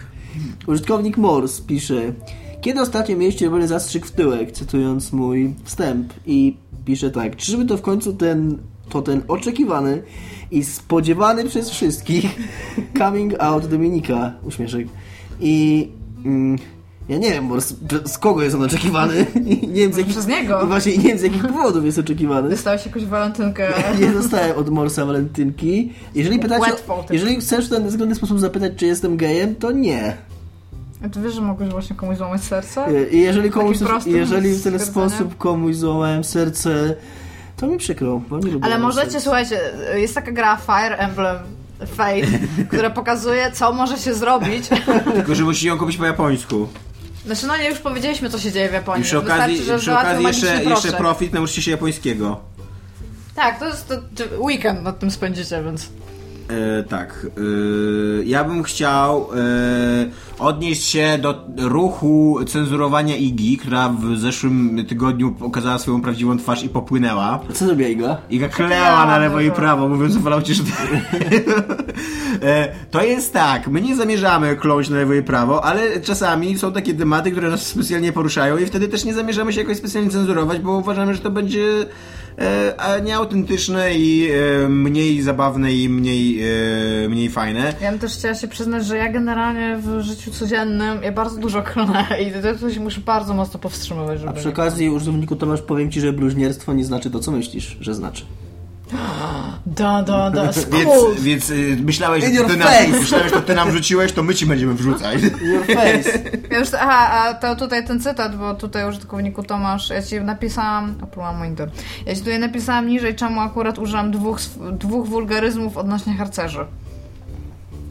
Użytkownik 0.68 1.18
Morse 1.18 1.62
pisze 1.68 2.14
Kiedy 2.62 2.82
ostatnio 2.82 3.18
mieliście 3.18 3.40
czerwony 3.40 3.68
zastrzyk 3.68 4.06
w 4.06 4.12
tyłek, 4.12 4.52
cytując 4.52 5.14
mój 5.14 5.54
wstęp 5.64 6.14
i 6.26 6.58
pisze 6.86 7.12
tak, 7.12 7.36
czyżby 7.36 7.66
to 7.66 7.78
w 7.78 7.82
końcu 7.82 8.14
ten 8.14 8.58
to 8.90 9.02
ten 9.02 9.22
oczekiwany 9.28 10.04
i 10.52 10.64
spodziewany 10.64 11.46
przez 11.46 11.70
wszystkich 11.70 12.26
coming 12.98 13.34
out 13.40 13.66
Dominika. 13.66 14.34
Uśmieszek. 14.44 14.88
I 15.40 15.88
mm, 16.26 16.58
ja 17.10 17.18
nie 17.18 17.32
wiem, 17.32 17.48
bo 17.48 17.62
z, 17.62 17.76
z 18.06 18.18
kogo 18.18 18.44
jest 18.44 18.56
on 18.56 18.64
oczekiwany. 18.64 19.26
Nie 19.74 19.82
wiem 19.82 19.94
z 19.94 19.98
jakich, 19.98 20.14
Przez 20.14 20.28
niego. 20.28 20.62
I 20.64 20.68
właśnie 20.68 20.98
nie 20.98 21.04
wiem 21.04 21.18
z 21.18 21.22
jakich 21.22 21.48
powodów 21.54 21.86
jest 21.86 22.00
oczekiwany. 22.00 22.50
Dostałeś 22.50 22.86
jakąś 22.86 23.06
walentynkę. 23.06 23.74
Nie 24.02 24.08
dostałem 24.08 24.58
od 24.58 24.70
Morsa 24.70 25.06
walentynki. 25.06 25.94
Jeżeli 26.16 26.40
pytacie, 26.40 26.62
Łatwo, 26.62 27.06
jeżeli 27.10 27.36
chcesz 27.36 27.68
w 27.68 27.70
ten 27.70 27.88
względny 27.88 28.16
sposób 28.16 28.40
zapytać, 28.40 28.74
czy 28.76 28.86
jestem 28.86 29.18
gejem, 29.18 29.56
to 29.56 29.72
nie. 29.72 30.18
A 31.06 31.10
ty 31.10 31.22
wiesz, 31.22 31.34
że 31.34 31.42
mogłeś 31.42 31.70
właśnie 31.70 31.96
komuś 31.96 32.18
złamać 32.18 32.44
serce? 32.44 32.86
I 33.12 33.22
jeżeli 33.22 33.52
komuś, 33.52 33.78
jeżeli 34.06 34.54
w 34.54 34.64
ten 34.64 34.80
sposób 34.80 35.38
komuś 35.38 35.76
złamałem 35.76 36.24
serce, 36.24 36.96
to 37.58 37.68
mi 37.68 37.78
przykro, 37.78 38.22
bo 38.30 38.40
nie 38.40 38.52
lubię 38.52 38.66
Ale 38.66 38.80
możecie, 38.80 39.22
słuchajcie, 39.22 39.60
jest 39.96 40.16
taka 40.16 40.32
gra 40.32 40.58
Fire 40.58 40.98
Emblem 40.98 41.38
Fate, 41.86 42.40
która 42.70 42.90
pokazuje, 42.90 43.52
co 43.52 43.74
może 43.74 43.98
się 43.98 44.14
zrobić. 44.14 44.70
Tylko, 45.16 45.36
że 45.36 45.44
musicie 45.44 45.68
ją 45.68 45.78
kupić 45.78 45.98
po 45.98 46.06
japońsku. 46.06 46.68
Znaczy, 47.26 47.48
no 47.48 47.58
nie, 47.58 47.70
już 47.70 47.80
powiedzieliśmy, 47.80 48.30
co 48.30 48.40
się 48.40 48.52
dzieje 48.52 48.70
w 48.70 48.74
Japonii. 48.74 49.02
I 49.02 49.06
przy 49.06 49.18
okazji, 49.18 49.58
Wystarczy, 49.58 49.66
że 49.66 49.80
przy 49.80 49.98
okazji 49.98 50.26
jeszcze, 50.26 50.64
jeszcze 50.64 50.92
profit 50.92 51.34
nauczycie 51.34 51.62
się 51.62 51.72
japońskiego. 51.72 52.40
Tak, 53.36 53.60
to 53.60 53.66
jest 53.66 53.88
to, 53.88 53.96
to 53.96 54.24
weekend 54.40 54.84
nad 54.84 55.00
tym 55.00 55.12
spędzicie, 55.12 55.64
więc... 55.64 55.90
E, 56.50 56.84
tak. 56.84 57.28
E, 57.38 58.24
ja 58.24 58.44
bym 58.44 58.64
chciał 58.64 59.30
e, 59.36 59.36
odnieść 60.40 60.84
się 60.84 61.18
do 61.22 61.46
ruchu 61.58 62.40
cenzurowania 62.48 63.16
Igi, 63.16 63.58
która 63.58 63.90
w 63.90 64.18
zeszłym 64.18 64.86
tygodniu 64.88 65.32
pokazała 65.32 65.78
swoją 65.78 66.02
prawdziwą 66.02 66.38
twarz 66.38 66.64
i 66.64 66.70
popłynęła. 66.70 67.40
Co 67.54 67.66
zrobiła 67.66 67.90
Iga? 67.90 68.18
Iga 68.30 68.50
kleała 68.50 69.06
na 69.06 69.18
lewo 69.18 69.42
i 69.42 69.52
prawo, 69.52 69.88
mówiąc 69.88 70.18
o 70.18 70.20
Falloutie, 70.20 70.54
że... 70.54 70.64
E, 72.42 72.68
to 72.92 73.04
jest 73.04 73.34
tak, 73.34 73.68
my 73.68 73.82
nie 73.82 73.96
zamierzamy 73.96 74.56
kląć 74.56 74.90
na 74.90 74.98
lewo 74.98 75.14
i 75.14 75.24
prawo, 75.24 75.66
ale 75.66 76.02
czasami 76.02 76.58
są 76.58 76.72
takie 76.72 76.94
tematy, 76.94 77.32
które 77.32 77.50
nas 77.50 77.68
specjalnie 77.68 78.12
poruszają 78.12 78.58
i 78.58 78.66
wtedy 78.66 78.88
też 78.88 79.06
nie 79.06 79.14
zamierzamy 79.14 79.54
się 79.54 79.62
jakoś 79.62 79.78
specjalnie 79.78 80.10
cenzurować, 80.10 80.60
bo 80.60 80.72
uważamy, 80.72 81.14
że 81.14 81.20
to 81.20 81.32
będzie 81.32 81.86
a 82.78 83.00
nieautentyczne 83.00 83.96
i 83.96 84.30
e, 84.32 84.70
mniej 84.70 85.22
zabawne 85.22 85.74
i 85.74 85.90
mniej, 85.90 86.44
e, 87.04 87.10
mniej 87.10 87.30
fajne. 87.30 87.74
Ja 87.82 87.92
bym 87.92 88.00
też 88.00 88.14
chciała 88.14 88.36
się 88.36 88.48
przyznać, 88.48 88.86
że 88.86 88.98
ja 88.98 89.12
generalnie 89.12 89.78
w 89.78 90.02
życiu 90.02 90.32
codziennym 90.32 91.04
ja 91.04 91.12
bardzo 91.12 91.38
dużo 91.40 91.62
klnę 91.62 92.08
i 92.28 92.32
to, 92.32 92.60
to 92.62 92.74
się 92.74 92.80
muszę 92.80 93.02
bardzo 93.02 93.34
mocno 93.34 93.60
powstrzymywać, 93.60 94.20
żeby... 94.20 94.30
A 94.30 94.34
przy 94.34 94.46
nie- 94.46 94.54
okazji, 94.54 94.90
użytkowniku 94.90 95.36
Tomasz, 95.36 95.62
powiem 95.62 95.92
ci, 95.92 96.02
że 96.02 96.14
bluźnierstwo 96.14 96.74
nie 96.74 96.86
znaczy 96.86 97.12
to, 97.12 97.20
co 97.20 97.32
myślisz, 97.32 97.78
że 97.82 97.96
znaczy. 97.96 98.26
Da, 99.66 100.04
da, 100.04 100.30
da, 100.32 100.52
Więc, 100.72 101.22
więc 101.22 101.50
y, 101.50 101.78
myślałeś, 101.86 102.24
In 102.24 102.36
że 102.36 102.44
ty, 102.44 102.58
nam, 102.58 102.70
myślałeś, 103.00 103.34
że 103.34 103.42
ty 103.42 103.56
nam 103.56 103.72
wrzuciłeś, 103.72 104.12
to 104.12 104.24
my 104.24 104.36
ci 104.36 104.46
będziemy 104.46 104.74
wrzucać. 104.74 105.22
Your 105.54 105.66
face. 105.66 106.20
Ja 106.52 106.60
już, 106.60 106.70
aha, 106.74 107.10
a 107.12 107.34
to 107.34 107.56
tutaj 107.56 107.86
ten 107.88 108.00
cytat, 108.00 108.38
bo 108.38 108.54
tutaj 108.54 108.90
użytkowniku 108.90 109.44
Tomasz, 109.44 109.90
ja 109.90 110.02
ci 110.02 110.22
napisałam, 110.22 110.96
oplułam 111.02 111.38
monitor, 111.38 111.70
ja 112.06 112.14
ci 112.14 112.20
tutaj 112.20 112.40
napisałam 112.40 112.88
niżej, 112.88 113.16
czemu 113.16 113.42
akurat 113.42 113.78
użyłam 113.80 114.12
dwóch, 114.12 114.40
dwóch 114.72 115.08
wulgaryzmów 115.08 115.78
odnośnie 115.78 116.14
harcerzy. 116.14 116.66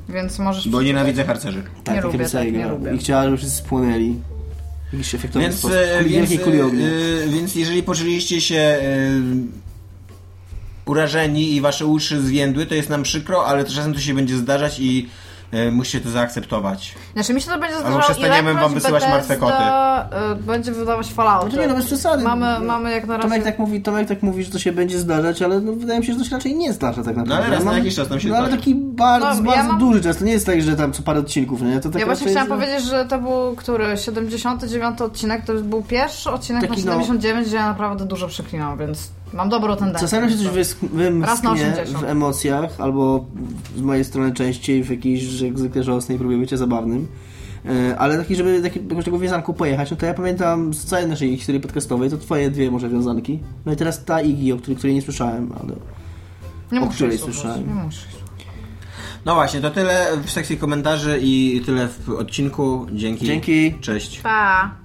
Więc 0.09 0.39
możesz... 0.39 0.69
Bo 0.69 0.83
nienawidzę 0.83 1.25
harcerzy. 1.25 1.63
Tak, 1.85 1.97
Nie 1.97 2.03
takie 2.03 2.19
lubię, 2.19 2.29
tak, 2.29 2.53
nie 2.53 2.69
lubię. 2.69 2.95
I 2.95 2.99
chciała, 2.99 3.25
żeby 3.25 3.37
wszyscy 3.37 3.57
spłonęli. 3.57 4.21
Jakiś 4.93 5.15
efektowny 5.15 5.49
Więc, 5.49 5.59
sposób. 5.59 5.77
Kuli, 5.99 6.11
więc, 6.11 6.33
e, 6.33 7.29
więc 7.29 7.55
jeżeli 7.55 7.83
poczuliście 7.83 8.41
się 8.41 8.79
urażeni 10.87 11.55
i 11.55 11.61
wasze 11.61 11.87
uszy 11.87 12.21
zwiędły, 12.21 12.67
to 12.67 12.75
jest 12.75 12.91
nam 12.91 13.03
przykro, 13.03 13.47
ale 13.47 13.65
czasem 13.65 13.95
to 13.95 14.01
się 14.01 14.15
będzie 14.15 14.37
zdarzać 14.37 14.81
i 14.81 15.09
e, 15.53 15.71
musicie 15.71 16.01
to 16.01 16.11
zaakceptować. 16.11 16.95
Znaczy 17.13 17.35
mi 17.35 17.41
się 17.41 17.51
to 17.51 17.59
będzie 17.59 17.77
Albo 17.77 17.81
zdarzało 17.89 18.03
przestaniemy 18.03 18.51
ilekroć 18.51 18.63
wam 18.63 18.75
wysyłać 18.75 19.03
martwe 19.03 19.35
Bethesda, 19.35 20.09
y, 20.33 20.37
będzie 20.37 20.73
wydawać 20.73 21.13
Fallout. 21.13 21.45
No 21.45 21.51
to 21.57 21.63
nie, 21.63 21.69
no 21.69 21.75
bez 21.75 21.87
przesady. 21.87 22.25
Mamy, 22.25 22.61
mamy 22.61 22.93
jak 22.93 23.07
na 23.07 23.17
razie... 23.17 23.29
Tomek 23.29 23.45
tak, 23.45 23.59
mówi, 23.59 23.83
Tomek 23.83 24.09
tak 24.09 24.23
mówi, 24.23 24.45
że 24.45 24.51
to 24.51 24.59
się 24.59 24.73
będzie 24.73 24.99
zdarzać, 24.99 25.43
ale 25.43 25.61
no, 25.61 25.73
wydaje 25.73 26.01
mi 26.01 26.07
się, 26.07 26.13
że 26.13 26.19
to 26.19 26.25
się 26.25 26.31
raczej 26.31 26.55
nie 26.55 26.73
zdarza 26.73 27.03
tak 27.03 27.17
naprawdę. 27.17 27.29
No 27.29 27.47
ale 27.47 27.57
raz 27.57 27.65
na 27.65 27.79
jakiś 27.79 27.95
czas 27.95 28.09
tam 28.09 28.21
się 28.21 28.29
No 28.29 28.37
ale 28.37 28.49
taki 28.49 28.75
bardzo, 28.75 29.27
No, 29.27 29.51
ja 29.51 29.57
bardzo 29.57 29.69
mam- 29.73 29.79
duży 29.79 30.01
czas. 30.03 30.17
To 30.17 30.25
nie 30.25 30.33
jest 30.33 30.47
tak, 30.47 30.63
że 30.63 30.77
tam 30.77 30.93
co 30.93 31.03
parę 31.03 31.21
odcinków, 31.21 31.63
nie? 31.63 31.81
To 31.81 31.91
tak 31.91 32.01
Ja 32.01 32.07
właśnie 32.07 32.27
raczej 32.27 32.43
chciałam 32.43 32.61
jest, 32.61 32.71
powiedzieć, 32.71 32.91
że 32.91 33.05
to 33.05 33.19
był 33.19 33.57
który? 33.57 33.97
79 33.97 35.01
odcinek, 35.01 35.45
to 35.45 35.55
był 35.55 35.83
pierwszy 35.83 36.31
odcinek 36.31 36.69
Taki, 36.69 36.85
na 36.85 36.97
no- 36.97 37.01
79, 37.01 37.47
gdzie 37.47 37.57
ja 37.57 37.67
naprawdę 37.67 38.07
dużo 38.07 38.29
przeklinam, 38.29 38.79
więc 38.79 39.11
mam 39.35 39.49
dobrą 39.49 39.77
tendencję. 39.77 40.01
Czasami 40.01 40.33
się 40.33 40.39
coś 40.39 40.47
wysk- 40.47 41.23
Raz 41.23 41.43
na 41.43 41.51
wymsknie 41.51 41.73
80. 41.73 42.05
w 42.05 42.05
emocjach, 42.05 42.81
albo 42.81 43.27
z 43.77 43.81
mojej 43.81 44.05
strony 44.05 44.33
częściej 44.33 44.85
w 44.85 44.91
jakiejś, 44.91 45.23
że 45.23 45.47
jak 45.47 45.59
zwykle 45.59 45.83
żałosnej 45.83 46.19
próbie 46.19 46.37
bycia 46.37 46.57
zabawnym. 46.57 47.07
E, 47.67 47.99
Ale 47.99 48.19
taki, 48.19 48.37
żeby 48.37 48.63
taki, 48.63 48.81
jakoś 48.89 49.05
tego 49.05 49.19
wiązanku 49.19 49.55
pojechać, 49.55 49.91
no 49.91 49.97
to 49.97 50.07
ja 50.07 50.15
pamiętam 50.15 50.75
z 50.75 50.85
całej 50.85 51.07
naszej 51.09 51.37
historii 51.37 51.61
podcastowej, 51.61 52.11
to 52.11 52.19
twoje 52.19 52.51
dwie 52.51 52.71
może 52.71 52.89
wiązanki. 52.89 53.39
No 53.67 53.73
i 53.73 53.77
teraz 53.77 54.05
ta 54.05 54.21
Igi, 54.21 54.53
o 54.53 54.57
której, 54.57 54.77
której 54.77 54.95
nie 54.95 55.03
słyszałem, 55.03 55.53
ale... 55.63 55.73
nie 56.73 56.81
o 56.81 56.85
muszę 56.85 56.95
której 56.97 57.19
słyszałem. 57.19 57.67
Nie. 57.67 57.91
No 59.25 59.35
właśnie, 59.35 59.61
to 59.61 59.71
tyle 59.71 60.07
w 60.25 60.31
sekcji 60.31 60.57
komentarzy 60.57 61.19
i 61.23 61.63
tyle 61.67 61.89
w 61.89 62.09
odcinku. 62.11 62.87
Dzięki. 62.93 63.27
Dzięki. 63.27 63.75
Cześć. 63.81 64.21
Pa! 64.21 64.84